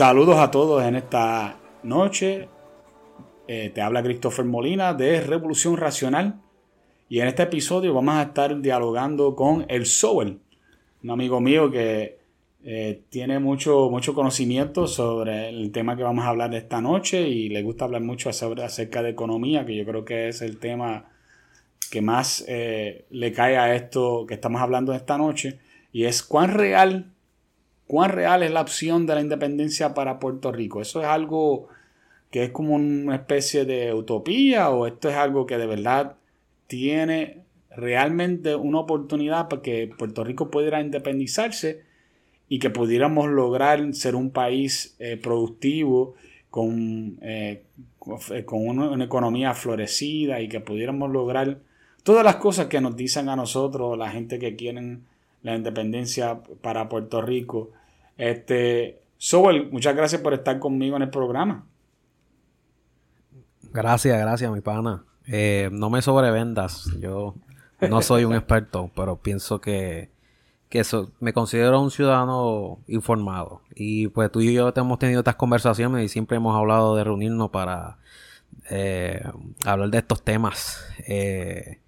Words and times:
Saludos 0.00 0.38
a 0.38 0.50
todos 0.50 0.82
en 0.82 0.96
esta 0.96 1.58
noche. 1.82 2.48
Eh, 3.46 3.70
te 3.74 3.82
habla 3.82 4.02
Christopher 4.02 4.46
Molina 4.46 4.94
de 4.94 5.20
Revolución 5.20 5.76
Racional. 5.76 6.40
Y 7.10 7.20
en 7.20 7.28
este 7.28 7.42
episodio 7.42 7.92
vamos 7.92 8.14
a 8.14 8.22
estar 8.22 8.62
dialogando 8.62 9.36
con 9.36 9.66
el 9.68 9.84
Soul, 9.84 10.40
un 11.02 11.10
amigo 11.10 11.42
mío 11.42 11.70
que 11.70 12.16
eh, 12.64 13.02
tiene 13.10 13.40
mucho, 13.40 13.90
mucho 13.90 14.14
conocimiento 14.14 14.86
sobre 14.86 15.50
el 15.50 15.70
tema 15.70 15.98
que 15.98 16.02
vamos 16.02 16.24
a 16.24 16.28
hablar 16.28 16.54
esta 16.54 16.80
noche 16.80 17.28
y 17.28 17.50
le 17.50 17.62
gusta 17.62 17.84
hablar 17.84 18.00
mucho 18.00 18.30
acerca 18.30 19.02
de 19.02 19.10
economía, 19.10 19.66
que 19.66 19.76
yo 19.76 19.84
creo 19.84 20.06
que 20.06 20.28
es 20.28 20.40
el 20.40 20.56
tema 20.56 21.10
que 21.90 22.00
más 22.00 22.42
eh, 22.48 23.04
le 23.10 23.34
cae 23.34 23.58
a 23.58 23.74
esto 23.74 24.24
que 24.26 24.32
estamos 24.32 24.62
hablando 24.62 24.94
esta 24.94 25.18
noche. 25.18 25.58
Y 25.92 26.04
es 26.04 26.22
cuán 26.22 26.54
real 26.54 27.09
¿Cuán 27.90 28.12
real 28.12 28.44
es 28.44 28.52
la 28.52 28.60
opción 28.60 29.04
de 29.04 29.16
la 29.16 29.20
independencia 29.20 29.94
para 29.94 30.20
Puerto 30.20 30.52
Rico? 30.52 30.80
¿Eso 30.80 31.00
es 31.00 31.08
algo 31.08 31.66
que 32.30 32.44
es 32.44 32.50
como 32.50 32.76
una 32.76 33.16
especie 33.16 33.64
de 33.64 33.92
utopía 33.92 34.70
o 34.70 34.86
esto 34.86 35.08
es 35.08 35.16
algo 35.16 35.44
que 35.44 35.58
de 35.58 35.66
verdad 35.66 36.14
tiene 36.68 37.42
realmente 37.68 38.54
una 38.54 38.78
oportunidad 38.78 39.48
para 39.48 39.62
que 39.62 39.90
Puerto 39.98 40.22
Rico 40.22 40.52
pudiera 40.52 40.80
independizarse 40.80 41.82
y 42.48 42.60
que 42.60 42.70
pudiéramos 42.70 43.28
lograr 43.28 43.92
ser 43.92 44.14
un 44.14 44.30
país 44.30 44.94
eh, 45.00 45.16
productivo 45.16 46.14
con, 46.48 47.18
eh, 47.22 47.64
con 47.98 48.68
una, 48.68 49.04
economía 49.04 49.52
florecida 49.52 50.40
y 50.40 50.48
que 50.48 50.60
pudiéramos 50.60 51.10
lograr 51.10 51.58
todas 52.04 52.24
las 52.24 52.36
cosas 52.36 52.68
que 52.68 52.80
nos 52.80 52.94
dicen 52.94 53.28
a 53.28 53.34
nosotros, 53.34 53.98
la 53.98 54.10
gente 54.10 54.38
que 54.38 54.54
quieren 54.54 55.06
la 55.42 55.56
independencia 55.56 56.40
para 56.62 56.88
Puerto 56.88 57.20
Rico. 57.20 57.72
Este, 58.20 59.00
Sobel, 59.16 59.70
muchas 59.72 59.96
gracias 59.96 60.20
por 60.20 60.34
estar 60.34 60.58
conmigo 60.58 60.94
en 60.94 61.02
el 61.02 61.08
programa. 61.08 61.64
Gracias, 63.72 64.20
gracias, 64.20 64.52
mi 64.52 64.60
pana. 64.60 65.06
Eh, 65.26 65.70
no 65.72 65.88
me 65.88 66.02
sobrevendas. 66.02 66.90
Yo 67.00 67.34
no 67.88 68.02
soy 68.02 68.26
un 68.26 68.34
experto, 68.34 68.90
pero 68.94 69.16
pienso 69.16 69.62
que, 69.62 70.10
que 70.68 70.82
me 71.20 71.32
considero 71.32 71.80
un 71.80 71.90
ciudadano 71.90 72.80
informado. 72.88 73.62
Y 73.74 74.08
pues 74.08 74.30
tú 74.30 74.42
y 74.42 74.52
yo 74.52 74.70
hemos 74.76 74.98
tenido 74.98 75.20
estas 75.20 75.36
conversaciones 75.36 76.04
y 76.04 76.08
siempre 76.08 76.36
hemos 76.36 76.54
hablado 76.54 76.96
de 76.96 77.04
reunirnos 77.04 77.48
para 77.48 77.96
eh, 78.68 79.22
hablar 79.64 79.88
de 79.88 79.96
estos 79.96 80.22
temas. 80.22 80.84
Eh, 81.08 81.80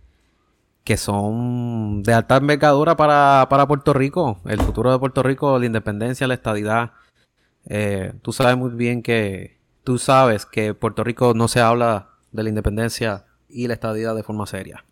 que 0.84 0.96
son 0.96 2.02
de 2.02 2.12
alta 2.12 2.36
envergadura 2.36 2.96
para, 2.96 3.46
Puerto 3.68 3.92
Rico, 3.92 4.40
el 4.46 4.60
futuro 4.60 4.90
de 4.90 4.98
Puerto 4.98 5.22
Rico, 5.22 5.58
la 5.58 5.66
independencia, 5.66 6.26
la 6.26 6.34
estadidad. 6.34 6.92
Eh, 7.66 8.14
tú 8.22 8.32
sabes 8.32 8.56
muy 8.56 8.70
bien 8.70 9.02
que 9.02 9.58
tú 9.84 9.98
sabes 9.98 10.46
que 10.46 10.74
Puerto 10.74 11.04
Rico 11.04 11.34
no 11.34 11.48
se 11.48 11.60
habla 11.60 12.10
de 12.32 12.42
la 12.42 12.48
independencia 12.48 13.26
y 13.48 13.68
la 13.68 13.74
estadidad 13.74 14.16
de 14.16 14.22
forma 14.22 14.46
seria. 14.46 14.84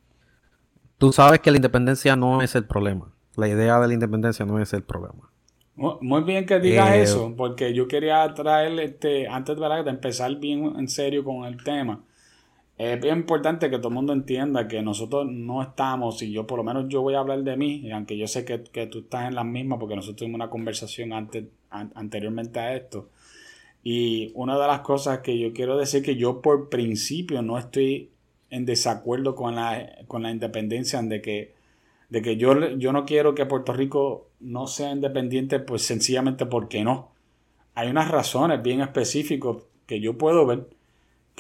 Tú 0.99 1.13
sabes 1.13 1.41
que 1.41 1.51
la 1.51 1.57
independencia 1.57 2.15
no 2.15 2.43
es 2.43 2.55
el 2.55 2.67
problema. 2.67 3.13
La 3.37 3.49
idea 3.49 3.81
de 3.81 3.89
la 3.89 3.95
independencia 3.95 4.45
no 4.45 4.61
es 4.61 4.73
el 4.73 4.83
problema. 4.83 5.31
Muy 5.75 6.23
bien 6.25 6.45
que 6.45 6.61
digas 6.61 6.91
eh, 6.91 7.03
eso, 7.03 7.35
porque 7.35 7.73
yo 7.73 7.89
quería 7.89 8.35
traer, 8.35 8.79
este, 8.81 9.27
antes 9.27 9.57
de 9.57 9.91
empezar 9.91 10.37
bien 10.37 10.75
en 10.79 10.89
serio 10.89 11.25
con 11.25 11.47
el 11.47 11.65
tema, 11.65 12.05
es 12.81 12.99
bien 12.99 13.19
importante 13.19 13.69
que 13.69 13.77
todo 13.77 13.89
el 13.89 13.95
mundo 13.95 14.15
entienda 14.15 14.67
que 14.67 14.81
nosotros 14.81 15.27
no 15.31 15.61
estamos, 15.61 16.23
y 16.23 16.33
yo 16.33 16.47
por 16.47 16.57
lo 16.57 16.65
menos 16.65 16.87
yo 16.89 17.03
voy 17.03 17.13
a 17.15 17.19
hablar 17.19 17.43
de 17.43 17.55
mí, 17.55 17.91
aunque 17.93 18.17
yo 18.17 18.27
sé 18.27 18.47
que, 18.47 18.87
tú 18.87 19.01
estás 19.01 19.29
en 19.29 19.35
la 19.35 19.45
misma, 19.45 19.79
porque 19.79 19.97
nosotros 19.97 20.17
tuvimos 20.17 20.37
una 20.37 20.49
conversación 20.49 21.13
antes, 21.13 21.45
anteriormente 21.69 22.59
a 22.59 22.75
esto. 22.75 23.11
Y 23.85 24.33
una 24.35 24.59
de 24.59 24.67
las 24.67 24.81
cosas 24.81 25.19
que 25.19 25.39
yo 25.39 25.53
quiero 25.53 25.77
decir 25.77 26.03
que 26.03 26.17
yo 26.17 26.41
por 26.41 26.71
principio 26.71 27.43
no 27.43 27.59
estoy 27.59 28.09
en 28.49 28.65
desacuerdo 28.65 29.35
con 29.35 29.57
la, 29.57 29.87
con 30.07 30.23
la 30.23 30.31
independencia, 30.31 31.03
de 31.03 31.21
que, 31.21 31.53
de 32.09 32.23
que 32.23 32.39
yo, 32.39 32.77
yo 32.79 32.95
no 32.95 33.05
quiero 33.05 33.35
que 33.35 33.45
Puerto 33.45 33.75
Rico 33.75 34.29
no 34.41 34.67
sea 34.67 34.91
independiente, 34.91 35.61
pues 35.61 35.83
sencillamente 35.83 36.47
porque 36.47 36.83
no. 36.83 37.11
Hay 37.75 37.91
unas 37.91 38.11
razones 38.11 38.63
bien 38.63 38.81
específicas 38.81 39.57
que 39.87 40.01
yo 40.01 40.17
puedo 40.17 40.47
ver 40.47 40.80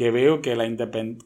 que 0.00 0.10
veo 0.10 0.40
que, 0.40 0.56
la 0.56 0.66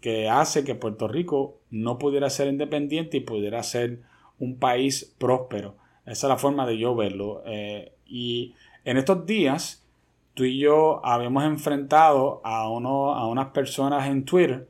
que 0.01 0.29
hace 0.29 0.65
que 0.65 0.75
Puerto 0.75 1.07
Rico 1.07 1.61
no 1.71 1.97
pudiera 1.97 2.29
ser 2.29 2.49
independiente 2.49 3.19
y 3.19 3.21
pudiera 3.21 3.63
ser 3.63 4.01
un 4.41 4.59
país 4.59 5.15
próspero. 5.17 5.77
Esa 6.07 6.27
es 6.27 6.29
la 6.29 6.39
forma 6.39 6.67
de 6.67 6.77
yo 6.77 6.97
verlo. 6.97 7.45
Eh, 7.47 7.93
y 8.05 8.57
en 8.85 8.97
estos 8.97 9.27
días, 9.27 9.87
tú 10.35 10.43
y 10.43 10.59
yo 10.59 11.07
habíamos 11.07 11.45
enfrentado 11.45 12.41
a, 12.43 12.69
uno, 12.69 13.15
a 13.15 13.29
unas 13.29 13.51
personas 13.51 14.09
en 14.09 14.25
Twitter 14.25 14.67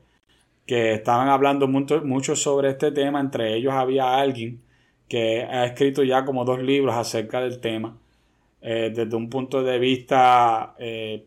que 0.67 0.93
estaban 0.93 1.27
hablando 1.29 1.67
mucho, 1.67 2.03
mucho 2.03 2.35
sobre 2.35 2.69
este 2.69 2.91
tema. 2.91 3.19
Entre 3.19 3.55
ellos 3.55 3.73
había 3.73 4.19
alguien 4.19 4.61
que 5.09 5.41
ha 5.41 5.65
escrito 5.65 6.03
ya 6.03 6.25
como 6.25 6.45
dos 6.45 6.59
libros 6.59 6.93
acerca 6.93 7.41
del 7.41 7.59
tema. 7.59 7.97
Eh, 8.61 8.91
desde 8.95 9.15
un 9.15 9.31
punto 9.31 9.63
de 9.63 9.79
vista, 9.79 10.75
eh, 10.77 11.25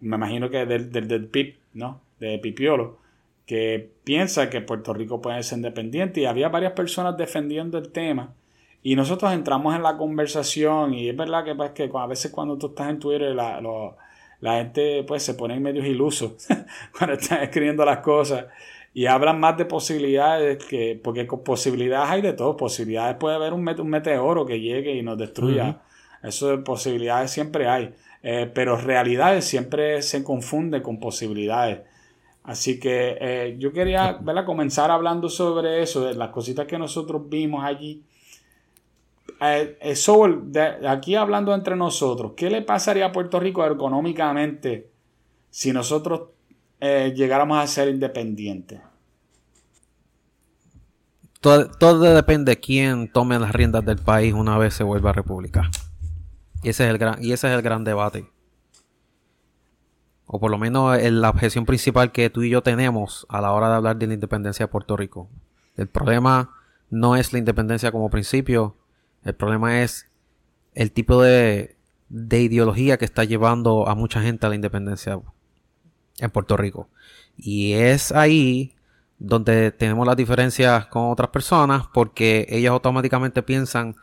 me 0.00 0.14
imagino 0.14 0.48
que 0.48 0.64
del, 0.64 0.92
del, 0.92 1.08
del 1.08 1.26
PIB, 1.26 1.56
¿no? 1.72 2.03
De 2.28 2.38
Pipiolo, 2.38 2.98
que 3.46 3.90
piensa 4.04 4.50
que 4.50 4.60
Puerto 4.60 4.94
Rico 4.94 5.20
puede 5.20 5.42
ser 5.42 5.58
independiente 5.58 6.20
y 6.20 6.26
había 6.26 6.48
varias 6.48 6.72
personas 6.72 7.16
defendiendo 7.16 7.78
el 7.78 7.90
tema. 7.92 8.34
Y 8.82 8.96
nosotros 8.96 9.32
entramos 9.32 9.74
en 9.74 9.82
la 9.82 9.96
conversación 9.96 10.94
y 10.94 11.08
es 11.08 11.16
verdad 11.16 11.44
que, 11.44 11.54
pues, 11.54 11.70
que 11.70 11.90
a 11.92 12.06
veces 12.06 12.30
cuando 12.30 12.58
tú 12.58 12.68
estás 12.68 12.90
en 12.90 12.98
Twitter 12.98 13.34
la, 13.34 13.60
la 14.44 14.58
gente 14.58 15.04
pues 15.04 15.22
se 15.22 15.32
pone 15.32 15.54
en 15.54 15.62
medios 15.62 15.86
ilusos 15.86 16.46
cuando 16.98 17.16
están 17.16 17.42
escribiendo 17.42 17.82
las 17.82 18.00
cosas 18.00 18.44
y 18.92 19.06
hablan 19.06 19.40
más 19.40 19.56
de 19.56 19.64
posibilidades 19.64 20.62
que 20.62 21.00
porque 21.02 21.26
con 21.26 21.42
posibilidades 21.42 22.10
hay 22.10 22.20
de 22.20 22.34
todo 22.34 22.54
posibilidades 22.54 23.16
puede 23.16 23.36
haber 23.36 23.54
un, 23.54 23.66
un 23.66 23.88
meteoro 23.88 24.44
que 24.44 24.60
llegue 24.60 24.94
y 24.94 25.02
nos 25.02 25.16
destruya 25.16 25.80
eso 26.22 26.48
de 26.48 26.58
posibilidades 26.58 27.30
siempre 27.30 27.68
hay 27.68 27.94
eh, 28.22 28.50
pero 28.54 28.76
realidades 28.76 29.46
siempre 29.46 30.02
se 30.02 30.22
confunde 30.22 30.82
con 30.82 31.00
posibilidades 31.00 31.80
Así 32.44 32.78
que 32.78 33.16
eh, 33.20 33.56
yo 33.58 33.72
quería 33.72 34.20
comenzar 34.44 34.90
hablando 34.90 35.30
sobre 35.30 35.82
eso, 35.82 36.04
de 36.04 36.14
las 36.14 36.28
cositas 36.28 36.66
que 36.66 36.78
nosotros 36.78 37.22
vimos 37.26 37.64
allí. 37.64 38.04
Eh, 39.40 39.78
eh 39.80 40.86
aquí 40.86 41.14
hablando 41.14 41.54
entre 41.54 41.74
nosotros, 41.74 42.32
¿qué 42.36 42.50
le 42.50 42.60
pasaría 42.60 43.06
a 43.06 43.12
Puerto 43.12 43.40
Rico 43.40 43.64
económicamente 43.64 44.90
si 45.48 45.72
nosotros 45.72 46.28
eh, 46.80 47.14
llegáramos 47.16 47.58
a 47.58 47.66
ser 47.66 47.88
independientes? 47.88 48.78
Todo, 51.40 52.00
depende 52.00 52.52
de 52.52 52.60
quién 52.60 53.10
tome 53.10 53.38
las 53.38 53.52
riendas 53.52 53.84
del 53.86 53.98
país 53.98 54.34
una 54.34 54.58
vez 54.58 54.74
se 54.74 54.84
vuelva 54.84 55.12
república. 55.12 55.70
Y 56.62 56.68
ese 56.70 56.84
es 56.84 56.90
el 56.90 56.98
gran, 56.98 57.22
y 57.24 57.32
ese 57.32 57.48
es 57.48 57.54
el 57.54 57.62
gran 57.62 57.84
debate 57.84 58.33
o 60.26 60.40
por 60.40 60.50
lo 60.50 60.58
menos 60.58 61.00
la 61.00 61.30
objeción 61.30 61.66
principal 61.66 62.12
que 62.12 62.30
tú 62.30 62.42
y 62.42 62.50
yo 62.50 62.62
tenemos 62.62 63.26
a 63.28 63.40
la 63.40 63.52
hora 63.52 63.68
de 63.68 63.74
hablar 63.76 63.96
de 63.96 64.06
la 64.06 64.14
independencia 64.14 64.64
de 64.64 64.72
Puerto 64.72 64.96
Rico. 64.96 65.28
El 65.76 65.88
problema 65.88 66.50
no 66.90 67.16
es 67.16 67.32
la 67.32 67.38
independencia 67.38 67.92
como 67.92 68.10
principio, 68.10 68.76
el 69.24 69.34
problema 69.34 69.82
es 69.82 70.08
el 70.74 70.92
tipo 70.92 71.22
de, 71.22 71.76
ideología 72.10 72.98
que 72.98 73.04
está 73.04 73.24
llevando 73.24 73.88
a 73.88 73.94
mucha 73.94 74.22
gente 74.22 74.46
a 74.46 74.48
la 74.48 74.54
independencia 74.54 75.20
en 76.18 76.30
Puerto 76.30 76.56
Rico. 76.56 76.88
Y 77.36 77.72
es 77.72 78.12
ahí 78.12 78.74
donde 79.18 79.72
tenemos 79.72 80.06
las 80.06 80.16
diferencias 80.16 80.86
con 80.86 81.10
otras 81.10 81.30
personas 81.30 81.84
porque 81.92 82.46
ellas 82.50 82.72
automáticamente 82.72 83.42
piensan, 83.42 83.96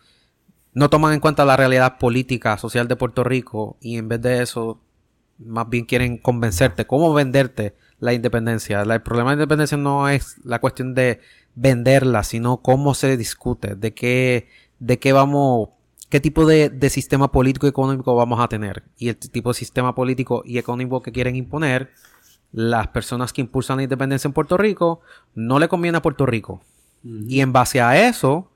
no 0.74 0.90
toman 0.90 1.14
en 1.14 1.20
cuenta 1.20 1.46
la 1.46 1.58
realidad 1.58 1.98
política, 1.98 2.58
social 2.58 2.88
de 2.88 2.96
Puerto 2.96 3.24
Rico 3.24 3.78
y 3.80 3.98
en 3.98 4.08
vez 4.08 4.22
de 4.22 4.42
eso 4.42 4.82
más 5.46 5.70
bien 5.70 5.86
quieren 5.86 6.18
convencerte, 6.18 6.86
cómo 6.86 7.14
venderte 7.14 7.76
la 8.00 8.14
independencia. 8.14 8.82
el 8.82 9.02
problema 9.02 9.32
de 9.32 9.38
la 9.38 9.44
independencia 9.44 9.78
no 9.78 10.10
es 10.10 10.38
la 10.44 10.60
cuestión 10.60 10.94
de 10.94 11.20
venderla, 11.56 12.24
sino 12.24 12.58
cómo 12.58 12.94
se 12.94 13.18
discute, 13.18 13.76
de 13.76 13.94
qué, 13.94 14.48
de 14.80 15.00
qué 15.00 15.14
vamos, 15.14 15.70
qué 16.10 16.20
tipo 16.20 16.46
de, 16.46 16.70
de 16.70 16.90
sistema 16.90 17.32
político 17.32 17.68
y 17.68 17.70
económico 17.70 18.16
vamos 18.16 18.40
a 18.40 18.48
tener. 18.48 18.84
Y 18.98 19.10
el 19.10 19.18
tipo 19.18 19.50
de 19.50 19.56
sistema 19.56 19.94
político 19.96 20.44
y 20.46 20.58
económico 20.58 21.02
que 21.02 21.12
quieren 21.12 21.36
imponer 21.36 21.92
las 22.52 22.88
personas 22.90 23.32
que 23.32 23.42
impulsan 23.42 23.78
la 23.78 23.84
independencia 23.84 24.28
en 24.28 24.34
Puerto 24.34 24.58
Rico 24.58 25.02
no 25.36 25.60
le 25.60 25.68
conviene 25.68 25.98
a 25.98 26.02
Puerto 26.02 26.26
Rico. 26.26 26.62
Y 27.04 27.40
en 27.40 27.52
base 27.52 27.82
a 27.82 28.08
eso, 28.08 28.52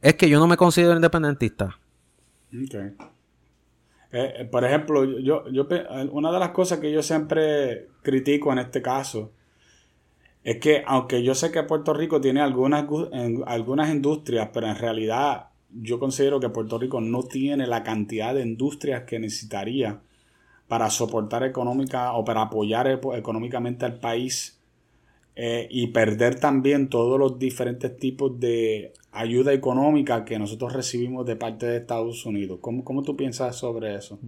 es 0.00 0.14
que 0.14 0.28
yo 0.28 0.40
no 0.40 0.46
me 0.46 0.56
considero 0.56 0.94
independentista. 0.94 1.78
Eh, 4.16 4.44
por 4.50 4.64
ejemplo, 4.64 5.04
yo, 5.04 5.48
yo, 5.50 5.66
una 6.12 6.32
de 6.32 6.38
las 6.38 6.50
cosas 6.50 6.78
que 6.78 6.90
yo 6.90 7.02
siempre 7.02 7.88
critico 8.02 8.52
en 8.52 8.58
este 8.58 8.80
caso 8.80 9.32
es 10.42 10.58
que 10.58 10.82
aunque 10.86 11.22
yo 11.22 11.34
sé 11.34 11.50
que 11.50 11.62
Puerto 11.64 11.92
Rico 11.92 12.20
tiene 12.20 12.40
algunas, 12.40 12.86
algunas 13.46 13.90
industrias, 13.90 14.50
pero 14.52 14.68
en 14.68 14.76
realidad 14.76 15.48
yo 15.70 15.98
considero 15.98 16.40
que 16.40 16.48
Puerto 16.48 16.78
Rico 16.78 17.00
no 17.00 17.24
tiene 17.24 17.66
la 17.66 17.82
cantidad 17.82 18.34
de 18.34 18.42
industrias 18.42 19.02
que 19.02 19.18
necesitaría 19.18 20.00
para 20.68 20.88
soportar 20.90 21.42
económica 21.44 22.12
o 22.12 22.24
para 22.24 22.42
apoyar 22.42 22.86
económicamente 22.88 23.84
al 23.84 23.98
país 23.98 24.55
eh, 25.38 25.68
y 25.70 25.88
perder 25.88 26.40
también 26.40 26.88
todos 26.88 27.20
los 27.20 27.38
diferentes 27.38 27.94
tipos 27.98 28.40
de 28.40 28.94
ayuda 29.12 29.52
económica 29.52 30.24
que 30.24 30.38
nosotros 30.38 30.72
recibimos 30.72 31.26
de 31.26 31.36
parte 31.36 31.66
de 31.66 31.76
Estados 31.76 32.24
Unidos. 32.24 32.58
¿Cómo, 32.62 32.82
cómo 32.84 33.02
tú 33.02 33.16
piensas 33.16 33.54
sobre 33.54 33.94
eso? 33.94 34.18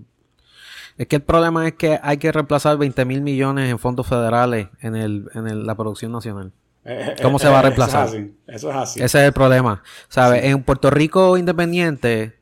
Es 0.98 1.06
que 1.06 1.16
el 1.16 1.22
problema 1.22 1.66
es 1.66 1.74
que 1.74 1.98
hay 2.02 2.18
que 2.18 2.30
reemplazar 2.30 2.76
20 2.76 3.04
mil 3.06 3.22
millones 3.22 3.70
en 3.70 3.78
fondos 3.78 4.06
federales 4.06 4.68
en, 4.82 4.96
el, 4.96 5.30
en 5.34 5.66
la 5.66 5.74
producción 5.74 6.12
nacional. 6.12 6.52
Eh, 6.84 7.14
eh, 7.16 7.22
¿Cómo 7.22 7.38
se 7.38 7.48
va 7.48 7.60
a 7.60 7.62
reemplazar? 7.62 8.08
Eso 8.08 8.16
es 8.16 8.22
así. 8.22 8.34
Eso 8.46 8.70
es 8.70 8.76
así. 8.76 9.02
Ese 9.02 9.18
es 9.18 9.24
el 9.24 9.32
problema. 9.32 9.82
¿Sabes? 10.08 10.44
En 10.44 10.62
Puerto 10.62 10.90
Rico 10.90 11.38
independiente 11.38 12.37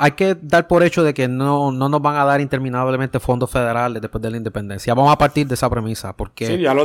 hay 0.00 0.12
que 0.12 0.36
dar 0.40 0.66
por 0.66 0.82
hecho 0.82 1.04
de 1.04 1.14
que 1.14 1.28
no, 1.28 1.70
no, 1.70 1.88
nos 1.88 2.02
van 2.02 2.16
a 2.16 2.24
dar 2.24 2.40
interminablemente 2.40 3.20
fondos 3.20 3.50
federales 3.50 4.02
después 4.02 4.20
de 4.20 4.30
la 4.30 4.36
independencia. 4.36 4.94
Vamos 4.94 5.12
a 5.12 5.18
partir 5.18 5.46
de 5.46 5.54
esa 5.54 5.70
premisa. 5.70 6.16
Porque, 6.16 6.46
sí, 6.46 6.58
ya 6.58 6.74
lo 6.74 6.84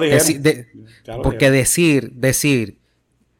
porque 1.23 1.49
decir, 1.49 2.11
decir 2.13 2.79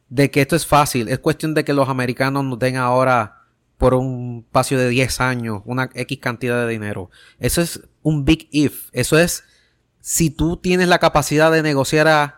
de 0.10 0.32
que 0.32 0.42
esto 0.42 0.56
es 0.56 0.66
fácil, 0.66 1.10
es 1.10 1.20
cuestión 1.20 1.54
de 1.54 1.64
que 1.64 1.74
los 1.74 1.90
americanos 1.90 2.44
nos 2.44 2.58
den 2.58 2.78
ahora 2.78 3.44
por 3.78 3.94
un 3.94 4.46
espacio 4.48 4.80
de 4.80 4.90
10 4.90 5.22
años 5.22 5.62
una 5.66 5.90
X 5.94 6.20
cantidad 6.20 6.66
de 6.66 6.72
dinero. 6.72 7.12
Eso 7.40 7.62
es 7.62 7.82
un 8.02 8.26
big 8.26 8.48
if. 8.52 8.90
Eso 8.94 9.20
es 9.20 9.44
si 10.00 10.32
tú 10.32 10.58
tienes 10.58 10.88
la 10.88 11.00
capacidad 11.00 11.52
de 11.52 11.62
negociar 11.62 12.36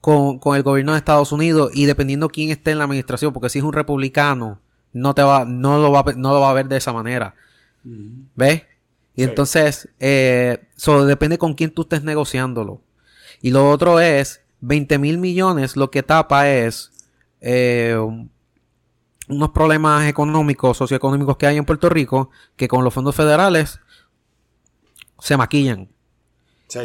con, 0.00 0.38
con 0.38 0.56
el 0.56 0.62
gobierno 0.64 0.92
de 0.92 0.98
Estados 0.98 1.30
Unidos 1.30 1.70
y 1.74 1.86
dependiendo 1.86 2.28
quién 2.28 2.50
esté 2.50 2.72
en 2.72 2.78
la 2.78 2.84
administración, 2.84 3.32
porque 3.32 3.48
si 3.48 3.58
es 3.58 3.64
un 3.64 3.72
republicano 3.72 4.60
no 4.92 5.14
te 5.14 5.22
va, 5.22 5.44
no 5.44 5.78
lo 5.78 5.92
va, 5.92 6.04
no 6.16 6.32
lo 6.32 6.40
va 6.40 6.50
a 6.50 6.54
ver 6.54 6.68
de 6.68 6.76
esa 6.76 6.92
manera. 6.92 7.34
¿Ves? 8.34 8.64
Y 9.14 9.24
entonces, 9.24 9.88
eh, 9.98 10.68
depende 11.06 11.38
con 11.38 11.54
quién 11.54 11.70
tú 11.72 11.82
estés 11.82 12.04
negociándolo. 12.04 12.82
Y 13.40 13.50
lo 13.50 13.70
otro 13.70 14.00
es, 14.00 14.42
20 14.60 14.98
mil 14.98 15.18
millones 15.18 15.76
lo 15.76 15.90
que 15.90 16.02
tapa 16.02 16.50
es 16.50 16.92
eh, 17.40 17.96
unos 19.28 19.50
problemas 19.50 20.08
económicos, 20.08 20.76
socioeconómicos 20.76 21.36
que 21.36 21.46
hay 21.46 21.56
en 21.56 21.64
Puerto 21.64 21.88
Rico, 21.88 22.30
que 22.56 22.68
con 22.68 22.84
los 22.84 22.94
fondos 22.94 23.14
federales 23.14 23.80
se 25.20 25.36
maquillan. 25.36 25.88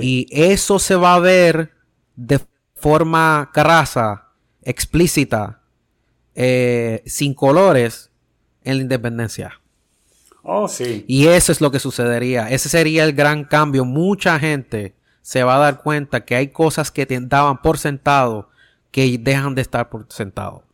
Y 0.02 0.28
eso 0.32 0.80
se 0.80 0.96
va 0.96 1.16
a 1.16 1.20
ver 1.20 1.72
de 2.16 2.40
forma 2.76 3.50
carrasa, 3.54 4.30
explícita, 4.62 5.62
eh, 6.35 7.03
sin 7.06 7.33
colores 7.33 8.12
en 8.63 8.77
la 8.77 8.83
independencia. 8.83 9.62
Oh, 10.44 10.68
sí. 10.68 11.06
Y 11.07 11.27
eso 11.27 11.51
es 11.51 11.62
lo 11.62 11.71
que 11.71 11.80
sucedería. 11.80 12.50
Ese 12.50 12.69
sería 12.69 13.06
el 13.06 13.13
gran 13.13 13.45
cambio. 13.45 13.85
Mucha 13.85 14.39
gente 14.39 14.95
se 15.21 15.44
va 15.44 15.56
a 15.56 15.59
dar 15.59 15.81
cuenta 15.81 16.25
que 16.25 16.35
hay 16.35 16.50
cosas 16.50 16.91
que 16.91 17.06
te 17.06 17.19
daban 17.19 17.62
por 17.62 17.77
sentado 17.77 18.50
que 18.91 19.18
dejan 19.18 19.56
de 19.56 19.62
estar 19.62 19.89
por 19.89 20.06
sentado 20.09 20.65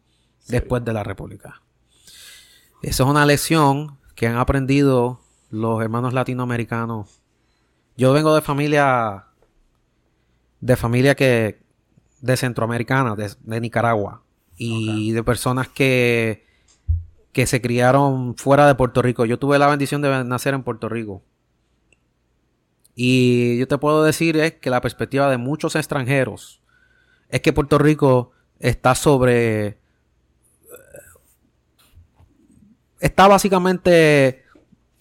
después 0.47 0.83
de 0.83 0.91
la 0.91 1.03
República. 1.03 1.61
Eso 2.81 3.03
es 3.03 3.09
una 3.09 3.25
lección 3.25 3.97
que 4.15 4.27
han 4.27 4.37
aprendido 4.37 5.21
los 5.49 5.81
hermanos 5.81 6.13
latinoamericanos. 6.13 7.21
Yo 7.95 8.11
vengo 8.11 8.33
de 8.35 8.41
familia 8.41 9.25
de 10.61 10.75
familia 10.75 11.15
que 11.15 11.61
de 12.19 12.35
centroamericana, 12.35 13.15
de 13.15 13.61
Nicaragua 13.61 14.23
y 14.59 15.13
de 15.13 15.23
personas 15.23 15.69
que, 15.69 16.45
que 17.31 17.47
se 17.47 17.61
criaron 17.61 18.35
fuera 18.35 18.67
de 18.67 18.75
Puerto 18.75 19.01
Rico. 19.01 19.25
Yo 19.25 19.39
tuve 19.39 19.57
la 19.57 19.67
bendición 19.67 20.01
de 20.01 20.23
nacer 20.25 20.53
en 20.53 20.63
Puerto 20.63 20.89
Rico. 20.89 21.23
Y 22.93 23.57
yo 23.57 23.67
te 23.67 23.77
puedo 23.77 24.03
decir 24.03 24.35
es 24.35 24.55
que 24.55 24.69
la 24.69 24.81
perspectiva 24.81 25.31
de 25.31 25.37
muchos 25.37 25.75
extranjeros 25.75 26.61
es 27.29 27.39
que 27.39 27.53
Puerto 27.53 27.77
Rico 27.77 28.31
está 28.59 28.93
sobre... 28.93 29.79
Está 32.99 33.29
básicamente 33.29 34.43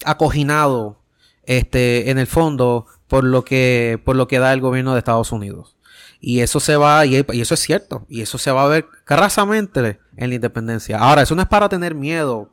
acoginado 0.05 1.03
este, 1.43 2.11
en 2.11 2.19
el 2.19 2.29
fondo 2.29 2.87
por 3.09 3.25
lo 3.25 3.45
que, 3.45 4.01
por 4.05 4.15
lo 4.15 4.29
que 4.29 4.39
da 4.39 4.53
el 4.53 4.61
gobierno 4.61 4.93
de 4.93 4.99
Estados 4.99 5.33
Unidos. 5.33 5.78
Y 6.21 6.41
eso 6.41 6.59
se 6.59 6.77
va, 6.77 7.07
y, 7.07 7.15
eso 7.17 7.55
es 7.55 7.61
cierto, 7.61 8.05
y 8.09 8.23
eso 8.23 8.39
se 8.39 8.51
va 8.51 8.65
a 8.65 8.69
ver 8.69 8.87
carrazamente 9.05 10.01
en 10.17 10.29
la 10.31 10.35
independencia. 10.35 10.99
Ahora, 10.99 11.23
eso 11.23 11.35
no 11.35 11.43
es 11.43 11.49
para 11.49 11.69
tener 11.69 11.95
miedo, 11.95 12.51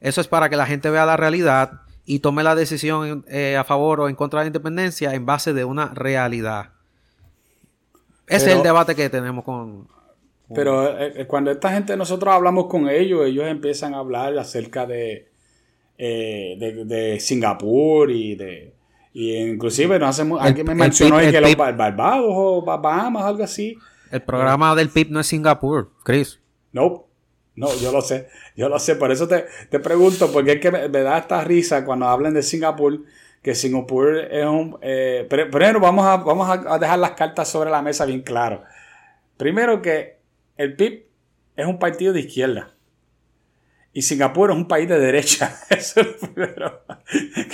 eso 0.00 0.20
es 0.20 0.26
para 0.26 0.48
que 0.48 0.56
la 0.56 0.66
gente 0.66 0.90
vea 0.90 1.06
la 1.06 1.16
realidad 1.16 1.82
y 2.04 2.18
tome 2.18 2.42
la 2.42 2.54
decisión 2.54 3.24
eh, 3.28 3.56
a 3.56 3.64
favor 3.64 4.00
o 4.00 4.08
en 4.08 4.16
contra 4.16 4.40
de 4.40 4.44
la 4.44 4.48
independencia 4.48 5.14
en 5.14 5.24
base 5.24 5.52
de 5.52 5.64
una 5.64 5.94
realidad. 5.94 6.70
Ese 8.26 8.50
es 8.50 8.56
el 8.56 8.62
debate 8.62 8.96
que 8.96 9.08
tenemos 9.08 9.44
con... 9.44 9.88
Pero 10.52 10.98
eh, 10.98 11.12
eh, 11.16 11.26
cuando 11.26 11.50
esta 11.52 11.72
gente, 11.72 11.96
nosotros 11.96 12.34
hablamos 12.34 12.66
con 12.66 12.88
ellos, 12.88 13.24
ellos 13.24 13.46
empiezan 13.46 13.94
a 13.94 13.98
hablar 13.98 14.36
acerca 14.38 14.84
de, 14.86 15.28
de 15.96 17.18
Singapur 17.20 18.10
y 18.10 18.34
de 18.34 18.75
y 19.18 19.34
inclusive 19.34 19.98
no 19.98 20.08
hacemos, 20.08 20.42
alguien 20.42 20.66
me 20.66 20.74
mencionó 20.74 21.18
que 21.18 21.40
los 21.40 21.56
Barbados 21.56 22.26
o 22.28 22.62
Bahamas, 22.62 23.24
algo 23.24 23.44
así. 23.44 23.78
El 24.10 24.20
programa 24.20 24.74
del 24.74 24.90
PIB 24.90 25.10
no 25.10 25.20
es 25.20 25.26
Singapur, 25.26 25.90
Chris. 26.04 26.38
No, 26.72 27.06
no, 27.54 27.74
yo 27.76 27.92
lo 27.92 28.02
sé, 28.02 28.28
yo 28.56 28.68
lo 28.68 28.78
sé, 28.78 28.94
por 28.96 29.10
eso 29.10 29.26
te, 29.26 29.46
pregunto, 29.80 30.30
porque 30.30 30.52
es 30.52 30.60
que 30.60 30.70
me, 30.70 30.90
da 30.90 31.16
esta 31.16 31.42
risa 31.42 31.86
cuando 31.86 32.06
hablan 32.06 32.34
de 32.34 32.42
Singapur, 32.42 33.04
que 33.40 33.54
Singapur 33.54 34.18
es 34.18 34.44
un... 34.44 34.76
Eh, 34.82 35.26
primero 35.30 35.80
vamos, 35.80 36.04
a, 36.04 36.18
vamos 36.18 36.50
a 36.50 36.78
dejar 36.78 36.98
las 36.98 37.12
cartas 37.12 37.48
sobre 37.48 37.70
la 37.70 37.80
mesa 37.80 38.04
bien 38.04 38.20
claro. 38.20 38.64
Primero 39.38 39.80
que 39.80 40.18
el 40.58 40.76
PIB 40.76 41.06
es 41.56 41.66
un 41.66 41.78
partido 41.78 42.12
de 42.12 42.20
izquierda. 42.20 42.75
Y 43.96 44.02
Singapur 44.02 44.50
es 44.50 44.56
un 44.58 44.68
país 44.68 44.86
de 44.90 44.98
derecha. 44.98 45.58
Eso 45.70 46.02
es 46.02 46.06
lo 46.06 46.28
primero 46.28 46.82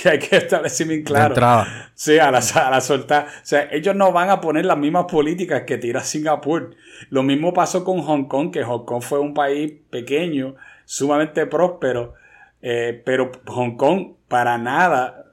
que 0.01 0.09
hay 0.09 0.19
que 0.19 0.35
establecer 0.35 0.85
bien 0.89 1.01
claro. 1.01 1.65
Sí, 1.93 2.19
a 2.19 2.31
la, 2.31 2.39
a 2.39 2.69
la 2.69 2.81
soltar. 2.81 3.27
O 3.27 3.45
sea, 3.45 3.69
ellos 3.71 3.95
no 3.95 4.11
van 4.11 4.29
a 4.29 4.41
poner 4.41 4.65
las 4.65 4.77
mismas 4.77 5.05
políticas 5.05 5.63
que 5.63 5.77
tira 5.77 6.01
Singapur. 6.01 6.75
Lo 7.09 7.23
mismo 7.23 7.53
pasó 7.53 7.85
con 7.85 8.01
Hong 8.01 8.25
Kong, 8.25 8.51
que 8.51 8.61
Hong 8.61 8.83
Kong 8.83 9.01
fue 9.01 9.19
un 9.19 9.33
país 9.33 9.71
pequeño, 9.89 10.55
sumamente 10.83 11.45
próspero, 11.45 12.15
eh, 12.61 13.01
pero 13.05 13.31
Hong 13.45 13.77
Kong 13.77 14.07
para 14.27 14.57
nada 14.57 15.27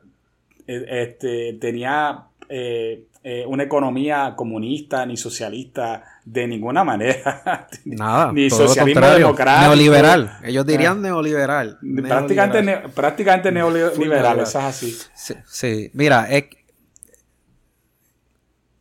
eh, 0.69 0.85
este, 0.91 1.55
tenía 1.55 2.27
eh, 2.49 3.05
una 3.49 3.65
economía 3.65 4.35
comunista 4.37 5.05
ni 5.07 5.17
socialista 5.17 6.05
de 6.25 6.47
ninguna 6.47 6.85
manera. 6.85 7.69
Nada. 7.85 8.33
Ni 8.33 8.51
socialismo 8.51 9.07
democrático. 9.07 9.67
Neoliberal. 9.67 10.39
Ellos 10.45 10.67
dirían 10.67 10.99
ah. 10.99 11.09
neoliberal. 11.09 11.79
Prácticamente, 12.07 12.89
prácticamente 12.95 13.53
neoliberal. 13.53 14.41
Eso 14.41 14.59
es 14.59 14.65
así. 14.65 14.99
Sí, 15.47 15.91
mira, 15.95 16.29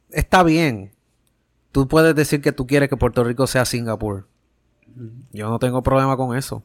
está 0.09 0.43
bien. 0.43 0.93
Tú 1.71 1.87
puedes 1.87 2.15
decir 2.15 2.41
que 2.41 2.51
tú 2.51 2.65
quieres 2.65 2.89
que 2.89 2.97
Puerto 2.97 3.23
Rico 3.23 3.45
sea 3.47 3.65
Singapur. 3.65 4.27
Yo 5.31 5.49
no 5.49 5.59
tengo 5.59 5.83
problema 5.83 6.17
con 6.17 6.35
eso. 6.35 6.63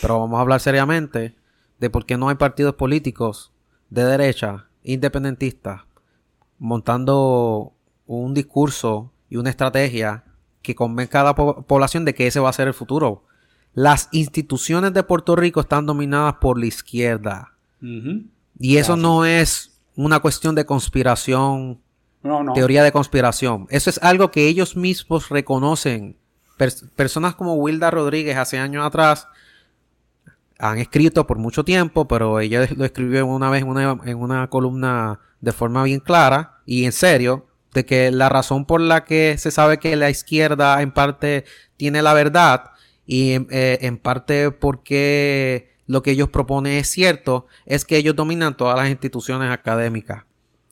Pero 0.00 0.20
vamos 0.20 0.38
a 0.38 0.40
hablar 0.40 0.60
seriamente 0.60 1.34
de 1.78 1.90
por 1.90 2.06
qué 2.06 2.16
no 2.16 2.28
hay 2.28 2.36
partidos 2.36 2.74
políticos 2.74 3.52
de 3.90 4.04
derecha, 4.04 4.66
independentistas, 4.82 5.82
montando 6.58 7.72
un 8.06 8.34
discurso 8.34 9.12
y 9.30 9.36
una 9.36 9.50
estrategia 9.50 10.24
que 10.62 10.74
convenza 10.74 11.20
a 11.20 11.24
la 11.24 11.34
población 11.34 12.04
de 12.04 12.14
que 12.14 12.26
ese 12.26 12.40
va 12.40 12.50
a 12.50 12.52
ser 12.52 12.68
el 12.68 12.74
futuro. 12.74 13.24
Las 13.74 14.08
instituciones 14.12 14.92
de 14.92 15.02
Puerto 15.02 15.36
Rico 15.36 15.60
están 15.60 15.86
dominadas 15.86 16.34
por 16.40 16.58
la 16.58 16.66
izquierda. 16.66 17.52
Y 18.58 18.76
eso 18.76 18.96
no 18.96 19.24
es 19.24 19.80
una 19.94 20.20
cuestión 20.20 20.54
de 20.54 20.66
conspiración, 20.66 21.80
teoría 22.54 22.82
de 22.82 22.92
conspiración. 22.92 23.66
Eso 23.70 23.90
es 23.90 23.98
algo 24.02 24.30
que 24.30 24.48
ellos 24.48 24.76
mismos 24.76 25.28
reconocen. 25.28 26.16
personas 26.96 27.34
como 27.34 27.54
Wilda 27.54 27.90
Rodríguez 27.90 28.36
hace 28.36 28.58
años 28.58 28.84
atrás 28.84 29.28
han 30.58 30.78
escrito 30.78 31.26
por 31.26 31.38
mucho 31.38 31.64
tiempo, 31.64 32.08
pero 32.08 32.40
ella 32.40 32.68
lo 32.76 32.84
escribió 32.84 33.26
una 33.26 33.48
vez 33.48 33.62
en 33.62 34.18
una 34.18 34.50
columna 34.50 35.20
de 35.40 35.52
forma 35.52 35.84
bien 35.84 36.00
clara 36.00 36.60
y 36.66 36.84
en 36.84 36.92
serio, 36.92 37.47
de 37.78 37.86
que 37.86 38.10
la 38.10 38.28
razón 38.28 38.64
por 38.64 38.80
la 38.80 39.04
que 39.04 39.38
se 39.38 39.50
sabe 39.50 39.78
que 39.78 39.94
la 39.96 40.10
izquierda 40.10 40.82
en 40.82 40.92
parte 40.92 41.44
tiene 41.76 42.02
la 42.02 42.12
verdad 42.12 42.72
y 43.06 43.34
eh, 43.50 43.78
en 43.82 43.98
parte 43.98 44.50
porque 44.50 45.70
lo 45.86 46.02
que 46.02 46.10
ellos 46.10 46.28
proponen 46.28 46.74
es 46.74 46.88
cierto, 46.88 47.46
es 47.64 47.84
que 47.84 47.96
ellos 47.96 48.16
dominan 48.16 48.56
todas 48.56 48.76
las 48.76 48.90
instituciones 48.90 49.50
académicas 49.50 50.24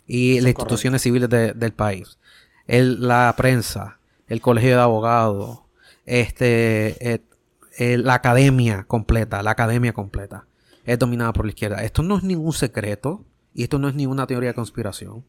y 0.07 0.41
las 0.41 0.49
instituciones 0.49 1.03
civiles 1.03 1.31
del 1.31 1.73
país. 1.73 2.19
El, 2.67 3.07
la 3.07 3.33
prensa, 3.37 3.99
el 4.27 4.41
colegio 4.41 4.71
de 4.77 4.83
abogados, 4.83 5.61
este, 6.05 7.23
la 7.79 8.15
academia 8.15 8.85
completa, 8.87 9.43
la 9.43 9.53
academia 9.53 9.93
completa 9.93 10.45
es 10.85 10.99
dominada 10.99 11.33
por 11.33 11.45
la 11.47 11.51
izquierda. 11.51 11.83
Esto 11.85 12.03
no 12.03 12.19
es 12.19 12.25
ningún 12.25 12.53
secreto. 12.53 13.25
Y 13.57 13.63
esto 13.63 13.79
no 13.79 13.89
es 13.89 13.95
ninguna 13.95 14.27
teoría 14.27 14.51
de 14.51 14.55
conspiración. 14.55 15.25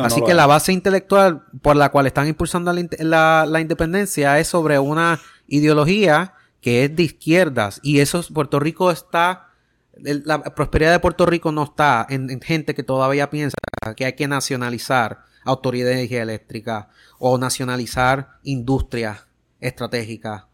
Así 0.00 0.22
que 0.22 0.34
la 0.34 0.46
base 0.46 0.72
intelectual 0.72 1.42
por 1.60 1.76
la 1.76 1.90
cual 1.90 2.06
están 2.06 2.28
impulsando 2.28 2.72
la, 2.72 3.60
independencia 3.60 4.38
es 4.38 4.48
sobre 4.48 4.78
una 4.78 5.20
ideología 5.48 6.34
que 6.60 6.84
es 6.84 6.96
de 6.96 7.02
izquierdas. 7.02 7.80
Y 7.82 8.00
eso, 8.00 8.22
Puerto 8.32 8.60
Rico 8.60 8.90
está, 8.90 9.48
la 9.94 10.42
prosperidad 10.42 10.92
de 10.92 11.00
Puerto 11.00 11.26
Rico 11.26 11.52
no 11.52 11.64
está 11.64 12.06
en, 12.08 12.40
gente 12.40 12.74
que 12.74 12.82
todavía 12.82 13.30
piensa 13.30 13.56
que 13.96 14.04
hay 14.04 14.14
que 14.14 14.28
nacionalizar 14.28 15.24
autoridad 15.44 15.88
de 15.88 15.94
energía 15.94 16.22
eléctrica 16.22 16.88
o 17.18 17.36
nacionalizar 17.36 18.38
industrias 18.44 19.26
estratégicas. 19.60 20.44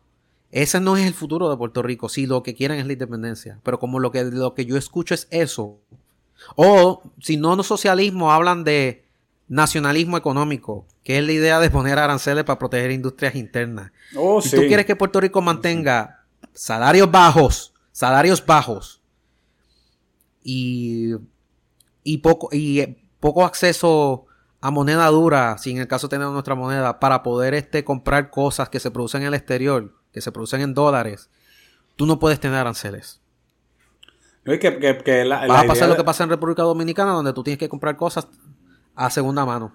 Ese 0.51 0.81
no 0.81 0.97
es 0.97 1.07
el 1.07 1.13
futuro 1.13 1.51
de 1.51 1.57
Puerto 1.59 1.83
Rico. 1.83 2.09
Si 2.09 2.27
lo 2.27 2.43
que 2.43 2.55
quieren 2.55 2.79
es 2.79 2.87
la 2.87 2.95
independencia. 2.95 3.61
Pero 3.63 3.79
como 3.79 4.01
lo 4.01 4.11
que, 4.11 4.25
lo 4.25 4.55
que 4.55 4.65
yo 4.65 4.79
escucho 4.79 5.15
es 5.15 5.29
eso. 5.31 5.79
O 6.57 7.03
si 7.21 7.37
no, 7.37 7.55
no 7.57 7.63
socialismo, 7.63 8.33
hablan 8.33 8.65
de 8.65 9.08
nacionalismo 9.49 10.17
económico, 10.17 10.87
que 11.03 11.19
es 11.19 11.25
la 11.25 11.33
idea 11.33 11.61
de 11.61 11.71
poner 11.71 11.99
aranceles 11.99 12.45
para 12.45 12.59
proteger 12.59 12.91
industrias 12.91 13.35
internas. 13.35 13.93
Oh, 14.17 14.41
si 14.41 14.55
tú 14.55 14.63
quieres 14.67 14.87
que 14.87 14.97
Puerto 14.97 15.21
Rico 15.21 15.41
mantenga 15.41 16.25
salarios 16.53 17.11
bajos, 17.11 17.73
salarios 17.93 18.45
bajos 18.45 19.01
y, 20.43 21.15
y, 22.05 22.19
poco, 22.19 22.49
y 22.53 22.81
eh, 22.81 23.03
poco 23.21 23.45
acceso 23.45 24.27
a 24.61 24.71
moneda 24.71 25.07
dura, 25.07 25.57
si 25.59 25.71
en 25.71 25.79
el 25.79 25.89
caso 25.89 26.09
tenemos 26.09 26.33
nuestra 26.33 26.55
moneda, 26.55 27.01
para 27.01 27.23
poder 27.23 27.55
este, 27.55 27.85
comprar 27.85 28.31
cosas 28.31 28.69
que 28.69 28.81
se 28.81 28.91
producen 28.91 29.23
en 29.23 29.29
el 29.29 29.35
exterior, 29.35 29.95
que 30.13 30.21
se 30.21 30.33
producen 30.33 30.61
en 30.61 30.75
dólares, 30.75 31.31
tú 31.97 32.07
no 32.07 32.19
puedes 32.19 32.41
tener 32.41 32.59
aranceles. 32.59 33.21
No, 34.45 34.59
que, 34.59 34.79
que, 34.79 35.25
Va 35.25 35.61
a 35.61 35.65
pasar 35.65 35.89
lo 35.89 35.97
que 35.97 36.05
pasa 36.05 36.25
en 36.25 36.31
República 36.31 36.63
Dominicana, 36.63 37.13
donde 37.13 37.33
tú 37.33 37.43
tienes 37.43 37.59
que 37.59 37.69
comprar 37.69 37.97
cosas 37.97 38.29
a 38.99 39.11
segunda 39.11 39.47
mano. 39.47 39.73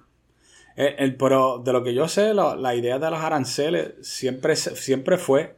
Eh, 0.75 1.15
pero 1.17 1.59
de 1.59 1.71
lo 1.71 1.83
que 1.83 1.93
yo 1.93 2.07
sé, 2.07 2.33
la 2.33 2.75
idea 2.75 2.99
de 2.99 3.09
los 3.09 3.19
aranceles 3.19 3.93
siempre, 4.01 4.55
siempre 4.55 5.17
fue, 5.17 5.55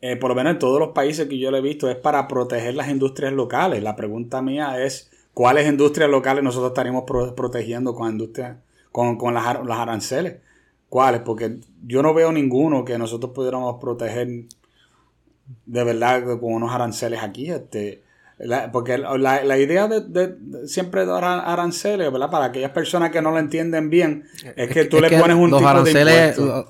eh, 0.00 0.16
por 0.16 0.30
lo 0.30 0.34
menos 0.34 0.54
en 0.54 0.58
todos 0.58 0.80
los 0.80 0.90
países 0.90 1.28
que 1.28 1.38
yo 1.38 1.50
le 1.50 1.58
he 1.58 1.62
visto, 1.62 1.88
es 1.88 1.96
para 1.96 2.26
proteger 2.26 2.74
las 2.74 2.88
industrias 2.88 3.32
locales. 3.32 3.82
La 3.82 3.96
pregunta 3.96 4.42
mía 4.42 4.82
es, 4.82 5.10
¿cuáles 5.34 5.68
industrias 5.68 6.10
locales 6.10 6.42
nosotros 6.42 6.70
estaríamos 6.70 7.04
protegiendo 7.04 7.94
con, 7.94 8.10
industria, 8.10 8.60
con, 8.90 9.18
con 9.18 9.34
las, 9.34 9.46
aranceles? 9.46 10.38
¿Cuáles? 10.88 11.20
Porque 11.20 11.58
yo 11.86 12.02
no 12.02 12.12
veo 12.14 12.32
ninguno 12.32 12.84
que 12.84 12.98
nosotros 12.98 13.32
pudiéramos 13.32 13.80
proteger 13.80 14.28
de 15.66 15.84
verdad 15.84 16.24
con 16.40 16.54
unos 16.54 16.72
aranceles 16.72 17.22
aquí. 17.22 17.50
Este, 17.50 18.03
porque 18.72 18.98
la, 18.98 19.58
idea 19.58 19.86
de, 19.88 20.36
siempre 20.66 21.06
dar 21.06 21.24
aranceles, 21.24 22.10
¿verdad? 22.10 22.30
Para 22.30 22.46
aquellas 22.46 22.72
personas 22.72 23.10
que 23.10 23.22
no 23.22 23.30
lo 23.30 23.38
entienden 23.38 23.90
bien, 23.90 24.24
es 24.56 24.70
que 24.70 24.84
tú 24.86 25.00
le 25.00 25.10
pones 25.18 25.36
un 25.36 25.50
tipo 25.50 25.82
de 25.82 25.90
impuesto. 25.90 26.66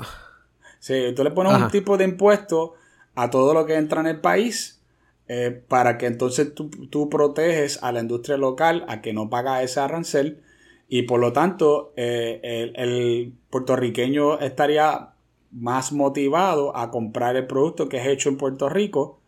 Sí, 0.78 1.12
tú 1.16 1.24
le 1.24 1.30
pones 1.30 1.54
un 1.54 1.70
tipo 1.70 1.96
de 1.96 2.04
impuesto 2.04 2.74
a 3.14 3.30
todo 3.30 3.54
lo 3.54 3.64
que 3.64 3.76
entra 3.76 4.00
en 4.00 4.08
el 4.08 4.20
país 4.20 4.82
eh, 5.28 5.62
para 5.68 5.96
que 5.96 6.04
entonces 6.04 6.52
tú, 6.54 7.08
proteges 7.08 7.82
a 7.82 7.92
la 7.92 8.00
industria 8.00 8.36
local 8.36 8.84
a 8.88 9.00
que 9.00 9.14
no 9.14 9.30
paga 9.30 9.62
ese 9.62 9.80
arancel 9.80 10.42
y 10.86 11.02
por 11.02 11.20
lo 11.20 11.32
tanto 11.32 11.94
eh, 11.96 12.40
el, 12.42 12.76
el 12.76 13.32
puertorriqueño 13.48 14.40
estaría 14.40 15.14
más 15.50 15.92
motivado 15.92 16.76
a 16.76 16.90
comprar 16.90 17.36
el 17.36 17.46
producto 17.46 17.88
que 17.88 17.98
es 17.98 18.06
hecho 18.06 18.28
en 18.28 18.36
Puerto 18.36 18.68
Rico 18.68 19.20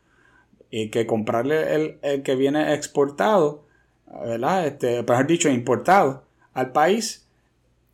y 0.70 0.90
que 0.90 1.06
comprarle 1.06 1.99
el, 2.02 2.23
que 2.23 2.35
viene 2.35 2.75
exportado, 2.75 3.64
¿verdad? 4.06 4.66
Este, 4.66 5.02
mejor 5.02 5.26
dicho, 5.26 5.49
importado 5.49 6.25
al 6.54 6.73
país 6.73 7.26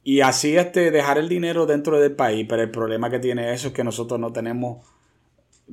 y 0.04 0.20
así 0.20 0.56
este, 0.56 0.90
dejar 0.90 1.18
el 1.18 1.28
dinero 1.28 1.66
dentro 1.66 2.00
del 2.00 2.14
país. 2.14 2.46
Pero 2.48 2.62
el 2.62 2.70
problema 2.70 3.10
que 3.10 3.18
tiene 3.18 3.52
eso 3.52 3.68
es 3.68 3.74
que 3.74 3.84
nosotros 3.84 4.18
no 4.18 4.32
tenemos 4.32 4.84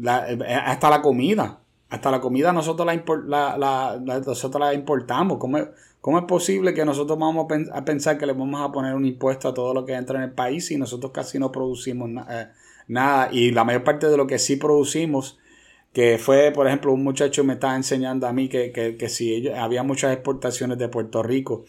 hasta 0.05 0.89
la 0.89 1.01
comida. 1.01 1.59
Hasta 1.89 2.11
la 2.11 2.21
comida 2.21 2.53
nosotros 2.53 2.87
la, 3.25 3.57
la, 3.57 3.99
nosotros 3.99 4.59
la 4.59 4.73
importamos. 4.73 5.39
¿Cómo, 5.39 5.57
¿Cómo, 6.01 6.19
es 6.19 6.25
posible 6.25 6.73
que 6.73 6.85
nosotros 6.85 7.17
vamos 7.17 7.47
a 7.73 7.83
pensar 7.83 8.17
que 8.17 8.27
le 8.27 8.33
vamos 8.33 8.61
a 8.61 8.71
poner 8.71 8.93
un 8.93 9.05
impuesto 9.05 9.47
a 9.47 9.53
todo 9.53 9.73
lo 9.73 9.85
que 9.85 9.93
entra 9.93 10.19
en 10.19 10.25
el 10.25 10.31
país 10.31 10.67
si 10.67 10.77
nosotros 10.77 11.11
casi 11.11 11.39
no 11.39 11.51
producimos 11.51 12.09
eh, 12.29 12.49
nada? 12.87 13.29
Y 13.31 13.51
la 13.51 13.63
mayor 13.63 13.83
parte 13.83 14.07
de 14.07 14.17
lo 14.17 14.27
que 14.27 14.37
sí 14.37 14.57
producimos 14.57 15.39
que 15.93 16.17
fue, 16.17 16.51
por 16.51 16.67
ejemplo, 16.67 16.93
un 16.93 17.03
muchacho 17.03 17.43
me 17.43 17.53
estaba 17.53 17.75
enseñando 17.75 18.27
a 18.27 18.33
mí 18.33 18.47
que, 18.47 18.71
que, 18.71 19.09
si 19.09 19.47
había 19.49 19.83
muchas 19.83 20.13
exportaciones 20.13 20.77
de 20.77 20.87
Puerto 20.89 21.23
Rico 21.23 21.65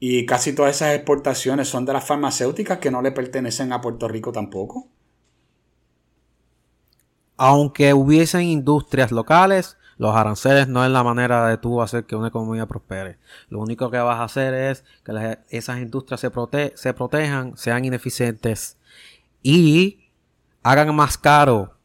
y 0.00 0.26
casi 0.26 0.54
todas 0.54 0.76
esas 0.76 0.94
exportaciones 0.94 1.68
son 1.68 1.84
de 1.84 1.92
las 1.92 2.04
farmacéuticas 2.04 2.78
que 2.78 2.90
no 2.90 3.02
le 3.02 3.12
pertenecen 3.12 3.72
a 3.72 3.80
Puerto 3.80 4.08
Rico 4.08 4.32
tampoco. 4.32 4.88
Aunque 7.36 7.92
hubiesen 7.92 8.42
industrias 8.42 9.12
locales, 9.12 9.76
los 9.98 10.16
aranceles 10.16 10.68
no 10.68 10.84
es 10.84 10.90
la 10.90 11.04
manera 11.04 11.46
de 11.48 11.58
tú 11.58 11.82
hacer 11.82 12.04
que 12.04 12.16
una 12.16 12.28
economía 12.28 12.66
prospere. 12.66 13.18
Lo 13.48 13.60
único 13.60 13.90
que 13.90 13.98
vas 13.98 14.18
a 14.18 14.24
hacer 14.24 14.54
es 14.54 14.84
que 15.04 15.38
esas 15.50 15.78
industrias 15.78 16.20
se, 16.20 16.30
se 16.74 16.94
protejan, 16.94 17.56
sean 17.56 17.84
ineficientes 17.84 18.78
y 19.42 20.10
hagan 20.62 20.94
más 20.94 21.18
caro 21.18 21.76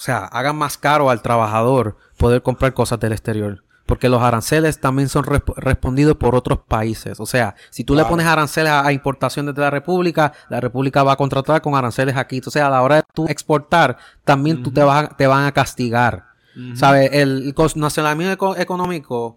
o 0.00 0.02
sea, 0.02 0.24
hagan 0.24 0.56
más 0.56 0.78
caro 0.78 1.10
al 1.10 1.20
trabajador 1.20 1.98
poder 2.16 2.40
comprar 2.40 2.72
cosas 2.72 2.98
del 3.00 3.12
exterior. 3.12 3.62
Porque 3.84 4.08
los 4.08 4.22
aranceles 4.22 4.80
también 4.80 5.10
son 5.10 5.24
respondidos 5.24 6.16
por 6.16 6.34
otros 6.34 6.60
países. 6.66 7.20
O 7.20 7.26
sea, 7.26 7.54
si 7.68 7.84
tú 7.84 7.94
le 7.94 8.06
pones 8.06 8.24
aranceles 8.24 8.72
a, 8.72 8.90
importaciones 8.92 9.54
de 9.54 9.60
la 9.60 9.68
República, 9.68 10.32
la 10.48 10.58
República 10.58 11.02
va 11.02 11.12
a 11.12 11.16
contratar 11.16 11.60
con 11.60 11.74
aranceles 11.74 12.16
aquí. 12.16 12.40
O 12.46 12.50
sea, 12.50 12.68
a 12.68 12.70
la 12.70 12.80
hora 12.80 12.96
de 12.96 13.02
tú 13.12 13.26
exportar, 13.26 13.98
también 14.24 14.62
tú 14.62 14.70
te, 14.70 14.82
vas 14.82 15.14
te 15.18 15.26
van 15.26 15.44
a 15.44 15.52
castigar. 15.52 16.28
¿Sabes? 16.72 17.10
El 17.12 17.54
nacionalismo 17.74 18.54
económico 18.56 19.36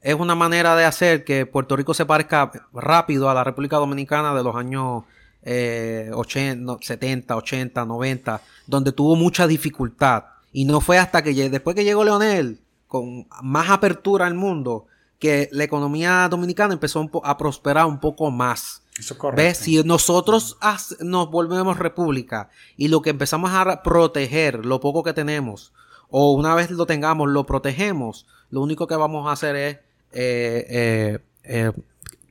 es 0.00 0.14
una 0.14 0.34
manera 0.34 0.74
de 0.74 0.86
hacer 0.86 1.22
que 1.22 1.44
Puerto 1.44 1.76
Rico 1.76 1.92
se 1.92 2.06
parezca 2.06 2.50
rápido 2.72 3.28
a 3.28 3.34
la 3.34 3.44
República 3.44 3.76
Dominicana 3.76 4.32
de 4.32 4.42
los 4.42 4.56
años 4.56 5.02
80, 5.44 6.78
70, 6.80 7.36
80, 7.36 7.84
90, 7.84 8.42
donde 8.66 8.92
tuvo 8.92 9.16
mucha 9.16 9.46
dificultad. 9.46 10.24
Y 10.52 10.64
no 10.64 10.80
fue 10.80 10.98
hasta 10.98 11.22
que 11.22 11.48
después 11.50 11.74
que 11.74 11.84
llegó 11.84 12.04
Leonel, 12.04 12.60
con 12.86 13.26
más 13.42 13.70
apertura 13.70 14.26
al 14.26 14.34
mundo, 14.34 14.86
que 15.18 15.48
la 15.52 15.64
economía 15.64 16.28
dominicana 16.28 16.74
empezó 16.74 17.08
a 17.24 17.38
prosperar 17.38 17.86
un 17.86 18.00
poco 18.00 18.30
más. 18.30 18.82
Eso 18.98 19.16
¿Ves? 19.34 19.56
Si 19.58 19.82
nosotros 19.82 20.58
nos 21.00 21.30
volvemos 21.30 21.78
república 21.78 22.50
y 22.76 22.88
lo 22.88 23.00
que 23.00 23.10
empezamos 23.10 23.50
a 23.52 23.82
proteger, 23.82 24.66
lo 24.66 24.80
poco 24.80 25.02
que 25.02 25.14
tenemos, 25.14 25.72
o 26.10 26.32
una 26.32 26.54
vez 26.54 26.70
lo 26.70 26.84
tengamos, 26.84 27.30
lo 27.30 27.46
protegemos, 27.46 28.26
lo 28.50 28.60
único 28.60 28.86
que 28.86 28.96
vamos 28.96 29.26
a 29.28 29.32
hacer 29.32 29.56
es 29.56 29.74
eh, 30.12 30.66
eh, 30.68 31.18
eh, 31.44 31.72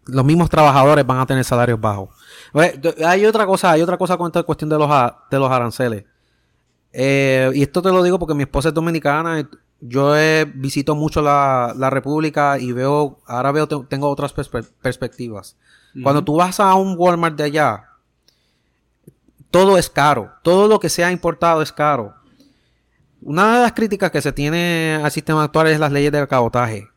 los 0.05 0.25
mismos 0.25 0.49
trabajadores 0.49 1.05
van 1.05 1.19
a 1.19 1.25
tener 1.25 1.43
salarios 1.43 1.79
bajos. 1.79 2.09
Hay 3.05 3.25
otra 3.25 3.45
cosa, 3.45 3.71
hay 3.71 3.81
otra 3.81 3.97
cosa 3.97 4.17
con 4.17 4.27
esta 4.27 4.43
cuestión 4.43 4.69
de 4.69 4.77
los, 4.77 4.89
de 5.29 5.39
los 5.39 5.51
aranceles. 5.51 6.05
Eh, 6.93 7.49
y 7.53 7.61
esto 7.61 7.81
te 7.81 7.89
lo 7.89 8.03
digo 8.03 8.19
porque 8.19 8.33
mi 8.33 8.43
esposa 8.43 8.69
es 8.69 8.73
dominicana. 8.73 9.47
Yo 9.79 10.13
visito 10.53 10.95
mucho 10.95 11.21
la, 11.21 11.89
República 11.89 12.59
y 12.59 12.71
veo, 12.71 13.19
ahora 13.25 13.51
veo, 13.51 13.67
tengo 13.67 14.09
otras 14.09 14.33
perspectivas. 14.33 15.57
Cuando 16.03 16.23
tú 16.23 16.35
vas 16.35 16.59
a 16.59 16.73
un 16.75 16.95
Walmart 16.97 17.35
de 17.35 17.43
allá, 17.43 17.89
todo 19.49 19.77
es 19.77 19.89
caro. 19.89 20.31
Todo 20.43 20.67
lo 20.67 20.79
que 20.79 20.89
sea 20.89 21.11
importado 21.11 21.61
es 21.61 21.71
caro. 21.71 22.13
Una 23.21 23.57
de 23.57 23.61
las 23.63 23.73
críticas 23.73 24.09
que 24.09 24.21
se 24.21 24.31
tiene 24.31 24.99
al 25.03 25.11
sistema 25.11 25.43
actual 25.43 25.67
es 25.67 25.79
las 25.79 25.91
leyes 25.91 26.11
del 26.11 26.27
cabotaje. 26.27 26.87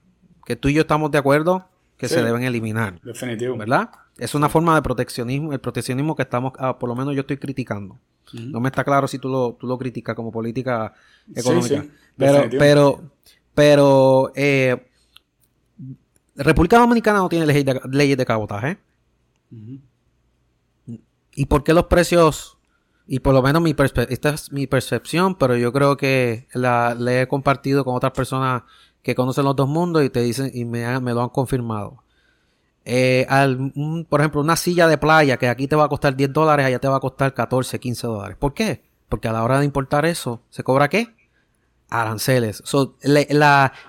Que 0.47 0.57
tú 0.57 0.69
y 0.69 0.75
yo 0.75 0.83
estamos 0.83 1.11
de 1.11 1.19
acuerdo 1.19 1.69
que 1.97 2.09
se 2.09 2.23
deben 2.23 2.43
eliminar. 2.43 3.01
Definitivo. 3.03 3.57
¿Verdad? 3.57 3.91
Es 4.19 4.35
una 4.35 4.49
forma 4.49 4.75
de 4.75 4.83
proteccionismo, 4.83 5.53
el 5.53 5.61
proteccionismo 5.61 6.15
que 6.15 6.23
estamos, 6.23 6.53
ah, 6.59 6.79
por 6.79 6.89
lo 6.89 6.95
menos 6.95 7.15
yo 7.15 7.21
estoy 7.21 7.37
criticando. 7.37 7.99
No 8.33 8.61
me 8.61 8.69
está 8.69 8.85
claro 8.85 9.07
si 9.07 9.19
tú 9.19 9.29
lo, 9.29 9.55
tú 9.55 9.67
lo 9.67 9.79
criticas 9.79 10.17
como 10.17 10.33
política 10.33 10.95
económica. 11.35 11.85
pero, 12.17 12.49
pero, 12.59 13.11
pero, 13.55 14.33
eh, 14.35 14.87
República 16.37 16.79
Dominicana 16.79 17.19
no 17.19 17.29
tiene 17.29 17.47
leyes 17.47 17.65
de, 17.65 17.81
leyes 17.91 18.17
de 18.17 18.27
cabotaje. 18.27 18.79
¿Y 21.37 21.47
por 21.47 21.63
qué 21.63 21.75
los 21.75 21.85
precios? 21.85 22.59
Y 23.07 23.21
por 23.21 23.35
lo 23.35 23.43
menos 23.43 23.63
mi 23.63 23.75
esta 24.09 24.31
es 24.31 24.51
mi 24.51 24.67
percepción, 24.67 25.37
pero 25.37 25.57
yo 25.57 25.73
creo 25.73 25.97
que 25.97 26.49
la, 26.55 26.97
la 26.99 27.23
he 27.23 27.29
compartido 27.29 27.85
con 27.85 27.95
otras 27.95 28.13
personas 28.13 28.63
que 29.05 29.15
conocen 29.15 29.45
los 29.45 29.55
dos 29.55 29.69
mundos 29.69 30.03
y 30.03 30.11
te 30.11 30.21
dicen 30.21 30.51
y 30.53 30.65
me, 30.65 30.83
lo 30.83 31.23
han 31.23 31.29
confirmado. 31.29 32.03
Eh, 32.85 33.27
por 34.09 34.21
ejemplo, 34.21 34.41
una 34.41 34.57
silla 34.57 34.89
de 34.89 34.99
playa 34.99 35.37
que 35.37 35.49
aquí 35.49 35.69
te 35.69 35.77
va 35.77 35.85
a 35.85 35.89
costar 35.89 36.17
10 36.17 36.33
dólares, 36.33 36.67
allá 36.67 36.81
te 36.81 36.89
va 36.89 36.97
a 36.97 37.01
costar 37.01 37.33
14, 37.33 37.79
15 37.79 38.07
dólares. 38.09 38.37
¿Por 38.39 38.55
qué? 38.55 38.83
Porque 39.09 39.29
a 39.29 39.33
la 39.33 39.45
hora 39.45 39.61
de 39.61 39.65
importar 39.65 40.05
eso, 40.05 40.43
¿se 40.51 40.65
cobra 40.65 40.89
qué? 40.89 41.15
aranceles. 41.91 42.63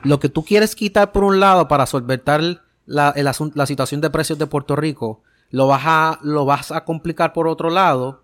lo 0.03 0.19
que 0.19 0.29
tú 0.29 0.43
quieres 0.43 0.75
quitar 0.75 1.11
por 1.11 1.23
un 1.23 1.39
lado 1.39 1.67
para 1.67 1.85
solventar 1.85 2.41
la, 2.85 3.13
la 3.15 3.65
situación 3.65 4.01
de 4.01 4.09
precios 4.09 4.37
de 4.37 4.47
Puerto 4.47 4.75
Rico, 4.75 5.21
lo 5.49 5.67
vas, 5.67 5.83
a, 5.85 6.19
lo 6.21 6.45
vas 6.45 6.71
a 6.71 6.83
complicar 6.83 7.33
por 7.33 7.47
otro 7.47 7.69
lado, 7.69 8.23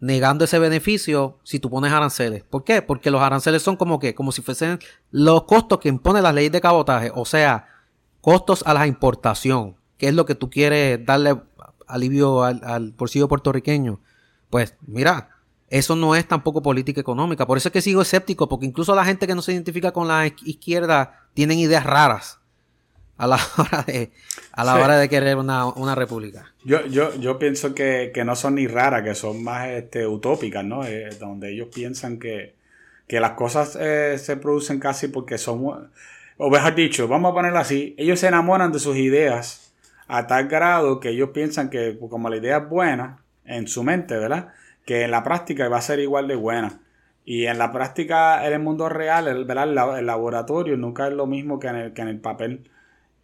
negando 0.00 0.44
ese 0.44 0.58
beneficio 0.58 1.38
si 1.42 1.58
tú 1.58 1.70
pones 1.70 1.92
aranceles. 1.92 2.44
¿Por 2.44 2.64
qué? 2.64 2.82
Porque 2.82 3.10
los 3.10 3.20
aranceles 3.20 3.62
son 3.62 3.76
como 3.76 3.98
que, 3.98 4.14
como 4.14 4.32
si 4.32 4.42
fuesen 4.42 4.78
los 5.10 5.44
costos 5.44 5.80
que 5.80 5.88
impone 5.88 6.22
la 6.22 6.32
ley 6.32 6.48
de 6.48 6.60
cabotaje, 6.60 7.10
o 7.14 7.24
sea, 7.24 7.66
costos 8.20 8.62
a 8.66 8.74
la 8.74 8.86
importación, 8.86 9.76
que 9.96 10.08
es 10.08 10.14
lo 10.14 10.24
que 10.26 10.34
tú 10.34 10.50
quieres 10.50 11.04
darle 11.04 11.40
alivio 11.86 12.44
al, 12.44 12.60
al 12.64 12.92
bolsillo 12.92 13.28
puertorriqueño. 13.28 14.00
Pues 14.50 14.76
mira, 14.86 15.30
eso 15.68 15.96
no 15.96 16.14
es 16.14 16.26
tampoco 16.26 16.62
política 16.62 17.00
económica. 17.00 17.46
Por 17.46 17.58
eso 17.58 17.68
es 17.68 17.72
que 17.72 17.82
sigo 17.82 18.02
escéptico, 18.02 18.48
porque 18.48 18.66
incluso 18.66 18.94
la 18.94 19.04
gente 19.04 19.26
que 19.26 19.34
no 19.34 19.42
se 19.42 19.52
identifica 19.52 19.92
con 19.92 20.08
la 20.08 20.26
izquierda 20.26 21.28
tienen 21.34 21.58
ideas 21.58 21.84
raras 21.84 22.37
a 23.18 23.26
la 23.26 23.36
hora 23.58 23.84
de, 23.86 24.10
a 24.52 24.64
la 24.64 24.76
hora 24.76 24.96
de 24.96 25.08
querer 25.08 25.36
una, 25.36 25.94
república. 25.94 26.52
Yo, 26.64 26.86
yo, 26.86 27.14
yo 27.16 27.38
pienso 27.38 27.74
que, 27.74 28.12
no 28.24 28.34
son 28.36 28.54
ni 28.54 28.66
raras, 28.66 29.02
que 29.02 29.14
son 29.14 29.42
más 29.44 29.68
este, 29.68 30.06
utópicas, 30.06 30.64
¿no? 30.64 30.84
Eh, 30.84 31.10
donde 31.20 31.52
ellos 31.52 31.68
piensan 31.74 32.18
que, 32.18 32.56
las 33.08 33.32
cosas 33.32 33.76
eh, 33.80 34.16
se 34.18 34.36
producen 34.36 34.78
casi 34.78 35.08
porque 35.08 35.38
son, 35.38 35.90
o 36.36 36.50
mejor 36.50 36.74
dicho, 36.74 37.08
vamos 37.08 37.32
a 37.32 37.34
ponerlo 37.34 37.58
así, 37.58 37.94
ellos 37.98 38.20
se 38.20 38.28
enamoran 38.28 38.70
de 38.70 38.78
sus 38.78 38.96
ideas 38.96 39.72
a 40.08 40.26
tal 40.26 40.48
grado 40.48 41.00
que 41.00 41.10
ellos 41.10 41.30
piensan 41.30 41.70
que 41.70 41.98
como 41.98 42.28
la 42.28 42.36
idea 42.36 42.58
es 42.58 42.68
buena 42.68 43.22
en 43.44 43.66
su 43.66 43.82
mente, 43.82 44.16
¿verdad? 44.16 44.48
Que 44.84 45.02
en 45.04 45.10
la 45.10 45.22
práctica 45.22 45.68
va 45.68 45.78
a 45.78 45.82
ser 45.82 46.00
igual 46.00 46.28
de 46.28 46.34
buena. 46.34 46.80
Y 47.24 47.46
en 47.46 47.58
la 47.58 47.72
práctica, 47.72 48.46
en 48.46 48.54
el 48.54 48.60
mundo 48.60 48.88
real, 48.88 49.28
el, 49.28 49.44
¿verdad? 49.44 49.98
el 49.98 50.06
laboratorio 50.06 50.78
nunca 50.78 51.08
es 51.08 51.12
lo 51.12 51.26
mismo 51.26 51.58
que 51.58 51.66
en 51.66 51.76
el, 51.76 51.92
que 51.92 52.02
en 52.02 52.08
el 52.08 52.20
papel. 52.20 52.70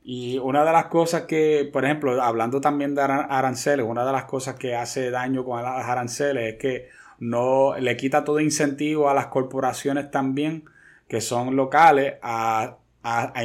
Y 0.06 0.36
una 0.36 0.66
de 0.66 0.72
las 0.72 0.86
cosas 0.86 1.22
que, 1.22 1.68
por 1.72 1.86
ejemplo, 1.86 2.22
hablando 2.22 2.60
también 2.60 2.94
de 2.94 3.00
aranceles, 3.00 3.86
una 3.88 4.04
de 4.04 4.12
las 4.12 4.24
cosas 4.24 4.56
que 4.56 4.76
hace 4.76 5.10
daño 5.10 5.46
con 5.46 5.62
las 5.62 5.86
aranceles 5.86 6.54
es 6.54 6.58
que 6.60 6.88
no 7.18 7.74
le 7.78 7.96
quita 7.96 8.22
todo 8.22 8.38
incentivo 8.38 9.08
a 9.08 9.14
las 9.14 9.28
corporaciones 9.28 10.10
también 10.10 10.64
que 11.08 11.22
son 11.22 11.56
locales 11.56 12.14
a, 12.22 12.76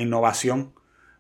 innovación. 0.02 0.74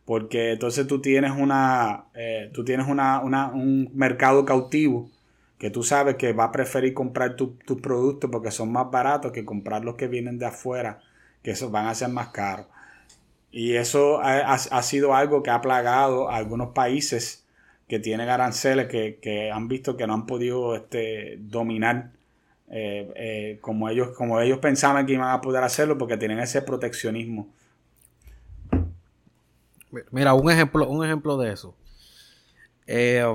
Porque 0.03 0.51
entonces 0.53 0.87
tú 0.87 0.99
tienes 1.01 1.31
una, 1.31 2.05
eh, 2.15 2.49
tú 2.53 2.65
tienes 2.65 2.87
una, 2.87 3.21
un 3.21 3.89
mercado 3.93 4.43
cautivo 4.43 5.09
que 5.57 5.69
tú 5.69 5.83
sabes 5.83 6.15
que 6.15 6.33
va 6.33 6.45
a 6.45 6.51
preferir 6.51 6.93
comprar 6.93 7.35
tus 7.37 7.81
productos 7.81 8.29
porque 8.29 8.51
son 8.51 8.71
más 8.73 8.91
baratos 8.91 9.31
que 9.31 9.45
comprar 9.45 9.85
los 9.85 9.95
que 9.95 10.07
vienen 10.07 10.37
de 10.37 10.47
afuera, 10.47 10.99
que 11.43 11.51
esos 11.51 11.71
van 11.71 11.87
a 11.87 11.95
ser 11.95 12.09
más 12.09 12.29
caros. 12.29 12.65
Y 13.51 13.75
eso 13.75 14.19
ha, 14.21 14.57
sido 14.83 15.15
algo 15.15 15.41
que 15.41 15.49
ha 15.49 15.61
plagado 15.61 16.29
a 16.29 16.37
algunos 16.37 16.69
países 16.69 17.45
que 17.87 17.99
tienen 17.99 18.29
aranceles 18.29 18.87
que, 18.87 19.51
han 19.51 19.67
visto 19.67 19.97
que 19.97 20.05
no 20.05 20.13
han 20.13 20.27
podido 20.27 20.75
este, 20.75 21.37
dominar 21.39 22.11
eh, 22.69 23.11
eh, 23.15 23.57
como, 23.61 23.89
ellos, 23.89 24.09
como 24.15 24.39
ellos 24.39 24.59
pensaban 24.59 25.07
que 25.07 25.13
iban 25.13 25.31
a 25.31 25.41
poder 25.41 25.63
hacerlo 25.63 25.97
porque 25.97 26.17
tienen 26.17 26.39
ese 26.39 26.61
proteccionismo. 26.61 27.47
Mira, 30.11 30.35
un 30.35 30.51
ejemplo, 30.51 30.87
un 30.87 31.03
ejemplo 31.03 31.35
de 31.37 31.51
eso. 31.51 31.75
Eh, 32.85 33.25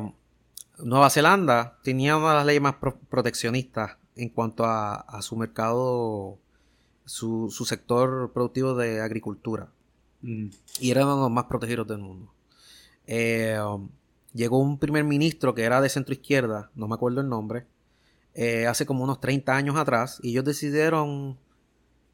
Nueva 0.79 1.11
Zelanda 1.11 1.79
tenía 1.83 2.17
una 2.17 2.31
de 2.31 2.35
las 2.37 2.47
leyes 2.47 2.63
más 2.63 2.77
proteccionistas 3.11 3.97
en 4.15 4.29
cuanto 4.29 4.65
a, 4.65 5.19
su 5.23 5.37
mercado, 5.37 6.39
su, 7.05 7.51
su 7.51 7.65
sector 7.65 8.33
productivo 8.33 8.77
de 8.77 9.01
agricultura. 9.01 9.69
Y 10.81 10.91
era 10.91 11.05
uno 11.05 11.17
de 11.17 11.23
los 11.23 11.31
más 11.31 11.45
protegidos 11.45 11.87
del 11.87 11.99
mundo. 11.99 12.33
Eh, 13.07 13.59
um, 13.61 13.91
llegó 14.33 14.59
un 14.59 14.79
primer 14.79 15.05
ministro 15.05 15.55
que 15.55 15.63
era 15.63 15.81
de 15.83 15.91
centro 15.91 16.15
izquierda, 16.15 16.71
no 16.75 16.89
me 16.89 16.95
acuerdo 16.95 17.21
el 17.21 17.29
nombre, 17.29 17.67
eh, 18.35 18.67
hace 18.67 18.87
como 18.87 19.05
unos 19.05 19.21
30 19.21 19.55
años 19.55 19.77
atrás, 19.77 20.19
y 20.23 20.31
ellos 20.31 20.45
decidieron 20.45 21.39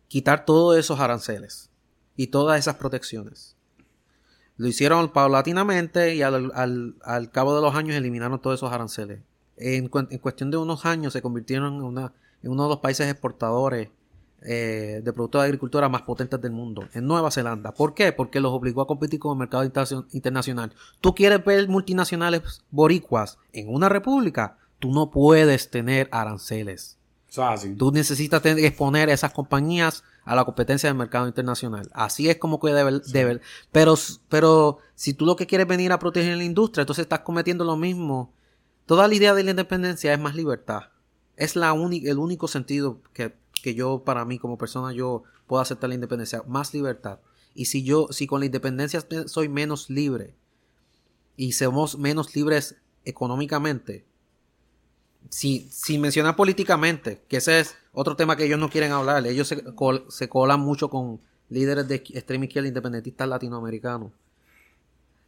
quitar 0.09 0.44
todos 0.44 0.77
esos 0.77 0.99
aranceles 0.99 1.70
y 2.16 2.27
todas 2.27 2.59
esas 2.59 2.75
protecciones. 2.75 3.57
Lo 4.57 4.66
hicieron 4.66 5.11
paulatinamente 5.12 6.16
y 6.16 6.23
al, 6.23 6.53
cabo 7.33 7.55
de 7.55 7.62
los 7.62 7.75
años 7.75 7.96
eliminaron 7.96 8.40
todos 8.40 8.59
esos 8.59 8.73
aranceles. 8.73 9.20
En, 9.57 9.88
cuestión 9.88 10.51
de 10.51 10.57
unos 10.57 10.85
años 10.85 11.12
se 11.12 11.23
convirtieron 11.23 11.77
en 11.77 12.51
uno 12.51 12.62
de 12.64 12.68
los 12.68 12.81
países 12.81 13.09
exportadores 13.11 13.88
eh, 14.42 15.03
de 15.05 15.12
productos 15.12 15.42
de 15.42 15.46
agricultura 15.46 15.88
más 15.88 16.03
potentes 16.03 16.40
del 16.40 16.53
mundo, 16.53 16.88
en 16.94 17.07
Nueva 17.07 17.31
Zelanda. 17.31 17.72
¿Por 17.72 17.94
qué? 17.94 18.12
Porque 18.12 18.40
los 18.40 18.53
obligó 18.53 18.83
a 18.83 18.87
competir 18.87 19.20
con 19.20 19.33
el 19.33 19.38
mercado 19.38 19.64
internacional. 20.12 20.72
Tú 21.00 21.14
quieres 21.14 21.44
ver 21.44 21.68
multinacionales 21.68 22.62
boricuas 22.70 23.38
en 23.53 23.68
una 23.68 23.88
república, 23.88 24.57
tú 24.79 24.92
no 24.92 25.11
puedes 25.11 25.70
tener 25.70 26.09
aranceles. 26.11 26.96
Tú 27.79 27.92
necesitas 27.92 28.44
exponer 28.44 29.09
a 29.09 29.12
esas 29.12 29.33
compañías 29.33 30.03
a 30.24 30.35
la 30.35 30.44
competencia 30.44 30.88
del 30.88 30.98
mercado 30.98 31.29
internacional. 31.29 31.88
Así 31.92 32.29
es 32.29 32.38
como 32.38 32.59
que 32.59 32.72
debe, 32.72 33.00
debe. 33.12 33.40
Pero, 33.70 33.94
pero 34.29 34.79
si 34.94 35.14
tú 35.14 35.26
lo 35.26 35.37
que 35.37 35.46
quieres 35.46 35.68
venir 35.68 35.92
a 35.92 35.98
proteger 35.98 36.37
la 36.37 36.44
industria, 36.44 36.83
entonces 36.83 37.05
estás 37.05 37.20
cometiendo 37.20 37.64
lo 37.64 37.76
mismo. 37.76 38.33
Toda 38.87 39.07
la 39.07 39.14
idea 39.14 39.35
de 39.35 39.44
la 39.44 39.50
independencia 39.50 40.12
es 40.12 40.18
más 40.18 40.35
libertad. 40.35 40.85
Es 41.37 41.55
la 41.55 41.70
el 41.72 42.18
único 42.18 42.48
sentido 42.48 43.00
que 43.12 43.37
que 43.61 43.75
yo 43.75 44.03
para 44.05 44.25
mí 44.25 44.38
como 44.38 44.59
persona 44.59 44.92
yo 44.92 45.23
puedo 45.46 45.62
aceptar 45.62 45.88
la 45.88 45.94
independencia, 45.94 46.42
más 46.46 46.73
libertad. 46.75 47.20
Y 47.55 47.66
si 47.66 47.83
yo, 47.83 48.09
si 48.11 48.27
con 48.27 48.40
la 48.40 48.46
independencia 48.46 49.05
soy 49.27 49.49
menos 49.49 49.90
libre 49.90 50.35
y 51.37 51.53
somos 51.53 51.99
menos 51.99 52.35
libres 52.35 52.77
económicamente, 53.05 54.05
si, 55.29 55.68
sin 55.70 56.01
mencionar 56.01 56.37
políticamente, 56.37 57.23
que 57.29 57.38
ese 57.38 57.61
es 57.61 57.77
otro 57.92 58.16
tema 58.16 58.37
que 58.37 58.44
ellos 58.44 58.59
no 58.59 58.70
quieren 58.70 58.92
hablar, 58.92 59.27
ellos 59.27 59.49
se, 59.49 59.62
se 60.09 60.29
colan 60.29 60.61
mucho 60.61 60.88
con 60.88 61.20
líderes 61.49 61.88
de 61.88 61.96
extrema 61.96 62.44
izquierda 62.44 62.68
independentistas 62.68 63.29
latinoamericanos. 63.29 64.12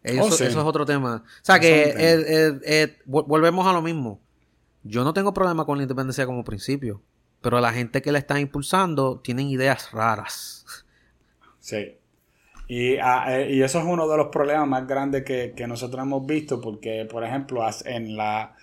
Oh, 0.04 0.08
eso, 0.08 0.44
es 0.44 0.56
otro 0.56 0.84
tema. 0.84 1.24
O 1.24 1.44
sea 1.44 1.60
que 1.60 2.96
volvemos 3.04 3.66
a 3.66 3.72
lo 3.72 3.82
mismo. 3.82 4.20
Yo 4.82 5.04
no 5.04 5.14
tengo 5.14 5.32
problema 5.32 5.64
con 5.64 5.78
la 5.78 5.82
independencia 5.82 6.26
como 6.26 6.42
principio. 6.44 7.00
Pero 7.42 7.60
la 7.60 7.72
gente 7.72 8.00
que 8.00 8.12
la 8.12 8.18
está 8.18 8.40
impulsando 8.40 9.20
tienen 9.20 9.48
ideas 9.48 9.90
raras. 9.92 10.64
Sí. 11.60 11.96
Y, 12.68 12.96
ah, 12.96 13.26
eh, 13.28 13.52
y, 13.52 13.62
eso 13.62 13.80
es 13.80 13.84
uno 13.84 14.08
de 14.08 14.16
los 14.16 14.28
problemas 14.28 14.66
más 14.66 14.86
grandes 14.86 15.24
que, 15.24 15.52
nosotros 15.66 16.02
hemos 16.02 16.24
visto, 16.26 16.60
porque, 16.60 17.06
por 17.10 17.24
ejemplo, 17.24 17.62
en 17.84 18.16
la... 18.16 18.56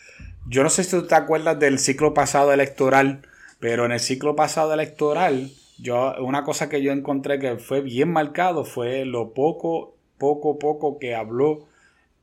Yo 0.47 0.63
no 0.63 0.69
sé 0.69 0.83
si 0.83 0.91
tú 0.91 1.05
te 1.05 1.15
acuerdas 1.15 1.59
del 1.59 1.77
ciclo 1.77 2.13
pasado 2.13 2.51
electoral, 2.51 3.21
pero 3.59 3.85
en 3.85 3.91
el 3.91 3.99
ciclo 3.99 4.35
pasado 4.35 4.73
electoral, 4.73 5.51
yo, 5.77 6.15
una 6.21 6.43
cosa 6.43 6.69
que 6.69 6.81
yo 6.81 6.91
encontré 6.91 7.39
que 7.39 7.57
fue 7.57 7.81
bien 7.81 8.11
marcado 8.11 8.65
fue 8.65 9.05
lo 9.05 9.33
poco, 9.33 9.95
poco, 10.17 10.57
poco 10.57 10.97
que 10.97 11.13
habló 11.13 11.67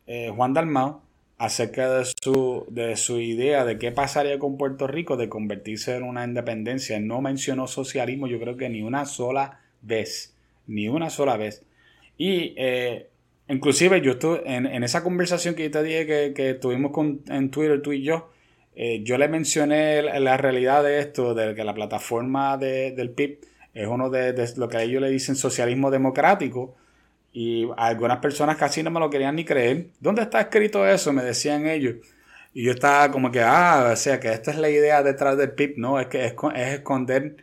eh, 0.07 0.33
Juan 0.35 0.55
Dalmau 0.55 1.03
acerca 1.39 1.99
de 1.99 2.05
su, 2.05 2.67
de 2.71 2.97
su 2.97 3.21
idea 3.21 3.65
de 3.65 3.79
qué 3.79 3.93
pasaría 3.93 4.39
con 4.39 4.57
Puerto 4.57 4.87
Rico 4.87 5.17
de 5.17 5.29
convertirse 5.29 5.95
en 5.97 6.03
una 6.03 6.25
independencia. 6.25 6.99
No 7.01 7.21
mencionó 7.21 7.67
socialismo, 7.67 8.27
yo 8.27 8.41
creo 8.41 8.57
que 8.57 8.69
ni 8.69 8.83
una 8.83 9.05
sola 9.05 9.61
vez, 9.83 10.35
ni 10.67 10.89
una 10.89 11.11
sola 11.11 11.37
vez. 11.37 11.63
Y 12.17 12.55
eh, 12.57 13.09
inclusive 13.49 14.01
yo 14.01 14.13
estuve 14.13 14.43
en, 14.47 14.83
esa 14.83 15.03
conversación 15.03 15.55
que 15.55 15.65
yo 15.65 15.71
te 15.71 15.83
dije 15.83 16.33
que, 16.33 16.55
tuvimos 16.55 16.93
con, 16.93 17.23
en 17.29 17.51
Twitter 17.51 17.83
tú 17.83 17.93
y 17.93 18.03
yo, 18.03 18.31
eh, 18.75 19.03
yo 19.05 19.19
le 19.19 19.29
mencioné 19.29 20.03
la 20.03 20.37
realidad 20.37 20.83
de 20.83 21.01
esto, 21.01 21.35
de 21.35 21.55
que 21.55 21.65
la 21.65 21.75
plataforma 21.75 22.57
del 22.57 23.11
PIB 23.11 23.41
es 23.75 23.87
uno 23.87 24.09
de, 24.09 24.33
de 24.33 24.49
lo 24.57 24.69
que 24.69 24.83
ellos 24.83 25.03
le 25.03 25.11
dicen 25.11 25.37
socialismo 25.37 25.91
democrático, 25.91 26.77
y 27.39 27.69
algunas 27.77 28.17
personas 28.21 28.57
casi 28.57 28.83
no 28.83 28.91
me 28.91 28.99
lo 28.99 29.11
querían 29.11 29.37
ni 29.37 29.45
creer. 29.45 29.89
¿Dónde 30.01 30.23
está 30.23 30.41
escrito 30.41 30.87
eso? 30.87 31.13
Me 31.13 31.23
decían 31.23 31.67
ellos. 31.67 31.97
Y 32.55 32.65
yo 32.65 32.73
estaba 32.73 33.11
como 33.11 33.31
que, 33.31 33.43
ah, 33.43 33.91
o 33.93 33.97
sea, 33.97 34.19
que 34.19 34.33
esta 34.33 34.53
es 34.53 34.57
la 34.57 34.71
idea 34.71 35.03
detrás 35.03 35.37
del 35.37 35.53
PIB, 35.53 35.75
¿no? 35.77 36.01
Es 36.01 36.07
que 36.07 36.25
es, 36.25 36.35
esconder 36.55 37.37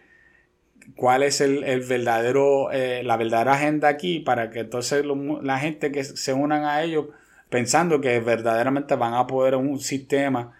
cuál 0.95 1.21
es 1.21 1.41
el, 1.41 1.61
verdadero, 1.81 2.71
eh, 2.71 3.03
la 3.03 3.17
verdadera 3.17 3.53
agenda 3.53 3.87
aquí 3.87 4.19
para 4.19 4.49
que 4.49 4.61
entonces 4.61 5.05
la 5.43 5.59
gente 5.59 5.91
que 5.91 6.03
se 6.03 6.33
unan 6.33 6.65
a 6.65 6.81
ellos 6.81 7.09
pensando 7.49 8.01
que 8.01 8.19
verdaderamente 8.19 8.95
van 8.95 9.13
a 9.13 9.27
poder 9.27 9.55
un 9.55 9.79
sistema 9.79 10.53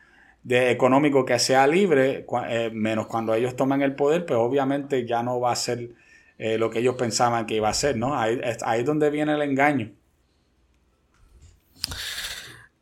de 0.43 0.69
económico 0.69 1.25
que 1.25 1.39
sea 1.39 1.65
libre, 1.65 2.27
eh, 2.49 2.69
menos 2.71 3.07
cuando 3.07 3.33
ellos 3.33 3.55
toman 3.55 3.81
el 3.81 3.95
poder, 3.95 4.27
pues 4.27 4.37
obviamente 4.37 5.07
ya 5.07 5.23
no 5.23 5.39
va 5.39 5.53
a 5.53 5.55
ser 5.55 5.89
eh, 6.37 6.57
lo 6.57 6.69
que 6.69 6.79
ellos 6.79 6.95
pensaban 6.95 7.45
que 7.45 7.55
iba 7.55 7.69
a 7.69 7.73
ser, 7.73 7.97
¿no? 7.97 8.17
Ahí, 8.17 8.39
es 8.43 8.85
donde 8.85 9.09
viene 9.09 9.33
el 9.33 9.41
engaño. 9.41 9.91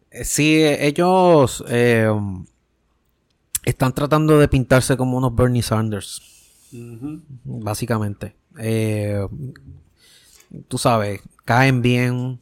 Eh, 0.09 0.25
sí, 0.25 0.63
ellos 0.63 1.63
eh, 1.67 2.09
están 3.65 3.93
tratando 3.93 4.39
de 4.39 4.47
pintarse 4.47 4.97
como 4.97 5.17
unos 5.17 5.35
Bernie 5.35 5.61
Sanders. 5.61 6.21
Básicamente. 7.43 8.35
Eh, 8.57 9.27
tú 10.67 10.77
sabes, 10.77 11.21
caen 11.45 11.81
bien. 11.81 12.39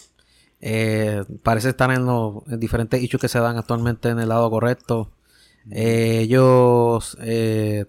Eh, 0.62 1.24
parece 1.42 1.70
estar 1.70 1.90
en 1.92 2.06
los 2.06 2.44
diferentes 2.60 3.02
hechos 3.02 3.22
que 3.22 3.30
se 3.30 3.40
dan 3.40 3.58
actualmente 3.58 4.10
en 4.10 4.20
el 4.20 4.30
lado 4.30 4.50
correcto. 4.50 5.12
Eh, 5.72 6.20
ellos, 6.22 7.18
eh, 7.22 7.86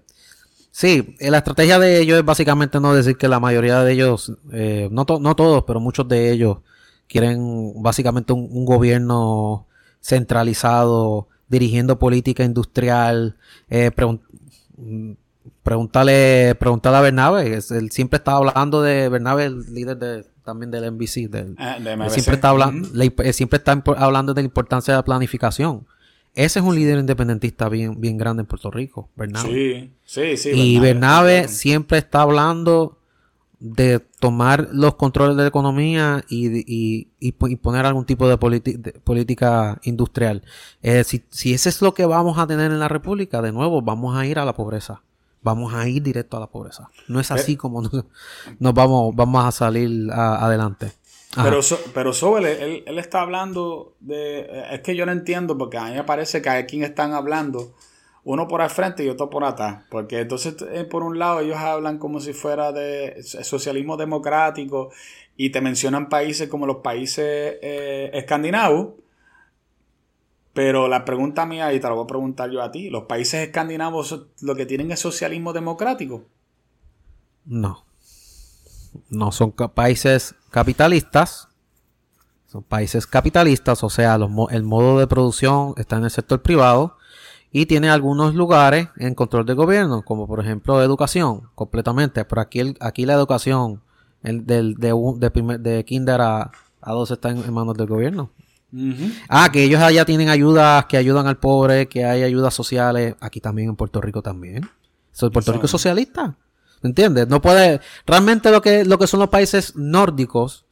sí, 0.81 1.15
la 1.21 1.39
estrategia 1.39 1.79
de 1.79 2.01
ellos 2.01 2.19
es 2.19 2.25
básicamente 2.25 2.81
no 2.81 2.95
decir 2.95 3.19
que 3.19 3.29
la 3.29 3.39
mayoría 3.39 3.85
de 3.85 3.93
ellos, 3.93 4.33
no, 4.91 5.05
no 5.21 5.37
todos, 5.37 5.65
pero 5.67 5.79
muchos 5.79 6.09
de 6.09 6.31
ellos 6.31 6.59
quieren 7.07 7.83
básicamente 7.83 8.33
un, 8.33 8.65
gobierno 8.65 9.67
centralizado, 10.01 11.29
dirigiendo 11.49 11.99
política 11.99 12.45
industrial. 12.45 13.37
Eh, 13.69 13.91
pregúntale, 15.63 16.51
a 16.51 17.01
Bernabe, 17.03 17.55
él 17.55 17.91
siempre 17.91 18.17
está 18.17 18.37
hablando 18.37 18.81
de 18.81 19.11
Bernabe, 19.11 19.45
el 19.45 19.75
líder 19.75 19.99
de, 19.99 20.25
también 20.45 20.71
del 20.71 20.95
NBC. 20.95 21.29
Del, 21.29 21.57
ah, 21.59 21.77
siempre, 22.09 22.37
está 22.37 22.49
hablando, 22.49 22.89
siempre 23.33 23.59
está 23.59 23.83
hablando 23.99 24.33
de 24.33 24.41
la 24.41 24.47
importancia 24.47 24.95
de 24.95 24.99
la 24.99 25.05
planificación. 25.05 25.87
Ese 26.35 26.61
es 26.61 26.65
un 26.65 26.75
líder 26.75 26.99
independentista 26.99 27.69
bien, 27.69 28.01
bien 28.01 28.17
grande 28.17 28.43
en 28.43 28.47
Puerto 28.47 28.71
Rico, 28.71 29.11
Bernabe. 29.17 29.49
Sí, 29.49 29.93
sí, 30.05 30.37
sí. 30.37 30.51
Y 30.51 30.79
Bernabe 30.79 31.49
siempre 31.49 31.99
está 31.99 32.23
hablando 32.23 33.01
de 33.61 33.99
tomar 33.99 34.71
los 34.73 34.95
controles 34.95 35.37
de 35.37 35.43
la 35.43 35.49
economía 35.49 36.25
y, 36.31 37.07
y, 37.19 37.33
poner 37.57 37.85
algún 37.85 38.07
tipo 38.07 38.27
de, 38.27 38.39
política 38.39 39.79
industrial. 39.83 40.43
Eh, 40.83 41.05
si, 41.05 41.25
si 41.29 41.53
ese 41.53 41.69
es 41.69 41.83
lo 41.83 41.93
que 41.93 42.07
vamos 42.07 42.39
a 42.39 42.47
tener 42.47 42.73
en 42.73 42.79
la 42.79 42.89
República, 42.89 43.43
de 43.43 43.53
nuevo, 43.53 43.83
vamos 43.83 44.17
a 44.17 44.27
ir 44.27 44.39
a 44.39 44.47
la 44.47 44.55
pobreza. 44.55 45.03
Vamos 45.43 45.73
a 45.75 45.89
ir 45.89 46.03
directo 46.03 46.37
a 46.37 46.41
la 46.41 46.47
pobreza. 46.49 46.91
No 47.09 47.21
es 47.21 47.31
así 47.31 47.53
eh. 47.53 47.57
como 47.57 47.83
nos, 47.83 48.75
vamos, 48.75 49.15
vamos 49.15 49.45
a 49.45 49.53
salir 49.53 50.11
adelante. 50.11 50.93
Pero, 51.35 51.61
pero 51.95 52.13
sobre 52.13 52.83
él, 52.87 52.99
está 52.99 53.21
hablando 53.21 53.95
de... 54.01 54.41
Eh, 54.41 54.65
es 54.73 54.81
que 54.81 54.97
yo 54.97 55.07
no 55.07 55.13
entiendo 55.13 55.57
porque 55.57 55.79
a 55.79 55.85
mí 55.85 55.95
me 55.95 56.05
parece 56.05 56.43
que 56.43 56.49
a 56.49 56.67
quien 56.67 56.83
están 56.83 57.13
hablando 57.13 57.73
uno 58.25 58.49
por 58.49 58.61
al 58.61 58.71
frente 58.71 59.05
y 59.05 59.09
otro 59.09 59.31
por 59.31 59.45
atrás. 59.45 59.85
Porque 59.91 60.21
entonces, 60.21 60.57
eh, 60.73 60.85
por 60.85 61.03
un 61.03 61.19
lado, 61.19 61.41
ellos 61.41 61.57
hablan 61.57 61.99
como 61.99 62.21
si 62.21 62.33
fuera 62.33 62.73
de 62.73 63.23
socialismo 63.23 63.97
democrático 63.97 64.91
y 65.37 65.51
te 65.51 65.61
mencionan 65.61 66.09
países 66.09 66.49
como 66.49 66.67
los 66.67 66.79
países 66.79 67.59
eh, 67.63 68.11
escandinavos. 68.13 68.95
Pero 70.53 70.89
la 70.89 71.05
pregunta 71.05 71.47
mía, 71.47 71.73
y 71.73 71.79
te 71.79 71.87
la 71.87 71.95
voy 71.95 72.05
a 72.05 72.09
preguntar 72.09 72.51
yo 72.51 72.61
a 72.61 72.73
ti, 72.73 72.91
¿los 72.91 73.05
países 73.05 73.47
escandinavos 73.47 74.27
lo 74.41 74.55
que 74.57 74.67
tienen 74.67 74.91
es 74.91 74.99
socialismo 74.99 75.53
democrático? 75.53 76.25
No. 77.47 77.85
No 79.09 79.33
son 79.33 79.53
países 79.53 80.35
capitalistas. 80.51 81.49
Son 82.47 82.65
países 82.65 83.07
capitalistas, 83.07 83.85
o 83.85 83.91
sea, 83.91 84.17
el 84.17 84.63
modo 84.65 84.99
de 84.99 85.07
producción 85.07 85.73
está 85.77 85.99
en 85.99 86.05
el 86.05 86.11
sector 86.11 86.43
privado 86.43 86.97
y 87.53 87.67
tiene 87.67 87.91
algunos 87.91 88.35
lugares 88.35 88.89
en 88.97 89.15
control 89.15 89.47
del 89.47 89.55
gobierno, 89.55 90.03
como 90.03 90.27
por 90.27 90.41
ejemplo 90.41 90.83
educación, 90.83 91.49
completamente. 91.55 92.25
Pero 92.25 92.41
aquí, 92.41 92.75
aquí 92.81 93.07
la 93.07 93.15
educación 93.15 93.83
el, 94.23 94.47
del, 94.47 94.75
de, 94.75 94.93
de, 95.19 95.59
de 95.59 95.85
kinder 95.85 96.21
a, 96.21 96.51
a 96.81 96.93
dos 96.93 97.11
está 97.11 97.31
en, 97.31 97.53
manos 97.53 97.77
del 97.77 97.87
gobierno. 97.87 98.31
Ah, 99.29 99.51
que 99.53 99.65
ellos 99.65 99.81
allá 99.81 100.05
tienen 100.05 100.29
ayudas 100.29 100.85
que 100.87 100.97
ayudan 100.97 101.27
al 101.27 101.39
pobre, 101.39 101.89
que 101.89 102.05
hay 102.05 102.23
ayudas 102.23 102.55
sociales. 102.55 103.17
Aquí 103.21 103.41
también 103.41 103.71
en 103.71 103.77
Puerto 103.77 104.01
Rico 104.01 104.23
también. 104.23 104.69
Puerto 105.33 105.53
Rico 105.53 105.65
es 105.65 105.71
socialista. 105.71 106.37
¿Entiendes? 106.83 107.29
No 107.29 107.43
puede. 107.43 107.81
Realmente 108.07 108.51
lo 108.51 108.63
que, 108.63 108.85
lo 108.85 108.99
que 108.99 109.07
son 109.07 109.21
los 109.21 109.29
países 109.29 109.77
nórdicos 109.77 110.67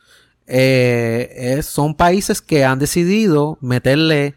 eh, 0.47 1.61
son 1.62 1.94
países 1.94 2.40
que 2.40 2.64
han 2.64 2.79
decidido 2.79 3.59
meterle 3.61 4.37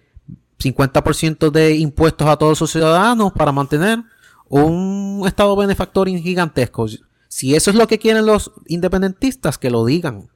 50% 0.60 1.50
de 1.52 1.76
impuestos 1.76 2.28
a 2.28 2.38
todos 2.38 2.58
sus 2.58 2.72
ciudadanos 2.72 3.32
para 3.34 3.52
mantener 3.52 4.04
un 4.48 5.24
estado 5.26 5.56
benefactor 5.56 6.10
gigantesco. 6.10 6.88
Si 7.30 7.56
eso 7.56 7.72
es 7.72 7.78
lo 7.78 7.88
que 7.88 7.98
quieren 7.98 8.26
los 8.26 8.52
independentistas, 8.68 9.58
que 9.58 9.72
lo 9.72 9.86
digan. 9.86 10.30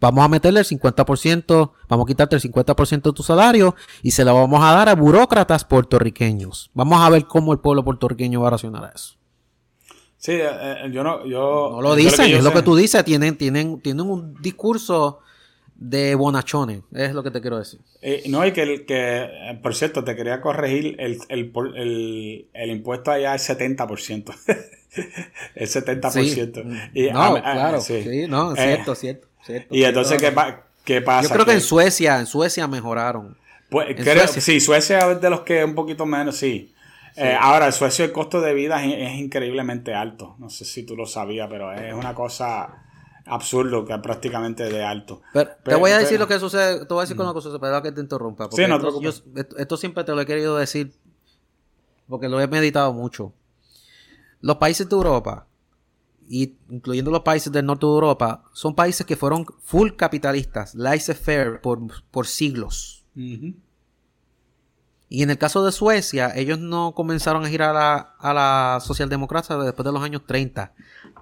Vamos 0.00 0.24
a 0.24 0.28
meterle 0.28 0.60
el 0.60 0.66
50%, 0.66 1.72
vamos 1.88 2.04
a 2.04 2.06
quitarte 2.06 2.36
el 2.36 2.40
50% 2.42 3.02
de 3.02 3.12
tu 3.12 3.22
salario 3.22 3.74
y 4.02 4.12
se 4.12 4.24
lo 4.24 4.34
vamos 4.34 4.64
a 4.64 4.72
dar 4.72 4.88
a 4.88 4.94
burócratas 4.94 5.64
puertorriqueños. 5.64 6.70
Vamos 6.72 7.00
a 7.02 7.10
ver 7.10 7.26
cómo 7.26 7.52
el 7.52 7.58
pueblo 7.58 7.84
puertorriqueño 7.84 8.40
va 8.40 8.46
a 8.46 8.50
reaccionar 8.50 8.84
a 8.84 8.92
eso. 8.94 9.19
Sí, 10.20 10.32
eh, 10.32 10.44
eh, 10.50 10.90
yo 10.92 11.02
no, 11.02 11.26
yo... 11.26 11.70
No 11.72 11.80
lo 11.80 11.94
dicen, 11.96 12.30
es 12.30 12.44
lo 12.44 12.52
que 12.52 12.60
tú 12.60 12.76
dices, 12.76 13.02
tienen, 13.04 13.36
tienen, 13.36 13.80
tienen 13.80 14.06
un 14.06 14.34
discurso 14.34 15.20
de 15.74 16.14
bonachones, 16.14 16.82
es 16.92 17.14
lo 17.14 17.22
que 17.22 17.30
te 17.30 17.40
quiero 17.40 17.58
decir. 17.58 17.80
Eh, 18.02 18.24
no, 18.26 18.44
y 18.44 18.52
que, 18.52 18.84
que, 18.84 19.58
por 19.62 19.74
cierto, 19.74 20.04
te 20.04 20.14
quería 20.14 20.42
corregir, 20.42 20.94
el, 20.98 21.18
el, 21.30 22.70
impuesto 22.70 23.10
allá 23.10 23.34
es 23.34 23.48
70%. 23.48 24.34
el 25.54 25.68
70%. 25.68 26.90
Y, 26.92 27.10
no, 27.10 27.40
claro, 27.40 27.80
sí. 27.80 28.26
no, 28.28 28.52
eh, 28.52 28.56
cierto, 28.56 28.94
cierto, 28.94 29.26
cierto. 29.42 29.74
Y 29.74 29.84
entonces, 29.84 30.20
¿qué, 30.20 30.34
¿qué, 30.84 31.00
pasa? 31.00 31.28
Yo 31.28 31.34
creo 31.34 31.46
que, 31.46 31.52
en 31.52 31.62
Suecia, 31.62 32.20
en 32.20 32.26
Suecia 32.26 32.68
mejoraron. 32.68 33.38
Pues, 33.70 33.96
creo, 33.96 34.26
Suecia. 34.26 34.42
Sí, 34.42 34.60
Suecia 34.60 35.12
es 35.12 35.20
de 35.22 35.30
los 35.30 35.40
que 35.40 35.64
un 35.64 35.74
poquito 35.74 36.04
menos, 36.04 36.36
sí. 36.36 36.74
Eh, 37.16 37.36
ahora, 37.38 37.66
en 37.66 37.72
Suecia 37.72 38.04
el 38.04 38.12
costo 38.12 38.40
de 38.40 38.54
vida 38.54 38.84
es, 38.84 39.12
es 39.12 39.18
increíblemente 39.18 39.94
alto. 39.94 40.36
No 40.38 40.48
sé 40.50 40.64
si 40.64 40.84
tú 40.84 40.96
lo 40.96 41.06
sabías, 41.06 41.48
pero 41.50 41.72
es 41.72 41.94
una 41.94 42.14
cosa 42.14 42.84
absurdo, 43.26 43.84
que 43.84 43.92
es 43.92 43.98
prácticamente 44.00 44.64
de 44.64 44.84
alto. 44.84 45.22
Pero, 45.32 45.50
te 45.64 45.74
voy 45.76 45.92
a 45.92 45.98
decir 45.98 46.18
lo 46.18 46.26
que 46.26 46.38
sucede, 46.38 46.84
te 46.86 46.92
voy 46.92 46.98
a 46.98 47.02
decir 47.02 47.16
con 47.16 47.26
una 47.26 47.34
cosa, 47.34 47.50
pero 47.58 47.82
que 47.82 47.92
te 47.92 48.00
interrumpa. 48.00 48.48
sí, 48.50 48.62
no 48.66 48.78
esto, 49.56 49.76
siempre 49.76 50.04
te 50.04 50.12
lo 50.12 50.20
he 50.20 50.26
querido 50.26 50.56
decir 50.56 50.92
porque 52.08 52.28
lo 52.28 52.40
he 52.40 52.48
meditado 52.48 52.92
mucho. 52.92 53.32
Los 54.40 54.56
países 54.56 54.88
de 54.88 54.96
Europa, 54.96 55.46
y 56.28 56.56
incluyendo 56.68 57.10
los 57.10 57.20
países 57.20 57.52
del 57.52 57.66
norte 57.66 57.86
de 57.86 57.92
Europa, 57.92 58.44
son 58.52 58.74
países 58.74 59.06
que 59.06 59.16
fueron 59.16 59.46
full 59.62 59.92
capitalistas, 59.92 60.74
laissez-faire 60.74 61.60
por, 61.60 61.80
por 62.10 62.26
siglos. 62.26 63.04
Y 65.12 65.24
en 65.24 65.30
el 65.30 65.38
caso 65.38 65.64
de 65.64 65.72
Suecia, 65.72 66.32
ellos 66.36 66.60
no 66.60 66.94
comenzaron 66.94 67.44
a 67.44 67.48
girar 67.48 67.70
a 67.70 67.72
la, 67.74 68.14
a 68.20 68.32
la 68.32 68.80
socialdemocracia 68.80 69.56
después 69.56 69.84
de 69.84 69.92
los 69.92 70.02
años 70.02 70.22
30. 70.24 70.72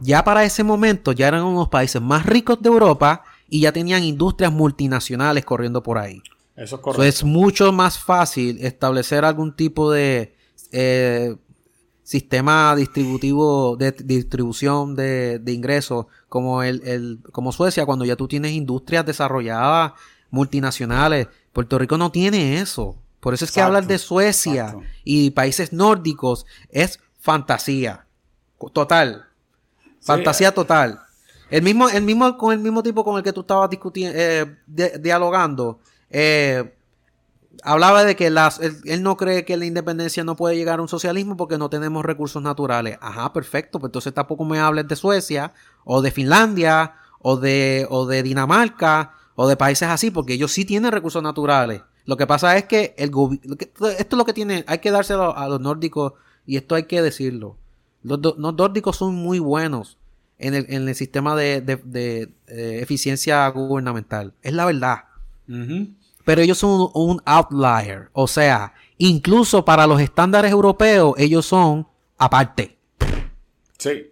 Ya 0.01 0.23
para 0.23 0.45
ese 0.45 0.63
momento 0.63 1.13
ya 1.13 1.27
eran 1.27 1.43
unos 1.43 1.71
países 1.71 2.01
más 2.01 2.27
ricos 2.27 2.61
de 2.61 2.69
Europa 2.69 3.25
y 3.49 3.63
ya 3.63 3.73
tenían 3.73 4.05
industrias 4.05 4.53
multinacionales 4.53 5.45
corriendo 5.47 5.83
por 5.83 5.97
ahí. 5.97 6.23
Eso 6.55 6.77
es 6.77 6.83
correcto. 6.83 7.03
es 7.03 7.25
mucho 7.25 7.73
más 7.73 7.99
fácil 7.99 8.59
establecer 8.65 9.25
algún 9.25 9.57
tipo 9.57 9.91
de 9.91 10.37
eh, 10.71 11.37
sistema 12.03 12.75
distributivo 12.77 13.77
de 13.77 13.93
distribución 13.93 14.97
de, 14.97 15.41
ingresos 15.47 16.07
como 16.29 16.63
el, 16.63 17.21
como 17.33 17.53
Suecia 17.53 17.87
cuando 17.87 18.05
ya 18.05 18.17
tú 18.17 18.29
tienes 18.29 18.53
industrias 18.53 19.07
desarrolladas 19.07 19.93
multinacionales. 20.31 21.29
Puerto 21.53 21.79
Rico 21.79 21.97
no 21.97 22.11
tiene 22.11 22.61
eso. 22.61 22.97
Por 23.21 23.35
eso 23.35 23.45
es 23.45 23.53
que 23.53 23.61
hablar 23.61 23.87
de 23.87 23.99
Suecia 23.99 24.77
y 25.05 25.31
países 25.31 25.73
nórdicos 25.73 26.47
es 26.71 27.01
fantasía. 27.19 28.07
Total. 28.73 29.27
Fantasía 30.01 30.53
total. 30.53 31.01
El 31.51 31.63
mismo, 31.63 31.89
el 31.89 32.03
mismo, 32.03 32.37
con 32.37 32.53
el 32.53 32.59
mismo 32.59 32.83
tipo 32.83 33.05
con 33.05 33.17
el 33.17 33.23
que 33.23 33.33
tú 33.33 33.41
estabas 33.41 33.71
discutiendo, 33.71 34.17
eh, 34.19 34.59
dialogando, 35.01 35.81
eh, 36.11 36.75
hablaba 37.63 38.05
de 38.05 38.17
que 38.17 38.31
las, 38.31 38.61
él, 38.61 39.03
no 39.03 39.17
cree 39.17 39.45
que 39.45 39.57
la 39.57 39.65
independencia 39.65 40.25
no 40.25 40.37
puede 40.37 40.57
llegar 40.57 40.79
a 40.79 40.83
un 40.83 40.89
socialismo 40.89 41.37
porque 41.37 41.59
no 41.59 41.71
tenemos 41.71 42.05
recursos 42.05 42.43
naturales. 42.43 42.99
Ajá, 43.01 43.33
perfecto. 43.33 43.79
Pues 43.79 43.89
entonces 43.89 44.15
tampoco 44.15 44.45
me 44.45 44.61
hables 44.61 44.87
de 44.89 44.97
Suecia, 44.97 45.53
o 45.85 46.03
de 46.03 46.11
Finlandia, 46.11 46.95
o 47.21 47.37
de, 47.37 47.87
o 47.91 48.07
de 48.07 48.23
Dinamarca, 48.23 49.13
o 49.35 49.49
de 49.49 49.57
países 49.57 49.89
así, 49.89 50.11
porque 50.11 50.35
ellos 50.35 50.53
sí 50.53 50.65
tienen 50.65 50.93
recursos 50.93 51.23
naturales. 51.23 51.83
Lo 52.09 52.17
que 52.17 52.27
pasa 52.27 52.57
es 52.57 52.65
que 52.65 52.95
el 52.97 53.11
esto 53.11 53.87
es 53.91 54.13
lo 54.17 54.25
que 54.25 54.33
tiene, 54.33 54.65
hay 54.67 54.79
que 54.79 54.91
dárselo 54.91 55.37
a 55.37 55.47
los 55.47 55.61
nórdicos 55.61 56.15
y 56.47 56.57
esto 56.57 56.75
hay 56.75 56.85
que 56.85 57.03
decirlo. 57.03 57.59
Los, 58.03 58.39
nórdicos 58.39 58.97
son 58.97 59.15
muy 59.15 59.41
buenos 59.41 59.99
en 60.39 60.55
el, 60.55 60.95
sistema 60.95 61.37
de, 61.37 61.63
eh, 62.47 62.79
eficiencia 62.81 63.47
gubernamental. 63.49 64.33
Es 64.41 64.55
la 64.55 64.65
verdad. 64.65 65.05
Pero 66.25 66.41
ellos 66.41 66.57
son 66.57 66.89
un, 66.95 67.21
outlier. 67.27 68.09
O 68.15 68.27
sea, 68.27 68.73
incluso 68.97 69.67
para 69.67 69.87
los 69.87 70.01
estándares 70.01 70.51
europeos, 70.51 71.13
ellos 71.19 71.45
son 71.45 71.87
aparte. 72.17 72.79
Sí. 73.77 74.11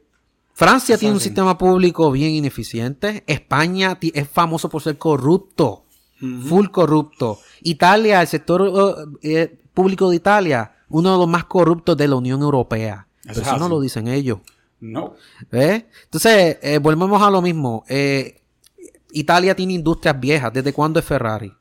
Francia 0.53 0.99
tiene 0.99 1.15
un 1.15 1.21
sistema 1.21 1.57
público 1.57 2.11
bien 2.11 2.33
ineficiente. 2.33 3.25
España 3.27 3.99
es 4.03 4.29
famoso 4.29 4.69
por 4.69 4.83
ser 4.83 4.99
corrupto. 4.99 5.86
Full 6.19 6.69
corrupto. 6.69 7.39
Italia, 7.63 8.23
el 8.23 8.27
sector 8.29 9.09
eh, 9.23 9.41
eh, 9.43 9.59
público 9.75 10.09
de 10.09 10.17
Italia, 10.17 10.77
uno 10.89 11.13
de 11.13 11.19
los 11.19 11.29
más 11.29 11.45
corruptos 11.45 11.97
de 11.97 12.09
la 12.09 12.17
Unión 12.17 12.41
Europea. 12.43 13.07
eso 13.25 13.59
no 13.59 13.69
lo 13.69 13.81
dicen 13.81 14.09
ellos. 14.09 14.39
No. 14.81 15.15
¿Ves? 15.51 15.85
Entonces, 16.05 16.59
eh, 16.63 16.79
volvemos 16.79 17.23
a 17.23 17.31
lo 17.31 17.43
mismo. 17.43 17.85
Eh, 17.89 18.43
Italia 19.13 19.55
tiene 19.55 19.75
industrias 19.75 20.19
viejas. 20.19 20.53
¿Desde 20.53 20.73
cuándo 20.73 21.01
es 21.01 21.07
Ferrari? 21.07 21.53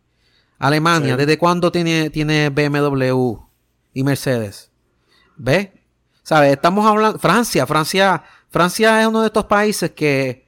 Alemania, 0.58 1.18
¿desde 1.18 1.38
cuándo 1.38 1.72
tiene, 1.72 2.10
tiene 2.10 2.50
BMW 2.50 3.38
y 3.94 4.04
Mercedes? 4.04 4.72
¿Ves? 5.36 5.70
¿Sabes? 6.24 6.54
Estamos 6.54 6.86
hablando. 6.86 7.20
Francia, 7.20 7.66
Francia, 7.66 8.24
Francia 8.50 9.02
es 9.02 9.08
uno 9.08 9.22
de 9.22 9.28
estos 9.28 9.46
países 9.46 9.92
que, 9.92 10.45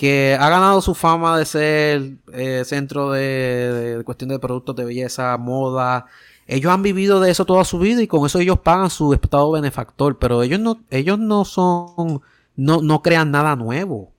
que 0.00 0.34
ha 0.40 0.48
ganado 0.48 0.80
su 0.80 0.94
fama 0.94 1.36
de 1.36 1.44
ser 1.44 2.12
eh, 2.32 2.62
centro 2.64 3.10
de, 3.10 3.98
de, 3.98 4.02
cuestión 4.02 4.30
de 4.30 4.38
productos 4.38 4.74
de 4.74 4.86
belleza, 4.86 5.36
moda. 5.36 6.06
Ellos 6.46 6.72
han 6.72 6.82
vivido 6.82 7.20
de 7.20 7.30
eso 7.30 7.44
toda 7.44 7.66
su 7.66 7.78
vida 7.78 8.00
y 8.00 8.06
con 8.06 8.24
eso 8.24 8.38
ellos 8.38 8.58
pagan 8.60 8.88
su 8.88 9.12
estado 9.12 9.50
benefactor. 9.50 10.18
Pero 10.18 10.42
ellos 10.42 10.58
no, 10.58 10.82
ellos 10.88 11.18
no 11.18 11.44
son, 11.44 12.22
no, 12.56 12.80
no 12.80 13.02
crean 13.02 13.30
nada 13.30 13.56
nuevo. 13.56 14.10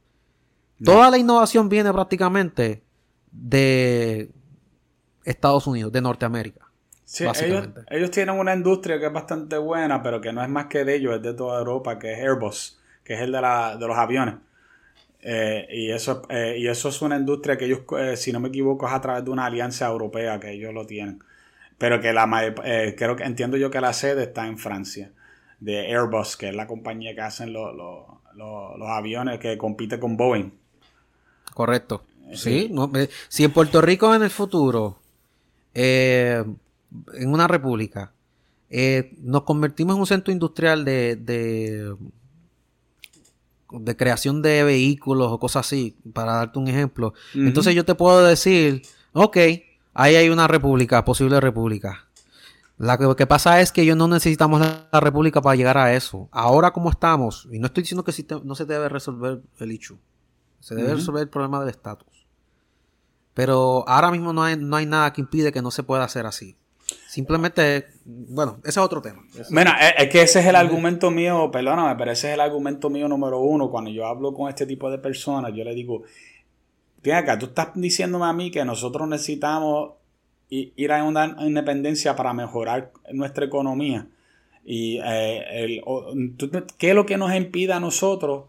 Toda 0.86 1.10
la 1.10 1.18
innovación 1.18 1.68
viene 1.68 1.92
prácticamente 1.92 2.84
de 3.32 4.30
Estados 5.26 5.66
Unidos, 5.66 5.92
de 5.92 6.02
Norteamérica. 6.02 6.68
Sí, 7.06 7.24
ellos, 7.24 7.70
ellos, 7.90 8.12
tienen 8.12 8.38
una 8.38 8.54
industria 8.54 9.00
que 9.00 9.08
es 9.08 9.14
bastante 9.14 9.58
buena, 9.58 10.04
pero 10.04 10.22
que 10.22 10.32
no 10.32 10.44
es 10.44 10.50
más 10.50 10.68
que 10.68 10.86
de 10.86 10.98
ellos, 10.98 11.16
es 11.16 11.24
de 11.24 11.34
toda 11.34 11.58
Europa, 11.58 11.98
que 11.98 12.14
es 12.14 12.20
Airbus, 12.20 12.80
que 13.04 13.16
es 13.16 13.22
el 13.22 13.32
de, 13.32 13.42
la, 13.42 13.78
de 13.78 13.88
los 13.88 13.98
aviones. 13.98 14.36
Eh, 15.22 15.68
y, 15.72 15.92
eso, 15.92 16.24
eh, 16.30 16.58
y 16.58 16.68
eso 16.68 16.90
es 16.90 17.02
una 17.02 17.18
industria 17.18 17.58
que 17.58 17.66
ellos, 17.66 17.82
eh, 17.98 18.18
si 18.18 18.32
no 18.32 18.40
me 18.40 18.50
equivoco, 18.50 18.88
es 18.88 18.94
a 18.94 19.02
través 19.02 19.24
de 19.24 19.30
una 19.30 19.46
alianza 19.46 19.88
europea 19.88 20.40
que 20.40 20.52
ellos 20.52 20.74
lo 20.74 20.86
tienen. 20.86 21.24
Pero 21.78 22.00
que 22.00 22.14
la 22.14 22.28
creo 22.96 23.16
que 23.16 23.24
entiendo 23.24 23.58
yo 23.58 23.72
que 23.72 23.82
la 23.82 23.94
sede 23.94 24.24
está 24.24 24.46
en 24.46 24.60
Francia, 24.60 25.12
de 25.60 25.88
Airbus, 25.88 26.38
que 26.38 26.50
es 26.50 26.56
la 26.56 26.68
compañía 26.68 27.16
que 27.16 27.22
hacen 27.22 27.54
los, 27.54 27.76
los 27.76 28.90
aviones 28.90 29.40
que 29.40 29.58
compite 29.58 30.00
con 30.00 30.16
Boeing. 30.16 30.52
Correcto. 31.54 32.04
Sí, 32.34 32.72
si 33.28 33.44
en 33.44 33.52
Puerto 33.52 33.82
Rico 33.82 34.14
en 34.16 34.24
el 34.24 34.30
futuro, 34.30 34.98
eh, 35.74 36.44
en 37.14 37.34
una 37.34 37.48
república, 37.48 38.14
eh, 38.70 39.14
nos 39.20 39.44
convertimos 39.44 39.96
en 39.96 40.00
un 40.00 40.08
centro 40.08 40.32
industrial 40.32 40.86
de, 40.86 41.18
de, 41.18 41.94
creación 43.98 44.42
de 44.42 44.64
vehículos 44.64 45.32
o 45.32 45.40
cosas 45.40 45.66
así, 45.68 45.98
para 46.14 46.34
darte 46.34 46.60
un 46.60 46.68
ejemplo. 46.68 47.14
Entonces 47.34 47.76
yo 47.76 47.86
te 47.86 47.96
puedo 47.96 48.24
decir, 48.24 48.84
ok, 49.14 49.38
ahí 49.94 50.16
hay 50.16 50.30
una 50.30 50.48
república, 50.48 51.04
posible 51.06 51.40
república. 51.40 52.08
Lo 52.78 53.16
que, 53.16 53.28
pasa 53.28 53.62
es 53.62 53.72
que 53.72 53.86
yo 53.86 53.96
no 53.96 54.08
necesitamos 54.08 54.60
la, 54.60 55.00
república 55.00 55.40
para 55.40 55.56
llegar 55.56 55.78
a 55.78 55.94
eso. 55.94 56.30
Ahora 56.32 56.72
como 56.72 56.90
estamos, 56.90 57.48
y 57.52 57.60
no 57.60 57.68
estoy 57.68 57.84
diciendo 57.84 58.04
que 58.04 58.12
no 58.44 58.56
se 58.56 58.66
debe 58.66 58.90
resolver 58.90 59.42
el 59.60 59.72
hecho. 59.72 60.00
Se 60.60 60.74
debe 60.74 60.96
resolver 60.96 61.22
el 61.22 61.30
problema 61.30 61.60
del 61.60 61.70
estatus. 61.70 62.28
Pero 63.36 63.88
ahora 63.88 64.10
mismo 64.10 64.34
no 64.34 64.44
hay, 64.44 64.58
no 64.58 64.76
hay 64.76 64.88
nada 64.88 65.14
que 65.14 65.22
impide 65.22 65.52
que 65.52 65.62
no 65.62 65.70
se 65.70 65.84
pueda 65.84 66.04
hacer 66.04 66.26
así. 66.26 66.58
Simplemente, 67.12 67.88
bueno, 68.06 68.60
ese 68.62 68.70
es 68.70 68.78
otro 68.78 69.02
tema. 69.02 69.22
Mira, 69.50 69.78
es, 69.98 70.08
que 70.08 70.22
ese 70.22 70.40
es 70.40 70.46
el 70.46 70.56
argumento 70.56 71.12
mío, 71.12 71.52
perdóname, 71.52 71.98
pero 71.98 72.12
ese 72.12 72.30
es 72.30 72.36
el 72.36 72.40
argumento 72.40 72.90
mío 72.90 73.10
número 73.10 73.42
uno. 73.42 73.70
Cuando 73.70 73.92
yo 73.92 74.06
hablo 74.06 74.34
con 74.34 74.48
este 74.48 74.66
tipo 74.66 74.90
de 74.90 74.98
personas, 74.98 75.52
yo 75.54 75.66
le 75.66 75.76
digo, 75.76 76.04
fíjate 77.02 77.22
acá, 77.22 77.38
tú 77.38 77.48
estás 77.48 77.72
diciéndome 77.76 78.28
a 78.28 78.32
mí 78.32 78.50
que 78.50 78.64
nosotros 78.64 79.10
necesitamos 79.10 79.92
ir 80.48 80.92
a 80.94 81.04
una 81.04 81.36
independencia 81.42 82.16
para 82.16 82.32
mejorar 82.32 82.94
nuestra 83.12 83.44
economía. 83.44 84.08
Y 84.64 85.02
eh, 85.04 85.82
¿qué 86.78 86.90
es 86.92 86.96
lo 86.96 87.06
que 87.06 87.18
nos 87.18 87.36
impide 87.36 87.74
a 87.74 87.82
nosotros 87.82 88.46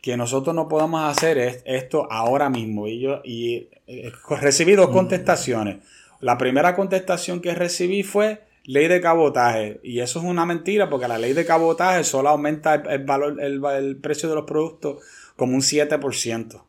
que 0.00 0.16
nosotros 0.16 0.54
no 0.54 0.68
podamos 0.68 1.02
hacer 1.10 1.38
es 1.38 1.62
esto 1.64 2.06
ahora 2.08 2.48
mismo. 2.48 2.86
Y 2.86 3.00
yo 3.00 3.20
y, 3.24 3.68
eh, 3.88 4.12
recibí 4.40 4.76
dos 4.76 4.90
contestaciones. 4.90 5.78
La 6.20 6.38
primera 6.38 6.74
contestación 6.74 7.40
que 7.40 7.54
recibí 7.54 8.02
fue 8.02 8.44
ley 8.64 8.88
de 8.88 9.00
cabotaje. 9.00 9.80
Y 9.82 10.00
eso 10.00 10.18
es 10.18 10.24
una 10.24 10.44
mentira 10.44 10.88
porque 10.88 11.08
la 11.08 11.18
ley 11.18 11.32
de 11.32 11.44
cabotaje 11.44 12.04
solo 12.04 12.28
aumenta 12.28 12.74
el, 12.74 13.04
valor, 13.04 13.40
el, 13.40 13.96
precio 13.96 14.28
de 14.28 14.34
los 14.34 14.44
productos 14.44 15.02
como 15.36 15.54
un 15.54 15.60
7%. 15.60 16.62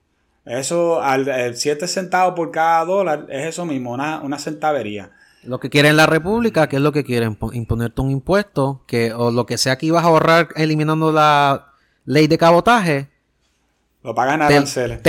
Eso, 0.45 1.01
al 1.01 1.55
7 1.55 1.88
centavos 1.88 2.33
por 2.36 2.51
cada 2.51 2.86
dólar, 2.86 3.25
es 3.29 3.47
eso 3.47 3.65
mismo, 3.65 3.91
una, 3.91 4.21
una 4.21 4.39
centavería. 4.39 5.12
Lo 5.43 5.60
que 5.60 5.69
quieren 5.69 5.97
la 5.97 6.05
República, 6.05 6.67
¿qué 6.69 6.77
es 6.77 6.81
lo 6.81 6.91
que 6.91 7.03
quieren? 7.03 7.38
Imponerte 7.53 8.01
un 8.01 8.12
impuesto, 8.12 8.83
que, 8.88 9.13
o 9.13 9.31
lo 9.31 9.45
que 9.45 9.57
sea 9.57 9.77
que 9.77 9.88
ibas 9.88 10.03
a 10.03 10.07
ahorrar 10.07 10.49
eliminando 10.55 11.12
la 11.12 11.73
ley 12.05 12.27
de 12.27 12.38
cabotaje, 12.38 13.10
lo 14.03 14.15
pagan 14.15 14.41
aranceles. 14.41 15.01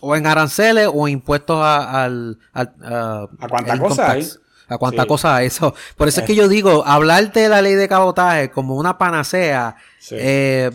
O 0.00 0.16
en 0.16 0.26
aranceles 0.26 0.88
o 0.92 1.08
impuestos 1.08 1.58
a, 1.60 2.04
al, 2.04 2.38
a, 2.52 2.62
a 2.62 3.48
cuánta 3.48 3.78
cosa 3.78 4.10
hay. 4.10 4.28
A 4.68 4.78
cuánta 4.78 5.06
cosa 5.06 5.36
hay. 5.36 5.46
Eso. 5.48 5.74
Por 5.96 6.08
eso 6.08 6.20
es 6.20 6.26
que 6.26 6.34
yo 6.36 6.48
digo, 6.48 6.84
hablarte 6.86 7.40
de 7.40 7.48
la 7.48 7.60
ley 7.60 7.74
de 7.74 7.88
cabotaje 7.88 8.50
como 8.50 8.76
una 8.76 8.98
panacea, 8.98 9.76
eh, 10.12 10.70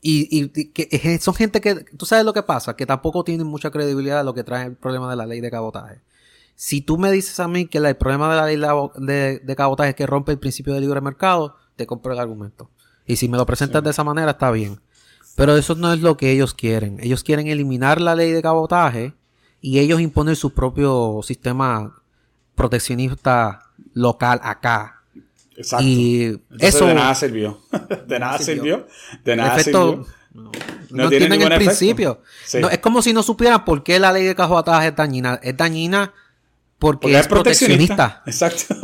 y, 0.00 0.28
y, 0.30 0.48
que 0.48 1.18
son 1.18 1.34
gente 1.34 1.60
que, 1.60 1.74
tú 1.96 2.06
sabes 2.06 2.24
lo 2.24 2.32
que 2.32 2.42
pasa, 2.42 2.74
que 2.74 2.86
tampoco 2.86 3.24
tienen 3.24 3.46
mucha 3.46 3.70
credibilidad 3.70 4.18
de 4.18 4.24
lo 4.24 4.32
que 4.32 4.44
trae 4.44 4.66
el 4.66 4.76
problema 4.76 5.10
de 5.10 5.16
la 5.16 5.26
ley 5.26 5.40
de 5.40 5.50
cabotaje. 5.50 6.00
Si 6.54 6.80
tú 6.80 6.98
me 6.98 7.12
dices 7.12 7.38
a 7.38 7.48
mí 7.48 7.66
que 7.66 7.78
el 7.78 7.96
problema 7.96 8.30
de 8.30 8.36
la 8.36 8.46
ley 8.46 8.86
de, 8.96 9.38
de, 9.40 9.56
cabotaje 9.56 9.90
es 9.90 9.94
que 9.94 10.06
rompe 10.06 10.32
el 10.32 10.38
principio 10.38 10.72
del 10.72 10.82
libre 10.82 11.00
mercado, 11.00 11.54
te 11.76 11.86
compro 11.86 12.12
el 12.12 12.18
argumento. 12.18 12.70
Y 13.06 13.16
si 13.16 13.28
me 13.28 13.36
lo 13.36 13.46
presentas 13.46 13.84
de 13.84 13.90
esa 13.90 14.04
manera, 14.04 14.32
está 14.32 14.50
bien. 14.50 14.80
Pero 15.38 15.56
eso 15.56 15.76
no 15.76 15.92
es 15.92 16.00
lo 16.00 16.16
que 16.16 16.32
ellos 16.32 16.52
quieren. 16.52 16.98
Ellos 17.00 17.22
quieren 17.22 17.46
eliminar 17.46 18.00
la 18.00 18.16
ley 18.16 18.32
de 18.32 18.42
cabotaje 18.42 19.14
y 19.60 19.78
ellos 19.78 20.00
imponer 20.00 20.34
su 20.34 20.52
propio 20.52 21.20
sistema 21.22 22.02
proteccionista 22.56 23.70
local 23.94 24.40
acá. 24.42 25.04
Exacto. 25.56 25.86
Y 25.86 26.40
eso 26.58 26.86
de 26.88 26.94
nada 26.94 27.14
sirvió. 27.14 27.60
de 28.08 28.18
nada 28.18 28.38
sirvió. 28.38 28.88
De 29.24 29.36
nada 29.36 29.60
sirvió. 29.60 30.04
No, 30.90 31.08
tienen 31.08 31.40
el 31.40 31.54
principio. 31.54 32.20
es 32.52 32.78
como 32.80 33.00
si 33.00 33.12
no 33.12 33.22
supieran 33.22 33.64
por 33.64 33.84
qué 33.84 34.00
la 34.00 34.10
ley 34.10 34.24
de 34.24 34.34
cabotaje 34.34 34.88
es 34.88 34.96
dañina. 34.96 35.38
Es 35.40 35.56
dañina 35.56 36.14
porque, 36.80 37.16
es, 37.16 37.28
proteccionista. 37.28 38.24
Exacto. 38.26 38.74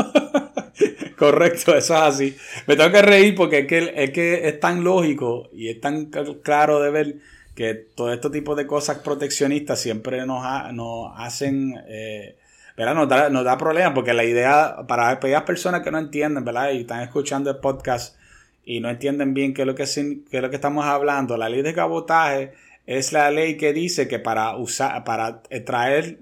Correcto, 1.16 1.77
eso 1.77 1.94
es 1.94 2.03
así. 2.03 2.37
Me 2.66 2.77
tengo 2.77 2.90
que 2.90 3.03
reír 3.03 3.35
porque 3.35 3.61
es 3.61 3.66
que, 3.66 3.92
es 3.96 4.11
que 4.11 4.48
es 4.48 4.61
tan 4.61 4.83
lógico 4.85 5.48
y 5.53 5.68
es 5.68 5.81
tan 5.81 6.07
claro 6.07 6.81
de 6.81 6.90
ver 6.90 7.16
que 7.55 7.74
todo 7.74 8.12
este 8.12 8.31
tipo 8.31 8.55
de 8.55 8.66
cosas 8.66 8.98
proteccionistas 8.98 9.81
siempre 9.81 10.27
nos, 10.27 10.44
nos 10.72 11.12
hacen, 11.16 11.74
eh. 11.88 12.37
Nos 12.77 13.09
da, 13.09 13.31
nos 13.31 13.44
da 13.44 13.57
problemas 13.57 13.92
porque 13.94 14.12
la 14.12 14.24
idea, 14.24 14.79
para 14.88 15.11
aquellas 15.11 15.44
personas 15.44 15.83
que 15.83 15.92
no 15.92 15.98
entienden, 15.98 16.44
¿verdad? 16.44 16.72
Y 16.72 16.81
están 16.81 17.03
escuchando 17.03 17.48
el 17.50 17.59
podcast 17.59 18.16
y 18.64 18.81
no 18.81 18.90
entienden 18.90 19.33
bien 19.33 19.55
qué 19.55 19.62
es 19.62 19.66
lo 19.66 19.77
que, 19.77 19.85
qué 19.85 20.37
es 20.37 20.42
lo 20.42 20.50
que 20.50 20.57
estamos 20.57 20.85
hablando, 20.85 21.37
la 21.37 21.48
ley 21.48 21.62
de 21.62 21.72
cabotaje 21.72 22.53
es 22.87 23.12
la 23.12 23.31
ley 23.31 23.57
que 23.57 23.72
dice 23.72 24.09
que 24.09 24.18
para 24.18 24.57
usar, 24.57 25.05
para 25.05 25.42
traer 25.64 26.18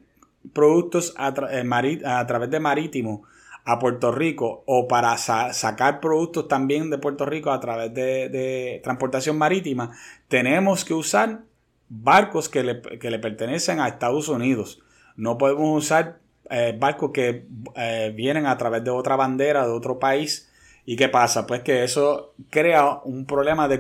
productos 0.53 1.15
a, 1.17 1.33
eh, 1.51 2.01
a 2.05 2.27
través 2.27 2.51
de 2.51 2.61
marítimo 2.61 3.25
a 3.64 3.79
Puerto 3.79 4.11
Rico 4.11 4.64
o 4.66 4.88
para 4.88 5.16
sacar 5.16 6.01
productos 6.01 6.48
también 6.48 6.90
de 6.90 6.98
Puerto 6.98 7.25
Rico 7.25 7.51
a 7.51 7.61
través 7.61 7.94
de, 7.94 8.81
transportación 8.83 9.38
marítima, 9.38 9.96
tenemos 10.29 10.85
que 10.85 10.94
usar 10.94 11.42
barcos 11.88 12.48
que 12.48 12.62
le, 12.64 13.18
pertenecen 13.18 13.81
a 13.81 13.88
Estados 13.88 14.29
Unidos. 14.29 14.83
No 15.16 15.38
podemos 15.38 15.85
usar 15.85 16.18
eh, 16.51 16.77
barcos 16.79 17.12
que 17.12 17.46
eh, 17.77 18.12
vienen 18.16 18.46
a 18.46 18.59
través 18.59 18.83
de 18.83 18.90
otra 18.90 19.16
bandera, 19.16 19.66
de 19.66 19.72
otro 19.72 19.98
país. 19.98 20.51
¿Y 20.85 20.96
qué 20.96 21.09
pasa? 21.09 21.46
Pues 21.46 21.62
que 21.62 21.85
eso 21.85 22.35
crea 22.51 23.01
un 23.05 23.27
problema 23.27 23.68
de, 23.68 23.79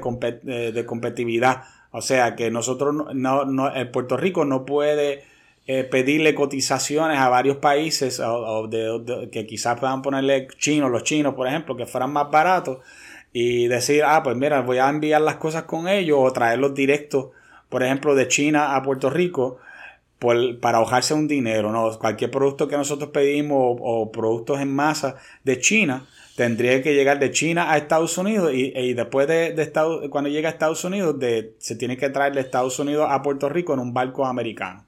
de 0.72 0.86
competitividad. 0.86 1.64
O 1.90 2.00
sea 2.00 2.36
que 2.36 2.50
nosotros, 2.52 2.94
no, 3.14 3.44
no, 3.44 3.70
Puerto 3.92 4.16
Rico 4.16 4.44
no 4.44 4.64
puede 4.64 5.24
eh, 5.66 5.84
pedirle 5.84 6.34
cotizaciones 6.34 7.18
a 7.18 7.28
varios 7.28 7.58
países 7.58 8.20
que 9.30 9.46
quizás 9.46 9.78
puedan 9.78 10.02
ponerle 10.02 10.48
chinos, 10.58 10.90
los 10.90 11.04
chinos, 11.04 11.34
por 11.34 11.46
ejemplo, 11.46 11.76
que 11.76 11.86
fueran 11.86 12.12
más 12.12 12.30
baratos 12.30 12.78
y 13.32 13.68
decir, 13.68 14.02
ah, 14.04 14.22
pues 14.22 14.36
mira, 14.36 14.60
voy 14.62 14.78
a 14.78 14.88
enviar 14.88 15.22
las 15.22 15.36
cosas 15.36 15.62
con 15.62 15.86
ellos 15.86 16.18
o 16.20 16.32
traerlos 16.32 16.74
directos, 16.74 17.28
por 17.68 17.82
ejemplo, 17.82 18.14
de 18.14 18.28
China 18.28 18.74
a 18.74 18.82
Puerto 18.82 19.08
Rico 19.08 19.58
para 20.60 20.78
ahogarse 20.78 21.14
un 21.14 21.26
dinero, 21.26 21.72
¿no? 21.72 21.98
Cualquier 21.98 22.30
producto 22.30 22.68
que 22.68 22.76
nosotros 22.76 23.10
pedimos 23.10 23.76
o, 23.80 24.10
productos 24.12 24.60
en 24.60 24.72
masa 24.72 25.16
de 25.42 25.58
China 25.58 26.06
tendría 26.36 26.82
que 26.82 26.94
llegar 26.94 27.18
de 27.18 27.30
China 27.30 27.72
a 27.72 27.76
Estados 27.76 28.16
Unidos 28.18 28.52
y, 28.54 28.94
después 28.94 29.26
de, 29.26 29.52
de 29.52 29.62
Estados, 29.62 30.08
cuando 30.10 30.30
llega 30.30 30.48
a 30.48 30.52
Estados 30.52 30.84
Unidos 30.84 31.16
se 31.58 31.76
tiene 31.76 31.96
que 31.96 32.08
traer 32.10 32.34
de 32.34 32.40
Estados 32.40 32.78
Unidos 32.78 33.06
a 33.10 33.22
Puerto 33.22 33.48
Rico 33.48 33.74
en 33.74 33.80
un 33.80 33.92
barco 33.92 34.24
americano. 34.24 34.84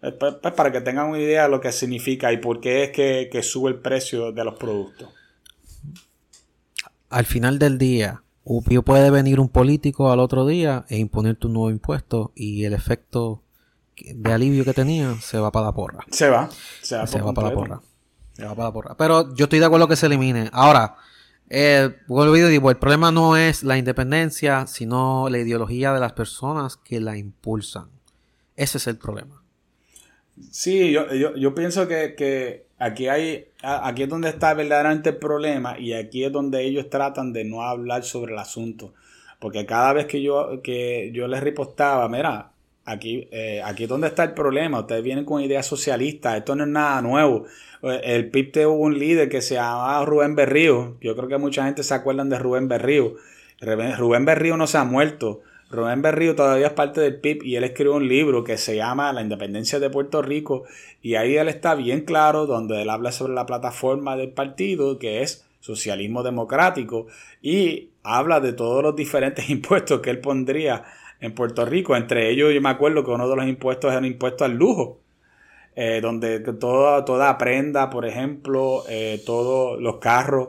Eh, 0.00 0.12
pues, 0.12 0.36
pues, 0.40 0.54
para 0.54 0.70
que 0.70 0.80
tengan 0.80 1.08
una 1.08 1.18
idea 1.18 1.44
de 1.44 1.48
lo 1.48 1.60
que 1.60 1.72
significa 1.72 2.32
y 2.32 2.36
por 2.36 2.60
qué 2.60 2.84
es 2.84 2.90
que, 2.92 3.42
sube 3.42 3.70
el 3.70 3.78
precio 3.78 4.32
de 4.32 4.44
los 4.44 4.54
productos. 4.54 5.08
Al 7.10 7.24
final 7.24 7.58
del 7.58 7.78
día, 7.78 8.22
puede 8.84 9.10
venir 9.10 9.40
un 9.40 9.48
político 9.48 10.12
al 10.12 10.20
otro 10.20 10.46
día 10.46 10.84
e 10.88 10.98
imponerte 10.98 11.46
un 11.46 11.54
nuevo 11.54 11.70
impuesto 11.70 12.32
y 12.34 12.64
el 12.64 12.74
efecto 12.74 13.42
de 13.96 14.32
alivio 14.32 14.64
que 14.64 14.74
tenía 14.74 15.16
se 15.20 15.38
va 15.38 15.50
para 15.50 15.66
la 15.66 15.72
porra. 15.72 16.04
Se 16.10 16.28
va, 16.28 16.48
se 16.82 16.96
va, 16.96 17.32
para 17.32 17.48
la 17.48 17.54
porra. 17.54 17.80
Se 18.34 18.44
va 18.44 18.54
para 18.54 18.68
la 18.68 18.72
porra. 18.72 18.96
Pero 18.96 19.34
yo 19.34 19.44
estoy 19.44 19.58
de 19.58 19.64
acuerdo 19.64 19.88
que 19.88 19.96
se 19.96 20.06
elimine. 20.06 20.50
Ahora, 20.52 20.96
eh, 21.50 21.96
vuelvo 22.06 22.36
y 22.36 22.42
digo, 22.42 22.70
el 22.70 22.76
problema 22.76 23.10
no 23.10 23.36
es 23.36 23.64
la 23.64 23.78
independencia, 23.78 24.66
sino 24.66 25.28
la 25.28 25.38
ideología 25.38 25.92
de 25.92 26.00
las 26.00 26.12
personas 26.12 26.76
que 26.76 27.00
la 27.00 27.16
impulsan. 27.16 27.88
Ese 28.54 28.78
es 28.78 28.86
el 28.86 28.98
problema. 28.98 29.37
Sí, 30.50 30.92
yo, 30.92 31.12
yo, 31.12 31.54
pienso 31.54 31.88
que, 31.88 32.64
aquí 32.78 33.08
hay, 33.08 33.46
aquí 33.62 34.04
es 34.04 34.08
donde 34.08 34.28
está 34.28 34.54
verdaderamente 34.54 35.10
el 35.10 35.16
problema 35.16 35.78
y 35.78 35.92
aquí 35.92 36.24
es 36.24 36.32
donde 36.32 36.64
ellos 36.64 36.90
tratan 36.90 37.32
de 37.32 37.44
no 37.44 37.62
hablar 37.62 38.04
sobre 38.04 38.32
el 38.32 38.38
asunto. 38.38 38.94
Porque 39.38 39.66
cada 39.66 39.92
vez 39.92 40.06
que 40.06 40.22
yo, 40.22 40.62
que 40.62 41.10
yo 41.12 41.28
les 41.28 41.42
ripostaba, 41.42 42.08
mira, 42.08 42.50
aquí, 42.84 43.28
eh, 43.30 43.62
aquí 43.64 43.84
es 43.84 43.88
donde 43.88 44.08
está 44.08 44.24
el 44.24 44.32
problema, 44.32 44.80
ustedes 44.80 45.02
vienen 45.02 45.24
con 45.24 45.42
ideas 45.42 45.66
socialistas, 45.66 46.38
esto 46.38 46.56
no 46.56 46.64
es 46.64 46.70
nada 46.70 47.00
nuevo. 47.02 47.46
Eh, 47.82 48.00
el 48.04 48.30
PIB 48.30 48.52
tuvo 48.52 48.72
un 48.74 48.98
líder 48.98 49.28
que 49.28 49.42
se 49.42 49.54
llamaba 49.54 50.04
Rubén 50.04 50.34
Berrío, 50.34 50.96
yo 51.00 51.14
creo 51.14 51.28
que 51.28 51.38
mucha 51.38 51.64
gente 51.64 51.84
se 51.84 51.94
acuerdan 51.94 52.28
de 52.28 52.38
Rubén 52.38 52.68
Berrío. 52.68 53.14
Rubén 53.60 54.24
Berrío 54.24 54.56
no 54.56 54.66
se 54.66 54.78
ha 54.78 54.84
muerto. 54.84 55.42
Rubén 55.70 56.00
Berrío 56.00 56.34
todavía 56.34 56.68
es 56.68 56.72
parte 56.72 57.00
del 57.00 57.20
PIB 57.20 57.44
y 57.44 57.56
él 57.56 57.64
escribió 57.64 57.94
un 57.94 58.08
libro 58.08 58.42
que 58.42 58.56
se 58.56 58.76
llama 58.76 59.12
La 59.12 59.20
independencia 59.20 59.78
de 59.78 59.90
Puerto 59.90 60.22
Rico 60.22 60.64
y 61.02 61.16
ahí 61.16 61.36
él 61.36 61.48
está 61.48 61.74
bien 61.74 62.02
claro 62.02 62.46
donde 62.46 62.80
él 62.80 62.88
habla 62.88 63.12
sobre 63.12 63.34
la 63.34 63.44
plataforma 63.44 64.16
del 64.16 64.30
partido 64.30 64.98
que 64.98 65.22
es 65.22 65.46
socialismo 65.60 66.22
democrático 66.22 67.06
y 67.42 67.90
habla 68.02 68.40
de 68.40 68.54
todos 68.54 68.82
los 68.82 68.96
diferentes 68.96 69.50
impuestos 69.50 70.00
que 70.00 70.10
él 70.10 70.20
pondría 70.20 70.84
en 71.20 71.34
Puerto 71.34 71.66
Rico. 71.66 71.96
Entre 71.96 72.30
ellos 72.30 72.54
yo 72.54 72.60
me 72.62 72.70
acuerdo 72.70 73.04
que 73.04 73.10
uno 73.10 73.28
de 73.28 73.36
los 73.36 73.46
impuestos 73.46 73.90
era 73.90 73.98
un 73.98 74.06
impuesto 74.06 74.44
al 74.44 74.54
lujo. 74.54 75.00
Eh, 75.80 76.00
donde 76.00 76.40
toda, 76.40 77.04
toda 77.04 77.38
prenda, 77.38 77.88
por 77.88 78.04
ejemplo, 78.04 78.82
eh, 78.88 79.22
todos 79.24 79.80
los 79.80 79.98
carros 79.98 80.48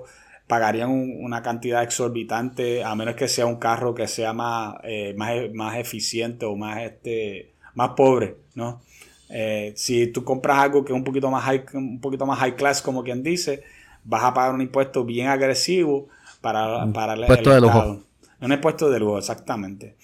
pagarían 0.50 0.90
una 0.90 1.44
cantidad 1.44 1.84
exorbitante, 1.84 2.84
a 2.84 2.96
menos 2.96 3.14
que 3.14 3.28
sea 3.28 3.46
un 3.46 3.58
carro 3.58 3.94
que 3.94 4.08
sea 4.08 4.34
más, 4.34 4.78
eh, 4.84 5.14
más, 5.16 5.32
más, 5.54 5.78
eficiente 5.78 6.48
o 6.48 6.56
más, 6.56 6.82
este, 6.82 7.54
más 7.76 7.92
pobre, 7.92 8.36
¿no? 8.56 8.82
Eh, 9.30 9.74
si 9.76 10.08
tú 10.08 10.24
compras 10.24 10.58
algo 10.58 10.84
que 10.84 10.92
es 10.92 10.98
un 10.98 11.04
poquito 11.04 11.30
más 11.30 11.44
high, 11.44 11.66
un 11.76 12.02
poquito 12.02 12.26
más 12.26 12.40
high 12.40 12.56
class, 12.56 12.82
como 12.82 13.04
quien 13.04 13.22
dice, 13.22 13.62
vas 14.04 14.24
a 14.24 14.34
pagar 14.34 14.56
un 14.56 14.62
impuesto 14.62 15.06
bien 15.06 15.28
agresivo 15.28 16.08
para, 16.42 16.84
para 16.94 17.14
el, 17.14 17.20
impuesto 17.20 17.54
de 17.54 17.62
lujo. 17.62 18.00
Un 18.42 18.52
impuesto 18.52 18.90
de 18.90 19.00
lujo, 19.00 19.20
exactamente. 19.20 19.98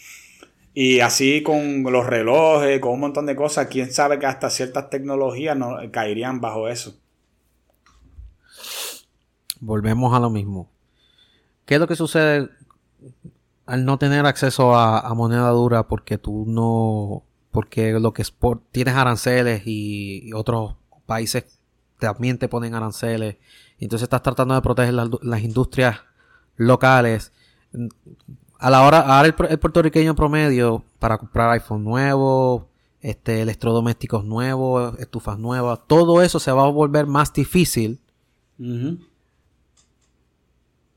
Y 0.75 0.99
así 0.99 1.41
con 1.41 1.81
los 1.81 2.05
relojes, 2.05 2.79
con 2.81 2.91
un 2.91 2.99
montón 2.99 3.25
de 3.25 3.35
cosas, 3.35 3.65
quién 3.65 3.91
sabe 3.91 4.19
que 4.19 4.27
hasta 4.27 4.51
ciertas 4.51 4.91
tecnologías 4.91 5.57
no, 5.57 5.79
caerían 5.91 6.39
bajo 6.39 6.69
eso 6.69 6.99
volvemos 9.59 10.13
a 10.13 10.19
lo 10.19 10.29
mismo. 10.29 10.69
¿Qué 11.65 11.75
es 11.75 11.79
lo 11.79 11.87
que 11.87 11.95
sucede 11.95 12.49
al 13.65 13.85
no 13.85 13.97
tener 13.97 14.25
acceso 14.25 14.75
a, 14.75 15.13
moneda 15.15 15.49
dura 15.49 15.87
porque 15.87 16.17
tú 16.17 16.45
no, 16.47 17.23
porque 17.51 17.93
lo 17.93 18.13
que 18.13 18.21
es 18.21 18.31
por, 18.31 18.61
tienes 18.71 18.95
aranceles 18.95 19.63
y, 19.65 20.31
otros 20.33 20.75
países 21.05 21.59
también 21.99 22.37
te 22.37 22.47
ponen 22.47 22.75
aranceles, 22.75 23.37
entonces 23.79 24.03
estás 24.03 24.21
tratando 24.21 24.53
de 24.53 24.61
proteger 24.61 24.93
las, 24.93 25.41
industrias 25.41 26.01
locales. 26.55 27.31
A 28.59 28.69
la 28.69 28.83
hora, 28.83 28.99
ahora 28.99 29.27
el, 29.27 29.35
el, 29.49 29.59
puertorriqueño 29.59 30.15
promedio 30.15 30.83
para 30.99 31.17
comprar 31.17 31.49
iPhone 31.51 31.83
nuevo, 31.83 32.69
este, 33.01 33.41
electrodomésticos 33.41 34.25
nuevos, 34.25 34.97
estufas 34.99 35.37
nuevas, 35.37 35.79
todo 35.87 36.21
eso 36.21 36.39
se 36.39 36.51
va 36.51 36.63
a 36.63 36.69
volver 36.69 37.05
más 37.05 37.33
difícil. 37.33 37.99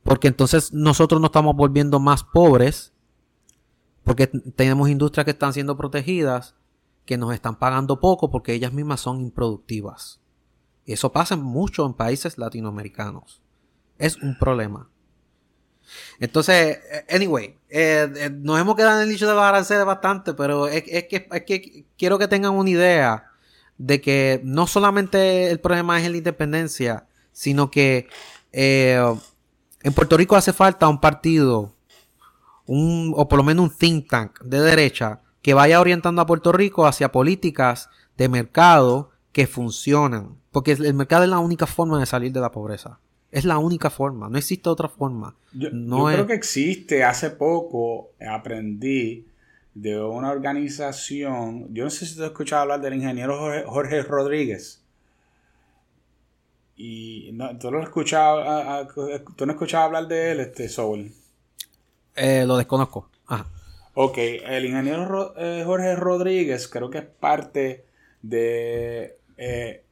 Porque 0.09 0.29
entonces 0.29 0.73
nosotros 0.73 1.21
nos 1.21 1.29
estamos 1.29 1.55
volviendo 1.55 2.01
más 2.01 2.25
pobres. 2.25 2.95
Porque 4.05 4.27
tenemos 4.27 4.89
industrias 4.89 5.27
que 5.27 5.33
están 5.33 5.53
siendo 5.53 5.77
protegidas, 5.77 6.55
que 7.05 7.19
nos 7.19 7.35
están 7.35 7.59
pagando 7.59 8.01
poco 8.01 8.31
porque 8.31 8.55
ellas 8.55 8.73
mismas 8.73 9.01
son 9.01 9.21
improductivas. 9.21 10.21
Eso 10.87 11.13
pasa 11.13 11.37
mucho 11.37 11.85
en 11.85 11.93
países 11.93 12.39
latinoamericanos. 12.39 13.43
Es 13.99 14.17
un 14.17 14.39
problema. 14.39 14.89
Entonces, 16.21 16.79
eh, 16.91 17.05
anyway, 17.15 17.59
eh, 17.69 18.11
eh, 18.17 18.31
nos 18.31 18.59
hemos 18.59 18.77
quedado 18.77 18.97
en 18.97 19.03
el 19.03 19.11
dicho 19.11 19.29
de 19.29 19.35
los 19.35 19.43
aranceles 19.43 19.85
bastante, 19.85 20.33
pero 20.33 20.69
es, 20.69 20.85
que, 20.85 21.29
es, 21.31 21.43
que, 21.45 21.85
quiero 21.99 22.19
que 22.19 22.29
tengan 22.29 22.55
una 22.55 22.71
idea 22.71 23.31
de 23.77 24.01
que 24.01 24.41
no 24.43 24.67
solamente 24.67 25.51
el 25.51 25.61
problema 25.61 26.01
es 26.01 26.11
la 26.11 26.17
independencia, 26.17 27.07
sino 27.33 27.71
que 27.71 28.09
en 29.83 29.93
Puerto 29.93 30.17
Rico 30.17 30.37
hace 30.37 30.53
falta 30.53 30.89
un 30.89 31.01
partido, 31.01 31.75
un, 32.67 33.13
o 33.17 33.29
por 33.29 33.39
lo 33.39 33.45
menos 33.45 33.71
un 33.71 33.77
think 33.77 34.09
tank 34.09 34.41
de 34.41 34.61
derecha 34.61 35.21
que 35.43 35.55
vaya 35.55 35.81
orientando 35.81 36.21
a 36.21 36.27
Puerto 36.27 36.53
Rico 36.53 36.87
hacia 36.87 37.13
políticas 37.13 37.89
de 38.17 38.29
mercado 38.29 39.11
que 39.33 39.47
funcionan. 39.47 40.37
Porque 40.51 40.73
el 40.73 40.95
mercado 40.95 41.25
es 41.25 41.31
la 41.31 41.39
única 41.39 41.67
forma 41.67 42.01
de 42.01 42.07
salir 42.07 42.33
de 42.33 42.41
la 42.41 42.51
pobreza. 42.51 42.99
Es 43.31 43.45
la 43.45 43.59
única 43.59 43.91
forma, 43.91 44.29
no 44.29 44.39
existe 44.39 44.69
otra 44.71 44.89
forma. 44.89 45.37
Yo, 45.53 45.69
creo 45.71 46.27
que 46.27 46.35
existe. 46.35 47.05
Hace 47.05 47.31
poco 47.31 48.13
aprendí 48.27 49.27
de 49.75 50.01
una 50.01 50.31
organización, 50.31 51.73
yo 51.73 51.85
no 51.85 51.91
sé 51.91 52.07
si 52.07 52.17
te 52.17 52.23
has 52.23 52.29
escuchado 52.29 52.63
hablar 52.63 52.81
del 52.81 52.95
ingeniero 52.95 53.39
Jorge 53.67 54.03
Rodríguez. 54.03 54.83
Y 56.81 57.31
no, 57.33 57.59
¿tú, 57.59 57.73
no 57.73 57.83
escuchado, 57.83 58.87
¿tú 59.37 59.45
no 59.45 59.53
escuchabas 59.53 59.87
hablar 59.87 60.07
de 60.07 60.31
él, 60.31 60.41
este 60.41 60.69
Soul? 60.69 61.11
Eh, 62.15 62.45
lo 62.47 62.57
desconozco. 62.57 63.11
Ok, 63.95 64.17
el 64.19 64.65
ingeniero 64.65 65.35
eh, 65.37 65.65
Jorge 65.67 65.97
Rodríguez 65.97 66.69
creo 66.69 66.89
que 66.89 66.99
es 66.99 67.05
parte 67.05 67.85
de, 68.23 69.19
eh, 69.37 69.83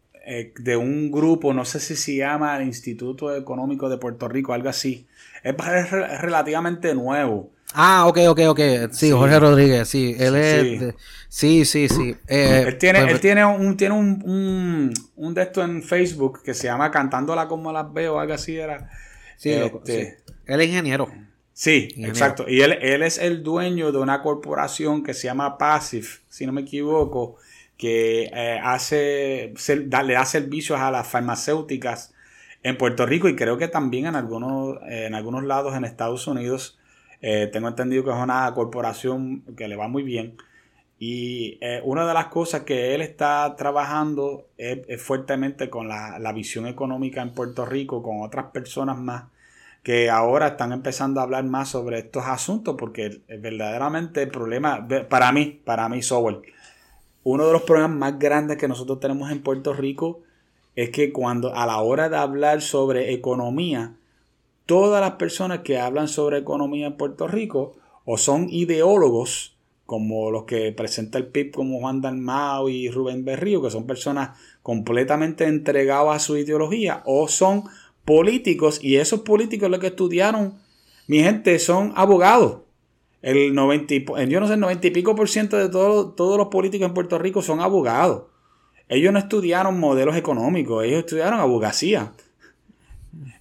de 0.56 0.76
un 0.76 1.10
grupo, 1.10 1.52
no 1.52 1.64
sé 1.64 1.80
si 1.80 1.96
se 1.96 2.14
llama 2.18 2.56
el 2.56 2.68
Instituto 2.68 3.34
Económico 3.34 3.88
de 3.88 3.98
Puerto 3.98 4.28
Rico, 4.28 4.52
algo 4.52 4.68
así. 4.68 5.08
Es, 5.42 5.56
relativamente 5.90 6.94
nuevo. 6.94 7.50
Ah, 7.78 8.06
ok, 8.06 8.18
ok, 8.28 8.40
ok. 8.48 8.60
Sí, 8.90 9.10
Jorge 9.10 9.38
Rodríguez, 9.38 9.86
sí. 9.86 10.16
Él 10.18 10.34
es... 10.34 10.94
Sí, 11.28 11.66
sí, 11.66 11.90
sí. 11.90 12.16
Eh, 12.26 12.64
él 12.66 12.78
tiene, 12.78 13.02
pues, 13.02 13.12
él 13.12 13.20
tiene, 13.20 13.44
un, 13.44 13.76
tiene 13.76 13.94
un, 13.94 14.94
un, 15.16 15.34
de 15.34 15.42
esto 15.42 15.62
en 15.62 15.82
Facebook 15.82 16.42
que 16.42 16.54
se 16.54 16.68
llama 16.68 16.90
Cantándola 16.90 17.46
como 17.48 17.70
las 17.72 17.92
veo, 17.92 18.18
algo 18.18 18.32
así 18.32 18.56
era. 18.56 18.90
Sí, 19.36 19.50
este, 19.50 20.16
Él 20.46 20.60
es 20.62 20.68
ingeniero. 20.68 21.12
Sí, 21.52 21.88
exacto. 21.98 22.46
Y 22.48 22.62
él, 22.62 22.78
él 22.80 23.02
es 23.02 23.18
el 23.18 23.42
dueño 23.42 23.92
de 23.92 23.98
una 23.98 24.22
corporación 24.22 25.02
que 25.02 25.12
se 25.12 25.24
llama 25.26 25.58
Passive, 25.58 26.08
si 26.30 26.46
no 26.46 26.52
me 26.52 26.62
equivoco, 26.62 27.36
que 27.76 28.30
eh, 28.32 28.58
hace, 28.62 29.52
le 29.68 30.14
da 30.14 30.24
servicios 30.24 30.80
a 30.80 30.90
las 30.90 31.06
farmacéuticas 31.06 32.14
en 32.62 32.78
Puerto 32.78 33.04
Rico 33.04 33.28
y 33.28 33.36
creo 33.36 33.58
que 33.58 33.68
también 33.68 34.06
en 34.06 34.16
algunos, 34.16 34.78
en 34.88 35.14
algunos 35.14 35.44
lados 35.44 35.76
en 35.76 35.84
Estados 35.84 36.26
Unidos. 36.26 36.78
Eh, 37.22 37.48
tengo 37.52 37.68
entendido 37.68 38.04
que 38.04 38.10
es 38.10 38.16
una 38.16 38.52
corporación 38.54 39.42
que 39.56 39.68
le 39.68 39.76
va 39.76 39.88
muy 39.88 40.02
bien. 40.02 40.36
Y 40.98 41.58
eh, 41.60 41.80
una 41.84 42.06
de 42.06 42.14
las 42.14 42.26
cosas 42.26 42.62
que 42.62 42.94
él 42.94 43.02
está 43.02 43.54
trabajando 43.56 44.46
es, 44.56 45.02
fuertemente 45.02 45.68
con 45.68 45.88
la, 45.88 46.32
visión 46.34 46.66
económica 46.66 47.22
en 47.22 47.32
Puerto 47.32 47.66
Rico, 47.66 48.02
con 48.02 48.22
otras 48.22 48.46
personas 48.46 48.98
más 48.98 49.24
que 49.82 50.10
ahora 50.10 50.48
están 50.48 50.72
empezando 50.72 51.20
a 51.20 51.22
hablar 51.22 51.44
más 51.44 51.68
sobre 51.68 51.98
estos 52.00 52.24
asuntos, 52.26 52.74
porque 52.76 53.20
verdaderamente 53.28 54.22
el 54.22 54.30
problema, 54.30 54.84
para 55.08 55.30
mí, 55.30 55.60
para 55.64 55.88
mí, 55.88 56.02
Software, 56.02 56.42
uno 57.22 57.46
de 57.46 57.52
los 57.52 57.62
problemas 57.62 57.96
más 57.96 58.18
grandes 58.18 58.56
que 58.56 58.66
nosotros 58.66 58.98
tenemos 58.98 59.30
en 59.30 59.42
Puerto 59.42 59.74
Rico 59.74 60.22
es 60.76 60.90
que 60.90 61.12
cuando 61.12 61.54
a 61.56 61.66
la 61.66 61.78
hora 61.78 62.08
de 62.08 62.16
hablar 62.16 62.60
sobre 62.60 63.12
economía, 63.12 63.94
todas 64.66 65.00
las 65.00 65.12
personas 65.12 65.60
que 65.60 65.78
hablan 65.78 66.08
sobre 66.08 66.38
economía 66.38 66.88
en 66.88 66.96
Puerto 66.96 67.26
Rico 67.28 67.76
o 68.04 68.18
son 68.18 68.48
ideólogos, 68.50 69.56
como 69.86 70.30
los 70.30 70.44
que 70.44 70.72
presenta 70.72 71.18
el 71.18 71.28
PIB 71.28 71.52
como 71.52 71.80
Juan 71.80 72.00
Dalmao 72.00 72.68
y 72.68 72.90
Rubén 72.90 73.24
Berrío, 73.24 73.62
que 73.62 73.70
son 73.70 73.86
personas 73.86 74.38
completamente 74.62 75.46
entregadas 75.46 76.16
a 76.16 76.18
su 76.18 76.36
ideología, 76.36 77.02
o 77.06 77.28
son 77.28 77.64
políticos, 78.04 78.80
y 78.82 78.96
esos 78.96 79.20
políticos 79.20 79.70
los 79.70 79.80
que 79.80 79.88
estudiaron, 79.88 80.54
mi 81.06 81.20
gente, 81.20 81.58
son 81.58 81.92
abogados. 81.96 82.58
El 83.22 83.54
90, 83.54 83.94
yo 84.28 84.40
no 84.40 84.46
sé, 84.46 84.54
el 84.54 84.60
90 84.60 84.86
y 84.86 84.90
pico 84.90 85.14
por 85.14 85.28
ciento 85.28 85.56
de 85.56 85.68
todos 85.68 86.38
los 86.38 86.48
políticos 86.48 86.88
en 86.88 86.94
Puerto 86.94 87.18
Rico 87.18 87.42
son 87.42 87.60
abogados. 87.60 88.24
Ellos 88.88 89.12
no 89.12 89.18
estudiaron 89.18 89.80
modelos 89.80 90.16
económicos, 90.16 90.84
ellos 90.84 91.00
estudiaron 91.00 91.40
abogacía. 91.40 92.12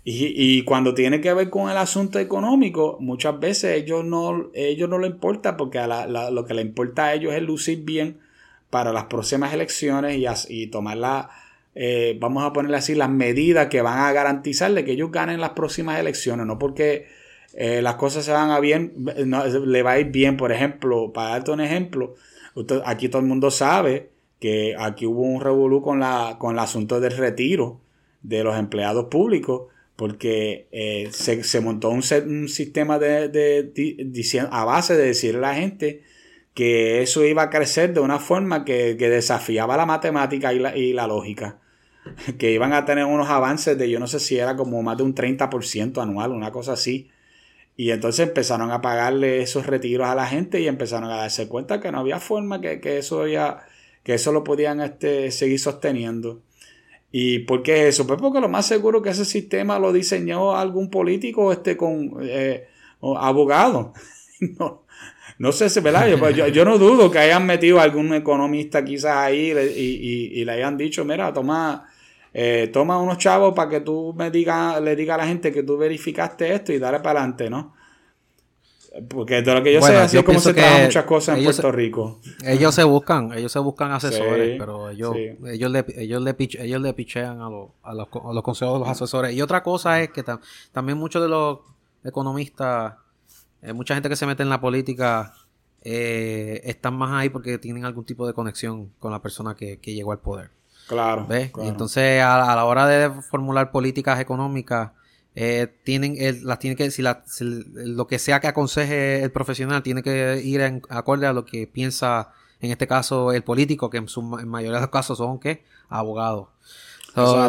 Y, 0.04 0.62
cuando 0.64 0.94
tiene 0.94 1.20
que 1.20 1.34
ver 1.34 1.50
con 1.50 1.70
el 1.70 1.78
asunto 1.78 2.20
económico, 2.20 2.98
muchas 3.00 3.40
veces 3.40 3.76
ellos 3.82 4.06
no, 4.06 4.52
ellos 4.54 4.88
no 4.88 5.00
le 5.00 5.08
importa 5.08 5.58
porque 5.58 5.80
lo 6.30 6.46
que 6.46 6.54
le 6.54 6.62
importa 6.62 7.06
a 7.06 7.14
ellos 7.14 7.34
es 7.34 7.42
lucir 7.42 7.84
bien 7.84 8.20
para 8.70 8.94
las 8.94 9.06
próximas 9.06 9.54
elecciones 9.54 10.48
y, 10.50 10.68
tomar 10.68 10.98
la, 10.98 11.30
eh, 11.74 12.18
vamos 12.20 12.44
a 12.44 12.54
ponerle 12.54 12.78
así, 12.78 12.94
las 12.94 13.10
medidas 13.10 13.68
que 13.68 13.82
van 13.82 14.00
a 14.00 14.12
garantizarle 14.12 14.86
que 14.86 14.92
ellos 14.92 15.12
ganen 15.12 15.42
las 15.42 15.52
próximas 15.52 16.00
elecciones, 16.00 16.46
no 16.46 16.60
porque 16.60 17.08
eh, 17.54 17.82
las 17.82 17.96
cosas 17.96 18.26
se 18.26 18.32
van 18.32 18.52
a 18.52 18.60
bien, 18.60 18.94
le 18.96 19.84
va 19.84 19.94
a 19.94 20.00
ir 20.00 20.08
bien, 20.08 20.38
por 20.38 20.52
ejemplo, 20.52 21.14
para 21.14 21.30
darte 21.30 21.52
un 21.52 21.62
ejemplo, 21.62 22.16
aquí 22.86 23.10
todo 23.10 23.22
el 23.22 23.28
mundo 23.28 23.50
sabe 23.50 24.12
que 24.40 24.76
aquí 24.78 25.06
hubo 25.06 25.22
un 25.22 25.42
revolú 25.42 25.82
con, 25.82 26.00
la, 26.00 26.36
con 26.38 26.54
el 26.54 26.60
asunto 26.60 27.00
del 27.00 27.18
retiro 27.18 27.82
de 28.28 28.44
los 28.44 28.58
empleados 28.58 29.06
públicos, 29.06 29.68
porque 29.96 30.68
eh, 30.72 31.10
se, 31.12 31.62
montó 31.62 31.90
un, 31.90 32.04
sistema 32.04 33.00
de, 33.00 33.30
de, 33.30 34.48
a 34.52 34.66
base 34.66 34.98
de 34.98 35.06
decirle 35.06 35.40
a 35.40 35.50
la 35.50 35.56
gente 35.56 36.04
que 36.54 37.02
eso 37.02 37.24
iba 37.26 37.44
a 37.44 37.50
crecer 37.50 37.94
de 37.94 38.00
una 38.00 38.20
forma 38.20 38.66
que, 38.66 38.96
desafiaba 38.96 39.78
la 39.78 39.86
matemática 39.86 40.54
y 40.54 40.60
la, 40.60 40.76
y 40.76 40.94
la, 40.94 41.08
lógica. 41.08 41.60
Que 42.38 42.52
iban 42.52 42.74
a 42.74 42.86
tener 42.86 43.06
unos 43.06 43.30
avances 43.30 43.78
de 43.78 43.90
yo 43.90 44.00
no 44.00 44.08
sé 44.08 44.20
si 44.20 44.38
era 44.38 44.56
como 44.56 44.82
más 44.84 44.98
de 44.98 45.04
un 45.04 45.16
30% 45.16 46.02
anual, 46.02 46.32
una 46.32 46.52
cosa 46.52 46.74
así. 46.74 47.10
Y 47.78 47.92
entonces 47.92 48.28
empezaron 48.28 48.72
a 48.72 48.82
pagarle 48.82 49.42
esos 49.42 49.66
retiros 49.66 50.08
a 50.08 50.16
la 50.16 50.28
gente 50.28 50.62
y 50.62 50.68
empezaron 50.68 51.10
a 51.12 51.18
darse 51.18 51.48
cuenta 51.50 51.82
que 51.82 51.92
no 51.92 52.00
había 52.00 52.20
forma 52.20 52.62
que, 52.62 52.80
eso 52.98 53.28
ya, 53.28 53.66
que 54.04 54.14
eso 54.14 54.32
lo 54.32 54.44
podían 54.44 54.80
este, 54.82 55.32
seguir 55.32 55.60
sosteniendo. 55.60 56.42
¿Y 57.18 57.40
por 57.40 57.64
qué 57.64 57.88
eso? 57.88 58.06
Pues 58.06 58.20
porque 58.20 58.42
lo 58.42 58.50
más 58.50 58.66
seguro 58.66 59.02
que 59.02 59.12
ese 59.12 59.24
sistema 59.24 59.80
lo 59.80 59.94
diseñó 59.94 60.54
algún 60.58 60.90
político 60.90 61.54
este, 61.54 61.78
con 61.78 62.18
eh, 62.22 62.68
abogado. 63.02 63.94
no, 64.60 64.84
no 65.38 65.52
sé 65.54 65.70
si, 65.70 65.80
¿verdad? 65.80 66.10
Pues, 66.20 66.36
yo, 66.36 66.66
no 66.66 66.78
dudo 66.78 67.10
que 67.10 67.20
hayan 67.20 67.46
metido 67.46 67.80
a 67.80 67.84
algún 67.84 68.14
economista 68.14 68.84
quizás 68.84 69.16
ahí 69.16 69.54
y, 69.78 70.44
le 70.44 70.52
hayan 70.52 70.76
dicho, 70.76 71.06
mira, 71.06 71.32
toma, 71.32 71.88
eh, 72.34 72.70
toma 72.74 73.02
unos 73.02 73.18
chavos 73.18 73.54
para 73.56 73.70
que 73.70 73.80
tú 73.80 74.14
me 74.14 74.30
digas, 74.30 74.82
le 74.82 74.98
diga 74.98 75.16
a 75.16 75.20
la 75.20 75.26
gente 75.26 75.54
que 75.54 75.64
tú 75.64 75.78
verificaste 75.78 76.54
esto 76.54 76.74
y 76.74 76.80
dale 76.80 77.00
para 77.00 77.22
adelante, 77.22 77.50
¿no? 77.50 77.75
Porque 79.10 79.42
de 79.42 79.54
lo 79.54 79.62
que 79.62 79.74
yo 79.74 79.82
sé, 79.82 79.98
así 79.98 80.18
es 80.18 80.24
como 80.24 80.40
se 80.40 80.54
trabajan 80.54 80.86
muchas 80.86 81.04
cosas 81.04 81.38
en 81.38 81.44
Puerto 81.44 81.72
Rico. 81.72 82.22
Ellos 82.46 82.74
se 82.74 82.84
buscan, 82.86 83.34
ellos 83.34 83.52
se 83.52 83.60
buscan 83.60 83.92
asesores, 83.92 84.58
pero 84.58 84.90
ellos, 84.90 85.16
ellos, 85.16 85.70
le, 85.70 85.86
ellos, 85.98 86.22
le 86.22 86.36
ellos 86.40 86.82
le 86.82 86.94
pichean 86.94 87.42
a, 87.42 87.50
los, 87.50 87.70
a, 87.84 87.94
los, 87.94 88.08
a 88.08 88.34
los 88.34 88.44
consejos 88.44 88.76
de 88.76 88.80
los 88.80 88.88
asesores. 88.88 89.34
Y 89.34 89.42
otra 89.42 89.62
cosa 89.62 90.02
es 90.02 90.12
que 90.12 90.24
también 90.72 90.98
muchos 90.98 91.22
de 91.22 91.28
los 91.28 91.60
economistas, 92.06 92.94
eh, 93.62 93.74
mucha 93.74 93.96
gente 93.96 94.08
que 94.08 94.16
se 94.16 94.26
mete 94.26 94.44
en 94.44 94.50
la 94.50 94.62
política, 94.62 95.34
eh, 95.82 96.62
están 96.64 96.96
más 96.96 97.12
ahí 97.12 97.30
porque 97.30 97.58
tienen 97.58 97.84
algún 97.84 98.06
tipo 98.06 98.26
de 98.26 98.34
conexión 98.34 98.92
con 99.00 99.12
la 99.12 99.22
persona 99.22 99.56
que, 99.56 99.78
que 99.80 99.94
llegó 99.94 100.14
al 100.14 100.20
poder. 100.20 100.52
Claro. 100.88 101.26
¿Ves? 101.28 101.52
Y 101.64 101.68
entonces 101.68 102.22
a, 102.22 102.54
a 102.54 102.56
la 102.56 102.64
hora 102.64 102.88
de 102.88 103.10
formular 103.24 103.72
políticas 103.72 104.20
económicas, 104.20 104.92
eh, 105.36 105.68
tienen 105.84 106.16
las 106.44 106.60
tiene 106.60 106.78
que 106.78 106.90
si, 106.92 107.04
lo 107.04 108.08
que 108.08 108.20
sea 108.20 108.40
que 108.40 108.48
aconseje 108.48 109.22
el 109.22 109.32
profesional 109.32 109.84
tiene 109.84 110.02
que 110.02 110.42
ir 110.42 110.62
en 110.62 110.82
acorde 110.90 111.28
a 111.28 111.34
lo 111.34 111.44
que 111.44 111.68
piensa 111.68 112.32
en 112.62 112.72
este 112.72 112.88
caso 112.88 113.34
el 113.34 113.44
político 113.44 113.90
que 113.90 113.98
en, 113.98 114.08
su, 114.08 114.22
mayoría 114.22 114.78
de 114.78 114.82
los 114.82 114.90
casos 114.90 115.18
son 115.18 115.40
¿qué? 115.40 115.66
abogados. 115.90 116.48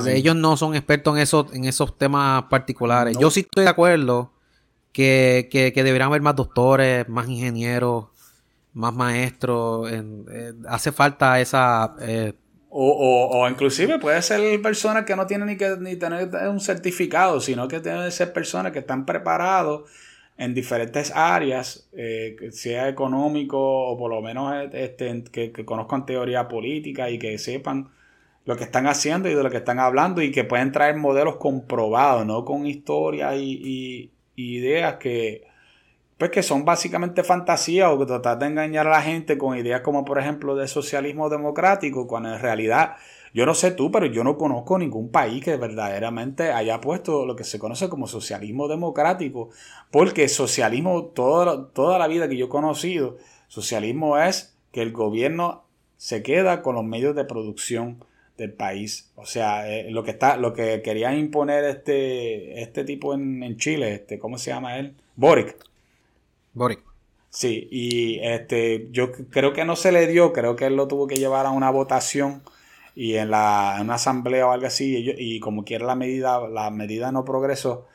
Ellos 0.06 0.34
no 0.36 0.56
son 0.56 0.74
expertos 0.74 1.16
en 1.16 1.22
esos 1.22 1.52
en 1.52 1.64
esos 1.64 1.96
temas 1.96 2.44
particulares. 2.44 3.16
Yo 3.18 3.30
sí 3.30 3.40
estoy 3.40 3.64
de 3.64 3.70
acuerdo 3.70 4.32
que, 4.92 5.48
que, 5.50 5.70
deberían 5.72 6.08
haber 6.08 6.22
más 6.22 6.34
doctores 6.34 7.08
más 7.08 7.28
ingenieros 7.28 8.06
más 8.72 8.94
maestros 8.94 9.90
eh, 9.90 10.52
hace 10.68 10.92
falta 10.92 11.40
esa 11.40 11.94
eh, 12.00 12.34
o, 12.78 12.90
o, 12.90 13.40
o, 13.40 13.48
inclusive 13.48 13.98
puede 13.98 14.20
ser 14.20 14.60
personas 14.60 15.06
que 15.06 15.16
no 15.16 15.26
tienen 15.26 15.48
ni 15.48 15.56
que 15.56 15.78
ni 15.80 15.96
tener 15.96 16.28
un 16.46 16.60
certificado, 16.60 17.40
sino 17.40 17.68
que 17.68 17.80
deben 17.80 18.12
ser 18.12 18.34
personas 18.34 18.72
que 18.72 18.80
están 18.80 19.06
preparados 19.06 19.90
en 20.36 20.52
diferentes 20.52 21.10
áreas, 21.14 21.88
eh, 21.94 22.36
sea 22.50 22.90
económico 22.90 23.58
o 23.58 23.96
por 23.96 24.10
lo 24.10 24.20
menos 24.20 24.54
este, 24.74 25.24
que, 25.32 25.64
conozcan 25.64 26.04
teoría 26.04 26.48
política 26.48 27.08
y 27.08 27.18
que 27.18 27.38
sepan 27.38 27.88
lo 28.44 28.56
que 28.56 28.64
están 28.64 28.86
haciendo 28.86 29.30
y 29.30 29.34
de 29.34 29.42
lo 29.42 29.48
que 29.48 29.56
están 29.56 29.78
hablando 29.78 30.20
y 30.20 30.30
que 30.30 30.44
pueden 30.44 30.70
traer 30.70 30.96
modelos 30.96 31.36
comprobados, 31.36 32.26
no 32.26 32.44
con 32.44 32.66
historias 32.66 33.36
y 33.38 34.12
ideas 34.36 34.96
que, 34.96 35.45
pues 36.18 36.30
que 36.30 36.42
son 36.42 36.64
básicamente 36.64 37.22
fantasías 37.24 37.90
o 37.90 37.98
que 37.98 38.06
tratar 38.06 38.38
de 38.38 38.46
engañar 38.46 38.86
a 38.86 38.90
la 38.90 39.02
gente 39.02 39.36
con 39.36 39.56
ideas 39.56 39.82
como 39.82 40.04
por 40.04 40.18
ejemplo 40.18 40.56
de 40.56 40.66
socialismo 40.66 41.28
democrático, 41.28 42.06
cuando 42.06 42.32
en 42.32 42.40
realidad 42.40 42.96
yo 43.34 43.44
no 43.44 43.52
sé 43.52 43.70
tú, 43.70 43.90
pero 43.90 44.06
yo 44.06 44.24
no 44.24 44.38
conozco 44.38 44.78
ningún 44.78 45.10
país 45.10 45.44
que 45.44 45.58
verdaderamente 45.58 46.52
haya 46.52 46.80
puesto 46.80 47.26
lo 47.26 47.36
que 47.36 47.44
se 47.44 47.58
conoce 47.58 47.90
como 47.90 48.06
socialismo 48.06 48.66
democrático, 48.66 49.50
porque 49.90 50.28
socialismo, 50.28 51.04
toda, 51.04 51.68
toda 51.68 51.98
la 51.98 52.08
vida 52.08 52.28
que 52.30 52.38
yo 52.38 52.46
he 52.46 52.48
conocido, 52.48 53.18
socialismo 53.48 54.16
es 54.18 54.56
que 54.72 54.80
el 54.80 54.92
gobierno 54.92 55.64
se 55.98 56.22
queda 56.22 56.62
con 56.62 56.76
los 56.76 56.84
medios 56.84 57.14
de 57.14 57.24
producción 57.26 58.02
del 58.38 58.54
país. 58.54 59.10
O 59.16 59.26
sea, 59.26 59.70
eh, 59.70 59.90
lo 59.90 60.02
que 60.02 60.12
está, 60.12 60.38
lo 60.38 60.54
que 60.54 60.80
querían 60.82 61.18
imponer 61.18 61.64
este, 61.64 62.62
este 62.62 62.84
tipo 62.84 63.12
en, 63.12 63.42
en 63.42 63.58
Chile, 63.58 63.92
este, 63.92 64.18
¿cómo 64.18 64.38
se 64.38 64.50
llama 64.50 64.78
él? 64.78 64.94
Boric. 65.14 65.56
Boric. 66.56 66.80
Sí, 67.28 67.68
y 67.70 68.18
este, 68.20 68.88
yo 68.90 69.12
creo 69.12 69.52
que 69.52 69.66
no 69.66 69.76
se 69.76 69.92
le 69.92 70.06
dio, 70.06 70.32
creo 70.32 70.56
que 70.56 70.66
él 70.66 70.74
lo 70.74 70.88
tuvo 70.88 71.06
que 71.06 71.16
llevar 71.16 71.44
a 71.44 71.50
una 71.50 71.70
votación 71.70 72.42
y 72.94 73.16
en, 73.16 73.30
la, 73.30 73.74
en 73.76 73.82
una 73.84 73.96
asamblea 73.96 74.46
o 74.46 74.52
algo 74.52 74.66
así, 74.66 75.14
y, 75.18 75.38
como 75.38 75.64
quiera 75.64 75.84
la 75.84 75.94
medida, 75.94 76.48
la 76.48 76.70
medida 76.70 77.12
no 77.12 77.26
progresó 77.26 77.86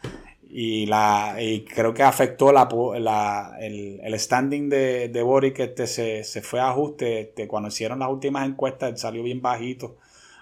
y, 0.48 0.86
la, 0.86 1.38
y 1.40 1.62
creo 1.64 1.96
que 1.96 2.04
afectó 2.04 2.52
la, 2.52 3.58
el, 3.60 4.00
el, 4.04 4.20
standing 4.20 4.70
de, 4.70 5.10
de 5.10 5.24
Boric, 5.24 5.60
este, 5.60 5.88
se, 5.88 6.24
se 6.24 6.42
fue 6.42 6.60
a 6.60 6.70
ajuste, 6.70 7.22
este, 7.22 7.48
cuando 7.48 7.70
hicieron 7.70 8.00
las 8.00 8.10
últimas 8.10 8.48
encuestas, 8.48 8.92
él 8.92 8.98
salió 8.98 9.24
bien 9.24 9.42
bajito, 9.42 9.98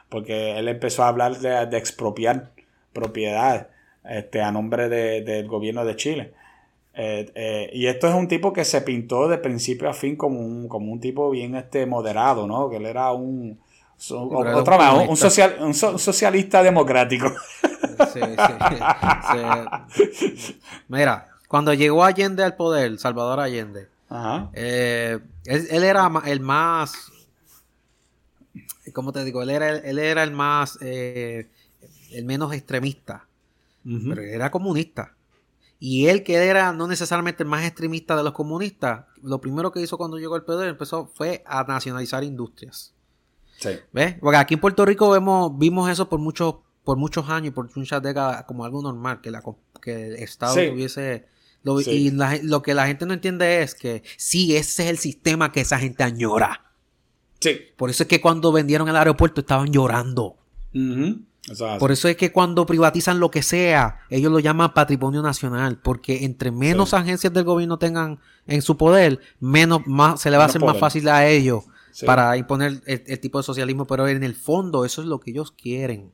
porque 0.10 0.58
él 0.58 0.68
empezó 0.68 1.04
a 1.04 1.08
hablar 1.08 1.38
de, 1.40 1.68
de 1.68 1.78
expropiar 1.78 2.52
propiedades 2.92 3.68
este, 4.04 4.42
a 4.42 4.52
nombre 4.52 4.90
de, 4.90 5.22
del 5.22 5.48
gobierno 5.48 5.86
de 5.86 5.96
Chile. 5.96 6.34
Eh, 7.02 7.32
eh, 7.34 7.70
y 7.72 7.88
esto 7.88 8.10
es 8.10 8.14
un 8.14 8.28
tipo 8.28 8.52
que 8.52 8.66
se 8.66 8.82
pintó 8.82 9.30
de 9.30 9.38
principio 9.38 9.90
a 9.90 9.94
fin 9.94 10.18
como 10.18 10.42
un, 10.42 10.68
como 10.68 10.92
un 10.92 11.00
tipo 11.00 11.30
bien 11.30 11.56
este 11.56 11.86
moderado, 11.86 12.46
¿no? 12.46 12.70
Que 12.70 12.76
él 12.76 12.86
era 12.86 13.14
un, 13.14 13.58
un, 15.08 15.16
social, 15.16 15.56
un 15.62 15.74
socialista 15.74 16.62
democrático. 16.62 17.32
Sí, 18.14 18.22
sí, 20.14 20.58
Mira, 20.88 21.28
cuando 21.50 21.74
llegó 21.74 22.06
Allende 22.06 22.46
al 22.46 22.56
poder, 22.56 22.98
Salvador 22.98 23.42
Allende, 23.42 23.90
eh, 24.54 25.20
él, 25.46 25.84
era 25.84 26.10
el 26.26 26.40
más, 26.40 26.94
¿cómo 28.94 29.12
te 29.12 29.26
digo? 29.26 29.44
Él 29.44 29.50
era, 29.50 29.70
él 29.70 30.00
era 30.00 30.24
el 30.24 30.32
más, 30.32 30.78
el 30.82 31.46
menos 32.24 32.54
extremista, 32.54 33.26
pero 33.84 34.22
era 34.22 34.50
comunista. 34.50 35.14
Y 35.80 36.08
él, 36.08 36.24
que 36.24 36.36
era 36.36 36.74
no 36.74 36.88
necesariamente 36.88 37.44
el 37.44 37.50
más 37.50 37.66
extremista 37.66 38.18
de 38.18 38.24
los 38.24 38.34
comunistas, 38.34 39.06
lo 39.24 39.40
primero 39.40 39.72
que 39.72 39.82
hizo 39.82 39.98
cuando 39.98 40.18
llegó 40.20 40.36
al 40.36 40.44
poder 40.44 40.68
empezó 40.68 41.10
fue 41.16 41.42
a 41.48 41.64
nacionalizar 41.64 42.24
industrias. 42.24 42.94
Sí. 43.58 43.70
¿Ves? 43.94 44.16
Porque 44.20 44.38
aquí 44.38 44.56
en 44.56 44.60
Puerto 44.60 44.86
Rico 44.86 45.10
vemos, 45.10 45.58
vimos 45.58 45.90
eso 45.90 46.10
por 46.10 46.20
muchos, 46.20 46.56
por 46.84 46.98
muchos 46.98 47.30
años 47.30 47.48
y 47.48 47.52
por 47.52 47.76
muchas 47.78 48.04
décadas 48.04 48.44
como 48.44 48.66
algo 48.66 48.82
normal, 48.82 49.22
que, 49.22 49.32
la, 49.32 49.42
que 49.82 50.08
el 50.08 50.16
Estado 50.16 50.56
tuviese... 50.56 51.28
Lo, 51.64 51.80
Y 51.82 52.12
lo 52.44 52.62
que 52.62 52.74
la 52.74 52.88
gente 52.88 53.06
no 53.06 53.14
entiende 53.14 53.62
es 53.62 53.76
que 53.76 54.04
sí, 54.16 54.56
ese 54.56 54.84
es 54.84 54.90
el 54.90 54.98
sistema 54.98 55.52
que 55.52 55.60
esa 55.60 55.78
gente 55.78 56.04
añora. 56.04 56.72
Sí. 57.42 57.60
Por 57.76 57.90
eso 57.90 58.04
es 58.04 58.10
que 58.10 58.22
cuando 58.22 58.54
vendieron 58.54 58.88
el 58.88 58.96
aeropuerto 58.96 59.42
estaban 59.42 59.72
llorando. 59.72 60.38
Por 61.80 61.92
eso 61.92 62.08
es 62.08 62.16
que 62.18 62.32
cuando 62.32 62.66
privatizan 62.66 63.20
lo 63.20 63.32
que 63.32 63.42
sea, 63.42 64.00
ellos 64.10 64.32
lo 64.32 64.40
llaman 64.40 64.74
patrimonio 64.74 65.22
nacional, 65.22 65.80
porque 65.82 66.26
entre 66.26 66.52
menos 66.52 66.94
agencias 66.94 67.34
del 67.34 67.44
gobierno 67.44 67.80
tengan 67.80 68.20
en 68.48 68.62
su 68.62 68.78
poder, 68.78 69.20
menos 69.40 69.82
más 69.86 70.22
se 70.22 70.32
le 70.32 70.38
va 70.38 70.44
a 70.44 70.48
hacer 70.48 70.62
más 70.62 70.78
fácil 70.78 71.08
a 71.10 71.28
ellos 71.28 71.64
para 72.06 72.38
imponer 72.38 72.82
el, 72.86 73.20
tipo 73.20 73.40
de 73.40 73.44
socialismo, 73.44 73.86
pero 73.86 74.08
en 74.08 74.24
el 74.24 74.36
fondo 74.36 74.86
eso 74.86 75.02
es 75.02 75.08
lo 75.08 75.20
que 75.20 75.32
ellos 75.32 75.52
quieren. 75.52 76.12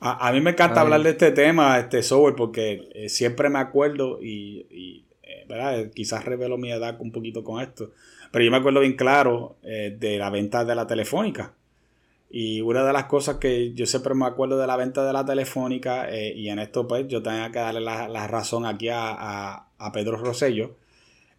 A, 0.00 0.32
mí 0.32 0.40
me 0.40 0.50
encanta 0.50 0.82
hablar 0.82 1.02
de 1.02 1.10
este 1.10 1.30
tema, 1.30 1.78
este 1.78 2.02
software, 2.02 2.34
porque 2.34 2.90
eh, 2.94 3.08
siempre 3.08 3.48
me 3.48 3.58
acuerdo 3.58 4.18
y, 4.20 5.06
eh, 5.22 5.46
¿verdad? 5.48 5.90
quizás 5.94 6.24
revelo 6.24 6.58
mi 6.58 6.70
edad 6.70 6.96
un 7.00 7.10
poquito 7.10 7.42
con 7.42 7.62
esto, 7.62 7.92
pero 8.30 8.44
yo 8.44 8.50
me 8.50 8.58
acuerdo 8.58 8.80
bien 8.80 8.96
claro 8.96 9.56
eh, 9.62 9.96
de 9.98 10.18
la 10.18 10.28
venta 10.28 10.64
de 10.64 10.74
la 10.74 10.86
telefónica 10.86 11.54
Y 12.30 12.60
una 12.62 12.84
de 12.84 12.92
las 12.92 13.04
cosas 13.04 13.36
que 13.36 13.74
yo 13.74 13.86
siempre 13.86 14.14
me 14.14 14.26
acuerdo 14.26 14.58
de 14.58 14.66
la 14.66 14.76
venta 14.76 15.04
de 15.04 15.12
la 15.12 15.24
telefónica, 15.24 16.10
eh, 16.10 16.32
y 16.34 16.48
en 16.48 16.58
esto 16.58 16.88
pues 16.88 17.06
yo 17.06 17.22
tenía 17.22 17.50
que 17.52 17.60
darle 17.60 17.80
la, 17.80 18.26
razón 18.26 18.66
aquí 18.66 18.88
a, 18.90 19.68
Pedro 19.92 20.16
Rosello, 20.16 20.76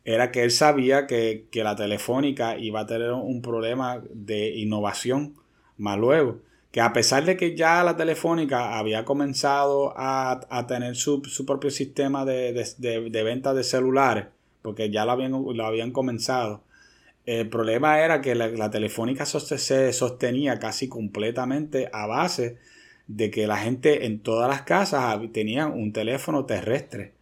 era 0.05 0.31
que 0.31 0.43
él 0.43 0.51
sabía 0.51 1.07
que, 1.07 1.47
la 1.53 1.75
telefónica 1.75 2.57
iba 2.57 2.81
a 2.81 2.85
tener 2.85 3.11
un 3.11 3.41
problema 3.41 4.01
de 4.13 4.55
innovación 4.55 5.35
más 5.77 5.97
luego. 5.97 6.39
Que 6.71 6.81
a 6.81 6.93
pesar 6.93 7.25
de 7.25 7.37
que 7.37 7.55
ya 7.55 7.83
la 7.83 7.95
telefónica 7.95 8.77
había 8.77 9.05
comenzado 9.05 9.93
a, 9.97 10.65
tener 10.67 10.95
su, 10.95 11.21
propio 11.45 11.71
sistema 11.71 12.25
de, 12.25 12.53
de 12.77 13.23
venta 13.23 13.53
de 13.53 13.63
celulares, 13.63 14.27
porque 14.61 14.89
ya 14.89 15.05
lo 15.05 15.11
habían, 15.11 15.31
lo 15.31 15.65
habían 15.65 15.91
comenzado, 15.91 16.61
el 17.25 17.49
problema 17.49 17.99
era 17.99 18.21
que 18.21 18.35
la, 18.35 18.69
telefónica 18.69 19.25
se 19.25 19.93
sostenía 19.93 20.59
casi 20.59 20.87
completamente 20.87 21.89
a 21.91 22.05
base 22.05 22.57
de 23.07 23.31
que 23.31 23.47
la 23.47 23.57
gente 23.57 24.05
en 24.05 24.19
todas 24.19 24.49
las 24.49 24.61
casas 24.61 25.19
tenía 25.33 25.67
un 25.67 25.91
teléfono 25.91 26.45
terrestre. 26.45 27.13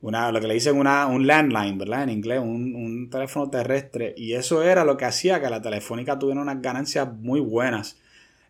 Una, 0.00 0.30
lo 0.30 0.40
que 0.40 0.46
le 0.46 0.54
dicen 0.54 0.76
una, 0.76 1.06
un 1.06 1.26
landline, 1.26 1.76
¿verdad? 1.76 2.04
En 2.04 2.10
inglés, 2.10 2.40
un, 2.40 3.08
teléfono 3.10 3.50
terrestre. 3.50 4.14
Y 4.16 4.34
eso 4.34 4.62
era 4.62 4.84
lo 4.84 4.96
que 4.96 5.04
hacía 5.04 5.40
que 5.40 5.50
la 5.50 5.60
telefónica 5.60 6.18
tuviera 6.18 6.40
unas 6.40 6.62
ganancias 6.62 7.12
muy 7.12 7.40
buenas. 7.40 7.98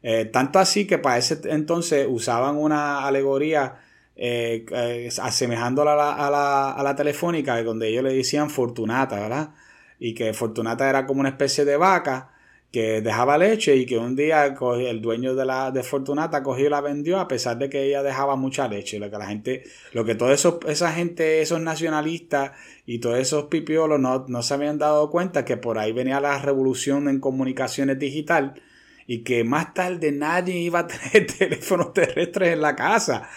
Eh, 0.03 0.27
tanto 0.27 0.59
así 0.59 0.87
que 0.87 0.99
para 0.99 1.19
ese 1.19 1.41
entonces 1.45 2.07
usaban 2.09 2.57
una 2.57 3.07
alegoría 3.07 3.81
eh, 4.15 4.65
eh, 4.71 5.09
asemejándola 5.21 5.93
a 5.95 5.97
la, 5.97 6.13
a, 6.13 6.31
la, 6.31 6.73
a 6.73 6.83
la 6.83 6.95
telefónica, 6.95 7.63
donde 7.63 7.89
ellos 7.89 8.05
le 8.05 8.13
decían 8.13 8.51
Fortunata, 8.51 9.19
¿verdad? 9.19 9.51
Y 9.99 10.15
que 10.15 10.33
Fortunata 10.33 10.89
era 10.89 11.07
como 11.07 11.21
una 11.21 11.31
especie 11.31 11.65
de 11.65 11.77
vaca 11.77 12.33
que 12.71 13.01
dejaba 13.01 13.39
leche 13.39 13.77
y 13.77 13.87
que 13.87 13.97
un 13.97 14.15
día 14.15 14.45
el 14.45 15.01
dueño 15.01 15.35
de 15.35 15.47
la 15.47 15.71
de 15.71 15.83
Fortunata 15.83 16.43
cogió 16.43 16.67
y 16.67 16.71
la 16.71 16.83
vendió 16.83 17.19
a 17.19 17.27
pesar 17.27 17.57
de 17.57 17.71
que 17.71 17.85
ella 17.85 18.03
dejaba 18.03 18.37
mucha 18.37 18.69
leche. 18.69 18.99
Lo 18.99 19.11
que 19.11 19.17
la 19.17 19.27
gente, 19.27 19.65
lo 19.93 20.05
que 20.05 20.15
toda 20.15 20.35
esa 20.35 20.93
gente, 20.93 21.41
esos 21.41 21.61
nacionalistas 21.61 22.53
y 22.85 22.99
todos 22.99 23.19
esos 23.19 23.45
pipiolos 23.45 23.99
no, 23.99 24.27
no 24.29 24.43
se 24.43 24.53
habían 24.53 24.79
dado 24.79 25.11
cuenta 25.11 25.47
que 25.47 25.57
por 25.57 25.79
ahí 25.79 25.93
venía 25.93 26.21
la 26.21 26.39
revolución 26.39 27.09
en 27.09 27.21
comunicaciones 27.21 27.99
digital 27.99 28.61
y 29.07 29.23
que 29.23 29.43
más 29.45 29.73
tarde 29.73 30.13
nadie 30.13 30.59
iba 30.59 30.81
a 30.81 30.87
tener 30.87 31.27
teléfonos 31.39 31.95
terrestres 31.95 32.53
en 32.53 32.61
la 32.61 32.77
casa. 32.77 33.31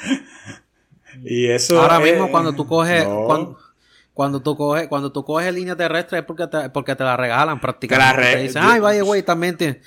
Y 1.24 1.48
eso 1.48 1.82
Ahora 1.82 2.02
mismo 2.02 2.30
cuando 2.30 2.54
tú 2.54 2.68
coges 2.68 3.06
cuando 3.06 3.58
tú 4.42 4.56
coges, 4.56 4.88
cuando 4.88 5.12
tú 5.12 5.24
coges 5.24 5.54
línea 5.54 5.76
terrestre 5.76 6.20
es 6.20 6.26
porque 6.26 6.48
te, 6.48 6.70
porque 6.70 6.96
te 6.96 7.04
la 7.04 7.18
regalan 7.18 7.60
prácticamente. 7.60 8.22
Te, 8.22 8.44
dicen, 8.44 8.62
ay, 8.64 8.80
vaya, 8.80 9.02
güey, 9.04 9.24
también 9.24 9.58
te... 9.58 9.82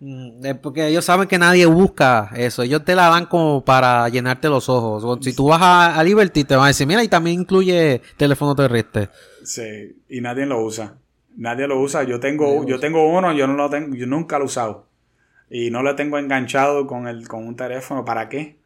Mm, 0.00 0.56
porque 0.62 0.86
ellos 0.86 1.04
saben 1.04 1.28
que 1.28 1.38
nadie 1.38 1.66
busca 1.66 2.30
eso. 2.34 2.62
Ellos 2.62 2.84
te 2.84 2.94
la 2.94 3.08
dan 3.08 3.26
como 3.26 3.64
para 3.64 4.08
llenarte 4.08 4.48
los 4.48 4.68
ojos. 4.68 5.18
si 5.22 5.34
tú 5.34 5.48
vas 5.48 5.60
a, 5.62 6.02
Liberty, 6.02 6.44
te 6.44 6.56
van 6.56 6.64
a 6.64 6.68
decir, 6.68 6.86
mira, 6.86 7.04
y 7.04 7.08
también 7.08 7.40
incluye 7.40 8.00
teléfono 8.16 8.54
terrestre. 8.54 9.10
Sí, 9.44 10.02
y 10.08 10.20
nadie 10.20 10.46
lo 10.46 10.62
usa. 10.62 10.94
Nadie 11.36 11.66
lo 11.66 11.78
usa. 11.80 12.02
Yo 12.04 12.18
tengo, 12.18 12.66
yo 12.66 12.80
tengo 12.80 13.08
uno, 13.10 13.32
yo 13.32 13.46
no 13.46 13.54
lo 13.54 13.68
tengo, 13.68 13.94
yo 13.94 14.06
nunca 14.06 14.38
lo 14.38 14.44
he 14.44 14.46
usado. 14.46 14.86
Y 15.50 15.70
no 15.70 15.82
lo 15.82 15.94
tengo 15.96 16.18
enganchado 16.18 16.86
con 16.86 17.06
el, 17.06 17.28
con 17.28 17.46
un 17.46 17.56
teléfono. 17.56 18.04
¿Para 18.04 18.28
qué? 18.28 18.58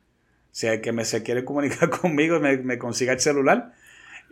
Si 0.52 0.68
el 0.68 0.80
que 0.80 0.92
me 0.92 1.04
se 1.04 1.24
quiere 1.24 1.44
comunicar 1.44 1.90
conmigo 2.00 2.38
me, 2.38 2.58
me 2.58 2.78
consiga 2.78 3.12
el 3.12 3.20
celular, 3.20 3.72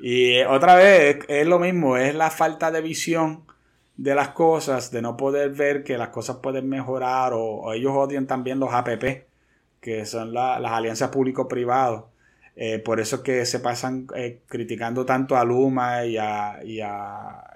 y 0.00 0.40
otra 0.42 0.74
vez 0.74 1.20
es, 1.28 1.46
lo 1.46 1.58
mismo, 1.58 1.96
es 1.96 2.14
la 2.14 2.30
falta 2.30 2.70
de 2.70 2.80
visión 2.80 3.44
de 3.96 4.14
las 4.14 4.28
cosas, 4.28 4.90
de 4.90 5.02
no 5.02 5.16
poder 5.16 5.50
ver 5.50 5.84
que 5.84 5.98
las 5.98 6.08
cosas 6.08 6.36
pueden 6.36 6.68
mejorar 6.68 7.32
o, 7.34 7.72
ellos 7.72 7.92
odian 7.94 8.26
también 8.26 8.58
los 8.58 8.72
APP, 8.72 9.26
que 9.80 10.06
son 10.06 10.32
las 10.34 10.72
alianzas 10.72 11.10
público-privados. 11.10 12.04
Eh, 12.54 12.78
por 12.78 13.00
eso 13.00 13.16
es 13.16 13.22
que 13.22 13.46
se 13.46 13.60
pasan 13.60 14.06
eh, 14.14 14.40
criticando 14.46 15.06
tanto 15.06 15.36
a 15.36 15.44
Luma 15.44 16.04
y 16.04 16.18
a, 16.18 16.60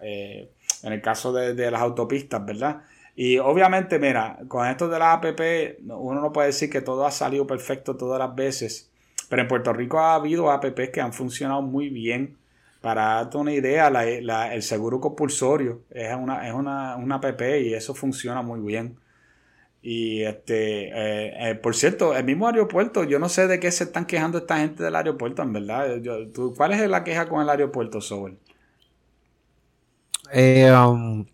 eh, 0.00 0.50
en 0.82 0.92
el 0.92 1.02
caso 1.02 1.32
de, 1.32 1.54
de, 1.54 1.70
las 1.70 1.82
autopistas, 1.82 2.44
¿verdad? 2.44 2.82
Y 3.14 3.38
obviamente, 3.38 3.98
mira, 3.98 4.38
con 4.48 4.66
esto 4.66 4.88
de 4.88 4.98
las 4.98 5.16
APP, 5.16 5.80
uno 5.88 6.20
no 6.20 6.32
puede 6.32 6.48
decir 6.48 6.70
que 6.70 6.80
todo 6.80 7.06
ha 7.06 7.10
salido 7.10 7.46
perfecto 7.46 7.96
todas 7.96 8.18
las 8.18 8.34
veces. 8.34 8.90
Pero 9.28 9.42
en 9.42 9.48
Puerto 9.48 9.72
Rico 9.72 9.98
ha 9.98 10.14
habido 10.14 10.50
apps 10.50 10.90
que 10.90 11.00
han 11.00 11.12
funcionado 11.12 11.62
muy 11.62 11.88
bien. 11.88 12.36
Para 12.80 13.14
darte 13.14 13.36
una 13.38 13.52
idea, 13.52 13.88
el 13.88 14.62
seguro 14.62 15.00
compulsorio 15.00 15.82
es 15.90 16.14
una, 16.14 16.46
es 16.46 16.54
una, 16.54 16.94
app 16.94 17.40
y 17.40 17.74
eso 17.74 17.94
funciona 17.94 18.42
muy 18.42 18.60
bien. 18.60 19.00
Y 19.82 20.22
este, 20.22 20.88
eh, 20.88 21.50
eh, 21.50 21.54
por 21.56 21.74
cierto, 21.74 22.14
el 22.16 22.24
mismo 22.24 22.46
aeropuerto, 22.46 23.04
yo 23.04 23.18
no 23.18 23.28
sé 23.28 23.48
de 23.48 23.58
qué 23.58 23.70
se 23.72 23.84
están 23.84 24.06
quejando 24.06 24.38
esta 24.38 24.58
gente 24.58 24.82
del 24.82 24.94
aeropuerto, 24.94 25.42
en 25.42 25.52
verdad. 25.52 26.00
¿Cuál 26.56 26.72
es 26.72 26.88
la 26.88 27.02
queja 27.02 27.28
con 27.28 27.42
el 27.42 27.48
aeropuerto, 27.48 28.00
Sobel? 28.00 28.38
Eh, 30.32 30.70
um, 30.72 31.24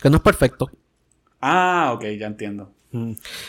que 0.00 0.10
no 0.10 0.16
es 0.16 0.22
perfecto. 0.22 0.70
Ah, 1.40 1.92
ok, 1.94 2.04
ya 2.18 2.26
entiendo. 2.26 2.72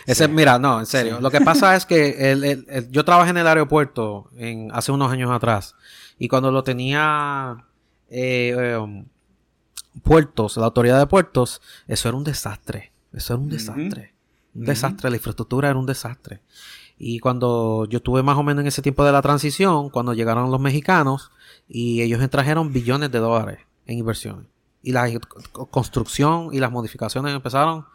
Ese, 0.05 0.27
mira, 0.27 0.59
no, 0.59 0.79
en 0.79 0.85
serio. 0.85 1.19
Lo 1.21 1.31
que 1.31 1.41
pasa 1.41 1.75
es 1.75 1.85
que 1.85 2.87
yo 2.91 3.05
trabajé 3.05 3.31
en 3.31 3.37
el 3.37 3.47
aeropuerto 3.47 4.29
en, 4.35 4.69
hace 4.71 4.91
unos 4.91 5.11
años 5.11 5.31
atrás 5.31 5.75
y 6.19 6.27
cuando 6.27 6.51
lo 6.51 6.63
tenía 6.63 7.65
eh, 8.09 8.77
um, 8.79 9.05
puertos, 10.03 10.57
la 10.57 10.65
autoridad 10.65 10.99
de 10.99 11.07
puertos, 11.07 11.61
eso 11.87 12.09
era 12.09 12.17
un 12.17 12.23
desastre. 12.23 12.91
Eso 13.13 13.33
era 13.33 13.41
un 13.41 13.49
desastre. 13.49 14.13
Un 14.55 14.65
desastre. 14.65 15.09
La 15.09 15.17
infraestructura 15.17 15.69
era 15.69 15.77
un 15.77 15.85
desastre. 15.85 16.41
Y 16.97 17.19
cuando 17.19 17.85
yo 17.85 17.97
estuve 17.97 18.23
más 18.23 18.37
o 18.37 18.43
menos 18.43 18.61
en 18.61 18.67
ese 18.67 18.81
tiempo 18.81 19.05
de 19.05 19.11
la 19.11 19.21
transición, 19.21 19.89
cuando 19.89 20.13
llegaron 20.13 20.49
los 20.49 20.59
mexicanos 20.59 21.31
y 21.67 22.01
ellos 22.01 22.27
trajeron 22.29 22.73
billones 22.73 23.11
de 23.11 23.19
dólares 23.19 23.59
en 23.85 23.99
inversiones. 23.99 24.45
Y 24.81 24.93
la 24.93 25.07
construcción 25.51 26.49
y 26.53 26.59
las 26.59 26.71
modificaciones 26.71 27.35
empezaron 27.35 27.85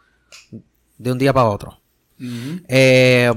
de 0.97 1.11
un 1.11 1.17
día 1.17 1.33
para 1.33 1.47
otro. 1.47 1.79
Eh, 2.67 3.31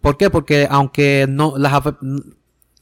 ¿Por 0.00 0.16
qué? 0.16 0.30
Porque 0.30 0.68
aunque 0.70 1.26
no 1.28 1.58
las, 1.58 1.82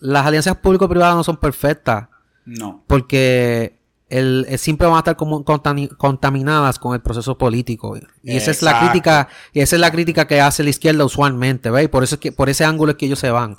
las 0.00 0.26
alianzas 0.26 0.56
público-privadas 0.56 1.16
no 1.16 1.24
son 1.24 1.36
perfectas. 1.36 2.08
No. 2.44 2.84
Porque 2.86 3.76
el, 4.08 4.46
siempre 4.58 4.86
van 4.86 4.96
a 4.96 5.00
estar 5.00 5.16
como 5.16 5.44
contaminadas 5.44 6.78
con 6.78 6.94
el 6.94 7.00
proceso 7.00 7.36
político. 7.36 7.96
Y 8.22 8.36
esa 8.36 8.50
es 8.50 8.62
la 8.62 8.78
crítica, 8.80 9.28
y 9.52 9.60
esa 9.60 9.76
es 9.76 9.80
la 9.80 9.90
crítica 9.90 10.26
que 10.26 10.40
hace 10.40 10.62
la 10.62 10.70
izquierda 10.70 11.04
usualmente, 11.04 11.70
¿veis? 11.70 11.88
Por 11.88 12.04
eso 12.04 12.14
es 12.16 12.20
que, 12.20 12.32
por 12.32 12.48
ese 12.48 12.64
ángulo 12.64 12.92
es 12.92 12.98
que 12.98 13.06
ellos 13.06 13.18
se 13.18 13.30
van. 13.30 13.56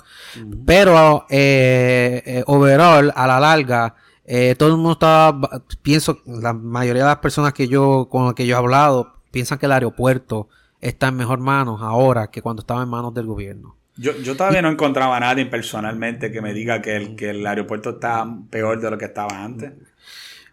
Pero, 0.64 1.26
eh, 1.28 2.22
eh, 2.24 2.44
overall, 2.46 3.12
a 3.14 3.26
la 3.26 3.40
larga, 3.40 3.94
eh, 4.24 4.54
todo 4.58 4.70
el 4.70 4.76
mundo 4.76 4.92
está, 4.92 5.34
pienso, 5.82 6.18
la 6.26 6.52
mayoría 6.52 7.02
de 7.02 7.08
las 7.08 7.18
personas 7.18 7.52
que 7.52 7.68
yo, 7.68 8.08
con 8.10 8.26
las 8.26 8.34
que 8.34 8.46
yo 8.46 8.56
he 8.56 8.58
hablado, 8.58 9.17
piensan 9.30 9.58
que 9.58 9.66
el 9.66 9.72
aeropuerto 9.72 10.48
está 10.80 11.08
en 11.08 11.16
mejor 11.16 11.38
manos 11.38 11.80
ahora 11.82 12.30
que 12.30 12.42
cuando 12.42 12.60
estaba 12.60 12.82
en 12.82 12.88
manos 12.88 13.14
del 13.14 13.26
gobierno. 13.26 13.76
Yo, 13.96 14.16
yo 14.18 14.36
todavía 14.36 14.62
no 14.62 14.70
encontraba 14.70 15.16
a 15.16 15.20
nadie 15.20 15.46
personalmente 15.46 16.30
que 16.30 16.40
me 16.40 16.54
diga 16.54 16.80
que 16.80 16.96
el, 16.96 17.16
que 17.16 17.30
el 17.30 17.44
aeropuerto 17.46 17.90
está 17.90 18.26
peor 18.48 18.80
de 18.80 18.90
lo 18.90 18.98
que 18.98 19.06
estaba 19.06 19.42
antes. 19.42 19.72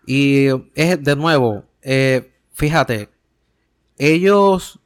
Y 0.07 0.47
es 0.73 1.03
de 1.03 1.15
nuevo, 1.15 1.65
eh, 1.81 2.31
fíjate, 2.53 3.09
ellos 3.97 4.79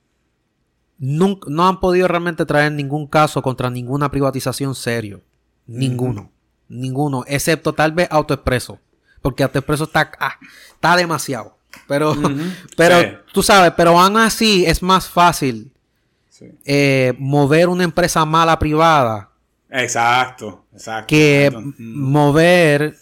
no, 0.98 1.40
han 1.68 1.80
podido 1.80 2.08
realmente 2.08 2.46
traer 2.46 2.72
ningún 2.74 3.08
caso 3.08 3.42
contra 3.42 3.70
ninguna 3.70 4.12
privatización 4.12 4.76
serio. 4.76 5.22
Ninguno. 5.66 6.32
Ninguno. 6.68 7.24
Excepto 7.28 7.74
tal 7.74 7.94
vez 7.94 8.08
AutoExpreso. 8.12 8.80
Porque 9.22 9.44
AutoExpreso 9.44 9.86
está, 9.86 10.12
ah, 10.20 10.38
está 10.74 10.98
demasiado. 10.98 11.58
Pero, 11.88 12.16
pero 12.78 13.22
tú 13.34 13.44
sabes, 13.44 13.74
pero 13.76 14.00
aún 14.00 14.18
así 14.18 14.66
es 14.66 14.82
más 14.82 15.08
fácil 15.08 15.72
eh, 16.66 17.14
mover 17.18 17.70
una 17.70 17.84
empresa 17.84 18.26
mala 18.26 18.58
privada. 18.60 19.32
Exacto, 19.70 20.66
exacto. 20.74 21.08
Que 21.08 21.52
mover 21.78 22.96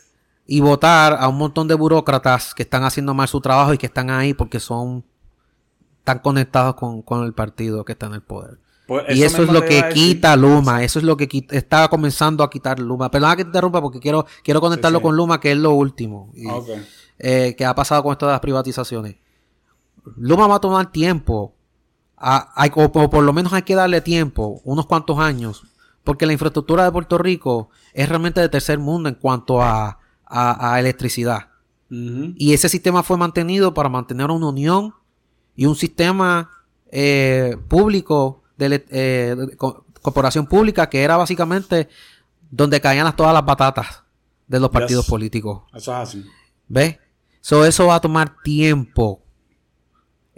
y 0.45 0.61
votar 0.61 1.17
a 1.19 1.27
un 1.27 1.37
montón 1.37 1.67
de 1.67 1.75
burócratas 1.75 2.53
que 2.53 2.63
están 2.63 2.83
haciendo 2.83 3.13
mal 3.13 3.27
su 3.27 3.41
trabajo 3.41 3.73
y 3.73 3.77
que 3.77 3.85
están 3.85 4.09
ahí 4.09 4.33
porque 4.33 4.59
son 4.59 5.03
tan 6.03 6.19
conectados 6.19 6.75
con, 6.75 7.23
el 7.25 7.33
partido 7.33 7.83
que 7.83 7.91
está 7.91 8.05
en 8.05 8.13
el 8.13 8.21
poder. 8.21 8.59
Pues 8.87 9.03
y 9.09 9.23
eso, 9.23 9.43
es 9.43 9.51
lo 9.51 9.65
que 9.65 9.83
quita 9.93 10.37
Luma, 10.37 10.81
eso 10.81 10.99
es 10.99 11.03
lo 11.03 11.17
que 11.17 11.27
está 11.51 11.89
comenzando 11.89 12.45
a 12.45 12.49
quitar 12.49 12.79
Luma. 12.79 13.11
Perdona 13.11 13.35
que 13.35 13.43
te 13.43 13.49
interrumpa 13.49 13.81
porque 13.81 13.99
quiero, 13.99 14.25
quiero 14.41 14.61
conectarlo 14.61 15.01
con 15.01 15.17
Luma, 15.17 15.41
que 15.41 15.51
es 15.51 15.57
lo 15.57 15.73
último. 15.73 16.31
Eh, 17.19 17.55
que 17.57 17.65
ha 17.65 17.73
pasado 17.73 18.03
con 18.03 18.11
esto 18.11 18.27
de 18.27 18.33
las 18.33 18.41
privatizaciones. 18.41 19.15
Luma 20.17 20.47
va 20.47 20.55
a 20.55 20.61
tomar 20.61 20.91
tiempo, 20.91 21.55
o, 22.15 22.91
por 22.91 23.23
lo 23.23 23.33
menos 23.33 23.53
hay 23.53 23.63
que 23.63 23.75
darle 23.75 24.01
tiempo, 24.01 24.61
unos 24.63 24.85
cuantos 24.85 25.17
años, 25.17 25.63
porque 26.03 26.27
la 26.27 26.33
infraestructura 26.33 26.83
de 26.83 26.91
Puerto 26.91 27.17
Rico 27.17 27.69
es 27.93 28.07
realmente 28.07 28.39
de 28.39 28.49
tercer 28.49 28.77
mundo 28.77 29.09
en 29.09 29.15
cuanto 29.15 29.61
a, 29.61 29.99
electricidad. 30.79 31.49
Y 31.89 32.53
ese 32.53 32.69
sistema 32.69 33.01
fue 33.01 33.17
mantenido 33.17 33.73
para 33.73 33.87
mantener 33.89 34.29
una 34.29 34.49
unión 34.49 34.93
y 35.55 35.65
un 35.65 35.75
sistema 35.75 36.51
eh, 36.91 37.57
público, 37.67 38.43
de, 38.57 39.55
corporación 40.01 40.45
pública, 40.45 40.89
que 40.89 41.01
era 41.01 41.17
básicamente 41.17 41.89
donde 42.51 42.79
caían 42.79 43.13
todas 43.15 43.33
las 43.33 43.45
batatas 43.45 44.03
de 44.47 44.59
los 44.59 44.69
partidos 44.69 45.07
políticos. 45.07 45.63
Eso 45.73 45.91
es 45.93 45.97
así. 45.97 46.25
¿Ves? 46.67 46.97
Eso 47.51 47.87
va 47.87 47.95
a 47.95 48.01
tomar 48.01 48.41
tiempo 48.43 49.23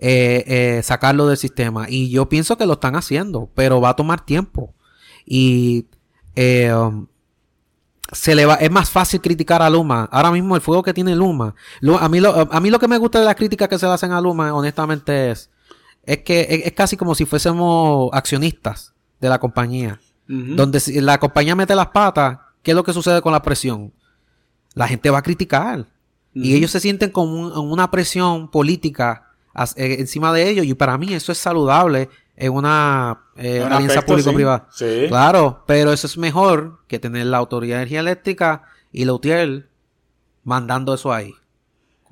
eh, 0.01 0.45
eh, 0.47 0.83
sacarlo 0.83 1.27
del 1.27 1.37
sistema. 1.37 1.87
Y 1.89 2.09
yo 2.09 2.29
pienso 2.29 2.57
que 2.57 2.65
lo 2.65 2.73
están 2.73 2.95
haciendo, 2.95 3.49
pero 3.53 3.81
va 3.81 3.89
a 3.89 3.95
tomar 3.95 4.25
tiempo. 4.25 4.73
Y 5.25 5.87
eh, 6.35 6.73
um, 6.73 7.07
se 8.13 8.33
le 8.33 8.45
va, 8.45 8.55
es 8.55 8.71
más 8.71 8.89
fácil 8.89 9.19
criticar 9.19 9.61
a 9.61 9.69
Luma. 9.69 10.07
Ahora 10.09 10.31
mismo 10.31 10.55
el 10.55 10.61
fuego 10.61 10.83
que 10.83 10.93
tiene 10.93 11.15
Luma. 11.15 11.53
a, 11.99 12.09
mí 12.09 12.21
lo, 12.21 12.47
a 12.49 12.59
mí 12.61 12.69
lo 12.69 12.79
que 12.79 12.87
me 12.87 12.97
gusta 12.97 13.19
de 13.19 13.25
las 13.25 13.35
críticas 13.35 13.67
que 13.67 13.77
se 13.77 13.85
le 13.85 13.91
hacen 13.91 14.13
a 14.13 14.21
Luma, 14.21 14.53
honestamente, 14.53 15.31
es, 15.31 15.49
es 16.03 16.19
que 16.19 16.63
es, 16.65 16.71
casi 16.71 16.95
como 16.95 17.13
si 17.13 17.25
fuésemos 17.25 18.09
accionistas 18.13 18.93
de 19.19 19.29
la 19.29 19.39
compañía. 19.39 19.99
Donde 20.27 20.79
si 20.79 21.01
la 21.01 21.17
compañía 21.17 21.55
mete 21.55 21.73
las 21.73 21.87
patas, 21.87 22.37
¿qué 22.61 22.71
es 22.71 22.75
lo 22.75 22.83
que 22.83 22.93
sucede 22.93 23.19
con 23.19 23.33
la 23.33 23.41
presión? 23.41 23.91
La 24.75 24.87
gente 24.87 25.09
va 25.09 25.17
a 25.17 25.23
criticar. 25.23 25.87
Y 26.33 26.55
ellos 26.55 26.71
se 26.71 26.79
sienten 26.79 27.09
con 27.09 27.27
una 27.29 27.89
presión 27.91 28.49
política 28.49 29.29
eh, 29.75 29.97
encima 29.99 30.33
de 30.33 30.49
ellos. 30.49 30.65
Y 30.65 30.73
para 30.73 30.97
mí 30.97 31.13
eso 31.13 31.31
es 31.31 31.37
saludable 31.37 32.09
en 32.35 32.53
una 32.53 33.25
eh, 33.35 33.61
alianza 33.61 34.01
público-privada. 34.03 34.69
Claro, 35.07 35.63
pero 35.67 35.91
eso 35.91 36.07
es 36.07 36.17
mejor 36.17 36.79
que 36.87 36.99
tener 36.99 37.25
la 37.25 37.37
Autoridad 37.37 37.77
de 37.77 37.81
Energía 37.81 37.99
Eléctrica 37.99 38.63
y 38.91 39.05
la 39.05 39.13
UTIER 39.13 39.69
mandando 40.43 40.93
eso 40.93 41.11
ahí. 41.11 41.33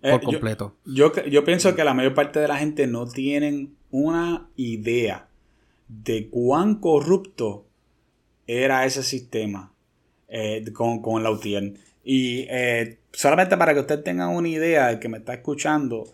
Eh, 0.01 0.11
por 0.11 0.22
completo. 0.22 0.76
Yo, 0.86 1.11
yo, 1.26 1.43
pienso 1.43 1.74
que 1.76 1.84
la 1.84 1.93
mayor 1.93 2.13
parte 2.13 2.39
de 2.39 2.47
la 2.47 2.57
gente 2.57 2.86
no 2.86 3.07
tienen 3.07 3.76
una 3.89 4.49
idea 4.55 5.28
de 5.88 6.30
cuán 6.30 6.76
corrupto 6.76 7.65
era 8.45 8.86
ese 8.86 9.01
sistema 9.01 9.74
con, 10.74 11.01
con, 11.01 11.24
la 11.24 11.32
UTIER. 11.32 11.74
Y 12.10 12.47
solamente 13.12 13.58
para 13.58 13.74
que 13.74 13.82
usted 13.82 14.01
tenga 14.01 14.30
una 14.30 14.47
idea, 14.47 14.89
el 14.91 14.99
que 14.99 15.10
me 15.10 15.18
está 15.18 15.34
escuchando, 15.34 16.05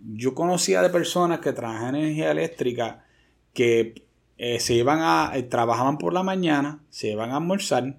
yo 0.00 0.34
conocía 0.34 0.80
de 0.80 0.90
personas 0.90 1.40
que 1.40 1.52
trabajan 1.52 1.96
en 1.96 2.02
energía 2.02 2.30
eléctrica 2.30 3.04
que 3.52 4.06
eh, 4.38 4.58
se 4.58 4.74
iban 4.74 5.00
a, 5.02 5.32
eh, 5.34 5.42
trabajaban 5.42 5.98
por 5.98 6.14
la 6.14 6.22
mañana, 6.22 6.82
se 6.88 7.08
iban 7.08 7.30
a 7.30 7.36
almorzar. 7.36 7.98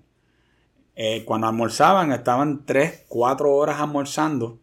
Eh, 0.95 1.23
cuando 1.23 1.47
almorzaban 1.47 2.11
estaban 2.11 2.65
3, 2.65 3.05
4 3.07 3.55
horas 3.55 3.79
almorzando. 3.79 4.59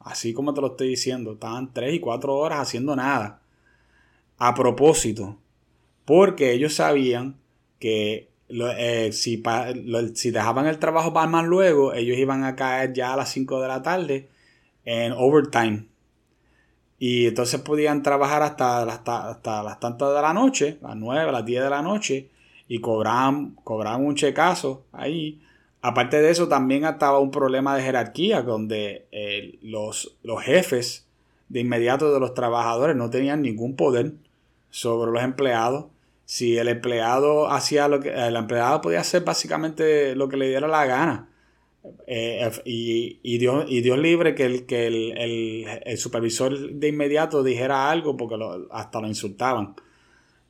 Así 0.00 0.32
como 0.32 0.52
te 0.52 0.60
lo 0.60 0.68
estoy 0.68 0.88
diciendo, 0.88 1.34
estaban 1.34 1.72
3 1.72 1.94
y 1.94 2.00
4 2.00 2.34
horas 2.34 2.58
haciendo 2.58 2.96
nada. 2.96 3.40
A 4.38 4.54
propósito, 4.54 5.38
porque 6.04 6.52
ellos 6.52 6.74
sabían 6.74 7.38
que 7.78 8.31
si, 9.12 9.42
si, 10.14 10.30
dejaban 10.30 10.66
el 10.66 10.78
trabajo 10.78 11.12
para 11.12 11.26
más 11.26 11.44
luego, 11.44 11.94
ellos 11.94 12.18
iban 12.18 12.44
a 12.44 12.56
caer 12.56 12.92
ya 12.92 13.14
a 13.14 13.16
las 13.16 13.30
5 13.30 13.60
de 13.60 13.68
la 13.68 13.82
tarde 13.82 14.28
en 14.84 15.12
overtime. 15.12 15.86
Y 16.98 17.26
entonces 17.26 17.60
podían 17.60 18.02
trabajar 18.02 18.42
hasta, 18.42 18.82
hasta, 18.82 19.62
las 19.62 19.80
tantas 19.80 20.14
de 20.14 20.22
la 20.22 20.32
noche, 20.32 20.78
las 20.82 20.96
9, 20.96 21.32
las 21.32 21.44
10 21.44 21.64
de 21.64 21.70
la 21.70 21.82
noche, 21.82 22.28
y 22.68 22.80
cobraban, 22.80 23.56
cobraban 23.64 24.04
un 24.04 24.14
checazo 24.14 24.84
ahí. 24.92 25.40
Aparte 25.80 26.22
de 26.22 26.30
eso, 26.30 26.46
también 26.46 26.84
estaba 26.84 27.18
un 27.18 27.32
problema 27.32 27.74
de 27.74 27.82
jerarquía, 27.82 28.42
donde 28.42 29.06
eh, 29.10 29.58
los, 29.62 30.16
los 30.22 30.42
jefes 30.42 31.06
de 31.48 31.60
inmediato 31.60 32.14
de 32.14 32.20
los 32.20 32.34
trabajadores 32.34 32.94
no 32.94 33.10
tenían 33.10 33.42
ningún 33.42 33.74
poder 33.74 34.12
sobre 34.70 35.10
los 35.10 35.22
empleados. 35.22 35.86
Si 36.24 36.56
el 36.56 36.68
empleado 36.68 37.48
hacía 37.50 37.88
lo 37.88 38.00
que 38.00 38.10
el 38.10 38.36
empleado 38.36 38.80
podía 38.80 39.00
hacer 39.00 39.24
básicamente 39.24 40.14
lo 40.14 40.28
que 40.28 40.36
le 40.36 40.48
diera 40.48 40.68
la 40.68 40.86
gana. 40.86 41.28
Eh, 42.06 42.50
y, 42.64 43.18
y, 43.22 43.38
Dios, 43.38 43.64
y 43.68 43.80
Dios 43.80 43.98
libre 43.98 44.34
que, 44.34 44.44
el, 44.44 44.66
que 44.66 44.86
el, 44.86 45.98
supervisor 45.98 46.56
de 46.70 46.88
inmediato 46.88 47.42
dijera 47.42 47.90
algo 47.90 48.16
porque 48.16 48.36
hasta 48.70 49.00
lo 49.00 49.08
insultaban. 49.08 49.74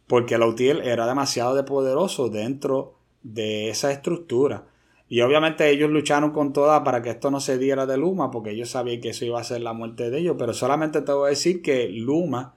Porque 0.06 0.34
el 0.34 0.42
UTIEL 0.42 0.82
era 0.82 1.06
demasiado 1.06 1.54
de 1.54 1.62
poderoso 1.62 2.28
dentro 2.28 2.98
de 3.22 3.70
esa 3.70 3.92
estructura. 3.92 4.66
Y 5.08 5.20
obviamente 5.20 5.68
ellos 5.68 5.90
lucharon 5.90 6.30
con 6.30 6.52
toda 6.52 6.84
para 6.84 7.02
que 7.02 7.10
esto 7.10 7.30
no 7.30 7.40
se 7.40 7.58
diera 7.58 7.86
de 7.86 7.98
Luma, 7.98 8.30
porque 8.30 8.50
ellos 8.50 8.70
sabían 8.70 9.00
que 9.00 9.10
eso 9.10 9.24
iba 9.24 9.40
a 9.40 9.44
ser 9.44 9.60
la 9.60 9.72
muerte 9.72 10.10
de 10.10 10.18
ellos. 10.18 10.36
Pero 10.38 10.54
solamente 10.54 11.02
te 11.02 11.12
voy 11.12 11.26
a 11.26 11.30
decir 11.30 11.62
que 11.62 11.88
Luma 11.88 12.54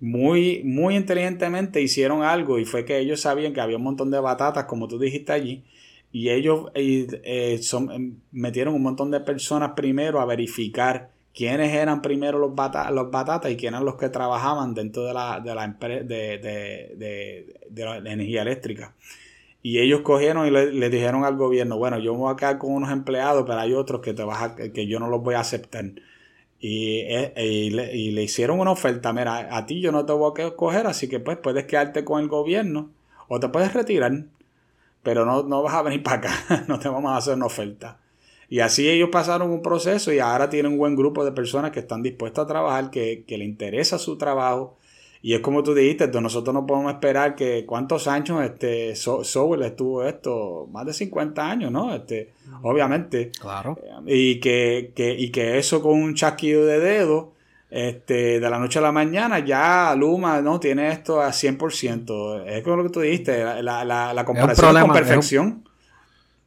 muy, 0.00 0.62
muy 0.64 0.96
inteligentemente 0.96 1.82
hicieron 1.82 2.22
algo 2.22 2.58
y 2.58 2.64
fue 2.64 2.84
que 2.84 2.98
ellos 2.98 3.20
sabían 3.20 3.52
que 3.52 3.60
había 3.60 3.76
un 3.76 3.82
montón 3.82 4.10
de 4.10 4.20
batatas, 4.20 4.64
como 4.64 4.88
tú 4.88 4.98
dijiste 4.98 5.32
allí, 5.32 5.64
y 6.12 6.30
ellos 6.30 6.70
eh, 6.74 7.58
son, 7.62 7.90
em, 7.90 8.16
metieron 8.32 8.74
un 8.74 8.82
montón 8.82 9.10
de 9.10 9.20
personas 9.20 9.72
primero 9.76 10.20
a 10.20 10.24
verificar 10.24 11.10
quiénes 11.34 11.72
eran 11.72 12.02
primero 12.02 12.38
los, 12.38 12.50
los 12.92 13.10
batatas 13.10 13.50
y 13.52 13.56
quiénes 13.56 13.78
eran 13.78 13.84
los 13.84 13.96
que 13.96 14.08
trabajaban 14.08 14.74
dentro 14.74 15.04
de 15.04 15.14
la, 15.14 15.40
de 15.40 15.54
la, 15.54 15.68
de, 15.68 16.04
de, 16.04 17.56
de, 17.68 17.84
la 17.84 17.98
energía 17.98 18.42
eléctrica. 18.42 18.94
Y 19.62 19.80
ellos 19.80 20.00
cogieron 20.00 20.46
y 20.46 20.50
le, 20.50 20.90
dijeron 20.90 21.24
al 21.24 21.36
gobierno, 21.36 21.76
bueno, 21.76 21.98
yo 21.98 22.14
voy 22.14 22.32
a 22.32 22.36
quedar 22.36 22.58
con 22.58 22.72
unos 22.72 22.90
empleados, 22.90 23.44
pero 23.46 23.58
hay 23.58 23.74
otros 23.74 24.00
que, 24.00 24.14
te 24.14 24.22
vas 24.22 24.52
que 24.52 24.86
yo 24.86 24.98
no 25.00 25.08
los 25.08 25.22
voy 25.22 25.34
a 25.34 25.40
aceptar. 25.40 25.84
Y, 26.60 27.00
eh, 27.00 27.32
y, 27.36 27.70
le, 27.70 27.96
y, 27.96 28.10
le, 28.10 28.24
hicieron 28.24 28.58
una 28.58 28.72
oferta, 28.72 29.12
mira, 29.12 29.56
a 29.56 29.66
ti 29.66 29.80
yo 29.80 29.92
no 29.92 30.04
te 30.04 30.12
voy 30.12 30.32
a 30.42 30.56
coger, 30.56 30.88
así 30.88 31.08
que 31.08 31.20
pues 31.20 31.38
puedes 31.38 31.66
quedarte 31.66 32.04
con 32.04 32.20
el 32.20 32.28
gobierno 32.28 32.90
o 33.28 33.38
te 33.38 33.48
puedes 33.48 33.72
retirar 33.74 34.24
pero 35.02 35.24
no, 35.24 35.42
no 35.42 35.62
vas 35.62 35.74
a 35.74 35.82
venir 35.82 36.02
para 36.02 36.18
acá, 36.18 36.64
no 36.68 36.78
te 36.78 36.88
vamos 36.88 37.12
a 37.12 37.16
hacer 37.16 37.34
una 37.34 37.46
oferta. 37.46 37.98
Y 38.50 38.60
así 38.60 38.88
ellos 38.88 39.10
pasaron 39.10 39.50
un 39.50 39.62
proceso 39.62 40.12
y 40.12 40.18
ahora 40.18 40.48
tienen 40.48 40.72
un 40.72 40.78
buen 40.78 40.96
grupo 40.96 41.24
de 41.24 41.32
personas 41.32 41.70
que 41.70 41.80
están 41.80 42.02
dispuestas 42.02 42.44
a 42.44 42.48
trabajar, 42.48 42.90
que, 42.90 43.24
que 43.26 43.36
le 43.38 43.44
interesa 43.44 43.98
su 43.98 44.16
trabajo. 44.16 44.78
Y 45.20 45.34
es 45.34 45.40
como 45.40 45.62
tú 45.62 45.74
dijiste, 45.74 46.08
nosotros 46.20 46.54
no 46.54 46.66
podemos 46.66 46.92
esperar 46.92 47.34
que 47.34 47.66
cuántos 47.66 48.06
años 48.06 48.42
este 48.44 48.94
Sowell 48.94 49.62
estuvo 49.62 50.04
esto, 50.04 50.68
más 50.70 50.86
de 50.86 50.92
50 50.92 51.50
años, 51.50 51.72
¿no? 51.72 51.94
Este, 51.94 52.32
obviamente. 52.62 53.32
Claro. 53.40 53.76
Y 54.06 54.38
que, 54.38 54.92
que, 54.94 55.12
y 55.12 55.30
que 55.30 55.58
eso 55.58 55.82
con 55.82 56.00
un 56.00 56.14
chasquido 56.14 56.64
de 56.66 56.78
dedo 56.78 57.32
este, 57.70 58.40
de 58.40 58.50
la 58.50 58.58
noche 58.58 58.78
a 58.78 58.82
la 58.82 58.92
mañana 58.92 59.40
ya 59.40 59.94
Luma 59.94 60.40
no 60.40 60.60
tiene 60.60 60.90
esto 60.90 61.20
a 61.20 61.28
100%. 61.30 62.44
Es 62.46 62.62
como 62.62 62.76
lo 62.76 62.84
que 62.84 62.90
tú 62.90 63.00
dijiste, 63.00 63.62
la, 63.62 63.84
la, 63.84 64.14
la 64.14 64.24
comparación 64.24 64.80
con 64.80 64.92
perfección. 64.92 65.64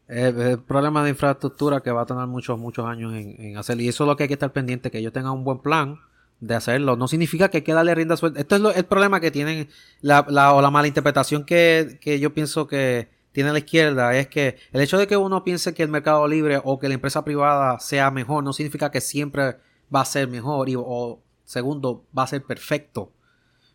Es, 0.08 0.34
un, 0.34 0.64
problema 0.64 1.04
de 1.04 1.12
infraestructura 1.12 1.82
que 1.82 1.92
va 1.92 2.02
a 2.02 2.06
tener 2.06 2.26
muchos, 2.28 2.58
muchos 2.58 2.86
años 2.86 3.14
en, 3.14 3.58
hacer. 3.58 3.80
Y 3.82 3.88
eso 3.88 4.04
es 4.04 4.08
lo 4.08 4.16
que 4.16 4.24
hay 4.24 4.28
que 4.28 4.34
estar 4.34 4.52
pendiente, 4.52 4.92
que 4.92 4.98
ellos 4.98 5.14
tengan 5.14 5.34
un 5.34 5.44
buen 5.44 5.60
plan 5.60 6.00
de 6.42 6.56
hacerlo. 6.56 6.98
No 6.98 7.08
significa 7.08 7.50
que 7.50 7.58
hay 7.58 7.64
que 7.64 7.74
darle 7.74 7.96
rienda. 7.96 8.16
Esto 8.16 8.70
es 8.70 8.78
el 8.78 8.86
problema 8.86 9.22
que 9.22 9.32
tienen, 9.32 9.70
la, 10.02 10.26
la, 10.28 10.54
o 10.54 10.62
la 10.62 10.70
mala 10.70 10.88
interpretación 10.88 11.46
que, 11.46 11.98
que 12.02 12.20
yo 12.20 12.34
pienso 12.34 12.68
que 12.68 13.10
tiene 13.32 13.54
la 13.54 13.60
izquierda, 13.60 14.14
es 14.18 14.28
que 14.28 14.58
el 14.74 14.82
hecho 14.82 14.98
de 14.98 15.08
que 15.08 15.16
uno 15.16 15.46
piense 15.46 15.74
que 15.74 15.84
el 15.84 15.90
mercado 15.90 16.28
libre 16.28 16.60
o 16.64 16.80
que 16.80 16.90
la 16.90 16.96
empresa 16.96 17.24
privada 17.24 17.80
sea 17.80 18.12
mejor, 18.12 18.44
no 18.44 18.52
significa 18.52 18.92
que 18.92 19.00
siempre 19.00 19.58
va 19.94 20.02
a 20.02 20.06
ser 20.06 20.28
mejor 20.28 20.68
y, 20.68 20.76
o 20.78 21.22
segundo, 21.46 22.04
va 22.18 22.24
a 22.24 22.28
ser 22.28 22.44
perfecto. 22.44 23.14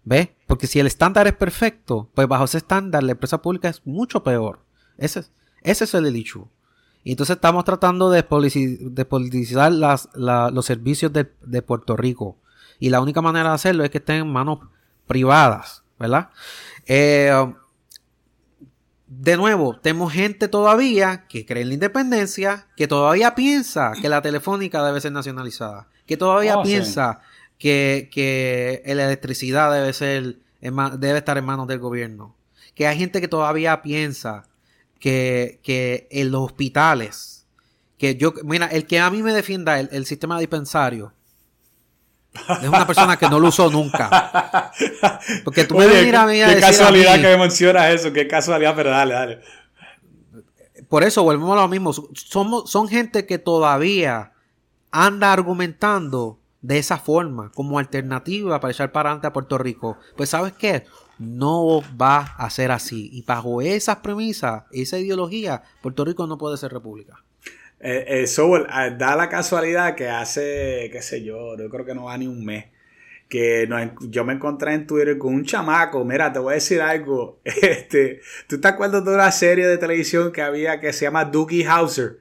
¿Ves? 0.05 0.29
Porque 0.47 0.67
si 0.67 0.79
el 0.79 0.87
estándar 0.87 1.27
es 1.27 1.33
perfecto, 1.33 2.11
pues 2.15 2.29
bajo 2.29 2.45
ese 2.45 2.59
estándar 2.59 3.03
la 3.03 3.13
empresa 3.13 3.43
pública 3.43 3.69
es 3.69 3.85
mucho 3.87 4.23
peor. 4.23 4.61
Ese, 4.99 5.25
ese 5.63 5.85
es 5.85 5.95
el. 5.95 6.15
Y 6.15 7.11
entonces 7.13 7.37
estamos 7.37 7.65
tratando 7.65 8.11
de, 8.11 8.23
politizar 8.23 9.73
las, 9.73 10.09
los 10.15 10.67
servicios 10.67 11.13
de, 11.13 11.33
de, 11.45 11.63
Puerto 11.63 11.97
Rico. 11.97 12.37
Y 12.79 12.91
la 12.91 13.01
única 13.01 13.23
manera 13.23 13.51
de 13.51 13.55
hacerlo 13.55 13.85
es 13.85 13.91
que 13.91 13.99
estén 13.99 14.17
en 14.17 14.33
manos 14.33 14.61
privadas, 15.07 15.83
¿verdad? 15.99 16.31
Eh, 16.87 17.33
de 19.07 19.37
nuevo, 19.37 19.79
tenemos 19.79 20.13
gente 20.13 20.49
todavía 20.49 21.27
que 21.29 21.47
cree 21.47 21.63
en 21.63 21.69
la 21.69 21.75
independencia, 21.75 22.67
que 22.77 22.89
todavía 22.89 23.35
piensa 23.35 23.93
que 24.01 24.09
la 24.09 24.21
telefónica 24.21 24.85
debe 24.85 25.01
ser 25.01 25.13
nacionalizada, 25.13 25.89
que 26.07 26.17
todavía 26.17 26.59
oh, 26.59 26.63
piensa 26.63 27.21
que, 27.59 28.09
que, 28.13 28.83
la 28.87 29.05
electricidad 29.05 29.73
debe 29.73 29.93
ser 29.93 30.39
debe 30.61 31.19
estar 31.19 31.39
en 31.39 31.45
manos 31.45 31.69
del 31.69 31.79
gobierno. 31.79 32.35
Que 32.75 32.87
hay 32.87 32.99
gente 32.99 33.21
que 33.21 33.29
todavía 33.29 33.83
piensa 33.83 34.49
que, 34.99 35.61
que 35.63 36.09
en 36.11 36.31
los 36.31 36.43
hospitales, 36.43 37.47
que 37.99 38.17
yo, 38.17 38.35
mira, 38.45 38.67
el 38.67 38.87
que 38.87 38.99
a 38.99 39.11
mí 39.11 39.23
me 39.23 39.33
defienda 39.33 39.81
el, 39.81 40.07
sistema 40.07 40.39
dispensario, 40.39 41.13
es 42.63 42.69
una 42.69 42.87
persona 42.87 43.17
que 43.17 43.29
no 43.29 43.41
lo 43.41 43.49
usó 43.49 43.71
nunca. 43.71 44.73
Porque 45.45 45.65
tú 45.65 45.77
me 45.77 45.87
miras 45.87 46.25
a 46.25 46.27
mí 46.27 46.43
a 46.43 46.55
Qué 46.55 46.61
casualidad 46.61 47.15
que 47.17 47.23
me 47.23 47.37
mencionas 47.37 47.95
eso, 47.95 48.13
qué 48.13 48.27
casualidad, 48.27 48.75
pero 48.75 48.91
dale, 48.91 49.15
dale. 49.15 49.41
Por 50.89 51.03
eso 51.03 51.23
volvemos 51.23 51.53
a 51.53 51.63
lo 51.63 51.69
mismo. 51.69 51.93
Somos, 51.93 52.71
son 52.71 52.89
gente 52.89 53.27
que 53.27 53.39
todavía 53.39 54.33
anda 54.91 55.33
argumentando 55.33 56.39
de 56.63 56.79
esa 56.79 56.99
forma, 56.99 57.53
como 57.53 57.79
alternativa 57.79 58.61
para 58.61 58.73
echar 58.73 58.91
para 58.91 59.11
adelante 59.11 59.29
a 59.29 59.33
Puerto 59.33 59.57
Rico, 59.57 59.99
pues 60.17 60.31
sabes 60.31 60.53
qué, 60.55 60.85
no 61.19 61.81
va 62.01 62.19
a 62.19 62.51
ser 62.51 62.73
así. 62.73 63.09
Y 63.13 63.23
bajo 63.23 63.63
esas 63.63 63.99
premisas, 63.99 64.65
esa 64.73 64.99
ideología, 64.99 65.63
Puerto 65.81 66.05
Rico 66.05 66.27
no 66.27 66.39
puede 66.39 66.57
ser 66.57 66.73
república. 66.73 67.23
Eh, 67.81 68.23
eso 68.23 68.55
ah, 68.69 68.91
da 68.91 69.17
la 69.17 69.29
casualidad 69.29 69.95
que 69.95 70.09
hace, 70.09 70.89
qué 70.91 71.03
sé 71.03 71.23
yo, 71.23 71.57
yo 71.59 71.69
creo 71.69 71.85
que 71.85 71.95
no 71.95 72.05
va 72.05 72.17
ni 72.17 72.27
un 72.27 72.45
mes, 72.45 72.67
que 73.29 73.69
yo 74.09 74.25
me 74.25 74.33
encontré 74.33 74.73
en 74.73 74.87
Twitter 74.87 75.19
con 75.19 75.35
un 75.35 75.45
chamaco, 75.45 76.05
mira, 76.05 76.33
te 76.33 76.39
voy 76.39 76.53
a 76.53 76.55
decir 76.55 76.81
algo, 76.81 77.39
este, 77.45 78.21
¿tú 78.49 78.61
te 78.61 78.69
acuerdas 78.69 79.05
de 79.05 79.15
una 79.15 79.31
serie 79.31 79.67
de 79.67 79.77
televisión 79.77 80.33
que 80.33 80.43
había 80.43 80.81
que 80.81 80.93
se 80.93 81.05
llama 81.05 81.27
Doogie 81.27 81.67
Hauser? 81.67 82.19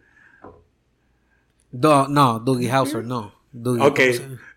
No, 1.72 2.08
no, 2.08 2.40
Doogie 2.40 2.72
Hauser, 2.72 3.06
no. 3.06 3.34
Doogie 3.52 3.86
ok, 3.86 4.00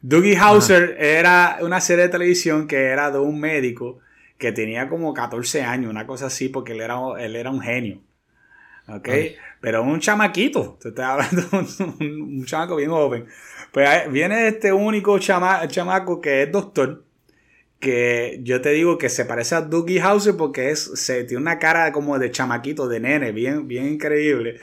Doogie 0.02 0.36
Hauser 0.36 0.96
era 0.98 1.58
una 1.62 1.80
serie 1.80 2.04
de 2.04 2.10
televisión 2.10 2.66
que 2.66 2.86
era 2.86 3.12
de 3.12 3.20
un 3.20 3.38
médico 3.38 4.00
que 4.36 4.50
tenía 4.50 4.88
como 4.88 5.14
14 5.14 5.62
años, 5.62 5.90
una 5.90 6.06
cosa 6.06 6.26
así, 6.26 6.48
porque 6.48 6.72
él 6.72 6.80
era, 6.80 6.98
él 7.18 7.36
era 7.36 7.50
un 7.50 7.60
genio. 7.60 8.00
¿Ok? 8.88 9.08
Pero 9.60 9.82
un 9.82 10.00
chamaquito, 10.00 10.78
te 10.80 10.88
estoy 10.88 11.04
hablando 11.04 11.42
de 11.42 12.06
un, 12.06 12.44
chamaco 12.46 12.76
bien 12.76 12.90
joven. 12.90 13.26
Pues 13.72 14.10
viene 14.10 14.48
este 14.48 14.72
único 14.72 15.18
chamaco 15.18 16.20
que 16.20 16.44
es 16.44 16.52
doctor, 16.52 17.04
que 17.80 18.40
yo 18.42 18.60
te 18.60 18.70
digo 18.70 18.96
que 18.96 19.08
se 19.08 19.24
parece 19.24 19.54
a 19.54 19.60
Dougie 19.60 20.00
Hauser 20.00 20.36
porque 20.36 20.70
es, 20.70 20.90
se 20.94 21.24
tiene 21.24 21.42
una 21.42 21.58
cara 21.58 21.92
como 21.92 22.18
de 22.18 22.30
chamaquito, 22.30 22.88
de 22.88 23.00
nene, 23.00 23.32
bien, 23.32 23.68
bien 23.68 23.88
increíble. 23.88 24.58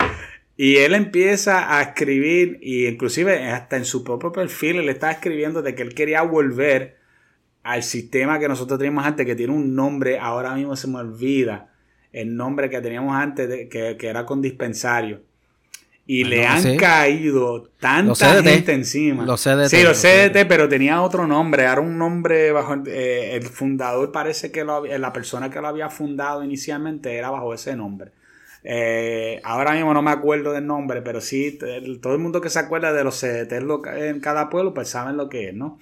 Y 0.58 0.78
él 0.78 0.94
empieza 0.96 1.78
a 1.78 1.82
escribir, 1.82 2.60
y 2.62 2.88
inclusive 2.88 3.44
hasta 3.50 3.76
en 3.78 3.86
su 3.86 4.04
propio 4.04 4.32
perfil, 4.32 4.78
él 4.78 4.90
está 4.90 5.12
escribiendo 5.12 5.62
de 5.62 5.76
que 5.76 5.84
él 5.84 5.94
quería 5.94 6.22
volver 6.22 6.98
al 7.62 7.84
sistema 7.84 8.40
que 8.40 8.48
nosotros 8.48 8.80
teníamos 8.80 9.06
antes, 9.06 9.26
que 9.26 9.36
tiene 9.36 9.54
un 9.54 9.76
nombre, 9.76 10.18
ahora 10.18 10.56
mismo 10.56 10.76
se 10.76 10.88
me 10.88 11.00
olvida 11.00 11.75
el 12.16 12.36
nombre 12.36 12.70
que 12.70 12.80
teníamos 12.80 13.14
antes, 13.14 13.50
de, 13.50 13.68
que, 13.68 13.98
era 14.08 14.26
con 14.26 14.42
dispensario. 14.42 15.22
Y 16.08 16.24
le 16.24 16.46
han 16.46 16.78
caído 16.78 17.70
tanta 17.80 18.42
gente 18.42 18.74
encima. 18.74 19.26
Los 19.26 19.42
CDT. 19.42 19.68
Sí, 19.70 19.84
los 19.84 20.00
CDT, 20.00 20.48
pero 20.48 20.70
tenía 20.70 21.02
otro 21.02 21.26
nombre. 21.28 21.64
Era 21.64 21.82
un 21.82 21.98
nombre 21.98 22.52
bajo. 22.52 22.76
Eh, 22.86 23.36
el 23.36 23.44
fundador 23.44 24.12
parece 24.12 24.52
que 24.52 24.64
la 24.64 25.12
persona 25.12 25.50
que 25.50 25.60
lo 25.60 25.68
había 25.68 25.90
fundado 25.90 26.44
inicialmente 26.44 27.16
era 27.16 27.32
bajo 27.32 27.54
ese 27.54 27.76
nombre. 27.76 28.12
Eh, 28.64 29.42
ahora 29.44 29.74
mismo 29.74 29.94
no 29.94 30.02
me 30.02 30.12
acuerdo 30.12 30.54
del 30.54 30.66
nombre, 30.66 31.02
pero 31.02 31.22
sí, 31.22 31.60
todo 32.02 32.14
el 32.14 32.20
mundo 32.20 32.40
que 32.40 32.50
se 32.50 32.60
acuerda 32.60 32.94
de 32.94 33.04
los 33.04 33.20
CDT 33.20 33.52
en 33.98 34.20
cada 34.20 34.50
pueblo, 34.50 34.74
pues 34.74 34.90
saben 34.90 35.18
lo 35.18 35.28
que 35.28 35.50
es, 35.50 35.54
¿no? 35.54 35.80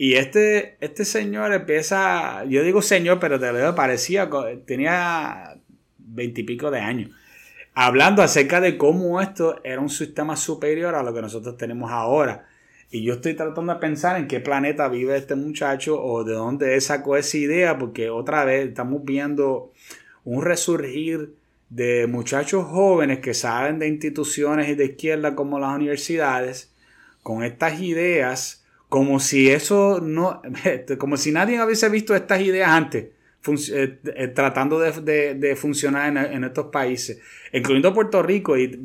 Y 0.00 0.14
este, 0.14 0.76
este 0.80 1.04
señor 1.04 1.52
empieza, 1.52 2.44
yo 2.44 2.62
digo 2.62 2.80
señor, 2.82 3.18
pero 3.18 3.40
te 3.40 3.52
lo 3.52 3.74
parecía, 3.74 4.30
tenía 4.64 5.56
veintipico 5.98 6.70
de 6.70 6.78
años, 6.78 7.10
hablando 7.74 8.22
acerca 8.22 8.60
de 8.60 8.78
cómo 8.78 9.20
esto 9.20 9.60
era 9.64 9.80
un 9.80 9.90
sistema 9.90 10.36
superior 10.36 10.94
a 10.94 11.02
lo 11.02 11.12
que 11.12 11.20
nosotros 11.20 11.56
tenemos 11.56 11.90
ahora. 11.90 12.46
Y 12.90 13.02
yo 13.02 13.14
estoy 13.14 13.34
tratando 13.34 13.74
de 13.74 13.80
pensar 13.80 14.18
en 14.18 14.28
qué 14.28 14.38
planeta 14.40 14.88
vive 14.88 15.16
este 15.16 15.34
muchacho 15.34 16.00
o 16.00 16.24
de 16.24 16.32
dónde 16.32 16.80
sacó 16.80 17.16
esa 17.16 17.36
idea, 17.36 17.76
porque 17.76 18.08
otra 18.08 18.44
vez 18.44 18.68
estamos 18.68 19.04
viendo 19.04 19.72
un 20.24 20.42
resurgir 20.42 21.34
de 21.70 22.06
muchachos 22.06 22.64
jóvenes 22.66 23.18
que 23.18 23.34
saben 23.34 23.78
de 23.78 23.88
instituciones 23.88 24.68
y 24.68 24.74
de 24.74 24.86
izquierda 24.86 25.34
como 25.34 25.58
las 25.58 25.74
universidades, 25.74 26.72
con 27.22 27.42
estas 27.42 27.80
ideas 27.80 28.64
como 28.88 29.20
si 29.20 29.50
eso 29.50 30.00
no, 30.02 30.42
como 30.98 31.16
si 31.16 31.32
nadie 31.32 31.62
hubiese 31.62 31.88
visto 31.88 32.14
estas 32.14 32.40
ideas 32.40 32.70
antes, 32.70 33.08
eh, 33.72 33.98
eh, 34.04 34.28
tratando 34.28 34.78
de, 34.78 35.56
funcionar 35.56 36.16
en, 36.32 36.44
estos 36.44 36.66
países, 36.66 37.20
incluyendo 37.52 37.94
Puerto 37.94 38.22
Rico 38.22 38.56
y 38.56 38.82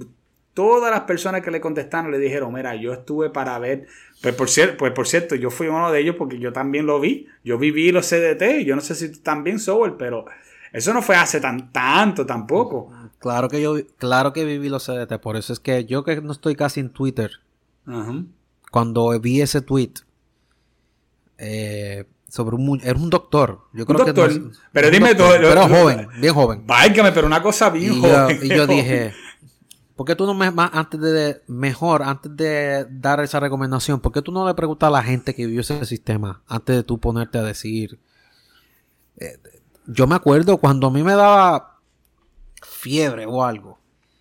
todas 0.54 0.92
las 0.92 1.02
personas 1.02 1.42
que 1.42 1.52
le 1.52 1.60
contestaron 1.60 2.12
le 2.12 2.20
dijeron, 2.20 2.54
mira, 2.54 2.76
yo 2.76 2.94
estuve 2.94 3.30
para 3.30 3.58
ver, 3.60 3.88
pues 4.22 4.36
por, 4.36 4.50
cierto, 4.50 4.78
pues 4.78 4.92
por 4.94 5.08
cierto, 5.08 5.36
yo 5.36 5.50
fui 5.50 5.68
uno 5.68 5.92
de 5.92 6.00
ellos 6.00 6.16
porque 6.18 6.38
yo 6.38 6.54
también 6.54 6.86
lo 6.86 7.00
vi, 7.00 7.28
yo 7.44 7.58
viví 7.58 7.92
los 7.92 8.08
CDT, 8.08 8.64
yo 8.66 8.76
no 8.76 8.82
sé 8.82 8.96
si 8.96 9.12
tú 9.12 9.20
también, 9.20 9.60
Soul, 9.60 9.98
pero 9.98 10.26
eso 10.72 10.94
no 10.94 11.02
fue 11.02 11.16
hace 11.16 11.42
tan 11.42 11.72
tanto 11.72 12.26
tampoco. 12.26 12.92
Claro 13.20 13.50
que 13.50 13.62
yo, 13.62 13.76
claro 13.98 14.32
que 14.34 14.46
viví 14.46 14.70
los 14.70 14.86
CDT, 14.86 15.20
por 15.20 15.36
eso 15.36 15.52
es 15.54 15.60
que 15.60 15.86
yo 15.86 16.04
que 16.04 16.22
no 16.22 16.32
estoy 16.32 16.56
casi 16.56 16.80
en 16.80 16.90
Twitter, 16.90 17.32
Ajá 17.86 18.24
cuando 18.74 19.20
vi 19.20 19.40
ese 19.40 19.62
tweet 19.62 19.94
eh, 21.38 22.06
sobre 22.28 22.56
un 22.56 22.82
era 22.84 22.98
un 22.98 23.12
doctor. 23.12 23.68
Yo 23.72 23.86
creo 23.86 24.04
que 24.04 24.52
pero 24.72 24.90
dime 24.90 25.14
todo. 25.14 25.30
Pero 25.30 25.68
joven, 25.68 26.08
bien 26.20 26.34
joven. 26.34 26.66
Válgame, 26.66 27.12
pero 27.12 27.28
una 27.28 27.44
cosa 27.44 27.70
bien 27.70 28.02
joven. 28.02 28.40
y 28.42 28.48
yo 28.50 28.66
dije, 28.76 29.14
¿por 29.96 30.08
qué 30.08 30.16
tú 30.16 30.26
no 30.26 30.34
me 30.34 30.52
antes 30.56 31.00
de 31.00 31.44
mejor 31.46 32.02
antes 32.02 32.36
de 32.36 32.88
dar 32.90 33.20
esa 33.20 33.40
recomendación, 33.40 34.00
por 34.00 34.12
qué 34.12 34.24
tú 34.24 34.32
no 34.32 34.48
le 34.48 34.56
preguntas 34.56 34.88
a 34.88 34.92
la 34.92 35.04
gente 35.04 35.36
que 35.36 35.46
vivió 35.46 35.62
ese 35.62 35.86
sistema 35.86 36.42
antes 36.48 36.76
de 36.76 36.82
tú 36.82 37.00
ponerte 37.00 37.38
a 37.38 37.44
decir? 37.44 38.00
Eh, 39.18 39.38
yo 39.86 40.08
me 40.08 40.16
acuerdo 40.16 40.58
cuando 40.58 40.88
a 40.88 40.92
mí 40.92 41.04
me 41.04 41.14
daba 41.14 41.80
fiebre 42.64 43.28
o 43.28 43.44
algo 43.44 43.78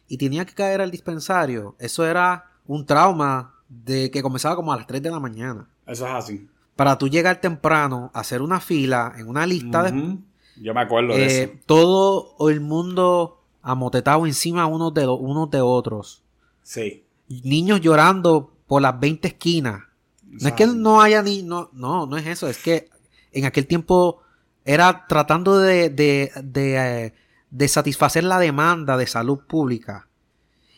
y 0.09 0.19
tenía 0.19 0.45
que 0.45 0.53
caer 0.53 0.83
al 0.83 0.91
dispensario, 0.91 1.75
eso 1.79 2.05
era 2.05 2.51
un 2.67 2.85
trauma 2.85 3.53
de 3.85 4.11
que 4.11 4.23
comenzaba 4.23 4.57
como 4.57 4.73
a 4.73 4.77
las 4.77 4.87
3 4.87 5.03
de 5.03 5.11
la 5.11 5.21
mañana. 5.21 5.69
Eso 5.87 6.07
es 6.07 6.13
así. 6.13 6.49
Para 6.77 6.99
tú 6.99 7.09
llegar 7.09 7.41
temprano, 7.41 8.11
hacer 8.15 8.43
una 8.43 8.61
fila 8.61 9.15
en 9.17 9.29
una 9.29 9.47
lista 9.47 9.83
de... 9.83 10.19
Yo 10.57 10.75
me 10.75 10.83
acuerdo 10.83 11.15
de 11.15 11.25
eh, 11.25 11.43
eso. 11.45 11.53
Todo 11.67 12.51
el 12.51 12.61
mundo 12.61 13.43
amotetado 13.63 14.27
encima 14.27 14.67
unos 14.67 14.93
de, 14.95 15.07
unos 15.07 15.51
de 15.51 15.61
otros. 15.61 16.23
Sí. 16.63 17.05
Niños 17.29 17.81
llorando 17.81 18.53
por 18.67 18.83
las 18.83 18.99
20 18.99 19.29
esquinas. 19.29 19.83
No 20.27 20.49
es 20.49 20.55
que 20.55 20.67
no 20.67 21.01
haya 21.01 21.23
ni... 21.23 21.43
No, 21.43 21.71
no, 21.73 22.07
no 22.07 22.17
es 22.17 22.27
eso. 22.27 22.49
Es 22.49 22.59
que 22.59 22.89
en 23.33 23.45
aquel 23.45 23.67
tiempo 23.67 24.23
era 24.65 25.07
tratando 25.09 25.59
de, 25.59 25.91
de, 25.91 26.31
de, 26.43 26.77
eh, 27.07 27.15
de 27.51 27.69
satisfacer 27.69 28.25
la 28.25 28.39
demanda 28.39 28.97
de 28.97 29.07
salud 29.07 29.41
pública. 29.47 30.09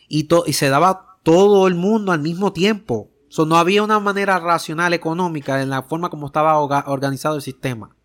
Y, 0.07 0.27
y 0.45 0.53
se 0.53 0.69
daba 0.69 1.04
todo 1.25 1.67
el 1.67 1.73
mundo 1.73 2.11
al 2.11 2.19
mismo 2.19 2.53
tiempo. 2.53 3.09
no 3.35 3.57
había 3.57 3.81
una 3.81 3.99
manera 3.99 4.37
racional 4.37 4.93
económica 4.93 5.59
en 5.59 5.71
la 5.71 5.81
forma 5.81 6.11
como 6.11 6.27
estaba 6.27 6.59
organizado 6.59 7.35
el 7.35 7.41
sistema. 7.41 7.95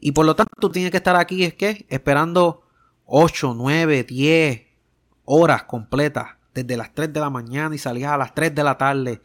Y 0.00 0.10
por 0.10 0.26
lo 0.26 0.34
tanto, 0.34 0.52
tú 0.60 0.68
tienes 0.70 0.90
que 0.90 0.96
estar 0.96 1.14
aquí, 1.14 1.44
es 1.44 1.54
que, 1.54 1.86
esperando 1.88 2.64
8, 3.06 3.54
9, 3.56 4.02
10 4.02 4.62
horas 5.26 5.62
completas, 5.62 6.30
desde 6.52 6.76
las 6.76 6.92
3 6.92 7.12
de 7.12 7.20
la 7.20 7.30
mañana 7.30 7.72
y 7.72 7.78
salías 7.78 8.10
a 8.10 8.16
las 8.16 8.34
3 8.34 8.52
de 8.52 8.64
la 8.64 8.76
tarde. 8.76 9.22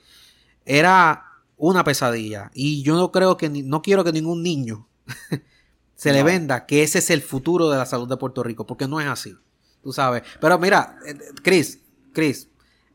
Era 0.63 1.25
una 1.57 1.83
pesadilla. 1.83 2.51
Y 2.53 2.83
yo 2.83 2.95
no 2.95 3.11
creo 3.11 3.37
que, 3.37 3.49
no 3.49 3.81
quiero 3.81 4.03
que 4.03 4.11
ningún 4.11 4.43
niño 4.43 4.87
se 5.95 6.13
le 6.13 6.21
venda 6.21 6.67
que 6.67 6.83
ese 6.83 6.99
es 6.99 7.09
el 7.09 7.23
futuro 7.23 7.71
de 7.71 7.77
la 7.77 7.87
salud 7.87 8.07
de 8.07 8.17
Puerto 8.17 8.43
Rico, 8.43 8.67
porque 8.67 8.87
no 8.87 9.01
es 9.01 9.07
así. 9.07 9.35
Tú 9.81 9.91
sabes. 9.91 10.21
Pero 10.39 10.59
mira, 10.59 10.99
eh, 11.07 11.17
Chris, 11.41 11.81
Chris, 12.13 12.49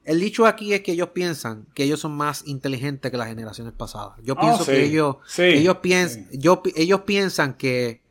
el 0.04 0.20
dicho 0.20 0.46
aquí 0.46 0.72
es 0.74 0.80
que 0.80 0.92
ellos 0.92 1.10
piensan 1.10 1.66
que 1.74 1.84
ellos 1.84 2.00
son 2.00 2.12
más 2.12 2.42
inteligentes 2.46 3.10
que 3.10 3.16
las 3.16 3.28
generaciones 3.28 3.72
pasadas. 3.72 4.14
Yo 4.22 4.34
ah, 4.36 4.40
pienso 4.40 4.64
que 4.64 4.84
ellos, 4.84 5.16
ellos, 5.38 5.76
ellos 6.74 7.00
piensan 7.02 7.54
que, 7.54 8.02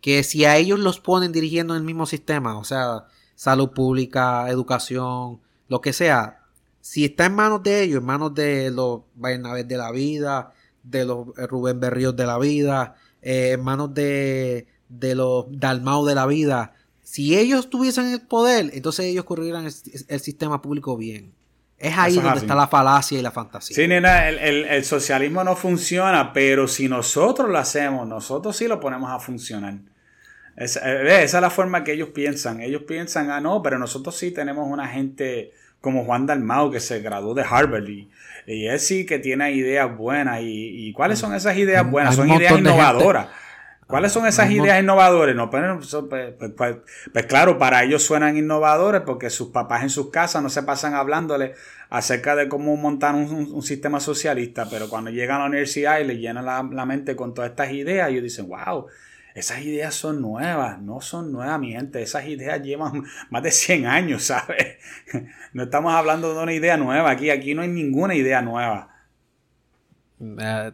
que 0.00 0.22
si 0.22 0.44
a 0.44 0.56
ellos 0.56 0.78
los 0.78 1.00
ponen 1.00 1.32
dirigiendo 1.32 1.74
el 1.74 1.82
mismo 1.82 2.06
sistema, 2.06 2.58
o 2.58 2.64
sea, 2.64 3.06
salud 3.34 3.70
pública, 3.70 4.48
educación, 4.48 5.40
lo 5.68 5.80
que 5.80 5.92
sea, 5.92 6.42
si 6.80 7.04
está 7.04 7.26
en 7.26 7.34
manos 7.34 7.62
de 7.62 7.82
ellos, 7.82 7.98
en 7.98 8.06
manos 8.06 8.32
de 8.34 8.70
los 8.70 9.00
Bernabé 9.14 9.64
de 9.64 9.76
la 9.76 9.90
vida, 9.90 10.54
de 10.84 11.04
los 11.04 11.26
Rubén 11.36 11.80
Berríos 11.80 12.16
de 12.16 12.26
la 12.26 12.38
vida, 12.38 12.94
eh, 13.20 13.52
en 13.52 13.64
manos 13.64 13.92
de, 13.92 14.68
de 14.88 15.14
los 15.16 15.46
Dalmau 15.50 16.06
de 16.06 16.14
la 16.14 16.26
vida, 16.26 16.75
si 17.06 17.38
ellos 17.38 17.70
tuviesen 17.70 18.06
el 18.06 18.20
poder, 18.20 18.68
entonces 18.72 19.06
ellos 19.06 19.24
corrieran 19.24 19.64
el, 19.64 20.20
sistema 20.20 20.60
público 20.60 20.96
bien. 20.96 21.32
Es 21.78 21.96
ahí 21.96 22.16
donde 22.16 22.40
está 22.40 22.56
la 22.56 22.66
falacia 22.66 23.16
y 23.16 23.22
la 23.22 23.30
fantasía. 23.30 23.76
Sí, 23.76 23.86
nena, 23.86 24.28
el, 24.28 24.84
socialismo 24.84 25.44
no 25.44 25.54
funciona, 25.54 26.32
pero 26.32 26.66
si 26.66 26.88
nosotros 26.88 27.48
lo 27.48 27.58
hacemos, 27.58 28.08
nosotros 28.08 28.56
sí 28.56 28.66
lo 28.66 28.80
ponemos 28.80 29.08
a 29.08 29.20
funcionar. 29.20 29.74
Eh, 30.56 30.64
esa, 30.64 31.20
es 31.22 31.32
la 31.32 31.48
forma 31.48 31.84
que 31.84 31.92
ellos 31.92 32.08
piensan. 32.08 32.60
Ellos 32.60 32.82
piensan, 32.82 33.30
ah, 33.30 33.40
no, 33.40 33.62
pero 33.62 33.78
nosotros 33.78 34.16
sí 34.16 34.32
tenemos 34.32 34.66
una 34.68 34.88
gente 34.88 35.52
como 35.80 36.04
Juan 36.04 36.26
Dalmau 36.26 36.72
que 36.72 36.80
se 36.80 36.98
graduó 37.02 37.34
de 37.34 37.44
Harvard 37.48 37.88
y, 37.88 38.10
él 38.46 38.80
sí 38.80 39.06
que 39.06 39.20
tiene 39.20 39.52
ideas 39.52 39.96
buenas. 39.96 40.40
¿Y, 40.42 40.92
cuáles 40.92 41.20
son 41.20 41.36
esas 41.36 41.56
ideas 41.56 41.88
buenas? 41.88 42.16
son 42.16 42.28
ideas 42.30 42.58
innovadoras. 42.58 43.28
¿Cuáles 43.86 44.10
son 44.10 44.26
esas 44.26 44.50
ideas 44.50 44.82
innovadoras? 44.82 45.36
No, 45.36 45.48
pues, 45.48 45.62
pues, 46.10 46.34
pues, 46.56 46.76
pues, 47.12 47.26
claro, 47.26 47.56
para 47.56 47.84
ellos 47.84 48.02
suenan 48.02 48.36
innovadores 48.36 49.02
porque 49.02 49.30
sus 49.30 49.50
papás 49.50 49.84
en 49.84 49.90
sus 49.90 50.10
casas 50.10 50.42
no 50.42 50.50
se 50.50 50.64
pasan 50.64 50.94
hablándole 50.94 51.54
acerca 51.88 52.34
de 52.34 52.48
cómo 52.48 52.76
montar 52.76 53.14
un, 53.14 53.62
sistema 53.62 54.00
socialista, 54.00 54.68
pero 54.68 54.88
cuando 54.88 55.10
llegan 55.10 55.36
a 55.36 55.40
la 55.40 55.46
universidad 55.46 56.00
y 56.00 56.04
le 56.04 56.18
llenan 56.18 56.46
la, 56.46 56.84
mente 56.84 57.14
con 57.14 57.32
todas 57.32 57.50
estas 57.50 57.70
ideas, 57.70 58.10
ellos 58.10 58.24
dicen, 58.24 58.48
wow, 58.48 58.86
esas 59.36 59.60
ideas 59.62 59.94
son 59.94 60.20
nuevas, 60.20 60.80
no 60.80 61.00
son 61.00 61.30
nuevas, 61.30 61.60
mi 61.60 61.70
gente, 61.70 62.02
esas 62.02 62.26
ideas 62.26 62.60
llevan 62.62 63.04
más 63.30 63.42
de 63.44 63.52
100 63.52 63.86
años, 63.86 64.24
¿sabes? 64.24 64.78
No 65.52 65.62
estamos 65.62 65.94
hablando 65.94 66.34
de 66.34 66.42
una 66.42 66.52
idea 66.52 66.76
nueva, 66.76 67.12
aquí, 67.12 67.30
aquí 67.30 67.54
no 67.54 67.62
hay 67.62 67.68
ninguna 67.68 68.16
idea 68.16 68.42
nueva. 68.42 68.90
Eh, 70.20 70.72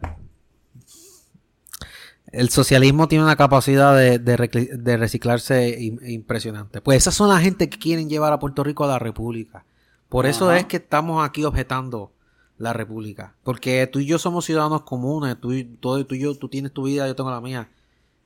el 2.33 2.49
socialismo 2.49 3.07
tiene 3.07 3.23
una 3.23 3.35
capacidad 3.35 3.95
de, 3.95 4.97
reciclarse 4.97 5.77
impresionante. 5.79 6.81
Pues 6.81 6.97
esas 6.97 7.13
son 7.13 7.29
la 7.29 7.39
gente 7.39 7.69
que 7.69 7.77
quieren 7.77 8.09
llevar 8.09 8.33
a 8.33 8.39
Puerto 8.39 8.63
Rico 8.63 8.83
a 8.83 8.87
la 8.87 8.97
República. 8.97 9.65
Por 10.09 10.25
eso 10.25 10.51
es 10.51 10.65
que 10.65 10.77
estamos 10.77 11.23
aquí 11.23 11.43
objetando 11.43 12.11
la 12.57 12.73
República. 12.73 13.35
Porque 13.43 13.85
tú 13.85 13.99
y 13.99 14.07
yo 14.07 14.17
somos 14.17 14.45
ciudadanos 14.45 14.81
comunes. 14.81 15.39
Tú, 15.39 15.53
y, 15.53 15.63
tú 15.63 16.07
y 16.09 16.19
yo, 16.19 16.35
tú 16.35 16.49
tienes 16.49 16.73
tu 16.73 16.83
vida, 16.83 17.07
yo 17.07 17.15
tengo 17.15 17.29
la 17.29 17.39
mía. 17.39 17.69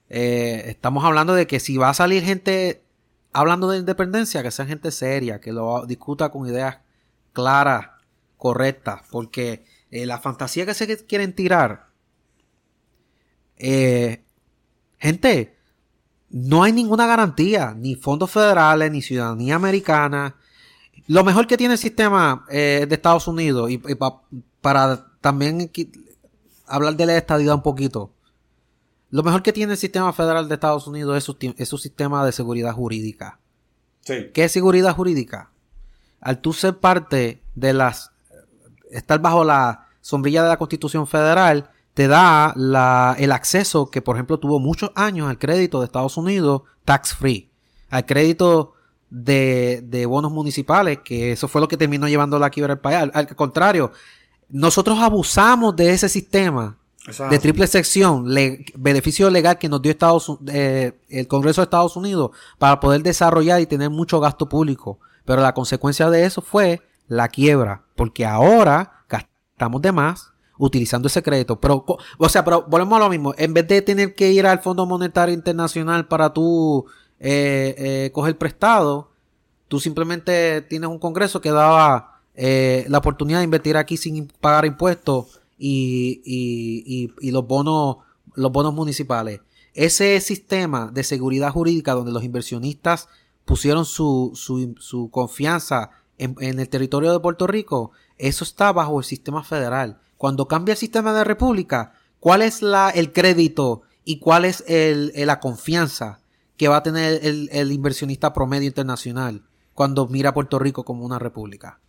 Eh, 0.09 0.63
estamos 0.67 1.03
hablando 1.03 1.33
de 1.33 1.45
que 1.45 1.59
si 1.59 1.75
va 1.75 1.89
a 1.89 1.93
salir 1.93 2.23
gente 2.23 2.83
hablando 3.33 3.69
de 3.69 3.79
independencia, 3.79 4.41
que 4.41 4.51
sea 4.51 4.65
gente 4.65 4.91
seria, 4.91 5.41
que 5.41 5.51
lo 5.51 5.85
discuta 5.85 6.29
con 6.29 6.47
ideas 6.47 6.77
claras, 7.33 7.89
correctas. 8.37 9.01
Porque 9.11 9.65
eh, 9.91 10.05
la 10.05 10.17
fantasía 10.17 10.65
que 10.65 10.73
se 10.73 11.05
quieren 11.05 11.33
tirar 11.33 11.86
eh, 13.57 14.23
gente, 14.97 15.55
no 16.29 16.63
hay 16.63 16.71
ninguna 16.71 17.07
garantía, 17.07 17.73
ni 17.75 17.95
fondos 17.95 18.31
federales, 18.31 18.91
ni 18.91 19.01
ciudadanía 19.01 19.55
americana. 19.55 20.35
Lo 21.07 21.23
mejor 21.23 21.47
que 21.47 21.57
tiene 21.57 21.75
el 21.75 21.79
sistema 21.79 22.45
eh, 22.49 22.85
de 22.87 22.95
Estados 22.95 23.27
Unidos, 23.27 23.71
y, 23.71 23.79
para 24.61 25.07
también 25.21 25.71
hablar 26.65 26.95
de 26.95 27.05
la 27.05 27.17
estadidad 27.17 27.55
un 27.55 27.63
poquito, 27.63 28.11
lo 29.09 29.23
mejor 29.23 29.41
que 29.41 29.53
tiene 29.53 29.73
el 29.73 29.77
sistema 29.77 30.11
federal 30.11 30.49
de 30.49 30.55
Estados 30.55 30.85
Unidos 30.85 31.17
es 31.17 31.23
su, 31.23 31.37
es 31.57 31.69
su 31.69 31.77
sistema 31.77 32.25
de 32.25 32.31
seguridad 32.33 32.73
jurídica. 32.73 33.39
Sí. 34.01 34.31
¿Qué 34.33 34.43
es 34.45 34.51
seguridad 34.51 34.95
jurídica? 34.95 35.51
Al 36.19 36.41
tú 36.41 36.51
ser 36.51 36.77
parte 36.77 37.41
de 37.55 37.73
las... 37.73 38.11
estar 38.91 39.19
bajo 39.19 39.43
la 39.43 39.87
sombrilla 40.01 40.43
de 40.43 40.49
la 40.49 40.57
Constitución 40.57 41.07
Federal, 41.07 41.69
te 41.97 42.07
da 42.07 42.53
el 43.17 43.31
acceso 43.31 43.89
que, 43.89 44.03
por 44.03 44.17
ejemplo, 44.17 44.37
tuvo 44.37 44.59
muchos 44.59 44.91
años 44.93 45.27
al 45.27 45.39
crédito 45.39 45.79
de 45.79 45.85
Estados 45.85 46.15
Unidos 46.15 46.61
tax 46.85 47.15
free, 47.15 47.49
al 47.89 48.05
crédito 48.05 48.75
de, 49.09 50.05
bonos 50.07 50.31
municipales, 50.31 50.99
que 51.03 51.31
eso 51.31 51.47
fue 51.47 51.59
lo 51.59 51.67
que 51.67 51.75
terminó 51.75 52.07
llevando 52.07 52.37
la 52.37 52.51
quiebra 52.51 52.73
al 52.73 52.79
país. 52.81 53.09
Al, 53.11 53.35
contrario, 53.35 53.91
nosotros 54.47 54.99
abusamos 54.99 55.75
de 55.75 55.89
ese 55.89 56.07
sistema 56.07 56.77
de 57.31 57.39
triple 57.39 57.65
sección, 57.65 58.27
beneficio 58.75 59.31
legal 59.31 59.57
que 59.57 59.67
nos 59.67 59.81
dio 59.81 59.91
Estados, 59.91 60.37
eh, 60.49 60.99
el 61.09 61.27
Congreso 61.27 61.61
de 61.61 61.63
Estados 61.63 61.95
Unidos 61.95 62.29
para 62.59 62.79
poder 62.79 63.01
desarrollar 63.01 63.59
y 63.59 63.65
tener 63.65 63.89
mucho 63.89 64.19
gasto 64.19 64.47
público. 64.47 64.99
Pero 65.25 65.41
la 65.41 65.55
consecuencia 65.55 66.11
de 66.11 66.25
eso 66.25 66.43
fue 66.43 66.79
la 67.07 67.27
quiebra, 67.27 67.85
porque 67.95 68.23
ahora 68.23 69.03
gastamos 69.09 69.81
de 69.81 69.91
más 69.91 70.36
utilizando 70.57 71.07
ese 71.07 71.23
crédito. 71.23 71.59
Pero, 71.59 71.85
o 72.17 72.29
sea, 72.29 72.43
pero 72.43 72.65
volvemos 72.67 72.97
a 72.97 73.03
lo 73.03 73.09
mismo. 73.09 73.33
En 73.37 73.53
vez 73.53 73.67
de 73.67 73.81
tener 73.81 74.15
que 74.15 74.31
ir 74.31 74.45
al 74.45 74.59
Fondo 74.59 74.85
Monetario 74.85 75.33
Internacional 75.33 76.07
para 76.07 76.33
tú 76.33 76.85
eh, 77.19 77.75
eh, 77.77 78.11
coger 78.13 78.37
prestado, 78.37 79.11
tú 79.67 79.79
simplemente 79.79 80.61
tienes 80.61 80.89
un 80.89 80.99
congreso 80.99 81.41
que 81.41 81.51
daba 81.51 82.21
eh, 82.35 82.85
la 82.87 82.99
oportunidad 82.99 83.39
de 83.39 83.45
invertir 83.45 83.77
aquí 83.77 83.97
sin 83.97 84.27
pagar 84.39 84.65
impuestos 84.65 85.39
y, 85.57 87.09
los 87.21 87.47
bonos 87.47 87.97
los 88.35 88.51
bonos 88.51 88.73
municipales. 88.73 89.41
Ese 89.73 90.19
sistema 90.21 90.91
de 90.93 91.03
seguridad 91.03 91.51
jurídica 91.51 91.93
donde 91.93 92.11
los 92.11 92.23
inversionistas 92.23 93.09
pusieron 93.45 93.85
su, 93.85 94.31
su, 94.35 95.09
confianza 95.09 95.89
en, 96.17 96.35
el 96.39 96.69
territorio 96.69 97.11
de 97.11 97.19
Puerto 97.19 97.47
Rico, 97.47 97.91
eso 98.17 98.43
está 98.43 98.71
bajo 98.71 98.99
el 98.99 99.05
sistema 99.05 99.43
federal. 99.43 99.99
Cuando 100.17 100.47
cambia 100.47 100.73
el 100.73 100.77
sistema 100.77 101.13
de 101.13 101.23
república, 101.23 101.93
¿cuál 102.19 102.41
es 102.41 102.61
la, 102.61 102.89
el 102.89 103.13
crédito 103.13 103.83
y 104.03 104.19
cuál 104.19 104.45
es 104.45 104.63
el, 104.67 105.13
la 105.15 105.39
confianza 105.39 106.19
que 106.57 106.67
va 106.67 106.77
a 106.77 106.83
tener 106.83 107.19
el, 107.23 107.71
inversionista 107.71 108.33
promedio 108.33 108.67
internacional 108.67 109.43
cuando 109.73 110.07
mira 110.07 110.29
a 110.29 110.33
Puerto 110.33 110.59
Rico 110.59 110.83
como 110.83 111.05
una 111.05 111.19
república? 111.19 111.79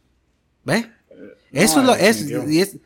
¿Ves? 0.64 0.86
Eh, 1.10 1.36
eso, 1.52 1.80
es 1.80 1.86
lo, 1.86 1.94
es, 1.94 2.76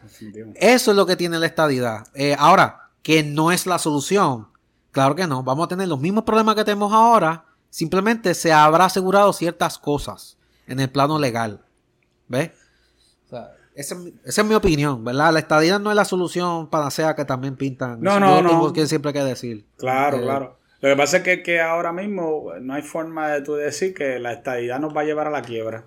eso 0.54 0.90
es 0.90 0.96
lo 0.96 1.06
que 1.06 1.16
tiene 1.16 1.38
la 1.38 1.46
estadidad. 1.46 2.06
Eh, 2.14 2.36
ahora, 2.38 2.90
que 3.02 3.22
no 3.22 3.50
es 3.50 3.66
la 3.66 3.78
solución. 3.78 4.48
Claro 4.92 5.14
que 5.16 5.26
no. 5.26 5.42
Vamos 5.42 5.66
a 5.66 5.68
tener 5.68 5.88
los 5.88 6.00
mismos 6.00 6.24
problemas 6.24 6.54
que 6.54 6.64
tenemos 6.64 6.92
ahora. 6.92 7.46
Simplemente 7.70 8.34
se 8.34 8.52
habrá 8.52 8.84
asegurado 8.84 9.32
ciertas 9.32 9.78
cosas 9.78 10.36
en 10.66 10.78
el 10.78 10.90
plano 10.90 11.18
legal. 11.18 11.64
¿Ves? 12.28 12.50
Esa, 13.74 13.96
es 14.24 14.44
mi 14.44 14.54
opinión, 14.54 15.04
¿verdad? 15.04 15.32
La 15.32 15.38
estadía 15.38 15.78
no 15.78 15.90
es 15.90 15.96
la 15.96 16.04
solución 16.04 16.68
para 16.68 16.90
sea 16.90 17.14
que 17.14 17.24
también 17.24 17.56
pintan. 17.56 18.00
No, 18.00 18.20
no, 18.20 18.42
no. 18.42 18.72
Que 18.72 18.86
siempre 18.86 19.12
que 19.12 19.20
decir. 19.20 19.64
Claro, 19.76 20.18
eh, 20.18 20.22
claro. 20.22 20.58
Lo 20.80 20.88
que 20.90 20.96
pasa 20.96 21.18
es 21.18 21.42
que, 21.42 21.60
ahora 21.60 21.92
mismo 21.92 22.52
no 22.60 22.74
hay 22.74 22.82
forma 22.82 23.30
de 23.30 23.42
tú 23.42 23.54
decir 23.54 23.94
que 23.94 24.18
la 24.18 24.32
estadidad 24.32 24.80
nos 24.80 24.94
va 24.94 25.02
a 25.02 25.04
llevar 25.04 25.28
a 25.28 25.30
la 25.30 25.42
quiebra. 25.42 25.86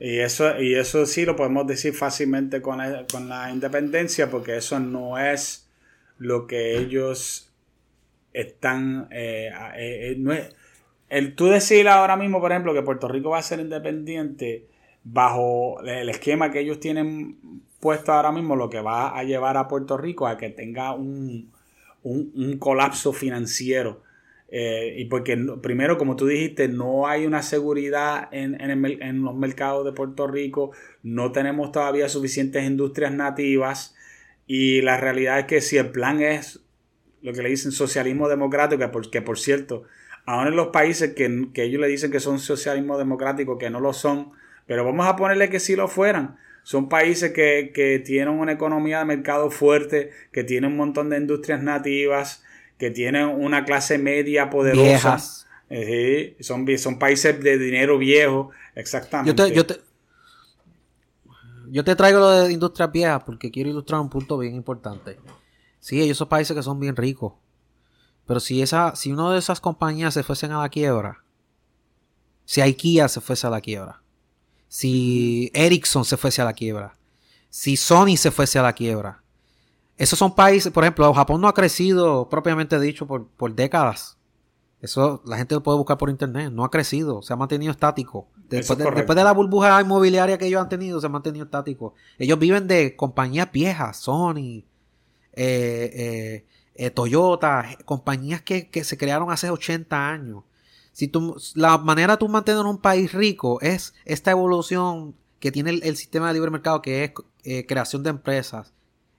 Y 0.00 0.18
eso, 0.18 0.60
y 0.60 0.74
eso 0.74 1.06
sí 1.06 1.24
lo 1.24 1.36
podemos 1.36 1.66
decir 1.66 1.94
fácilmente 1.94 2.60
con 2.60 2.78
la, 2.78 3.06
con 3.10 3.28
la 3.28 3.50
independencia, 3.50 4.30
porque 4.30 4.56
eso 4.56 4.80
no 4.80 5.18
es 5.18 5.68
lo 6.18 6.46
que 6.46 6.78
ellos 6.78 7.52
están. 8.32 9.08
Eh, 9.10 9.50
eh, 9.76 10.16
no 10.18 10.32
es, 10.32 10.54
el 11.08 11.34
tú 11.34 11.46
decir 11.46 11.88
ahora 11.88 12.16
mismo, 12.16 12.40
por 12.40 12.50
ejemplo, 12.50 12.74
que 12.74 12.82
Puerto 12.82 13.08
Rico 13.08 13.30
va 13.30 13.38
a 13.38 13.42
ser 13.42 13.60
independiente 13.60 14.66
bajo 15.08 15.80
el 15.82 16.08
esquema 16.08 16.50
que 16.50 16.60
ellos 16.60 16.80
tienen 16.80 17.36
puesto 17.78 18.12
ahora 18.12 18.32
mismo, 18.32 18.56
lo 18.56 18.68
que 18.68 18.80
va 18.80 19.16
a 19.16 19.22
llevar 19.22 19.56
a 19.56 19.68
Puerto 19.68 19.96
Rico 19.96 20.26
a 20.26 20.36
que 20.36 20.50
tenga 20.50 20.94
un, 20.94 21.52
colapso 22.58 23.12
financiero. 23.12 24.02
Eh, 24.48 24.94
y 24.98 25.04
porque 25.06 25.36
primero, 25.62 25.98
como 25.98 26.16
tú 26.16 26.26
dijiste, 26.26 26.68
no 26.68 27.06
hay 27.06 27.26
una 27.26 27.42
seguridad 27.42 28.28
en, 28.32 28.60
en, 28.60 29.22
los 29.22 29.34
mercados 29.34 29.84
de 29.84 29.92
Puerto 29.92 30.26
Rico, 30.26 30.72
no 31.02 31.32
tenemos 31.32 31.72
todavía 31.72 32.08
suficientes 32.08 32.64
industrias 32.64 33.12
nativas 33.12 33.94
y 34.46 34.82
la 34.82 34.96
realidad 34.96 35.40
es 35.40 35.44
que 35.46 35.60
si 35.60 35.78
el 35.78 35.90
plan 35.90 36.20
es 36.20 36.60
lo 37.22 37.32
que 37.32 37.42
le 37.42 37.48
dicen 37.48 37.72
socialismo 37.72 38.28
democrático, 38.28 38.88
que 39.10 39.22
por, 39.22 39.38
cierto, 39.38 39.84
aún 40.26 40.46
en 40.46 40.56
los 40.56 40.68
países 40.68 41.14
que, 41.14 41.48
que 41.52 41.64
ellos 41.64 41.80
le 41.80 41.88
dicen 41.88 42.12
que 42.12 42.20
son 42.20 42.38
socialismo 42.38 42.98
democrático, 42.98 43.58
que 43.58 43.70
no 43.70 43.80
lo 43.80 43.92
son, 43.92 44.32
pero 44.66 44.84
vamos 44.84 45.06
a 45.06 45.16
ponerle 45.16 45.48
que 45.48 45.60
sí 45.60 45.76
lo 45.76 45.88
fueran. 45.88 46.36
Son 46.62 46.88
países 46.88 47.32
que, 47.32 48.02
tienen 48.04 48.34
una 48.34 48.52
economía 48.52 48.98
de 48.98 49.04
mercado 49.04 49.50
fuerte, 49.50 50.10
que 50.32 50.42
tienen 50.42 50.72
un 50.72 50.76
montón 50.76 51.10
de 51.10 51.18
industrias 51.18 51.62
nativas, 51.62 52.42
que 52.76 52.90
tienen 52.90 53.26
una 53.28 53.64
clase 53.64 53.98
media 53.98 54.50
poderosa. 54.50 55.18
son, 56.40 56.78
son 56.78 56.98
países 56.98 57.40
de 57.40 57.58
dinero 57.58 57.98
viejo, 57.98 58.50
exactamente. 58.74 59.52
Yo 59.54 59.64
te, 59.64 59.76
yo 61.68 61.84
te, 61.84 61.96
traigo 61.96 62.18
lo 62.18 62.30
de 62.30 62.52
industrias 62.52 62.90
viejas 62.90 63.22
porque 63.24 63.50
quiero 63.50 63.70
ilustrar 63.70 64.00
un 64.00 64.10
punto 64.10 64.38
bien 64.38 64.54
importante. 64.54 65.18
Sí, 65.78 66.02
ellos 66.02 66.18
son 66.18 66.28
países 66.28 66.56
que 66.56 66.62
son 66.62 66.80
bien 66.80 66.96
ricos. 66.96 67.34
Pero 68.26 68.40
si 68.40 68.60
esa, 68.60 68.96
si 68.96 69.12
una 69.12 69.32
de 69.32 69.38
esas 69.38 69.60
compañías 69.60 70.14
se 70.14 70.24
fuesen 70.24 70.50
a 70.50 70.60
la 70.60 70.68
quiebra, 70.68 71.22
si 72.44 72.60
IKEA 72.60 73.08
se 73.08 73.20
fuese 73.20 73.46
a 73.46 73.50
la 73.50 73.60
quiebra, 73.60 74.02
si 74.68 75.50
Ericsson 75.54 76.04
se 76.04 76.16
fuese 76.16 76.42
a 76.42 76.44
la 76.44 76.52
quiebra, 76.52 76.96
si 77.50 77.76
Sony 77.76 78.16
se 78.16 78.30
fuese 78.30 78.58
a 78.58 78.62
la 78.62 78.72
quiebra. 78.72 79.22
Esos 79.96 80.18
son 80.18 80.34
países, 80.34 80.72
por 80.72 80.84
ejemplo, 80.84 81.12
Japón 81.14 81.40
no 81.40 81.48
ha 81.48 81.54
crecido 81.54 82.28
propiamente 82.28 82.78
dicho 82.78 83.06
por, 83.06 83.54
décadas. 83.54 84.18
Eso 84.82 85.22
la 85.24 85.38
gente 85.38 85.54
lo 85.54 85.62
puede 85.62 85.78
buscar 85.78 85.96
por 85.96 86.10
internet. 86.10 86.52
No 86.52 86.64
ha 86.64 86.70
crecido, 86.70 87.22
se 87.22 87.32
ha 87.32 87.36
mantenido 87.36 87.72
estático. 87.72 88.28
Después 88.48 88.78
de, 88.78 89.24
la 89.24 89.32
burbuja 89.32 89.80
inmobiliaria 89.80 90.36
que 90.36 90.46
ellos 90.46 90.60
han 90.60 90.68
tenido, 90.68 91.00
se 91.00 91.06
ha 91.06 91.10
mantenido 91.10 91.46
estático. 91.46 91.94
Ellos 92.18 92.38
viven 92.38 92.68
de 92.68 92.94
compañías 92.94 93.50
viejas, 93.50 93.96
Sony, 93.96 94.64
eh, 95.32 95.90
eh, 95.94 96.46
eh, 96.74 96.90
Toyota, 96.90 97.66
compañías 97.86 98.42
que, 98.42 98.68
que, 98.68 98.84
se 98.84 98.98
crearon 98.98 99.30
hace 99.30 99.50
80 99.50 100.08
años. 100.08 100.44
Si 100.96 101.08
tú, 101.08 101.36
la 101.54 101.76
manera 101.76 102.14
de 102.14 102.20
tú 102.20 102.26
mantener 102.26 102.64
un 102.64 102.78
país 102.78 103.12
rico 103.12 103.60
es 103.60 103.92
esta 104.06 104.30
evolución 104.30 105.14
que 105.40 105.52
tiene 105.52 105.78
el, 105.82 105.94
sistema 105.94 106.28
de 106.28 106.32
libre 106.32 106.50
mercado, 106.50 106.80
que 106.80 107.04
es 107.04 107.12
eh, 107.44 107.66
creación 107.66 108.02
de 108.02 108.08
empresas, 108.08 108.72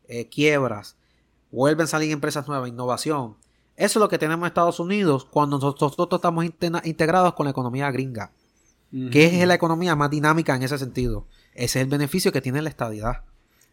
eh, 0.08 0.28
quiebras, 0.28 0.96
vuelven 1.52 1.84
a 1.84 1.88
salir 1.88 2.12
empresas 2.12 2.48
nuevas, 2.48 2.68
innovación. 2.68 3.36
Eso 3.76 4.00
es 4.00 4.02
lo 4.02 4.10
que 4.10 4.18
tenemos 4.18 4.42
en 4.42 4.48
Estados 4.48 4.80
Unidos 4.80 5.26
cuando 5.26 5.60
nosotros 5.60 5.96
estamos 6.12 6.46
integrados 6.46 7.36
con 7.36 7.44
la 7.44 7.52
economía 7.52 7.92
gringa, 7.92 8.32
que 9.12 9.40
es 9.40 9.48
la 9.48 9.54
economía 9.54 9.96
más 9.96 10.10
dinámica 10.10 10.56
en 10.56 10.64
ese 10.64 10.80
sentido. 10.80 11.28
Ese 11.54 11.78
es 11.78 11.84
el 11.84 11.90
beneficio 11.92 12.32
que 12.32 12.42
tiene 12.42 12.64
la 12.64 12.70
estadidad. 12.70 13.22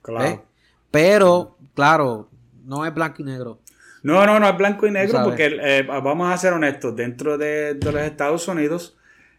Claro. 0.03 0.45
Pero, 0.91 1.57
claro, 1.73 2.29
no 2.65 2.85
es 2.85 2.93
blanco 2.93 3.23
y 3.23 3.25
negro. 3.25 3.61
No, 4.05 4.27
no, 4.27 4.39
no 4.39 4.47
es 4.47 4.57
blanco 4.59 4.87
y 4.87 4.91
negro 4.91 5.21
porque 5.25 5.59
eh, 5.63 5.83
vamos 5.83 6.31
a 6.31 6.37
ser 6.37 6.53
honestos, 6.53 6.95
dentro 6.95 7.39
de, 7.39 7.79
los 7.83 7.95
Estados 7.97 8.47
Unidos, 8.47 8.99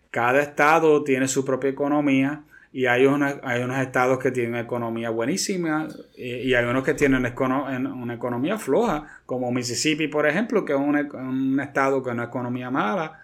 cada 0.10 0.42
estado 0.42 1.04
tiene 1.04 1.28
su 1.28 1.46
propia 1.46 1.70
economía 1.70 2.42
y 2.74 2.88
hay, 2.88 3.06
hay 3.44 3.64
unos 3.64 3.80
estados 3.80 4.18
que 4.18 4.32
tienen 4.32 4.56
economía 4.56 5.12
buenísima 5.12 5.88
y, 6.18 6.52
hay 6.56 6.66
unos 6.66 6.84
que 6.84 6.96
tienen 6.96 7.32
una 7.32 8.14
economía 8.16 8.58
floja, 8.58 9.22
como 9.28 9.52
Mississippi, 9.52 10.08
por 10.08 10.28
ejemplo, 10.28 10.66
que 10.66 10.74
es 10.74 10.80
un, 10.80 11.60
estado 11.60 12.02
que 12.02 12.16
no 12.16 12.24
es 12.24 12.30
economía 12.30 12.72
mala. 12.72 13.22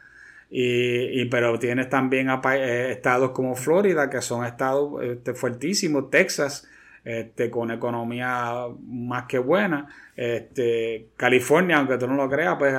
Y, 0.48 1.26
pero 1.26 1.58
tienes 1.58 1.90
también 1.90 2.30
eh, 2.30 2.92
estados 2.92 3.32
como 3.32 3.56
Florida, 3.56 4.12
que 4.12 4.22
son 4.22 4.46
estados 4.46 5.02
este, 5.02 5.34
fuertísimos, 5.34 6.12
Texas, 6.12 6.68
este, 7.04 7.50
con 7.50 7.72
economía 7.72 8.66
más 8.86 9.26
que 9.26 9.40
buena. 9.40 9.88
Este, 10.16 11.08
California, 11.18 11.78
aunque 11.78 11.98
tú 11.98 12.08
no 12.08 12.16
lo 12.16 12.30
creas, 12.30 12.56
pues 12.60 12.74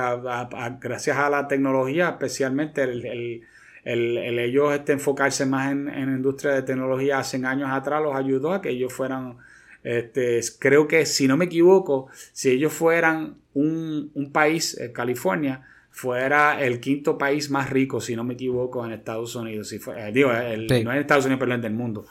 gracias 0.79 1.17
a 1.17 1.29
la 1.29 1.47
tecnología, 1.47 2.09
especialmente 2.09 2.83
el, 2.83 3.43
el, 3.83 4.39
ellos 4.39 4.73
este, 4.73 4.93
enfocarse 4.93 5.45
más 5.45 5.71
en, 5.71 5.89
en 5.89 6.09
industria 6.09 6.53
de 6.53 6.61
tecnología 6.61 7.19
hace 7.19 7.45
años 7.45 7.69
atrás 7.71 8.01
los 8.01 8.15
ayudó 8.15 8.53
a 8.53 8.61
que 8.61 8.69
ellos 8.69 8.93
fueran, 8.93 9.37
este, 9.83 10.39
creo 10.59 10.87
que 10.87 11.05
si 11.05 11.27
no 11.27 11.35
me 11.35 11.45
equivoco, 11.45 12.07
si 12.31 12.49
ellos 12.51 12.71
fueran 12.71 13.35
un, 13.53 14.09
un 14.13 14.31
país, 14.31 14.77
eh, 14.79 14.93
California, 14.93 15.65
fuera 15.93 16.59
el 16.63 16.79
quinto 16.79 17.19
país 17.19 17.51
más 17.51 17.69
rico, 17.69 18.01
si 18.01 18.15
no 18.15 18.23
me 18.23 18.33
equivoco, 18.33 18.83
en 18.83 18.93
Estados 18.93 19.35
Unidos. 19.35 19.67
Si 19.67 19.77
fue, 19.77 20.09
eh, 20.09 20.11
digo, 20.11 20.29
no 20.31 20.91
en 20.91 20.97
Estados 20.97 21.25
Unidos, 21.25 21.39
pero 21.39 21.53
en 21.53 21.63
el 21.63 21.73
mundo. 21.73 22.05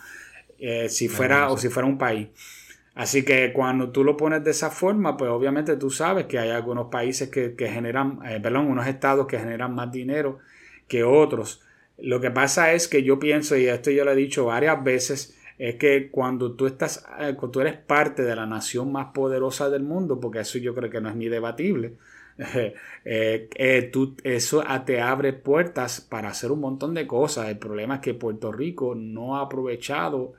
Eh, 0.64 0.88
si 0.88 1.08
fuera 1.08 1.50
o 1.50 1.58
si 1.58 1.68
fuera 1.68 1.88
un 1.88 1.98
país. 1.98 2.28
Así 2.94 3.24
que 3.24 3.52
cuando 3.52 3.90
tú 3.90 4.04
lo 4.04 4.16
pones 4.16 4.44
de 4.44 4.52
esa 4.52 4.70
forma, 4.70 5.16
pues 5.16 5.28
obviamente 5.28 5.76
tú 5.76 5.90
sabes 5.90 6.26
que 6.26 6.38
hay 6.38 6.50
algunos 6.50 6.86
países 6.86 7.30
que, 7.30 7.56
generan, 7.68 8.20
eh, 8.24 8.38
perdón, 8.40 8.68
unos 8.68 8.86
estados 8.86 9.26
que 9.26 9.40
generan 9.40 9.74
más 9.74 9.90
dinero 9.90 10.38
que 10.86 11.02
otros. 11.02 11.62
Lo 11.98 12.20
que 12.20 12.30
pasa 12.30 12.72
es 12.74 12.86
que 12.86 13.02
yo 13.02 13.18
pienso, 13.18 13.56
y 13.56 13.66
esto 13.66 13.90
yo 13.90 14.04
lo 14.04 14.12
he 14.12 14.14
dicho 14.14 14.44
varias 14.44 14.84
veces, 14.84 15.36
es 15.58 15.74
que 15.76 16.10
cuando 16.12 16.52
tú 16.52 16.68
estás, 16.68 17.04
eh, 17.18 17.34
cuando 17.34 17.50
tú 17.50 17.60
eres 17.60 17.74
parte 17.74 18.22
de 18.22 18.36
la 18.36 18.46
nación 18.46 18.92
más 18.92 19.06
poderosa 19.12 19.68
del 19.68 19.82
mundo, 19.82 20.20
porque 20.20 20.40
eso 20.40 20.58
yo 20.58 20.76
creo 20.76 20.90
que 20.90 21.00
no 21.00 21.08
es 21.08 21.16
ni 21.16 21.28
debatible, 21.28 21.94
tú, 23.92 24.16
eso 24.22 24.62
te 24.86 25.00
abre 25.00 25.32
puertas 25.32 26.00
para 26.00 26.28
hacer 26.28 26.52
un 26.52 26.60
montón 26.60 26.94
de 26.94 27.08
cosas. 27.08 27.48
El 27.48 27.58
problema 27.58 27.96
es 27.96 28.00
que 28.00 28.14
Puerto 28.14 28.52
Rico 28.52 28.94
no 28.94 29.36
ha 29.36 29.40
aprovechado 29.42 30.34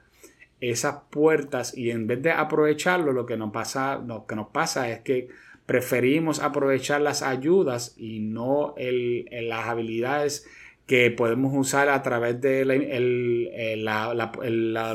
esas 0.72 0.96
puertas 1.10 1.78
y 1.78 1.92
en 1.92 2.08
vez 2.08 2.22
de 2.22 2.32
aprovecharlo, 2.32 3.12
lo 3.12 3.26
que 3.26 3.36
nos 3.36 3.52
pasa, 3.52 3.98
lo 3.98 4.26
que 4.26 4.36
nos 4.36 4.48
pasa 4.48 4.90
es 4.90 5.02
que 5.02 5.28
preferimos 5.66 6.40
aprovechar 6.40 7.02
las 7.02 7.22
ayudas 7.22 7.96
y 7.98 8.20
no 8.20 8.74
el, 8.78 9.26
las 9.48 9.68
habilidades 9.68 10.48
que 10.86 11.12
podemos 11.12 11.54
usar 11.56 11.90
a 11.90 12.02
través 12.02 12.40
de 12.42 12.66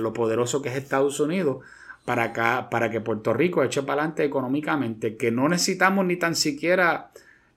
lo 0.01 0.13
poderoso 0.13 0.63
que 0.63 0.69
es 0.71 0.77
Estados 0.77 1.21
Unidos 1.21 1.65
para, 2.05 2.25
acá, 2.25 2.69
para 2.71 2.91
que 2.91 3.03
Puerto 3.03 3.35
Rico 3.35 3.63
eche 3.63 3.83
para 3.83 4.03
adelante 4.03 4.25
económicamente, 4.25 5.17
que 5.17 5.31
no 5.31 5.49
necesitamos 5.49 6.07
ni 6.07 6.17
tan 6.17 6.35
siquiera, 6.35 7.11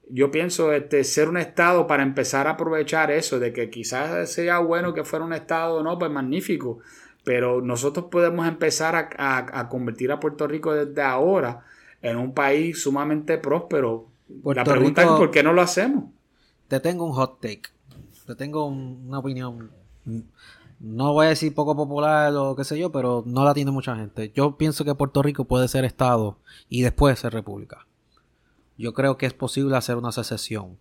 yo 0.09 0.31
pienso, 0.31 0.73
este, 0.73 1.05
ser 1.05 1.29
un 1.29 1.37
Estado 1.37 1.87
para 1.87 2.03
empezar 2.03 2.47
a 2.47 2.51
aprovechar 2.51 3.11
eso, 3.11 3.39
de 3.39 3.53
que 3.53 3.69
quizás 3.69 4.29
sea 4.29 4.59
bueno 4.59 4.93
que 4.93 5.05
fuera 5.05 5.23
un 5.23 5.31
Estado, 5.31 5.81
no, 5.83 5.97
pues 5.97 6.11
magnífico, 6.11 6.79
pero 7.23 7.61
nosotros 7.61 8.07
podemos 8.09 8.47
empezar 8.47 8.95
a, 9.17 9.69
convertir 9.69 10.11
a 10.11 10.19
Puerto 10.19 10.47
Rico 10.47 10.73
desde 10.73 11.01
ahora 11.01 11.65
en 12.01 12.17
un 12.17 12.33
país 12.33 12.81
sumamente 12.81 13.37
próspero. 13.37 14.07
la 14.43 14.63
pregunta 14.63 15.03
es 15.03 15.07
por 15.09 15.31
qué 15.31 15.43
no 15.43 15.53
lo 15.53 15.61
hacemos. 15.61 16.05
Te 16.67 16.79
tengo 16.79 17.05
un 17.05 17.13
hot 17.13 17.39
take. 17.39 17.63
Te 18.25 18.35
tengo 18.35 18.65
una 18.65 19.19
opinión. 19.19 19.71
No 20.79 21.13
voy 21.13 21.27
a 21.27 21.29
decir 21.29 21.53
poco 21.53 21.75
popular 21.75 22.33
o 22.35 22.55
qué 22.55 22.63
sé 22.63 22.79
yo, 22.79 22.91
pero 22.91 23.23
no 23.27 23.43
la 23.43 23.53
tiene 23.53 23.69
mucha 23.71 23.95
gente. 23.95 24.31
Yo 24.33 24.57
pienso 24.57 24.83
que 24.83 24.95
Puerto 24.95 25.21
Rico 25.21 25.45
puede 25.45 25.67
ser 25.67 25.85
Estado 25.85 26.39
y 26.69 26.81
después 26.81 27.19
ser 27.19 27.33
República. 27.33 27.85
Yo 28.77 28.93
creo 28.93 29.17
que 29.17 29.27
es 29.27 29.33
posible 29.33 29.77
hacer 29.77 29.97
una 29.97 30.11
secesión 30.11 30.79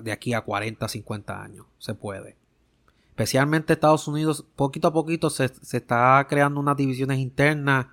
de 0.00 0.12
aquí 0.12 0.32
a 0.32 0.40
40, 0.40 0.88
50 0.88 1.42
años. 1.42 1.66
Se 1.78 1.94
puede 1.94 2.36
especialmente 3.16 3.72
Estados 3.72 4.06
Unidos, 4.08 4.44
poquito 4.56 4.88
a 4.88 4.92
poquito 4.92 5.30
se, 5.30 5.46
está 5.46 6.26
creando 6.28 6.60
unas 6.60 6.76
divisiones 6.76 7.18
internas 7.18 7.86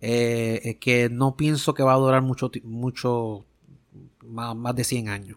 eh, 0.00 0.60
eh, 0.62 0.78
que 0.78 1.08
no 1.10 1.34
pienso 1.34 1.74
que 1.74 1.82
va 1.82 1.94
a 1.94 1.96
durar 1.96 2.22
mucho, 2.22 2.48
mucho 2.62 3.44
más, 4.24 4.54
más, 4.54 4.76
de 4.76 4.84
100 4.84 5.08
años. 5.08 5.36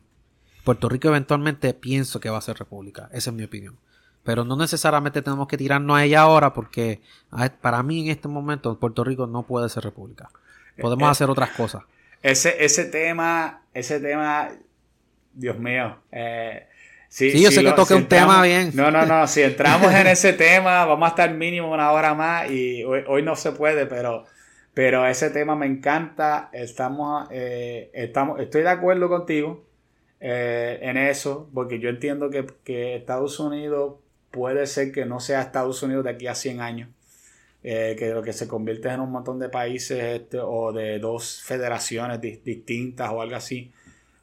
Puerto 0.64 0.90
Rico 0.90 1.08
eventualmente 1.08 1.74
pienso 1.74 2.20
que 2.20 2.30
va 2.30 2.38
a 2.38 2.42
ser 2.42 2.58
república, 2.58 3.10
esa 3.14 3.32
es 3.32 3.36
mi 3.36 3.44
opinión. 3.44 3.80
Pero 4.24 4.46
no 4.46 4.56
necesariamente 4.56 5.24
tenemos 5.24 5.48
que 5.48 5.58
tirarnos 5.58 5.98
a 5.98 6.04
ella 6.04 6.22
ahora 6.22 6.54
porque 6.54 7.02
para 7.62 7.82
mí 7.82 8.02
en 8.02 8.12
este 8.12 8.28
momento 8.28 8.78
Puerto 8.78 9.04
Rico 9.04 9.26
no 9.26 9.42
puede 9.42 9.70
ser 9.70 9.84
república. 9.84 10.30
Podemos 10.80 11.08
eh, 11.08 11.12
hacer 11.12 11.32
otras 11.32 11.50
cosas. 11.50 11.82
Ese, 12.22 12.64
ese 12.64 12.86
tema, 12.86 13.64
ese 13.74 14.00
tema, 14.00 14.52
Dios 15.34 15.58
mío, 15.58 15.98
eh, 16.12 16.68
Sí, 17.16 17.42
yo 17.42 17.50
sé 17.50 17.64
que 17.64 17.72
toque 17.72 17.94
un 17.94 18.10
tema 18.10 18.44
bien. 18.44 18.72
No, 18.74 18.92
no, 18.92 19.06
no. 19.06 19.26
Si 19.26 19.42
entramos 19.42 19.90
en 19.94 20.06
ese 20.08 20.34
tema, 20.34 20.84
vamos 20.84 21.06
a 21.06 21.10
estar 21.12 21.34
mínimo 21.34 21.72
una 21.72 21.94
hora 21.94 22.14
más 22.14 22.52
y 22.52 22.84
hoy, 22.84 23.24
no 23.24 23.38
se 23.38 23.54
puede, 23.54 23.86
pero, 23.86 24.26
pero 24.74 25.08
ese 25.08 25.30
tema 25.30 25.56
me 25.56 25.66
encanta. 25.66 26.50
Estamos, 26.52 27.30
eh, 27.32 27.90
estamos, 27.94 28.42
estoy 28.42 28.64
de 28.64 28.70
acuerdo 28.70 29.08
contigo 29.08 29.64
eh, 30.20 30.78
en 30.82 30.98
eso, 30.98 31.50
porque 31.54 31.80
yo 31.80 31.88
entiendo 31.88 32.30
que, 32.30 32.96
Estados 32.98 33.40
Unidos 33.40 33.96
puede 34.30 34.68
ser 34.68 34.92
que 34.92 35.06
no 35.06 35.22
sea 35.22 35.42
Estados 35.42 35.82
Unidos 35.84 36.04
de 36.04 36.10
aquí 36.10 36.28
a 36.28 36.36
100 36.36 36.60
años. 36.60 36.90
Eh, 37.64 37.96
que 37.98 38.10
lo 38.10 38.22
que 38.24 38.34
se 38.34 38.46
convierte 38.46 38.90
en 38.90 39.00
un 39.00 39.12
montón 39.12 39.40
de 39.40 39.48
países 39.48 40.04
este, 40.04 40.38
o 40.40 40.74
de 40.74 41.00
dos 41.00 41.42
federaciones 41.44 42.20
distintas 42.20 43.10
o 43.10 43.22
algo 43.22 43.38
así, 43.38 43.72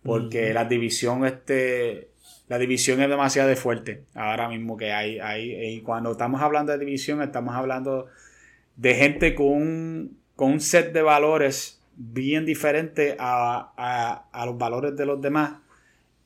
porque 0.05 0.53
la 0.53 0.67
división 0.67 1.25
este, 1.25 2.12
la 2.49 2.59
división 2.59 3.01
es 3.01 3.09
demasiado 3.09 3.55
fuerte 3.57 4.05
ahora 4.15 4.49
mismo 4.49 4.77
que 4.77 4.93
hay, 4.93 5.19
hay. 5.21 5.75
Y 5.77 5.81
cuando 5.81 6.13
estamos 6.13 6.43
hablando 6.43 6.73
de 6.73 6.79
división, 6.79 7.23
estamos 7.23 7.55
hablando 7.55 8.09
de 8.77 8.95
gente 8.95 9.35
con 9.35 9.47
un, 9.47 10.19
con 10.37 10.53
un 10.53 10.61
set 10.61 10.93
de 10.93 11.03
valores 11.03 11.81
bien 11.97 12.45
diferente 12.45 13.17
a, 13.19 14.25
los 14.45 14.59
valores 14.59 14.97
de 14.97 15.07
los 15.07 15.21
demás. 15.21 15.55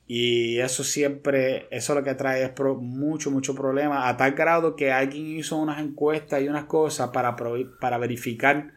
Y 0.09 0.59
eso 0.59 0.85
siempre, 0.85 1.67
eso 1.69 1.93
lo 1.93 2.03
que 2.03 2.13
trae 2.15 2.43
es 2.43 2.51
mucho, 2.79 3.29
mucho 3.29 3.53
problema. 3.53 4.07
A 4.07 4.15
tal 4.15 4.31
grado 4.31 4.75
que 4.75 4.91
alguien 4.91 5.27
hizo 5.37 5.57
unas 5.57 5.79
encuestas 5.79 6.41
y 6.41 6.47
unas 6.47 6.65
cosas 6.65 7.09
para, 7.09 7.35
para 7.79 7.97
verificar 7.97 8.71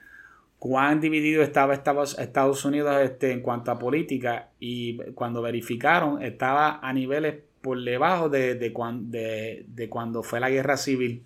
cuán 0.61 1.01
dividido 1.01 1.43
estaba 1.43 1.73
Estados 1.73 2.65
Unidos 2.67 3.01
este, 3.01 3.33
en 3.33 3.41
cuanto 3.41 3.71
a 3.71 3.79
política 3.79 4.51
y 4.61 4.99
cuando 5.15 5.41
verificaron 5.41 6.23
estaba 6.23 6.81
a 6.87 6.93
niveles 6.93 7.37
por 7.63 7.83
debajo 7.83 8.29
de, 8.29 8.57
de, 8.57 9.89
cuando 9.89 10.23
fue 10.23 10.39
la 10.39 10.51
guerra 10.51 10.77
civil. 10.77 11.25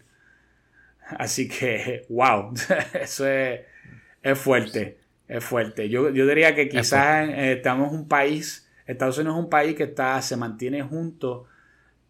Así 1.19 1.49
que, 1.49 2.07
wow, 2.09 2.55
eso 2.95 3.27
es, 3.27 4.39
fuerte, 4.39 4.99
es 5.27 5.45
fuerte. 5.45 5.89
Yo, 5.89 6.13
diría 6.13 6.55
que 6.55 6.69
quizás 6.69 7.29
estamos 7.29 7.93
un 7.93 8.07
país, 8.07 8.71
Estados 8.87 9.19
Unidos 9.19 9.37
es 9.37 9.45
un 9.45 9.51
país 9.51 9.75
que 9.75 9.83
está, 9.83 10.23
se 10.23 10.37
mantiene 10.37 10.81
junto 10.83 11.47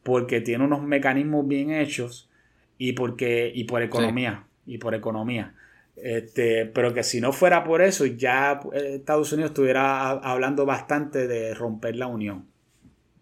porque 0.03 0.43
tiene 0.43 0.63
unos 0.65 0.83
mecanismos 0.83 1.49
bien 1.49 1.71
hechos 1.71 2.29
y 2.77 2.93
porque 2.93 3.51
y 3.55 3.65
por 3.65 3.83
economía 3.83 4.45
y 4.67 4.77
por 4.77 4.95
economía 4.95 5.55
este, 5.97 6.67
pero 6.67 6.93
que 6.93 7.03
si 7.03 7.21
no 7.21 7.33
fuera 7.33 7.65
por 7.65 7.83
eso, 7.83 8.05
ya 8.07 8.61
eh, 8.73 8.97
Estados 8.97 9.33
Unidos 9.33 9.51
estuviera 9.51 10.11
hablando 10.11 10.67
bastante 10.67 11.27
de 11.27 11.55
romper 11.55 11.97
la 11.97 12.07
unión. 12.07 12.47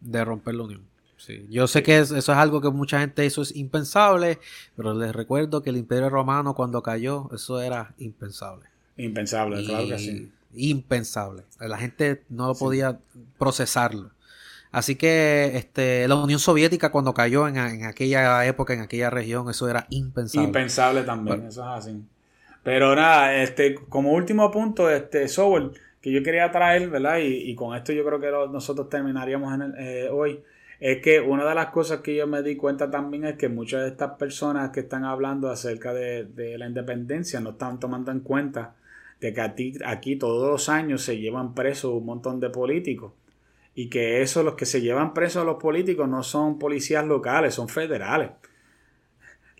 De 0.01 0.25
romper 0.25 0.55
la 0.55 0.65
unión. 0.65 0.83
Sí. 1.17 1.47
Yo 1.49 1.69
sé 1.69 1.85
que 1.85 1.99
eso 1.99 2.17
es 2.17 2.29
algo 2.29 2.61
que 2.61 2.71
mucha 2.71 2.99
gente 2.99 3.25
eso 3.25 3.43
es 3.43 3.55
impensable, 3.55 4.41
pero 4.75 4.95
les 4.95 5.15
recuerdo 5.15 5.63
que 5.63 5.71
el 5.71 5.77
Imperio 5.77 6.11
Romano 6.11 6.55
cuando 6.55 6.83
cayó, 6.83 7.31
eso 7.33 7.61
era 7.61 7.95
impensable. 7.99 8.67
Impensable, 8.97 9.65
claro 9.65 9.87
que 9.87 9.99
sí. 9.99 10.33
Impensable. 10.55 11.45
La 11.61 11.79
gente 11.79 12.25
no 12.29 12.55
podía 12.55 12.99
procesarlo. 13.39 14.11
Así 14.73 14.97
que 14.97 15.53
este, 15.55 16.09
la 16.09 16.17
Unión 16.17 16.41
Soviética 16.41 16.91
cuando 16.91 17.13
cayó 17.15 17.47
en, 17.47 17.59
en, 17.59 17.85
aquella 17.85 18.45
época, 18.47 18.73
en 18.73 18.81
aquella 18.81 19.11
región, 19.11 19.49
eso 19.51 19.69
era 19.69 19.87
impensable. 19.91 20.47
Impensable 20.47 21.03
también, 21.03 21.47
eso 21.47 21.61
es 21.61 21.87
así. 21.87 22.03
Pero 22.63 22.95
nada, 22.95 23.43
este, 23.43 23.75
como 23.75 24.13
último 24.13 24.51
punto, 24.51 24.91
este, 24.91 25.29
Sobol, 25.29 25.73
que 26.01 26.13
yo 26.13 26.23
quería 26.23 26.51
traer, 26.51 26.89
¿verdad? 26.91 27.19
Y, 27.23 27.55
con 27.55 27.77
esto 27.77 27.93
yo 27.93 28.05
creo 28.05 28.21
que 28.21 28.31
nosotros 28.53 28.89
terminaríamos 28.89 29.55
en 29.55 29.75
eh, 29.79 30.09
hoy. 30.11 30.43
Es 30.81 31.01
que 31.01 31.21
una 31.21 31.45
de 31.49 31.55
las 31.55 31.67
cosas 31.67 32.01
que 32.01 32.17
yo 32.17 32.27
me 32.27 32.43
di 32.43 32.57
cuenta 32.57 32.91
también 32.91 33.25
es 33.25 33.37
que 33.37 33.49
muchas 33.49 33.83
de 33.83 33.89
estas 33.89 34.13
personas 34.19 34.71
que 34.71 34.81
están 34.81 35.05
hablando 35.05 35.49
acerca 35.49 35.95
de, 35.95 36.25
de 36.25 36.59
la 36.59 36.67
independencia 36.67 37.39
no 37.41 37.51
están 37.51 37.79
tomando 37.79 38.11
en 38.11 38.21
cuenta 38.21 38.75
de 39.21 39.33
que 39.33 39.41
aquí, 39.41 39.75
aquí 39.85 40.17
todos 40.17 40.51
los 40.51 40.69
años 40.69 41.03
se 41.03 41.19
llevan 41.19 41.55
presos 41.55 41.93
un 41.93 42.05
montón 42.05 42.41
de 42.41 42.51
políticos 42.51 43.13
y 43.75 43.89
que 43.89 44.21
eso, 44.23 44.43
los 44.43 44.55
que 44.55 44.67
se 44.67 44.81
llevan 44.81 45.15
presos 45.15 45.43
a 45.43 45.47
los 45.47 45.57
políticos 45.57 46.09
no 46.09 46.23
son 46.23 46.59
policías 46.59 47.07
locales, 47.07 47.55
son 47.55 47.69
federales. 47.69 48.31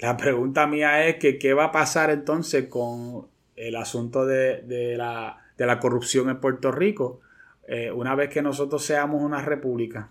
La 0.03 0.17
pregunta 0.17 0.67
mía 0.67 1.07
es 1.07 1.17
que 1.17 1.39
qué 1.39 1.55
va 1.55 1.67
a 1.67 1.71
pasar 1.73 2.11
entonces 2.11 2.69
con 2.69 3.29
el 3.55 3.77
asunto 3.77 4.27
de, 4.27 4.97
la, 4.97 5.79
corrupción 5.81 6.29
en 6.29 6.41
Puerto 6.41 6.73
Rico 6.73 7.21
eh, 7.69 7.93
una 7.93 8.17
vez 8.17 8.29
que 8.29 8.43
nosotros 8.43 8.85
seamos 8.85 9.23
una 9.23 9.43
república. 9.43 10.11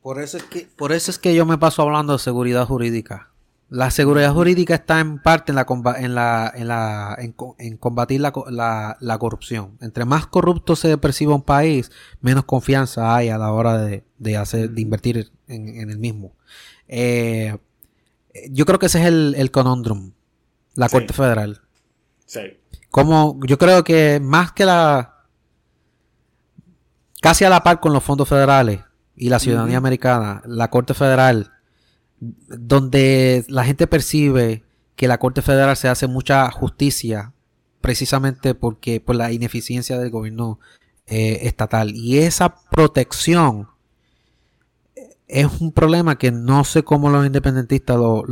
Por 0.00 0.18
eso, 0.18 0.38
es 0.38 0.44
que, 0.44 0.66
por 0.78 0.92
eso 0.92 1.10
es 1.10 1.18
que 1.18 1.34
yo 1.34 1.44
me 1.44 1.58
paso 1.58 1.82
hablando 1.82 2.14
de 2.14 2.20
seguridad 2.20 2.64
jurídica. 2.64 3.28
La 3.70 3.90
seguridad 3.90 4.32
jurídica 4.32 4.74
está 4.74 4.98
en 4.98 5.18
parte 5.18 5.52
en 5.52 5.56
la, 5.56 5.66
en 5.98 6.14
la, 6.14 6.52
en 6.54 6.68
la 6.68 7.16
en, 7.18 7.76
combatir 7.76 8.20
la, 8.22 8.96
la, 8.98 9.18
corrupción. 9.18 9.76
Entre 9.82 10.06
más 10.06 10.26
corrupto 10.26 10.74
se 10.74 10.96
perciba 10.96 11.34
un 11.34 11.42
país, 11.42 11.90
menos 12.22 12.44
confianza 12.44 13.14
hay 13.14 13.28
a 13.28 13.36
la 13.36 13.52
hora 13.52 13.76
de, 13.76 14.04
de 14.16 14.36
hacer, 14.38 14.70
de 14.70 14.80
invertir 14.80 15.30
en, 15.48 15.90
el 15.90 15.98
mismo. 15.98 16.32
Eh, 16.86 17.58
yo 18.50 18.64
creo 18.64 18.78
que 18.78 18.86
ese 18.86 19.00
es 19.00 19.06
el, 19.06 19.34
el 19.36 19.50
conundrum, 19.50 20.12
la 20.74 20.88
Corte 20.88 21.12
Federal. 21.12 21.60
Sí. 22.24 22.40
Como 22.90 23.38
yo 23.46 23.58
creo 23.58 23.84
que 23.84 24.18
más 24.22 24.52
que 24.52 24.64
la 24.64 25.24
casi 27.20 27.44
a 27.44 27.50
la 27.50 27.62
par 27.62 27.80
con 27.80 27.92
los 27.92 28.02
fondos 28.02 28.28
federales 28.28 28.80
y 29.14 29.28
la 29.28 29.38
ciudadanía 29.38 29.76
americana, 29.76 30.40
la 30.46 30.70
Corte 30.70 30.94
Federal 30.94 31.52
donde 32.20 33.44
la 33.48 33.64
gente 33.64 33.86
percibe 33.86 34.62
que 34.96 35.08
la 35.08 35.18
Corte 35.18 35.42
Federal 35.42 35.76
se 35.76 35.88
hace 35.88 36.06
mucha 36.06 36.50
justicia 36.50 37.32
precisamente 37.80 38.54
porque 38.54 39.00
por 39.00 39.16
la 39.16 39.32
ineficiencia 39.32 39.98
del 39.98 40.10
gobierno 40.10 40.58
eh, 41.06 41.40
estatal. 41.42 41.94
Y 41.94 42.18
esa 42.18 42.54
protección 42.70 43.68
es 45.28 45.46
un 45.60 45.72
problema 45.72 46.18
que 46.18 46.32
no 46.32 46.64
sé 46.64 46.82
cómo 46.82 47.10
los 47.10 47.24
independentistas 47.24 47.96
lo, 47.96 48.24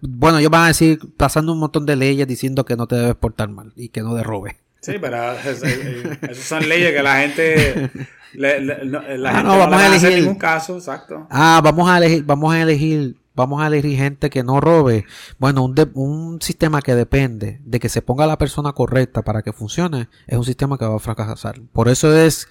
bueno 0.00 0.38
ellos 0.38 0.50
van 0.50 0.64
a 0.64 0.68
decir 0.68 0.98
pasando 1.16 1.52
un 1.52 1.58
montón 1.58 1.84
de 1.86 1.96
leyes 1.96 2.26
diciendo 2.26 2.64
que 2.64 2.76
no 2.76 2.86
te 2.86 2.94
debes 2.94 3.16
portar 3.16 3.48
mal 3.48 3.72
y 3.74 3.88
que 3.88 4.02
no 4.02 4.14
derrobe 4.14 4.56
sí 4.80 4.94
pero 5.00 5.32
esas 5.32 6.36
son 6.38 6.68
leyes 6.68 6.94
que 6.94 7.02
la 7.02 7.20
gente 7.20 7.90
la 8.34 8.50
ah, 8.50 9.32
gente 9.32 9.42
no, 9.42 9.58
vamos 9.58 9.80
a 9.80 9.86
elegir. 9.88 10.18
ningún 10.20 10.36
caso 10.36 10.76
exacto. 10.76 11.26
Ah 11.30 11.60
vamos 11.62 11.88
a 11.90 11.98
elegir 11.98 12.24
vamos 12.24 12.54
a 12.54 12.62
elegir 12.62 13.16
vamos 13.36 13.62
a 13.62 13.68
elegir 13.68 13.96
gente 13.96 14.30
que 14.30 14.42
no 14.42 14.60
robe. 14.60 15.04
Bueno, 15.38 15.62
un, 15.62 15.74
un, 15.94 16.42
sistema 16.42 16.82
que 16.82 16.94
depende 16.94 17.60
de 17.64 17.78
que 17.78 17.88
se 17.88 18.02
ponga 18.02 18.26
la 18.26 18.38
persona 18.38 18.72
correcta 18.72 19.22
para 19.22 19.42
que 19.42 19.52
funcione 19.52 20.08
es 20.26 20.36
un 20.36 20.44
sistema 20.44 20.78
que 20.78 20.86
va 20.86 20.96
a 20.96 20.98
fracasar. 20.98 21.60
Por 21.72 21.88
eso 21.88 22.16
es 22.16 22.48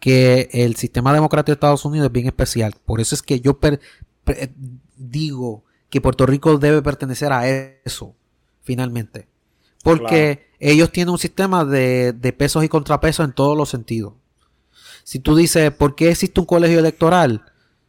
que 0.00 0.48
el 0.52 0.76
sistema 0.76 1.12
democrático 1.12 1.52
de 1.52 1.54
Estados 1.54 1.84
Unidos 1.84 2.06
es 2.06 2.12
bien 2.12 2.26
especial. 2.26 2.74
Por 2.86 3.00
eso 3.00 3.14
es 3.14 3.22
que 3.22 3.40
yo 3.40 3.58
digo 4.96 5.64
que 5.90 6.00
Puerto 6.00 6.24
Rico 6.24 6.56
debe 6.58 6.82
pertenecer 6.82 7.32
a 7.32 7.48
eso, 7.48 8.14
finalmente. 8.62 9.26
Porque 9.82 10.50
ellos 10.60 10.92
tienen 10.92 11.12
un 11.12 11.18
sistema 11.18 11.64
de, 11.64 12.12
de 12.12 12.32
pesos 12.32 12.62
y 12.64 12.68
contrapesos 12.68 13.24
en 13.24 13.32
todos 13.32 13.56
los 13.56 13.68
sentidos. 13.68 14.14
Si 15.02 15.18
tú 15.18 15.34
dices, 15.34 15.72
¿por 15.72 15.94
qué 15.94 16.10
existe 16.10 16.38
un 16.38 16.46
colegio 16.46 16.78
electoral? 16.78 17.44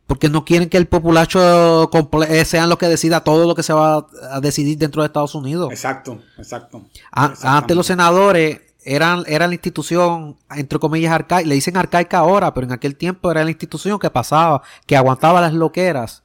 Porque 0.10 0.28
no 0.28 0.44
quieren 0.44 0.70
que 0.70 0.78
el 0.78 0.88
populacho 0.88 1.88
eh, 2.28 2.44
sean 2.44 2.68
los 2.68 2.80
que 2.80 2.88
decida 2.88 3.24
todo 3.24 3.46
lo 3.46 3.54
que 3.54 3.62
se 3.62 3.74
va 3.74 4.08
a 4.32 4.42
decidir 4.42 4.76
dentro 4.76 5.04
de 5.04 5.06
Estados 5.06 5.36
Unidos. 5.36 5.70
Exacto, 5.70 6.20
exacto. 6.36 6.84
antes 7.12 7.78
los 7.78 7.86
senadores 7.86 8.60
eran, 8.84 9.24
la 9.28 9.54
institución, 9.54 10.36
entre 10.50 10.80
comillas, 10.80 11.14
arcaica, 11.14 11.48
le 11.48 11.54
dicen 11.54 11.78
arcaica 11.78 12.18
ahora, 12.18 12.56
pero 12.56 12.66
en 12.66 12.74
aquel 12.74 12.96
tiempo 12.96 13.30
era 13.30 13.44
la 13.44 13.52
institución 13.52 14.00
que 14.00 14.10
pasaba, 14.10 14.64
que 14.88 14.98
aguantaba 14.98 15.42
las 15.42 15.54
loqueras 15.54 16.24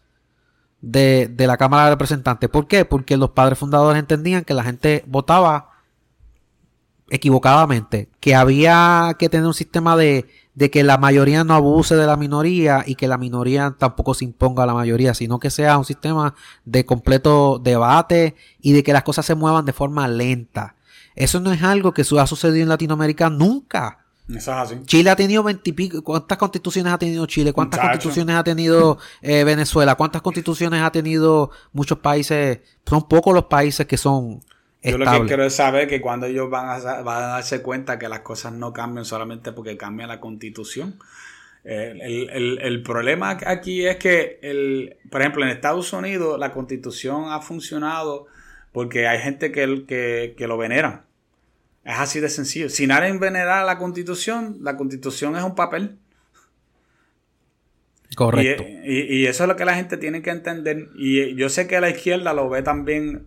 de, 0.81 1.29
de 1.31 1.47
la 1.47 1.59
Cámara 1.59 1.85
de 1.85 1.91
Representantes. 1.91 2.49
¿Por 2.49 2.67
qué? 2.67 2.87
Porque 2.87 3.19
los 3.19 3.33
padres 3.33 3.59
fundadores 3.59 4.01
entendían 4.01 4.45
que 4.45 4.55
la 4.55 4.65
gente 4.65 5.05
votaba 5.07 5.73
equivocadamente, 7.11 8.09
que 8.19 8.35
había 8.35 9.15
que 9.19 9.29
tener 9.29 9.47
un 9.47 9.53
sistema 9.53 9.95
de, 9.95 10.25
de 10.55 10.71
que 10.71 10.85
la 10.85 10.99
mayoría 10.99 11.45
no 11.45 11.55
abuse 11.55 11.97
de 11.97 12.07
la 12.07 12.17
minoría 12.17 12.85
y 12.87 12.95
que 12.95 13.09
la 13.09 13.19
minoría 13.19 13.75
tampoco 13.77 14.15
se 14.15 14.25
imponga 14.25 14.63
a 14.63 14.67
la 14.67 14.75
mayoría, 14.75 15.15
sino 15.15 15.39
que 15.39 15.51
sea 15.51 15.79
un 15.79 15.85
sistema 15.85 16.35
de 16.65 16.87
completo 16.87 17.59
debate 17.59 18.37
y 18.61 18.73
de 18.73 18.83
que 18.83 18.93
las 18.93 19.03
cosas 19.03 19.27
se 19.27 19.35
muevan 19.35 19.65
de 19.65 19.73
forma 19.73 20.07
lenta. 20.07 20.77
Eso 21.17 21.41
no 21.41 21.53
es 21.53 21.63
algo 21.63 21.93
que 21.93 22.03
ha 22.03 22.27
sucedido 22.27 22.63
en 22.63 22.69
Latinoamérica 22.69 23.31
nunca. 23.31 23.99
Chile 24.87 25.11
ha 25.11 25.17
tenido 25.17 25.43
veintipico. 25.43 26.03
¿Cuántas 26.03 26.39
constituciones 26.39 26.93
ha 26.93 26.99
tenido 26.99 27.27
Chile? 27.27 27.53
¿Cuántas 27.53 27.81
constituciones 27.81 28.35
ha 28.35 28.43
tenido 28.43 28.99
eh, 29.21 29.45
Venezuela? 29.45 29.97
¿Cuántas 29.97 30.23
constituciones 30.23 30.83
ha 30.83 30.91
tenido 30.91 31.51
muchos 31.73 31.99
países? 31.99 32.61
Son 32.87 33.07
pocos 33.07 33.35
los 33.35 33.45
países 33.45 33.87
que 33.87 33.99
son 33.99 34.41
yo 34.85 34.99
lo 34.99 35.11
que 35.11 35.27
quiero 35.27 35.45
es 35.45 35.55
saber 35.55 35.89
que 35.89 36.01
cuando 36.01 36.27
ellos 36.27 36.51
van 36.51 36.69
a, 36.69 36.79
darse 36.79 37.63
cuenta 37.63 37.99
que 37.99 38.09
las 38.09 38.21
cosas 38.21 38.53
no 38.53 38.73
cambian 38.73 39.07
solamente 39.07 39.53
porque 39.53 39.79
cambia 39.79 40.07
la 40.07 40.21
constitución. 40.21 40.99
El, 41.65 42.83
problema 42.85 43.39
aquí 43.47 43.87
es 43.87 43.97
que, 43.97 44.39
el, 44.43 44.99
por 45.11 45.23
ejemplo, 45.23 45.43
en 45.43 45.51
Estados 45.51 45.91
Unidos 45.95 46.39
la 46.39 46.53
constitución 46.53 47.33
ha 47.33 47.41
funcionado 47.41 48.27
porque 48.73 49.09
hay 49.09 49.21
gente 49.21 49.51
que, 49.51 50.35
que, 50.37 50.47
lo 50.47 50.59
venera. 50.59 51.05
Es 51.85 51.99
así 51.99 52.21
de 52.21 52.29
sencillo. 52.29 52.69
Si 52.69 52.87
nadie 52.87 53.11
venera 53.17 53.65
la 53.65 53.79
constitución, 53.79 54.59
la 54.61 54.77
constitución 54.77 55.35
es 55.37 55.45
un 55.45 55.55
papel. 55.55 55.97
Correcto. 58.15 58.65
Y, 58.85 59.23
y, 59.23 59.27
eso 59.27 59.45
es 59.45 59.49
lo 59.49 59.57
que 59.57 59.65
la 59.65 59.75
gente 59.75 59.97
tiene 59.97 60.21
que 60.21 60.31
entender. 60.31 60.89
Y 60.97 61.35
yo 61.37 61.49
sé 61.49 61.67
que 61.67 61.81
la 61.81 61.89
izquierda 61.89 62.35
lo 62.35 62.51
ve 62.51 62.63
también 62.63 63.27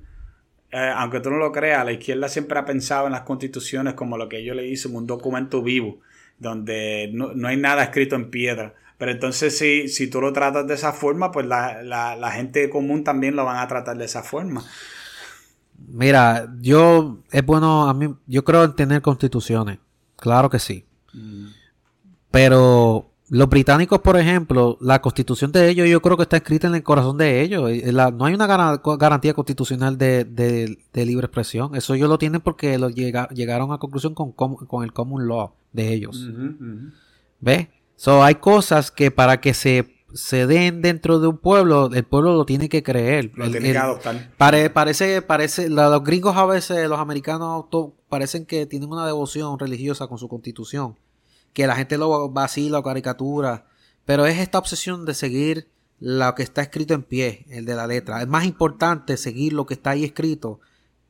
eh, 0.71 0.91
aunque 0.95 1.19
tú 1.21 1.29
no 1.29 1.37
lo 1.37 1.51
creas, 1.51 1.85
la 1.85 1.93
izquierda 1.93 2.27
siempre 2.27 2.59
ha 2.59 2.65
pensado 2.65 3.05
en 3.05 3.13
las 3.13 3.21
constituciones 3.21 3.93
como 3.93 4.17
lo 4.17 4.27
que 4.27 4.43
yo 4.43 4.53
le 4.53 4.67
hice, 4.67 4.89
un 4.89 5.07
documento 5.07 5.61
vivo, 5.61 5.99
donde 6.39 7.09
no, 7.13 7.47
hay 7.47 7.57
nada 7.57 7.83
escrito 7.83 8.15
en 8.15 8.29
piedra. 8.29 8.73
Pero 8.97 9.11
entonces 9.11 9.57
si, 9.57 9.87
si 9.87 10.09
tú 10.09 10.19
lo 10.19 10.33
tratas 10.33 10.67
de 10.67 10.73
esa 10.73 10.91
forma, 10.91 11.31
pues 11.31 11.45
la, 11.45 11.83
la, 11.83 12.31
gente 12.31 12.69
común 12.69 13.03
también 13.03 13.35
lo 13.35 13.45
van 13.45 13.57
a 13.57 13.67
tratar 13.67 13.97
de 13.97 14.05
esa 14.05 14.23
forma. 14.23 14.63
Mira, 15.87 16.51
yo 16.59 17.19
es 17.31 17.45
bueno 17.45 17.87
a 17.87 17.93
mí, 17.93 18.13
yo 18.25 18.43
creo 18.43 18.63
en 18.63 18.75
tener 18.75 19.01
constituciones, 19.01 19.77
claro 20.15 20.49
que 20.49 20.57
sí. 20.57 20.85
Mm. 21.13 21.47
Pero 22.31 23.06
los 23.29 23.49
británicos, 23.49 23.99
por 23.99 24.17
ejemplo, 24.17 24.77
la 24.79 25.01
constitución 25.01 25.51
de 25.51 25.69
ellos 25.69 25.89
yo 25.89 26.01
creo 26.01 26.15
que 26.15 26.23
está 26.23 26.37
escrita 26.37 26.67
en 26.67 26.75
el 26.75 26.83
corazón 26.83 27.17
de 27.17 27.41
ellos. 27.41 27.69
Eh, 27.69 27.91
no 27.91 28.25
hay 28.25 28.33
una 28.33 28.47
garantía 28.47 29.33
constitucional 29.33 29.97
de, 29.97 30.77
libre 30.93 31.25
expresión. 31.25 31.75
Eso 31.75 31.93
ellos 31.93 32.09
lo 32.09 32.17
tienen 32.17 32.39
porque 32.39 32.77
lo 32.77 32.89
llegaron 32.89 33.73
a 33.73 33.79
conclusión 33.79 34.13
con, 34.13 34.83
el 34.83 34.93
common 34.93 35.27
law 35.27 35.51
de 35.73 35.93
ellos. 35.93 36.29
¿Ves? 37.41 37.67
So, 37.97 38.23
hay 38.23 38.35
cosas 38.35 38.91
que 38.91 39.11
para 39.11 39.41
que 39.41 39.53
se, 39.53 39.93
se 40.13 40.47
den 40.47 40.81
dentro 40.81 41.19
de 41.19 41.27
un 41.27 41.37
pueblo, 41.37 41.89
el 41.93 42.05
pueblo 42.05 42.33
lo 42.33 42.45
tiene 42.45 42.69
que 42.69 42.81
creer. 42.81 43.31
Lo 43.35 43.51
tiene 43.51 43.73
que 43.73 43.77
adoptar. 43.77 44.31
parece, 44.37 45.21
parece, 45.21 45.69
los 45.69 46.03
gringos 46.03 46.37
a 46.37 46.45
veces, 46.45 46.87
los 46.87 46.99
americanos 46.99 47.65
parecen 48.07 48.45
que 48.45 48.65
tienen 48.67 48.89
una 48.89 49.05
devoción 49.05 49.59
religiosa 49.59 50.07
con 50.07 50.17
su 50.17 50.29
constitución 50.29 50.95
que 51.57 51.65
la 51.65 51.75
gente 51.75 51.97
lo 51.97 52.29
vacila 52.29 52.77
o 52.77 52.83
caricatura, 52.83 53.65
pero 54.05 54.27
es 54.27 54.37
esta 54.37 54.59
obsesión 54.59 55.07
de 55.07 55.15
seguir 55.15 55.71
lo 55.99 56.35
que 56.35 56.43
está 56.43 56.61
escrito 56.61 56.93
en 56.93 57.01
pie, 57.01 57.47
el 57.49 57.65
de 57.65 57.73
la 57.73 57.87
letra. 57.87 58.21
Es 58.21 58.27
más 58.27 58.45
importante 58.45 59.17
seguir 59.17 59.53
lo 59.53 59.65
que 59.65 59.73
está 59.73 59.89
ahí 59.89 60.03
escrito 60.03 60.59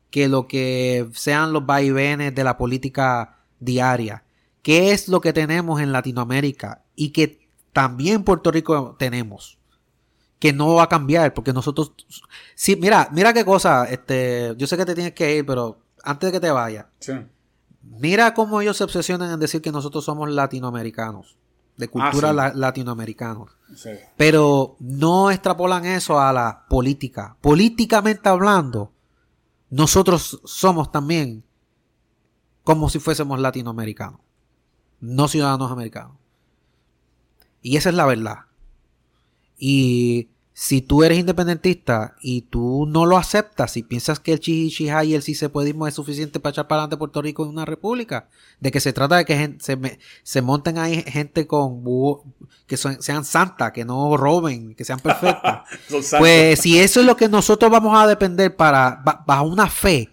que 0.09 0.29
lo 0.29 0.47
que 0.47 1.09
sean 1.11 1.51
los 1.51 1.65
vaivenes 1.65 2.33
de 2.33 2.45
la 2.45 2.57
política 2.57 3.39
diaria. 3.59 4.23
¿Qué 4.61 4.93
es 4.93 5.09
lo 5.09 5.19
que 5.19 5.33
tenemos 5.33 5.81
en 5.81 5.91
Latinoamérica 5.91 6.85
y 6.95 7.09
que 7.09 7.49
también 7.73 8.23
Puerto 8.23 8.49
Rico 8.49 8.95
tenemos? 8.97 9.59
Que 10.39 10.53
no 10.53 10.75
va 10.75 10.83
a 10.83 10.89
cambiar 10.89 11.33
porque 11.33 11.51
nosotros... 11.51 11.91
Sí, 12.55 12.77
mira, 12.77 13.09
mira 13.11 13.33
qué 13.33 13.43
cosa, 13.43 13.83
este, 13.83 14.53
yo 14.57 14.65
sé 14.65 14.77
que 14.77 14.85
te 14.85 14.95
tienes 14.95 15.11
que 15.11 15.39
ir, 15.39 15.45
pero 15.45 15.81
antes 16.05 16.31
de 16.31 16.31
que 16.31 16.39
te 16.39 16.51
vaya. 16.51 16.87
Sí. 16.99 17.11
Mira 17.99 18.33
cómo 18.33 18.61
ellos 18.61 18.77
se 18.77 18.83
obsesionan 18.83 19.31
en 19.31 19.39
decir 19.39 19.61
que 19.61 19.71
nosotros 19.71 20.05
somos 20.05 20.29
latinoamericanos, 20.29 21.37
de 21.77 21.85
ah, 21.85 21.89
cultura 21.89 22.33
latinoamericana. 22.53 23.45
Pero 24.15 24.75
no 24.79 25.31
extrapolan 25.31 25.85
eso 25.85 26.19
a 26.19 26.33
la 26.33 26.65
política. 26.69 27.37
Políticamente 27.41 28.29
hablando, 28.29 28.91
nosotros 29.69 30.41
somos 30.45 30.91
también 30.91 31.43
como 32.63 32.89
si 32.89 32.99
fuésemos 32.99 33.39
latinoamericanos, 33.39 34.19
no 34.99 35.27
ciudadanos 35.27 35.71
americanos. 35.71 36.17
Y 37.61 37.77
esa 37.77 37.89
es 37.89 37.95
la 37.95 38.05
verdad. 38.05 38.39
Y 39.57 40.29
si 40.59 40.81
tú 40.81 41.03
eres 41.03 41.19
independentista 41.19 42.15
y 42.19 42.41
tú 42.41 42.87
no 42.87 43.05
lo 43.05 43.17
aceptas 43.17 43.77
y 43.77 43.83
piensas 43.83 44.19
que 44.19 44.33
el 44.33 44.39
chichichijá 44.39 45.03
y 45.03 45.13
el 45.13 45.21
cisepuedismo 45.21 45.85
es 45.85 45.93
suficiente 45.93 46.39
para 46.39 46.49
echar 46.49 46.67
para 46.67 46.81
adelante 46.81 46.97
Puerto 46.97 47.21
Rico 47.21 47.43
en 47.43 47.49
una 47.49 47.63
república, 47.63 48.27
de 48.59 48.71
que 48.71 48.79
se 48.79 48.91
trata 48.91 49.17
de 49.17 49.25
que 49.25 49.55
se, 49.59 49.99
se 50.23 50.41
monten 50.41 50.79
ahí 50.79 51.03
gente 51.03 51.45
con 51.45 51.83
que 52.65 52.75
sean 52.75 53.23
santas, 53.23 53.71
que 53.71 53.85
no 53.85 54.17
roben, 54.17 54.73
que 54.73 54.83
sean 54.83 54.99
perfectas. 54.99 55.61
pues 56.17 56.59
si 56.59 56.79
eso 56.79 57.01
es 57.01 57.05
lo 57.05 57.15
que 57.15 57.29
nosotros 57.29 57.71
vamos 57.71 57.95
a 57.95 58.07
depender 58.07 58.55
para 58.55 59.03
bajo 59.27 59.43
una 59.43 59.69
fe, 59.69 60.09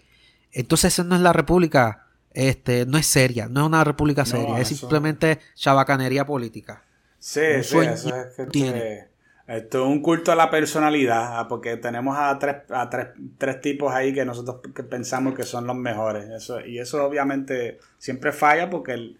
entonces 0.51 0.93
eso 0.93 1.03
no 1.03 1.15
es 1.15 1.21
la 1.21 1.33
república, 1.33 2.05
este, 2.35 2.85
no 2.85 2.99
es 2.99 3.07
seria, 3.07 3.47
no 3.47 3.61
es 3.61 3.65
una 3.65 3.83
república 3.83 4.25
seria, 4.25 4.59
es 4.59 4.67
simplemente 4.67 5.39
chabacanería 5.55 6.23
política. 6.23 6.83
Sí, 7.17 7.41
sí, 7.63 7.79
eso 7.79 8.15
es 8.15 8.35
que 8.35 9.14
esto 9.47 9.83
es 9.83 9.87
un 9.87 10.01
culto 10.01 10.31
a 10.31 10.35
la 10.35 10.49
personalidad, 10.49 11.39
ah, 11.39 11.47
porque 11.47 11.77
tenemos 11.77 12.17
a 12.17 12.37
tres, 12.39 12.57
a 12.69 12.89
tres, 12.89 13.09
tres 13.37 13.61
tipos 13.61 13.93
ahí 13.93 14.11
que 14.11 14.25
nosotros 14.25 14.61
pensamos 14.89 15.35
que 15.35 15.43
son 15.43 15.67
los 15.67 15.75
mejores. 15.75 16.27
Eso, 16.29 16.65
y 16.65 16.79
eso 16.79 17.05
obviamente 17.05 17.79
siempre 17.99 18.31
falla 18.31 18.69
porque 18.69 19.15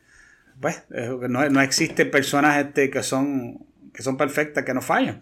pues, 0.60 0.84
no, 0.89 1.47
no 1.49 1.61
existen 1.61 2.10
personas 2.10 2.57
este, 2.57 2.89
que, 2.89 3.03
son, 3.03 3.65
que 3.93 4.02
son 4.02 4.18
perfectas, 4.18 4.65
que 4.65 4.73
no 4.73 4.81
fallan. 4.81 5.19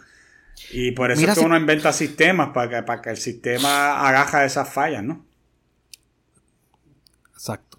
Y 0.71 0.91
por 0.91 1.11
eso 1.11 1.27
es 1.27 1.37
que 1.37 1.45
uno 1.45 1.57
inventa 1.57 1.91
sistemas 1.91 2.51
para 2.53 2.69
que, 2.69 2.83
para 2.83 3.01
que 3.01 3.09
el 3.09 3.17
sistema 3.17 4.07
agaja 4.07 4.45
esas 4.45 4.71
fallas, 4.71 5.03
¿no? 5.03 5.25
Exacto. 7.33 7.72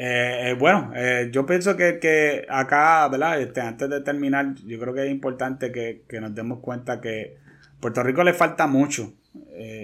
Eh, 0.00 0.50
eh, 0.50 0.54
bueno, 0.54 0.92
eh, 0.94 1.28
yo 1.32 1.44
pienso 1.44 1.76
que, 1.76 2.46
acá, 2.48 3.08
¿verdad? 3.08 3.40
Este, 3.40 3.60
antes 3.60 3.90
de 3.90 4.00
terminar, 4.00 4.54
yo 4.64 4.78
creo 4.78 4.94
que 4.94 5.04
es 5.04 5.10
importante 5.10 5.72
que, 5.72 6.04
nos 6.20 6.32
demos 6.36 6.60
cuenta 6.60 7.00
que 7.00 7.36
Puerto 7.80 8.04
Rico 8.04 8.22
le 8.22 8.32
falta 8.32 8.68
mucho. 8.68 9.14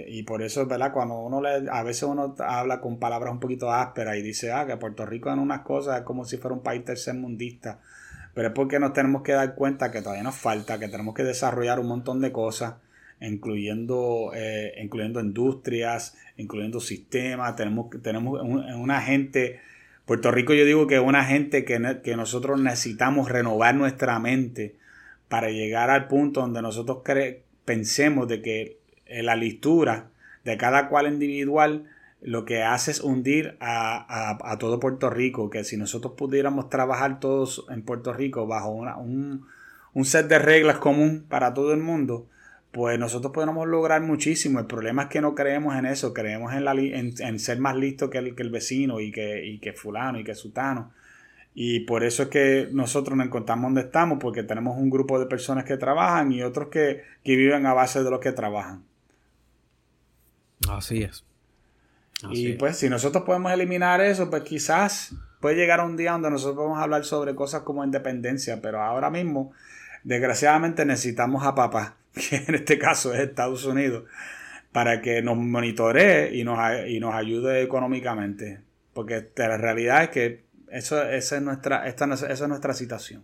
y 0.07 0.23
por 0.23 0.41
eso, 0.41 0.65
¿verdad? 0.67 0.93
Cuando 0.93 1.15
uno 1.19 1.41
le, 1.41 1.69
a 1.69 1.83
veces 1.83 2.03
uno 2.03 2.33
habla 2.39 2.79
con 2.79 2.97
palabras 2.97 3.33
un 3.33 3.41
poquito 3.41 3.69
ásperas 3.71 4.15
y 4.15 4.21
dice, 4.21 4.53
ah, 4.53 4.65
que 4.65 4.77
Puerto 4.77 5.05
Rico 5.05 5.31
en 5.33 5.39
unas 5.39 5.61
cosas 5.61 5.99
es 5.99 6.03
como 6.03 6.23
si 6.23 6.37
fuera 6.37 6.55
un 6.55 6.63
país 6.63 6.85
tercermundista. 6.85 7.81
Pero 8.33 8.47
es 8.49 8.53
porque 8.53 8.79
nos 8.79 8.93
tenemos 8.93 9.21
que 9.21 9.33
dar 9.33 9.53
cuenta 9.53 9.91
que 9.91 10.01
todavía 10.01 10.23
nos 10.23 10.35
falta, 10.35 10.79
que 10.79 10.87
tenemos 10.87 11.13
que 11.13 11.23
desarrollar 11.23 11.77
un 11.79 11.87
montón 11.87 12.21
de 12.21 12.31
cosas, 12.31 12.75
incluyendo, 13.19 14.31
incluyendo 14.81 15.19
industrias, 15.19 16.15
incluyendo 16.37 16.79
sistemas. 16.79 17.55
Tenemos, 17.57 17.89
tenemos 18.01 18.41
una 18.41 19.01
gente 19.01 19.59
Puerto 20.05 20.31
Rico 20.31 20.53
yo 20.53 20.65
digo 20.65 20.87
que 20.87 20.95
es 20.95 21.01
una 21.01 21.25
gente 21.25 21.65
que, 21.65 21.99
que 22.03 22.15
nosotros 22.15 22.59
necesitamos 22.61 23.29
renovar 23.29 23.75
nuestra 23.75 24.19
mente 24.19 24.75
para 25.27 25.49
llegar 25.49 25.89
al 25.89 26.07
punto 26.07 26.41
donde 26.41 26.61
nosotros 26.61 26.99
pensemos 27.65 28.27
de 28.27 28.41
que 28.41 28.77
la 29.07 29.35
listura 29.35 30.09
de 30.43 30.57
cada 30.57 30.89
cual 30.89 31.07
individual 31.07 31.85
lo 32.21 32.45
que 32.45 32.63
hace 32.63 32.91
es 32.91 33.01
hundir 33.01 33.57
a, 33.59 34.57
todo 34.59 34.79
Puerto 34.79 35.09
Rico, 35.09 35.49
que 35.49 35.63
si 35.63 35.77
nosotros 35.77 36.13
pudiéramos 36.17 36.69
trabajar 36.69 37.19
todos 37.19 37.65
en 37.69 37.83
Puerto 37.83 38.13
Rico 38.13 38.47
bajo 38.47 38.69
un, 38.69 39.45
un 39.93 40.05
set 40.05 40.27
de 40.27 40.39
reglas 40.39 40.77
común 40.77 41.25
para 41.27 41.53
todo 41.53 41.73
el 41.73 41.81
mundo, 41.81 42.27
pues 42.75 42.99
nosotros 42.99 43.31
podemos 43.31 43.65
lograr 43.69 44.01
muchísimo. 44.01 44.59
El 44.59 44.65
problema 44.65 45.03
es 45.03 45.07
que 45.07 45.21
no 45.21 45.33
creemos 45.33 45.77
en 45.77 45.85
eso, 45.85 46.13
creemos 46.13 46.51
en, 46.53 46.65
la, 46.65 46.73
en, 46.73 47.39
ser 47.39 47.57
más 47.57 47.77
listo 47.77 48.09
que 48.09 48.17
el, 48.17 48.35
que 48.35 48.43
el 48.43 48.49
vecino 48.49 48.99
y 48.99 49.13
que, 49.13 49.45
y 49.45 49.59
que 49.59 49.71
fulano 49.71 50.19
y 50.19 50.25
que 50.25 50.35
sutano. 50.35 50.91
Y 51.53 51.79
por 51.85 52.03
eso 52.03 52.23
es 52.23 52.29
que 52.29 52.67
nosotros 52.73 53.15
nos 53.15 53.27
encontramos 53.27 53.67
donde 53.69 53.79
estamos, 53.79 54.17
porque 54.19 54.43
tenemos 54.43 54.77
un 54.77 54.89
grupo 54.89 55.17
de 55.17 55.25
personas 55.25 55.63
que 55.63 55.77
trabajan 55.77 56.33
y 56.33 56.43
otros 56.43 56.67
que, 56.67 57.01
viven 57.23 57.65
a 57.65 57.73
base 57.73 58.03
de 58.03 58.11
los 58.11 58.19
que 58.19 58.33
trabajan. 58.33 58.83
Así 60.69 61.01
es. 61.03 61.23
y 62.29 62.53
pues 62.55 62.75
si 62.75 62.89
nosotros 62.89 63.23
podemos 63.23 63.53
eliminar 63.53 64.01
eso, 64.01 64.29
pues 64.29 64.43
quizás 64.43 65.15
puede 65.39 65.55
llegar 65.55 65.79
un 65.79 65.95
día 65.95 66.11
donde 66.11 66.29
nosotros 66.29 66.57
vamos 66.57 66.79
a 66.79 66.83
hablar 66.83 67.05
sobre 67.05 67.35
cosas 67.35 67.61
como 67.61 67.85
independencia, 67.85 68.61
pero 68.61 68.81
ahora 68.83 69.09
mismo, 69.09 69.53
desgraciadamente, 70.03 70.85
necesitamos 70.85 71.45
a 71.45 71.55
papá 71.55 71.95
que 72.15 72.35
en 72.47 72.55
este 72.55 72.79
caso 72.79 73.13
es 73.13 73.21
Estados 73.21 73.65
Unidos, 73.65 74.03
para 74.71 75.01
que 75.01 75.21
nos 75.21 75.37
monitoree 75.37 76.35
y 76.35 76.43
nos, 76.43 76.59
y 76.87 76.99
nos 76.99 77.13
ayude 77.13 77.61
económicamente. 77.61 78.61
Porque 78.93 79.29
la 79.35 79.57
realidad 79.57 80.03
es 80.03 80.09
que 80.09 80.45
eso, 80.69 81.01
esa, 81.03 81.35
es 81.37 81.41
nuestra, 81.41 81.87
esta, 81.87 82.05
esa 82.13 82.27
es 82.27 82.47
nuestra 82.47 82.73
situación. 82.73 83.23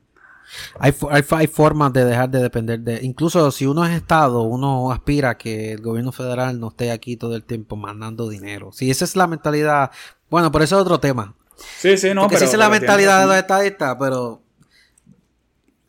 Hay, 0.79 0.93
hay, 1.09 1.47
formas 1.47 1.93
de 1.93 2.03
dejar 2.03 2.29
de 2.29 2.41
depender 2.41 2.79
de... 2.81 2.99
Incluso 3.03 3.51
si 3.51 3.65
uno 3.65 3.85
es 3.85 3.95
Estado, 3.95 4.41
uno 4.41 4.91
aspira 4.91 5.31
a 5.31 5.37
que 5.37 5.73
el 5.73 5.81
gobierno 5.81 6.11
federal 6.11 6.59
no 6.59 6.69
esté 6.69 6.91
aquí 6.91 7.15
todo 7.15 7.35
el 7.35 7.43
tiempo 7.43 7.75
mandando 7.77 8.27
dinero. 8.27 8.71
Si 8.71 8.91
esa 8.91 9.05
es 9.05 9.15
la 9.15 9.27
mentalidad... 9.27 9.91
Bueno, 10.29 10.51
pero 10.51 10.63
eso 10.63 10.75
es 10.75 10.81
otro 10.81 10.99
tema. 10.99 11.35
Sí, 11.77 11.97
sí, 11.97 12.13
no, 12.13 12.21
Porque 12.21 12.35
pero... 12.35 12.39
Si 12.39 12.45
esa 12.45 12.55
es 12.55 12.59
la 12.59 12.69
mentalidad 12.69 13.21
de 13.21 13.27
los 13.27 13.35
estadistas, 13.35 13.95
pero 13.99 14.41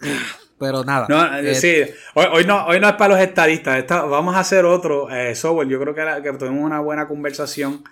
pero 0.62 0.84
nada. 0.84 1.06
No, 1.09 1.39
eh, 1.39 1.56
sí, 1.56 1.74
hoy, 2.14 2.44
no, 2.44 2.66
hoy 2.66 2.78
no 2.78 2.89
es 2.89 2.94
para 2.94 3.14
los 3.14 3.20
estadistas. 3.20 3.84
vamos 3.89 4.36
a 4.36 4.39
hacer 4.39 4.64
otro 4.64 5.10
eh, 5.10 5.34
software. 5.34 5.66
Yo 5.66 5.80
creo 5.80 5.93
que, 5.93 6.22
que, 6.22 6.39
tuvimos 6.39 6.62
una 6.62 6.78
buena 6.78 7.09
conversación 7.09 7.82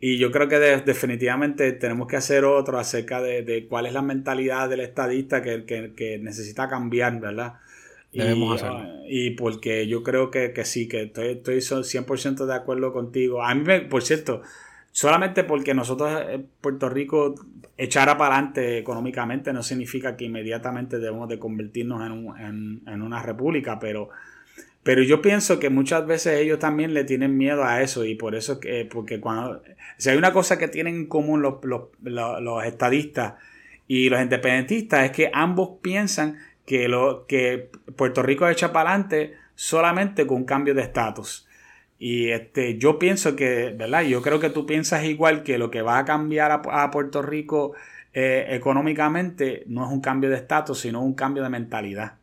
y 0.00 0.18
yo 0.18 0.32
creo 0.32 0.48
que 0.48 0.58
definitivamente 0.58 1.70
tenemos 1.70 2.08
que 2.08 2.16
hacer 2.16 2.44
otro 2.44 2.80
acerca 2.80 3.22
de, 3.22 3.66
cuál 3.68 3.86
es 3.86 3.92
la 3.92 4.02
mentalidad 4.02 4.68
del 4.68 4.80
estadista 4.80 5.40
que, 5.40 6.20
necesita 6.20 6.68
cambiar, 6.68 7.20
¿verdad? 7.20 7.60
Debemos 8.12 8.54
y, 8.54 8.56
hacerlo. 8.56 8.88
y 9.06 9.30
porque 9.30 9.86
yo 9.86 10.02
creo 10.02 10.32
que, 10.32 10.52
sí, 10.64 10.88
que 10.88 11.02
estoy, 11.02 11.28
estoy 11.28 11.58
100% 11.58 12.44
de 12.44 12.54
acuerdo 12.54 12.92
contigo. 12.92 13.44
A 13.44 13.54
mí, 13.54 13.62
me, 13.62 13.82
por 13.82 14.02
cierto, 14.02 14.42
solamente 14.92 15.44
porque 15.44 15.74
nosotros 15.74 16.22
en 16.28 16.48
Puerto 16.60 16.88
Rico 16.88 17.34
echara 17.76 18.18
para 18.18 18.34
adelante 18.34 18.78
económicamente 18.78 19.52
no 19.52 19.62
significa 19.62 20.16
que 20.16 20.26
inmediatamente 20.26 20.98
debemos 20.98 21.28
de 21.28 21.38
convertirnos 21.38 22.02
en, 22.38 22.82
en, 22.86 23.02
una 23.02 23.22
república, 23.22 23.78
pero, 23.78 24.10
pero 24.82 25.02
yo 25.02 25.22
pienso 25.22 25.58
que 25.58 25.70
muchas 25.70 26.06
veces 26.06 26.40
ellos 26.40 26.58
también 26.58 26.92
le 26.92 27.04
tienen 27.04 27.36
miedo 27.38 27.64
a 27.64 27.80
eso 27.80 28.04
y 28.04 28.16
por 28.16 28.34
eso 28.34 28.60
que, 28.60 28.84
porque 28.84 29.20
cuando, 29.20 29.62
si 29.96 30.10
hay 30.10 30.18
una 30.18 30.32
cosa 30.32 30.58
que 30.58 30.68
tienen 30.68 30.94
en 30.94 31.06
común 31.06 31.40
los, 31.40 31.64
los, 31.64 31.88
los, 32.02 32.64
estadistas 32.64 33.34
y 33.86 34.10
los 34.10 34.20
independentistas 34.20 35.06
es 35.06 35.10
que 35.12 35.30
ambos 35.32 35.78
piensan 35.80 36.36
que, 36.66 36.88
lo, 36.88 37.26
que 37.26 37.70
Puerto 37.96 38.22
Rico 38.22 38.46
echa 38.48 38.72
para 38.72 38.90
adelante 38.90 39.34
solamente 39.54 40.26
con 40.26 40.38
un 40.38 40.44
cambio 40.44 40.74
de 40.74 40.82
estatus. 40.82 41.46
Y 42.02 42.30
este, 42.30 42.78
yo 42.78 42.98
pienso 42.98 43.36
que, 43.36 43.74
¿verdad? 43.76 44.00
Yo 44.04 44.22
creo 44.22 44.40
que 44.40 44.48
tú 44.48 44.64
piensas 44.64 45.04
igual 45.04 45.42
que 45.42 45.58
lo 45.58 45.70
que 45.70 45.82
va 45.82 45.98
a 45.98 46.06
cambiar 46.06 46.50
a, 46.50 46.90
Puerto 46.90 47.20
Rico 47.20 47.74
eh, 48.14 48.46
económicamente 48.48 49.64
no 49.66 49.84
es 49.84 49.92
un 49.92 50.00
cambio 50.00 50.30
de 50.30 50.36
estatus, 50.36 50.80
sino 50.80 51.02
un 51.02 51.12
cambio 51.12 51.42
de 51.42 51.50
mentalidad. 51.50 52.14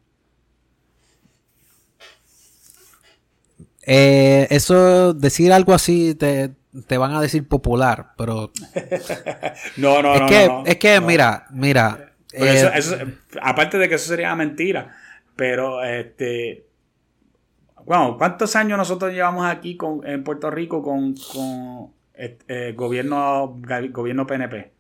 Eh, 3.86 4.48
eso, 4.50 5.14
decir 5.14 5.54
algo 5.54 5.76
así, 5.76 6.16
te, 6.16 6.98
van 6.98 7.14
a 7.14 7.22
decir 7.22 7.48
popular, 7.48 8.14
pero. 8.18 8.52
no, 9.78 10.02
no, 10.02 10.16
es 10.16 10.22
no, 10.22 10.28
que, 10.28 10.72
Es 10.72 10.78
que, 10.78 11.00
mira, 11.02 11.46
mira. 11.52 12.14
Eh, 12.34 13.16
aparte 13.44 13.78
de 13.78 13.88
que 13.88 13.96
eso 13.96 14.08
sería 14.08 14.34
mentira, 14.34 14.98
pero 15.36 15.84
este 15.84 16.67
bueno, 17.88 18.18
¿cuántos 18.18 18.54
años 18.58 18.78
nosotros 18.78 19.14
llevamos 19.14 19.46
aquí 19.46 19.78
con, 19.78 20.06
en 20.06 20.22
Puerto 20.22 20.52
Rico 20.52 20.84
con, 20.84 21.16
con 21.16 21.94
eh, 22.16 22.74
gobierno, 22.76 23.58
gobierno 23.92 24.28
PNP? 24.28 24.74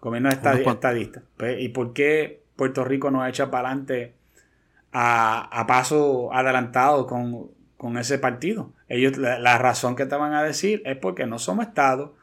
Gobierno 0.00 0.28
estadista. 0.28 1.22
Pues, 1.36 1.60
¿Y 1.60 1.70
por 1.70 1.92
qué 1.92 2.44
Puerto 2.54 2.84
Rico 2.84 3.10
no 3.10 3.26
echa 3.26 3.50
para 3.50 3.70
adelante 3.70 4.14
a, 4.92 5.64
paso 5.66 6.32
adelantado 6.32 7.08
con, 7.08 7.98
ese 7.98 8.20
partido? 8.20 8.74
Ellos, 8.88 9.16
la, 9.18 9.58
razón 9.58 9.96
que 9.96 10.06
te 10.06 10.14
van 10.14 10.32
a 10.32 10.44
decir 10.44 10.82
es 10.84 10.96
porque 10.98 11.26
no 11.26 11.40
somos 11.40 11.66
Estado. 11.66 12.14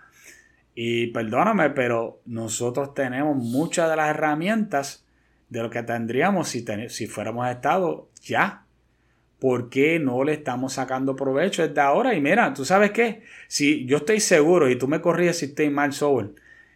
Y 0.74 1.08
perdóname, 1.08 1.72
pero 1.72 2.22
nosotros 2.26 2.94
tenemos 2.94 3.36
muchas 3.36 3.90
de 3.90 3.98
las 3.98 4.10
herramientas 4.12 5.06
de 5.50 5.64
lo 5.64 5.70
que 5.70 5.84
tendríamos 5.84 6.48
si, 6.48 6.66
si 6.88 7.08
fuéramos 7.08 7.46
Estado 7.50 8.08
ya. 8.22 8.67
¿Por 9.40 9.70
qué 9.70 10.00
no 10.00 10.24
le 10.24 10.34
estamos 10.34 10.74
sacando 10.74 11.16
provecho 11.16 11.68
desde 11.68 11.82
ahora? 11.82 12.14
Y 12.14 12.22
mira, 12.22 12.54
tú 12.54 12.66
sabes 12.66 12.92
qué, 12.92 13.24
si 13.48 13.86
yo 13.86 13.98
estoy 13.98 14.20
seguro, 14.20 14.70
y 14.70 14.78
tú 14.78 14.88
me 14.88 15.02
corriges 15.02 15.40
si 15.40 15.46
estoy 15.46 15.70
mal, 15.70 15.94
Soul, 15.94 16.36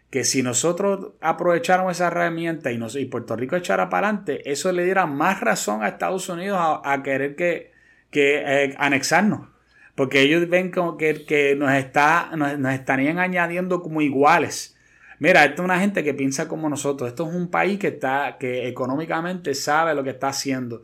que 0.10 0.24
si 0.24 0.44
nosotros 0.44 1.14
aprovecháramos 1.22 1.94
esa 1.94 2.08
herramienta 2.08 2.72
y, 2.72 2.78
nos, 2.78 2.96
y 2.96 3.06
Puerto 3.06 3.36
Rico 3.36 3.56
echara 3.56 3.90
para 3.90 4.10
adelante, 4.10 4.52
eso 4.52 4.72
le 4.72 4.84
diera 4.84 5.06
más 5.06 5.40
razón 5.40 5.84
a 5.84 5.88
Estados 5.88 6.28
Unidos 6.30 6.60
a, 6.62 7.02
querer 7.04 7.36
que, 7.36 7.72
que 8.12 8.44
eh, 8.46 8.76
anexarnos. 8.78 9.48
Porque 9.96 10.22
ellos 10.22 10.48
ven 10.50 10.72
como 10.72 10.98
que, 10.98 11.26
que 11.26 11.56
nos, 11.56 11.72
está, 11.74 12.32
nos 12.36 12.74
estarían 12.74 13.20
añadiendo 13.20 13.82
como 13.82 14.02
iguales. 14.02 14.76
Mira, 15.22 15.46
esto 15.46 15.62
es 15.62 15.66
una 15.66 15.80
gente 15.80 16.04
que 16.04 16.16
piensa 16.16 16.48
como 16.48 16.68
nosotros. 16.68 17.08
Esto 17.10 17.30
es 17.30 17.36
un 17.36 17.50
país 17.50 17.78
que 17.78 17.90
está, 17.90 18.38
que 18.40 18.68
económicamente 18.68 19.54
sabe 19.54 19.94
lo 19.94 20.04
que 20.04 20.10
está 20.10 20.30
haciendo. 20.30 20.82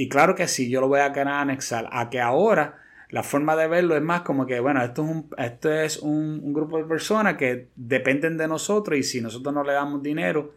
Y 0.00 0.08
claro 0.08 0.34
que 0.34 0.48
sí, 0.48 0.70
yo 0.70 0.80
lo 0.80 0.88
voy 0.88 1.00
a 1.00 1.12
querer 1.12 1.28
anexar 1.28 1.86
a 1.92 2.08
que 2.08 2.22
ahora 2.22 2.78
la 3.10 3.22
forma 3.22 3.54
de 3.54 3.68
verlo 3.68 3.94
es 3.94 4.00
más 4.00 4.22
como 4.22 4.46
que, 4.46 4.58
bueno, 4.58 4.82
esto 4.82 5.02
es 5.02 5.10
un, 5.10 5.30
esto 5.36 5.70
es 5.70 5.98
un, 5.98 6.54
grupo 6.54 6.78
de 6.78 6.84
personas 6.84 7.36
que 7.36 7.68
dependen 7.76 8.38
de 8.38 8.48
nosotros 8.48 8.98
y 8.98 9.02
si 9.02 9.20
nosotros 9.20 9.54
no 9.54 9.62
le 9.62 9.74
damos 9.74 10.02
dinero, 10.02 10.54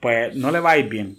pues 0.00 0.34
no 0.34 0.50
le 0.50 0.58
va 0.58 0.72
a 0.72 0.78
ir 0.78 0.88
bien. 0.88 1.16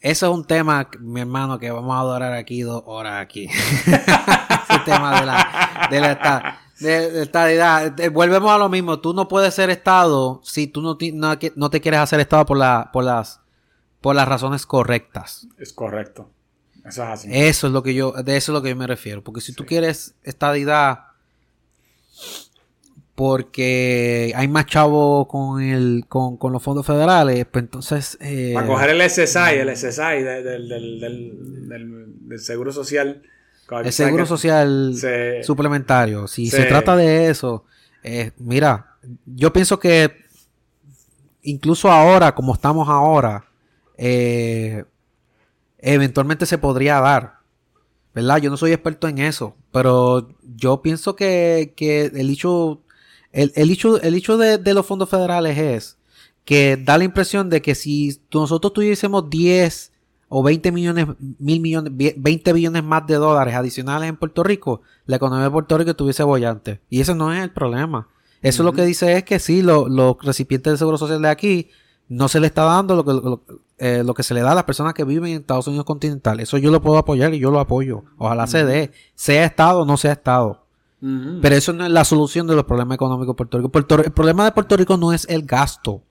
Eso 0.00 0.30
es 0.30 0.32
un 0.38 0.46
tema, 0.46 0.88
mi 1.00 1.20
hermano, 1.20 1.58
que 1.58 1.70
vamos 1.70 1.94
a 1.94 2.00
adorar 2.00 2.32
aquí 2.32 2.62
dos 2.62 2.82
horas 2.86 3.20
aquí. 3.20 3.44
Ese 3.84 4.78
tema 4.86 5.20
de 5.20 5.26
la, 5.26 5.88
de 5.90 6.00
la 6.00 6.60
de, 6.80 7.22
estadidad. 7.22 7.94
volvemos 8.10 8.50
a 8.50 8.58
lo 8.58 8.68
mismo. 8.68 9.00
Tú 9.00 9.14
no 9.14 9.28
puedes 9.28 9.54
ser 9.54 9.70
Estado 9.70 10.40
si 10.44 10.66
tú 10.66 10.82
no, 10.82 10.98
no, 11.54 11.70
te 11.70 11.80
quieres 11.80 12.00
hacer 12.00 12.20
Estado 12.20 12.46
por, 12.46 12.56
la, 12.56 12.90
por, 12.92 13.04
las, 13.04 13.40
por 14.00 14.16
las 14.16 14.26
razones 14.26 14.66
correctas. 14.66 15.46
Es 15.58 15.72
correcto. 15.72 16.30
Eso 16.84 17.02
es 17.02 17.08
así. 17.08 17.28
Eso 17.30 17.66
es 17.66 17.72
lo 17.72 17.82
que 17.82 17.94
yo, 17.94 18.12
de 18.12 18.36
eso 18.36 18.52
es 18.52 18.54
lo 18.54 18.62
que 18.62 18.70
yo 18.70 18.76
me 18.76 18.86
refiero. 18.86 19.22
Porque 19.22 19.40
si 19.40 19.52
tú 19.52 19.66
quieres 19.66 20.14
estadidad 20.22 21.04
porque 23.14 24.32
hay 24.34 24.48
más 24.48 24.64
chavo 24.64 25.28
con 25.28 25.60
el 25.60 26.06
con, 26.08 26.38
los 26.50 26.62
fondos 26.62 26.86
federales, 26.86 27.44
pues 27.50 27.64
entonces... 27.64 28.16
Eh, 28.20 28.52
Para 28.54 28.66
coger 28.66 28.90
el 28.90 29.10
SSI, 29.10 29.58
el 29.58 29.76
SSI 29.76 30.22
del, 30.22 30.68
del 32.28 32.40
Seguro 32.40 32.72
Social 32.72 33.22
el 33.84 33.92
seguro 33.92 34.26
social 34.26 34.94
suplementario, 35.42 36.26
si 36.26 36.48
se, 36.48 36.64
trata 36.64 36.96
de 36.96 37.30
eso, 37.30 37.64
eh, 38.02 38.32
mira, 38.38 38.96
yo 39.26 39.52
pienso 39.52 39.78
que 39.78 40.16
incluso 41.42 41.90
ahora, 41.90 42.34
como 42.34 42.54
estamos 42.54 42.88
ahora, 42.88 43.44
eh, 43.96 44.84
eventualmente 45.78 46.46
se 46.46 46.58
podría 46.58 47.00
dar. 47.00 47.40
¿Verdad? 48.12 48.38
Yo 48.38 48.50
no 48.50 48.56
soy 48.56 48.72
experto 48.72 49.06
en 49.06 49.18
eso, 49.18 49.54
pero 49.70 50.28
yo 50.42 50.82
pienso 50.82 51.14
que, 51.14 51.72
el 51.78 52.30
hecho, 52.30 52.82
el, 53.30 53.52
hecho, 53.54 54.02
el 54.02 54.14
hecho 54.16 54.36
de, 54.36 54.58
de, 54.58 54.74
los 54.74 54.84
fondos 54.84 55.08
federales 55.08 55.56
es 55.56 55.96
que 56.44 56.76
da 56.76 56.98
la 56.98 57.04
impresión 57.04 57.48
de 57.50 57.62
que 57.62 57.76
si 57.76 58.20
nosotros 58.32 58.72
tuviésemos 58.72 59.30
10 59.30 59.89
o 60.32 60.44
20 60.44 60.70
millones, 60.70 61.08
mil 61.40 61.60
millones, 61.60 61.92
20 62.16 62.52
billones 62.52 62.84
más 62.84 63.04
de 63.06 63.16
dólares 63.16 63.54
adicionales 63.56 64.08
en 64.08 64.16
Puerto 64.16 64.44
Rico, 64.44 64.80
la 65.04 65.16
economía 65.16 65.44
de 65.44 65.50
Puerto 65.50 65.76
Rico 65.76 65.90
estuviese 65.90 66.22
bollante. 66.22 66.80
Y 66.88 67.00
ese 67.00 67.16
no 67.16 67.34
es 67.34 67.42
el 67.42 67.50
problema. 67.50 68.06
Eso 68.40 68.62
lo 68.62 68.72
que 68.72 68.84
dice 68.84 69.16
es 69.16 69.24
que 69.24 69.40
sí, 69.40 69.60
los 69.60 70.16
recipientes 70.22 70.72
de 70.72 70.78
seguro 70.78 70.98
social 70.98 71.20
de 71.20 71.28
aquí 71.28 71.68
no 72.08 72.28
se 72.28 72.38
le 72.38 72.46
está 72.46 72.62
dando 72.62 72.94
lo 72.94 73.04
que, 73.04 73.56
eh, 73.78 74.02
lo, 74.04 74.14
que 74.14 74.22
se 74.22 74.32
le 74.32 74.40
da 74.40 74.52
a 74.52 74.54
las 74.54 74.64
personas 74.64 74.94
que 74.94 75.04
viven 75.04 75.32
en 75.32 75.40
Estados 75.40 75.66
Unidos 75.66 75.84
continental. 75.84 76.38
Eso 76.38 76.58
yo 76.58 76.70
lo 76.70 76.80
puedo 76.80 76.96
apoyar 76.96 77.34
y 77.34 77.40
yo 77.40 77.50
lo 77.50 77.58
apoyo. 77.58 78.04
Ojalá 78.16 78.46
se 78.46 78.64
dé, 78.64 78.92
sea 79.16 79.44
Estado 79.44 79.80
o 79.80 79.84
no 79.84 79.96
sea 79.96 80.12
Estado. 80.12 80.64
Pero 81.00 81.54
eso 81.56 81.72
no 81.72 81.86
es 81.86 81.90
la 81.90 82.04
solución 82.04 82.46
de 82.46 82.54
los 82.54 82.64
problemas 82.64 82.94
económicos 82.94 83.34
de 83.34 83.36
Puerto 83.36 83.58
Rico. 83.58 84.02
el 84.04 84.12
problema 84.12 84.44
de 84.44 84.52
Puerto 84.52 84.76
Rico 84.76 84.96
no 84.96 85.12
es 85.12 85.26
el 85.28 85.42
gasto. 85.42 86.02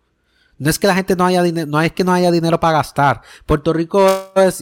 No 0.60 0.70
es 0.70 0.78
que 0.78 0.88
la 0.88 0.96
gente 0.96 1.16
no 1.16 1.26
haya 1.26 1.42
dinero, 1.42 1.68
no 1.68 1.82
es 1.82 1.94
que 1.94 2.04
no 2.04 2.12
haya 2.12 2.32
dinero 2.32 2.60
para 2.60 2.80
gastar. 2.80 3.22
Puerto 3.46 3.72
Rico 3.72 4.06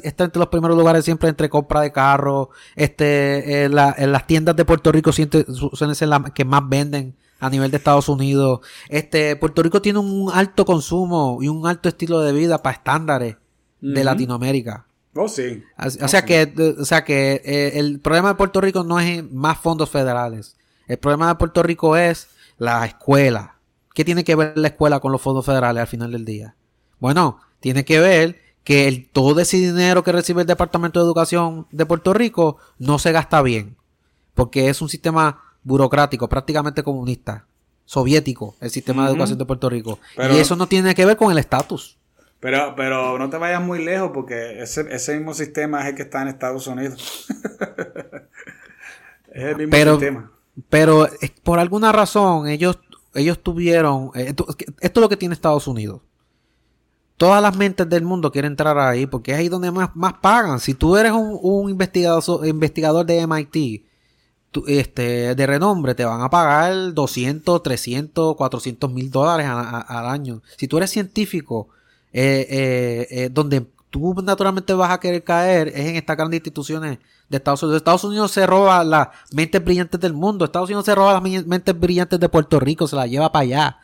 está 0.03 0.26
entre 0.26 0.40
los 0.40 0.48
primeros 0.49 0.78
lugares 0.78 1.03
siempre 1.03 1.28
entre 1.28 1.49
compra 1.49 1.82
de 1.82 1.91
carros. 1.91 2.49
Este, 2.76 3.64
en, 3.64 3.74
las 3.74 4.28
tiendas 4.28 4.56
de 4.56 4.64
Puerto 4.64 4.91
Rico 4.91 5.11
suelen 5.11 5.95
ser 5.95 6.07
las 6.07 6.32
que 6.32 6.45
más 6.45 6.61
venden 6.69 7.15
a 7.40 7.49
nivel 7.49 7.72
de 7.72 7.78
Estados 7.78 8.10
Unidos. 8.10 8.60
Este, 8.90 9.36
Puerto 9.38 9.64
Rico 9.64 9.82
tiene 9.82 9.98
un 9.98 10.32
alto 10.32 10.65
consumo 10.65 11.40
y 11.41 11.48
un 11.48 11.65
alto 11.65 11.90
estilo 11.90 12.22
de 12.22 12.32
vida 12.32 12.61
para 12.61 12.76
estándares 12.76 13.38
de 13.82 14.03
Latinoamérica. 14.03 14.86
Oh, 15.15 15.28
sí. 15.28 15.64
O, 15.80 16.07
sea 16.07 16.24
que, 16.24 16.76
o 16.80 16.86
sea 16.86 17.03
que 17.03 17.41
eh, 17.44 17.80
el 17.80 17.99
problema 17.99 18.30
de 18.30 18.36
Puerto 18.36 18.61
Rico 18.61 18.84
no 18.84 18.99
es 18.99 19.24
más 19.32 19.57
fondos 19.57 19.90
federales. 19.90 20.57
El 20.88 20.99
problema 20.99 21.30
de 21.30 21.36
Puerto 21.36 21.64
Rico 21.64 21.98
es 21.98 22.28
la 22.60 22.86
escuela 22.86 23.57
¿Qué 23.98 24.06
tiene 24.06 24.24
que 24.24 24.36
ver 24.36 24.56
la 24.56 24.68
escuela 24.68 24.99
con 24.99 25.11
los 25.11 25.19
fondos 25.19 25.44
federales 25.44 25.82
al 25.82 25.88
final 25.88 26.11
del 26.11 26.24
día? 26.24 26.56
Bueno, 26.99 27.40
tiene 27.60 27.84
que 27.84 27.99
ver 27.99 28.40
que 28.64 28.88
el, 28.88 29.10
todo 29.10 29.41
ese 29.41 29.57
dinero 29.57 30.03
que 30.03 30.11
recibe 30.11 30.41
el 30.41 30.48
Departamento 30.48 30.99
de 30.99 31.06
Educación 31.07 31.65
de 31.72 31.84
Puerto 31.88 32.14
Rico 32.14 32.57
no 32.78 32.99
se 32.99 33.11
gasta 33.11 33.41
bien. 33.41 33.76
Porque 34.36 34.69
es 34.69 34.84
un 34.84 34.90
sistema 34.90 35.41
burocrático, 35.64 36.30
prácticamente 36.30 36.84
comunista, 36.84 37.48
soviético, 37.86 38.56
el 38.61 38.69
sistema 38.69 39.03
de 39.03 39.14
educación 39.14 39.40
de 39.40 39.45
Puerto 39.45 39.68
Rico. 39.68 39.98
y 40.32 40.38
eso 40.38 40.56
no 40.56 40.68
tiene 40.68 40.94
que 40.94 41.03
ver 41.03 41.18
con 41.18 41.32
el 41.32 41.40
estatus. 41.40 41.98
Pero, 42.40 42.76
pero 42.76 43.18
no 43.18 43.32
te 43.32 43.38
vayas 43.38 43.64
muy 43.64 43.84
lejos 43.84 44.11
porque 44.14 44.61
ese, 44.61 44.86
ese 44.91 45.15
mismo 45.15 45.34
sistema 45.34 45.82
es 45.82 45.88
el 45.88 45.95
que 45.95 46.03
está 46.03 46.22
en 46.22 46.28
Estados 46.28 46.68
Unidos. 46.68 47.26
es 49.32 49.44
el 49.44 49.57
mismo 49.57 49.76
sistema. 49.76 50.32
Pero 50.69 51.10
por 51.44 51.57
alguna 51.57 51.91
razón 51.91 52.48
ellos 52.48 52.78
ellos 53.18 53.41
tuvieron, 53.41 54.11
eh, 54.15 54.27
esto, 54.27 54.48
es 54.80 54.95
lo 54.95 55.10
que 55.10 55.18
tiene 55.18 55.34
Estados 55.34 55.68
Unidos. 55.68 56.02
Todas 57.18 57.41
las 57.41 57.57
mentes 57.57 57.89
del 57.89 58.03
mundo 58.03 58.31
quieren 58.31 58.52
entrar 58.52 58.77
ahí 58.77 59.07
porque 59.07 59.31
es 59.31 59.39
ahí 59.39 59.49
donde 59.49 59.72
más, 59.72 59.95
más 59.95 60.14
pagan. 60.22 60.60
Si 60.60 60.76
tú 60.76 60.98
eres 60.98 61.11
un, 61.11 61.69
investigador, 61.69 62.45
investigador 62.45 63.06
de 63.06 63.26
MIT, 63.26 63.84
este, 64.68 65.35
de 65.35 65.48
renombre, 65.48 65.95
te 65.95 66.06
van 66.06 66.22
a 66.22 66.30
pagar 66.30 66.94
200, 66.94 67.64
300, 67.64 68.35
400 68.35 68.91
mil 68.91 69.10
dólares 69.10 69.48
al 69.48 70.06
año. 70.07 70.41
Si 70.57 70.68
tú 70.68 70.77
eres 70.77 70.91
científico, 70.91 71.69
eh, 72.14 73.07
eh, 73.10 73.30
donde 73.31 73.68
tú 73.90 74.14
naturalmente 74.24 74.74
vas 74.74 74.92
a 74.92 75.00
querer 75.00 75.24
caer 75.24 75.70
es 75.70 75.88
en 75.88 75.96
estas 75.96 76.18
grandes 76.18 76.38
instituciones 76.40 77.00
de 77.30 77.38
Estados 77.38 77.64
Unidos. 77.64 77.78
Estados 77.78 78.04
Unidos 78.04 78.32
se 78.32 78.46
roba 78.46 78.84
las 78.84 79.10
mentes 79.32 79.64
brillantes 79.64 80.00
del 80.00 80.14
mundo. 80.14 80.46
Estados 80.46 80.70
Unidos 80.70 80.86
se 80.86 80.96
roba 80.96 81.14
las 81.14 81.46
mentes 81.46 81.80
brillantes 81.80 82.20
de 82.20 82.30
Puerto 82.30 82.60
Rico, 82.60 82.88
se 82.88 82.96
las 82.96 83.10
lleva 83.10 83.32
para 83.32 83.44
allá. 83.44 83.78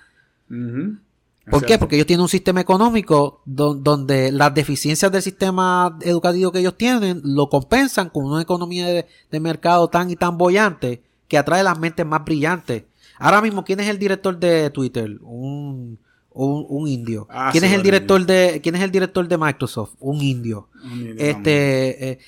¿Por 1.50 1.66
qué? 1.66 1.78
Porque 1.78 1.96
ellos 1.96 2.08
tienen 2.08 2.22
un 2.22 2.30
sistema 2.30 2.62
económico 2.62 3.42
donde 3.46 4.32
las 4.32 4.54
deficiencias 4.54 5.12
del 5.12 5.22
sistema 5.22 5.98
educativo 6.02 6.52
que 6.52 6.60
ellos 6.60 6.78
tienen 6.78 7.22
lo 7.24 7.50
compensan 7.50 8.10
con 8.10 8.26
una 8.26 8.42
economía 8.42 8.88
de, 8.88 9.08
de 9.30 9.40
mercado 9.40 9.90
tan 9.90 10.10
y 10.10 10.16
tan 10.16 10.38
bollante 10.38 11.04
que 11.28 11.38
atrae 11.38 11.64
las 11.64 11.80
mentes 11.80 12.06
más 12.06 12.24
brillantes. 12.24 12.84
Ahora 13.18 13.42
mismo, 13.42 13.64
¿quién 13.64 13.80
es 13.80 13.90
el 13.90 14.00
director 14.00 14.38
de 14.38 14.70
Twitter? 14.70 15.18
Un 15.22 16.00
un, 16.34 16.88
indio. 16.88 17.28
Ah, 17.30 17.50
¿Quién 17.52 17.64
es 17.64 17.72
el 17.72 17.84
director 17.84 18.26
de 18.26 18.60
quién 18.62 18.76
es 18.76 18.82
el 18.82 18.92
director 18.92 19.28
de 19.28 19.38
Microsoft? 19.38 19.94
Un 20.00 20.22
indio. 20.22 20.70
este 21.18 22.12
eh, 22.12 22.20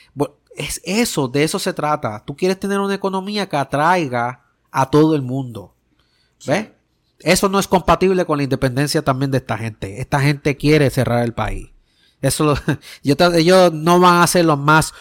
es 0.55 0.81
eso, 0.83 1.27
de 1.27 1.43
eso 1.43 1.59
se 1.59 1.73
trata. 1.73 2.23
Tú 2.25 2.35
quieres 2.35 2.59
tener 2.59 2.79
una 2.79 2.95
economía 2.95 3.47
que 3.49 3.57
atraiga 3.57 4.45
a 4.71 4.89
todo 4.89 5.15
el 5.15 5.21
mundo. 5.21 5.75
¿Ves? 6.45 6.69
Eso 7.19 7.49
no 7.49 7.59
es 7.59 7.67
compatible 7.67 8.25
con 8.25 8.37
la 8.37 8.43
independencia 8.43 9.01
también 9.01 9.31
de 9.31 9.37
esta 9.37 9.57
gente. 9.57 9.99
Esta 9.99 10.19
gente 10.19 10.57
quiere 10.57 10.89
cerrar 10.89 11.23
el 11.23 11.33
país. 11.33 11.69
Eso 12.21 12.55
ellos 13.03 13.73
no 13.73 13.99
van 13.99 14.21
a 14.21 14.27
ser 14.27 14.45
los 14.45 14.59
más 14.59 14.93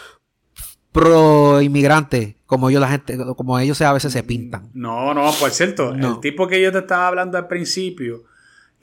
pro 0.92 1.60
inmigrantes 1.60 2.36
como 2.46 2.70
yo 2.70 2.78
la 2.78 2.88
gente 2.88 3.18
como 3.36 3.58
ellos 3.58 3.80
a 3.82 3.92
veces 3.92 4.12
se 4.12 4.22
pintan. 4.22 4.70
No, 4.74 5.12
no, 5.12 5.32
por 5.32 5.50
cierto, 5.50 5.92
el 5.92 6.20
tipo 6.20 6.46
que 6.46 6.62
yo 6.62 6.70
te 6.70 6.78
estaba 6.78 7.08
hablando 7.08 7.36
al 7.36 7.48
principio 7.48 8.24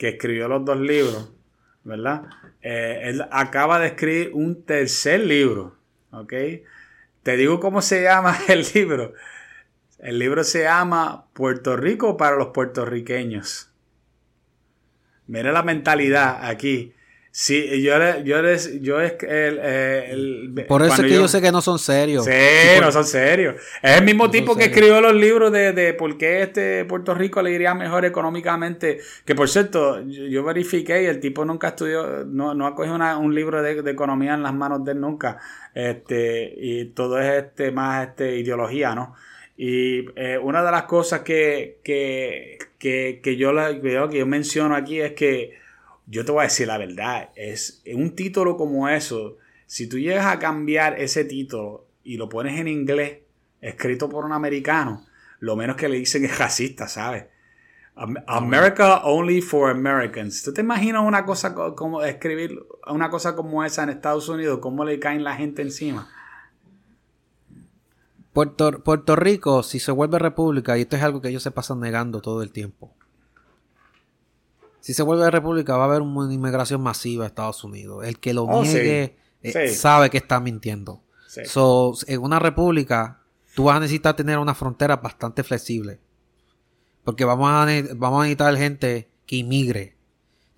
que 0.02 0.08
escribió 0.08 0.48
los 0.48 0.64
dos 0.64 0.80
libros, 0.80 1.30
¿verdad? 1.84 2.24
Eh, 2.60 3.02
él 3.04 3.24
acaba 3.30 3.78
de 3.78 3.86
escribir 3.86 4.32
un 4.34 4.64
tercer 4.64 5.20
libro, 5.20 5.76
¿ok? 6.10 6.32
Te 7.22 7.36
digo 7.36 7.60
cómo 7.60 7.82
se 7.82 8.02
llama 8.02 8.36
el 8.48 8.66
libro. 8.74 9.14
El 10.00 10.18
libro 10.18 10.42
se 10.42 10.64
llama 10.64 11.26
Puerto 11.34 11.76
Rico 11.76 12.16
para 12.16 12.34
los 12.34 12.48
puertorriqueños. 12.48 13.70
Mira 15.28 15.52
la 15.52 15.62
mentalidad 15.62 16.46
aquí. 16.46 16.94
Sí, 17.34 17.80
yo, 17.80 17.94
yo, 18.24 18.42
yo 18.82 19.00
es 19.00 19.16
el, 19.22 20.66
Por 20.68 20.82
eso 20.82 20.96
es 20.96 21.00
que 21.00 21.14
yo, 21.14 21.26
sé 21.28 21.40
que 21.40 21.50
no 21.50 21.62
son 21.62 21.78
serios. 21.78 22.26
Sí, 22.26 22.30
no 22.78 22.92
son 22.92 23.06
serios. 23.06 23.54
Es 23.80 23.98
el 23.98 24.04
mismo 24.04 24.30
tipo 24.30 24.54
que 24.54 24.64
escribió 24.64 25.00
los 25.00 25.14
libros 25.14 25.50
de, 25.50 25.72
de 25.72 25.94
por 25.94 26.18
qué 26.18 26.42
este 26.42 26.84
Puerto 26.84 27.14
Rico 27.14 27.40
le 27.40 27.52
iría 27.52 27.74
mejor 27.74 28.04
económicamente. 28.04 29.00
Que 29.24 29.34
por 29.34 29.48
cierto, 29.48 30.02
yo, 30.02 30.44
verifiqué 30.44 31.04
y 31.04 31.06
el 31.06 31.20
tipo 31.20 31.42
nunca 31.46 31.68
estudió, 31.68 32.22
no, 32.26 32.52
no 32.52 32.66
ha 32.66 32.74
cogido 32.74 32.96
un 33.18 33.34
libro 33.34 33.62
de, 33.62 33.80
economía 33.90 34.34
en 34.34 34.42
las 34.42 34.52
manos 34.52 34.84
de 34.84 34.92
él 34.92 35.00
nunca. 35.00 35.38
Este, 35.74 36.52
y 36.54 36.84
todo 36.90 37.18
es 37.18 37.44
este 37.44 37.70
más 37.70 38.08
este 38.08 38.36
ideología, 38.36 38.94
¿no? 38.94 39.14
Y 39.56 40.04
eh, 40.16 40.36
una 40.36 40.62
de 40.62 40.70
las 40.70 40.82
cosas 40.82 41.20
que, 41.20 41.78
que, 41.82 42.58
que, 42.78 43.20
que 43.22 43.36
yo, 43.38 43.52
que 43.80 44.18
yo 44.18 44.26
menciono 44.26 44.76
aquí 44.76 45.00
es 45.00 45.12
que 45.12 45.61
yo 46.12 46.26
te 46.26 46.30
voy 46.30 46.40
a 46.40 46.44
decir 46.44 46.66
la 46.68 46.76
verdad, 46.76 47.30
es 47.36 47.82
un 47.94 48.14
título 48.14 48.58
como 48.58 48.86
eso, 48.86 49.38
si 49.64 49.88
tú 49.88 49.98
llegas 49.98 50.26
a 50.26 50.38
cambiar 50.38 51.00
ese 51.00 51.24
título 51.24 51.86
y 52.04 52.18
lo 52.18 52.28
pones 52.28 52.60
en 52.60 52.68
inglés, 52.68 53.20
escrito 53.62 54.10
por 54.10 54.26
un 54.26 54.32
americano, 54.32 55.06
lo 55.40 55.56
menos 55.56 55.76
que 55.76 55.88
le 55.88 55.96
dicen 55.96 56.26
es 56.26 56.38
racista, 56.38 56.86
¿sabes? 56.86 57.24
America 58.26 58.98
only 59.04 59.40
for 59.40 59.70
Americans. 59.70 60.42
¿Tú 60.42 60.52
te 60.52 60.60
imaginas 60.60 61.02
una 61.02 61.24
cosa 61.24 61.54
como 61.54 62.02
escribir 62.02 62.58
una 62.86 63.08
cosa 63.08 63.34
como 63.34 63.64
esa 63.64 63.82
en 63.82 63.88
Estados 63.88 64.28
Unidos? 64.28 64.58
¿Cómo 64.60 64.84
le 64.84 64.98
caen 64.98 65.24
la 65.24 65.34
gente 65.34 65.62
encima? 65.62 66.10
Puerto, 68.34 68.82
Puerto 68.82 69.16
Rico, 69.16 69.62
si 69.62 69.78
se 69.78 69.92
vuelve 69.92 70.18
república, 70.18 70.76
y 70.76 70.82
esto 70.82 70.96
es 70.96 71.02
algo 71.02 71.22
que 71.22 71.28
ellos 71.28 71.42
se 71.42 71.50
pasan 71.50 71.80
negando 71.80 72.20
todo 72.20 72.42
el 72.42 72.52
tiempo. 72.52 72.94
Si 74.82 74.94
se 74.94 75.04
vuelve 75.04 75.30
república, 75.30 75.76
va 75.76 75.84
a 75.84 75.86
haber 75.86 76.02
una 76.02 76.34
inmigración 76.34 76.82
masiva 76.82 77.22
a 77.22 77.28
Estados 77.28 77.62
Unidos. 77.62 78.04
El 78.04 78.18
que 78.18 78.34
lo 78.34 78.42
oh, 78.42 78.64
niegue 78.64 79.16
eh, 79.40 79.68
sabe 79.68 80.10
que 80.10 80.18
está 80.18 80.40
mintiendo. 80.40 81.04
en 81.36 82.20
una 82.20 82.40
república, 82.40 83.22
tú 83.54 83.64
vas 83.64 83.76
a 83.76 83.80
necesitar 83.80 84.16
tener 84.16 84.38
una 84.38 84.56
frontera 84.56 84.96
bastante 84.96 85.44
flexible. 85.44 86.00
Porque 87.04 87.24
vamos 87.24 87.48
a, 87.48 87.64
vamos 87.94 88.18
a 88.18 88.22
necesitar 88.24 88.56
gente 88.56 89.08
que 89.24 89.36
inmigre. 89.36 89.96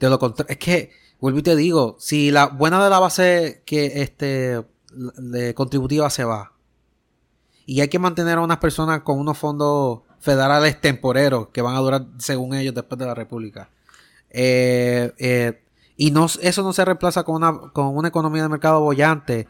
De 0.01 0.09
lo 0.09 0.19
contrario, 0.19 0.51
es 0.51 0.59
que, 0.59 0.91
vuelvo 1.21 1.41
y 1.41 1.43
te 1.43 1.55
digo, 1.55 1.97
si 2.01 2.31
la 2.31 2.47
buena 2.47 2.83
de 2.83 2.89
la 2.89 3.01
base 3.01 3.63
que 3.67 4.01
este 4.01 4.65
de 4.91 5.55
contributiva 5.55 6.09
se 6.09 6.25
va 6.25 6.53
y 7.67 7.81
hay 7.83 7.89
que 7.89 7.99
mantener 7.99 8.39
a 8.39 8.43
unas 8.43 8.59
personas 8.59 9.03
con 9.03 9.19
unos 9.19 9.37
fondos 9.37 10.01
federales 10.21 10.81
temporeros 10.81 11.49
que 11.49 11.63
van 11.63 11.75
a 11.75 11.81
durar 11.81 12.07
según 12.19 12.55
ellos 12.55 12.75
después 12.75 12.99
de 12.99 13.07
la 13.07 13.15
república 13.15 13.71
eh, 14.37 15.13
eh, 15.19 15.63
y 15.97 16.11
no 16.11 16.27
eso 16.27 16.65
no 16.65 16.73
se 16.73 16.85
reemplaza 16.85 17.23
con 17.23 17.37
una, 17.37 17.57
con 17.73 17.97
una 17.97 18.09
economía 18.09 18.43
de 18.43 18.49
mercado 18.49 18.81
bollante 18.81 19.47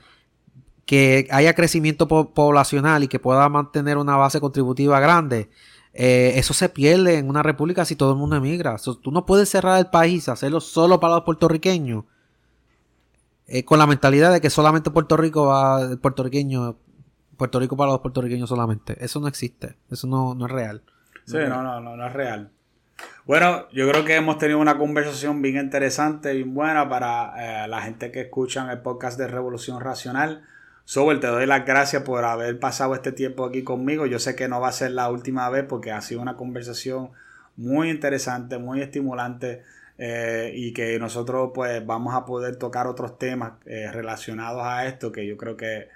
que 0.85 1.27
haya 1.31 1.55
crecimiento 1.55 2.07
poblacional 2.07 3.03
y 3.03 3.09
que 3.09 3.19
pueda 3.19 3.49
mantener 3.49 3.97
una 3.97 4.17
base 4.17 4.41
contributiva 4.41 5.01
grande 5.01 5.49
eh, 5.95 6.33
eso 6.37 6.53
se 6.53 6.69
pierde 6.69 7.17
en 7.17 7.31
una 7.31 7.43
república 7.43 7.87
si 7.87 7.97
todo 7.97 8.13
el 8.13 8.19
mundo 8.19 8.37
emigra. 8.37 8.77
tú 8.77 9.11
no 9.11 9.25
puedes 9.25 9.49
cerrar 9.49 9.79
el 9.79 9.87
país, 9.87 10.29
hacerlo 10.29 10.61
solo 10.61 11.01
para 11.01 11.15
los 11.15 11.25
puertorriqueños, 11.25 12.05
con 13.65 13.79
la 13.79 13.87
mentalidad 13.87 14.33
de 14.33 14.41
que 14.43 14.51
solamente 14.51 14.91
Puerto 14.91 15.17
Rico 15.17 15.47
va, 15.47 15.97
puertorriqueño, 15.97 16.77
Puerto 17.39 17.59
Rico 17.59 17.77
para 17.77 17.93
los 17.93 18.01
puertorriqueños 18.01 18.49
solamente. 18.51 19.03
Eso 19.03 19.21
no 19.21 19.29
existe, 19.29 19.77
eso 19.89 20.07
no, 20.07 20.35
es 20.45 20.53
real. 20.53 20.83
Sí, 21.25 21.39
no, 21.49 21.63
no, 21.63 21.81
no, 21.81 21.97
no 21.97 22.07
es 22.07 22.13
real. 22.13 22.51
Bueno, 23.27 23.67
yo 23.73 23.89
creo 23.89 24.05
que 24.05 24.17
hemos 24.17 24.37
tenido 24.37 24.59
una 24.59 24.77
conversación 24.77 25.41
bien 25.41 25.57
interesante, 25.57 26.35
bien 26.35 26.53
buena 26.53 26.91
para 26.91 27.65
eh, 27.65 27.69
la 27.69 27.81
gente 27.81 28.13
que 28.13 28.21
escuchan 28.21 28.69
el 28.69 28.83
podcast 28.83 29.19
de 29.19 29.27
Revolución 29.27 29.81
Racional. 29.81 30.47
Sobel, 30.85 31.21
te 31.21 31.29
doy 31.29 31.47
las 31.47 31.65
gracias 31.65 32.03
por 32.03 32.23
haber 32.27 32.61
pasado 32.61 32.95
este 32.95 33.13
tiempo 33.13 33.47
aquí 33.47 33.65
conmigo. 33.65 34.05
Yo 34.05 34.19
sé 34.19 34.37
que 34.37 34.47
no 34.47 34.61
va 34.61 34.69
a 34.69 34.73
ser 34.73 34.91
la 34.91 35.09
última 35.09 35.49
vez 35.49 35.65
porque 35.67 35.91
ha 35.91 36.03
sido 36.03 36.21
una 36.21 36.37
conversación 36.37 37.13
muy 37.57 37.89
interesante, 37.89 38.59
muy 38.59 38.83
estimulante 38.83 39.63
eh, 39.97 40.53
y 40.55 40.75
que 40.75 40.99
nosotros 40.99 41.53
pues 41.55 41.85
vamos 41.87 42.15
a 42.15 42.27
poder 42.27 42.57
tocar 42.57 42.87
otros 42.87 43.19
temas 43.19 43.53
eh, 43.65 43.91
relacionados 43.91 44.61
a 44.67 44.85
esto 44.87 45.13
que 45.13 45.27
yo 45.27 45.39
creo 45.39 45.57
que, 45.57 45.89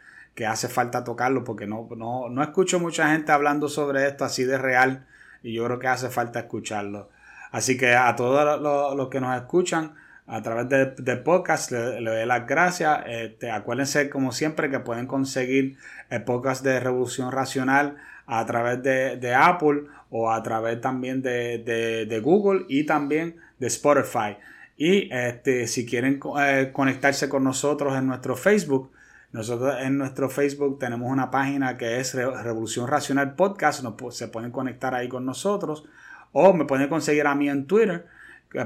hace 0.47 0.69
falta 0.69 1.05
tocarlo 1.05 1.45
porque 1.45 1.67
no, 1.67 1.89
no, 1.97 2.29
no 2.31 2.43
escucho 2.43 2.79
mucha 2.81 3.11
gente 3.11 3.33
hablando 3.33 3.69
sobre 3.69 4.07
esto 4.07 4.25
así 4.25 4.45
de 4.45 4.57
real 4.57 5.05
y 5.43 5.53
yo 5.53 5.65
creo 5.67 5.79
que 5.79 5.89
hace 5.89 6.09
falta 6.09 6.39
escucharlo. 6.39 7.11
Así 7.51 7.77
que 7.77 7.95
a 7.95 8.15
todos 8.17 8.61
los 8.97 9.09
que 9.09 9.21
nos 9.21 9.37
escuchan, 9.37 9.95
a 10.29 10.43
través 10.43 10.69
de, 10.69 11.17
podcast. 11.17 11.73
Le, 11.73 12.01
doy 12.03 12.27
las 12.27 12.47
gracias. 12.47 13.01
Este, 13.07 13.51
acuérdense, 13.51 14.11
como 14.11 14.31
siempre, 14.31 14.71
que 14.71 14.79
pueden 14.79 15.07
conseguir 15.07 15.77
el 16.11 16.23
podcast 16.23 16.63
de 16.63 16.79
Revolución 16.79 17.33
Racional 17.33 17.97
a 18.27 18.45
través 18.45 18.83
de, 18.83 19.35
Apple 19.35 19.85
o 20.11 20.31
a 20.31 20.43
través 20.43 20.81
también 20.81 21.23
de, 21.23 22.21
Google 22.23 22.67
y 22.69 22.85
también 22.85 23.37
de 23.59 23.67
Spotify. 23.69 24.37
Y 24.77 25.13
este, 25.13 25.67
si 25.67 25.87
quieren 25.87 26.21
eh, 26.39 26.71
conectarse 26.73 27.29
con 27.29 27.43
nosotros 27.43 27.97
en 27.97 28.07
nuestro 28.07 28.37
Facebook, 28.37 28.93
nosotros 29.33 29.77
en 29.81 29.99
nuestro 29.99 30.31
Facebook 30.31 30.79
tenemos 30.79 31.11
una 31.11 31.31
página 31.31 31.77
que 31.77 32.01
es 32.01 32.15
Revolución 32.15 32.87
Racional 32.87 33.35
Podcast. 33.35 33.83
se 34.11 34.29
pueden 34.29 34.53
conectar 34.53 34.95
ahí 34.95 35.09
con 35.09 35.25
nosotros. 35.25 35.85
O 36.33 36.53
me 36.53 36.65
pueden 36.65 36.89
conseguir 36.89 37.27
a 37.27 37.35
mí 37.35 37.49
en 37.49 37.67
Twitter 37.67 38.07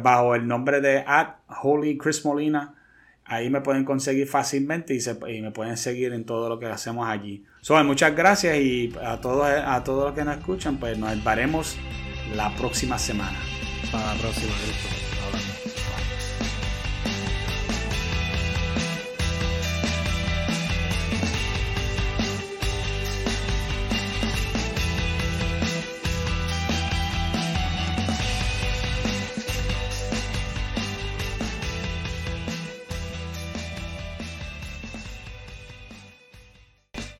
bajo 0.02 0.34
el 0.34 0.46
nombre 0.46 0.80
de 0.80 1.04
at 1.06 1.36
Holy 1.62 1.98
Chris 1.98 2.24
Molina. 2.24 2.74
Ahí 3.24 3.50
me 3.50 3.60
pueden 3.60 3.84
conseguir 3.84 4.26
fácilmente 4.26 4.94
y, 4.94 5.40
me 5.40 5.52
pueden 5.52 5.76
seguir 5.76 6.12
en 6.12 6.24
todo 6.24 6.48
lo 6.48 6.58
que 6.58 6.66
hacemos 6.66 7.08
allí. 7.08 7.44
So, 7.60 7.82
muchas 7.84 8.14
gracias 8.14 8.56
y 8.56 8.92
a 9.02 9.20
todos, 9.20 9.46
a 9.46 9.82
todos 9.84 10.06
los 10.06 10.14
que 10.14 10.24
nos 10.24 10.38
escuchan, 10.38 10.76
pues 10.78 10.98
nos 10.98 11.22
veremos 11.24 11.76
la 12.34 12.54
próxima 12.56 12.98
semana. 12.98 13.38
Para 13.90 14.14
la 14.14 14.20
próxima, 14.20 14.52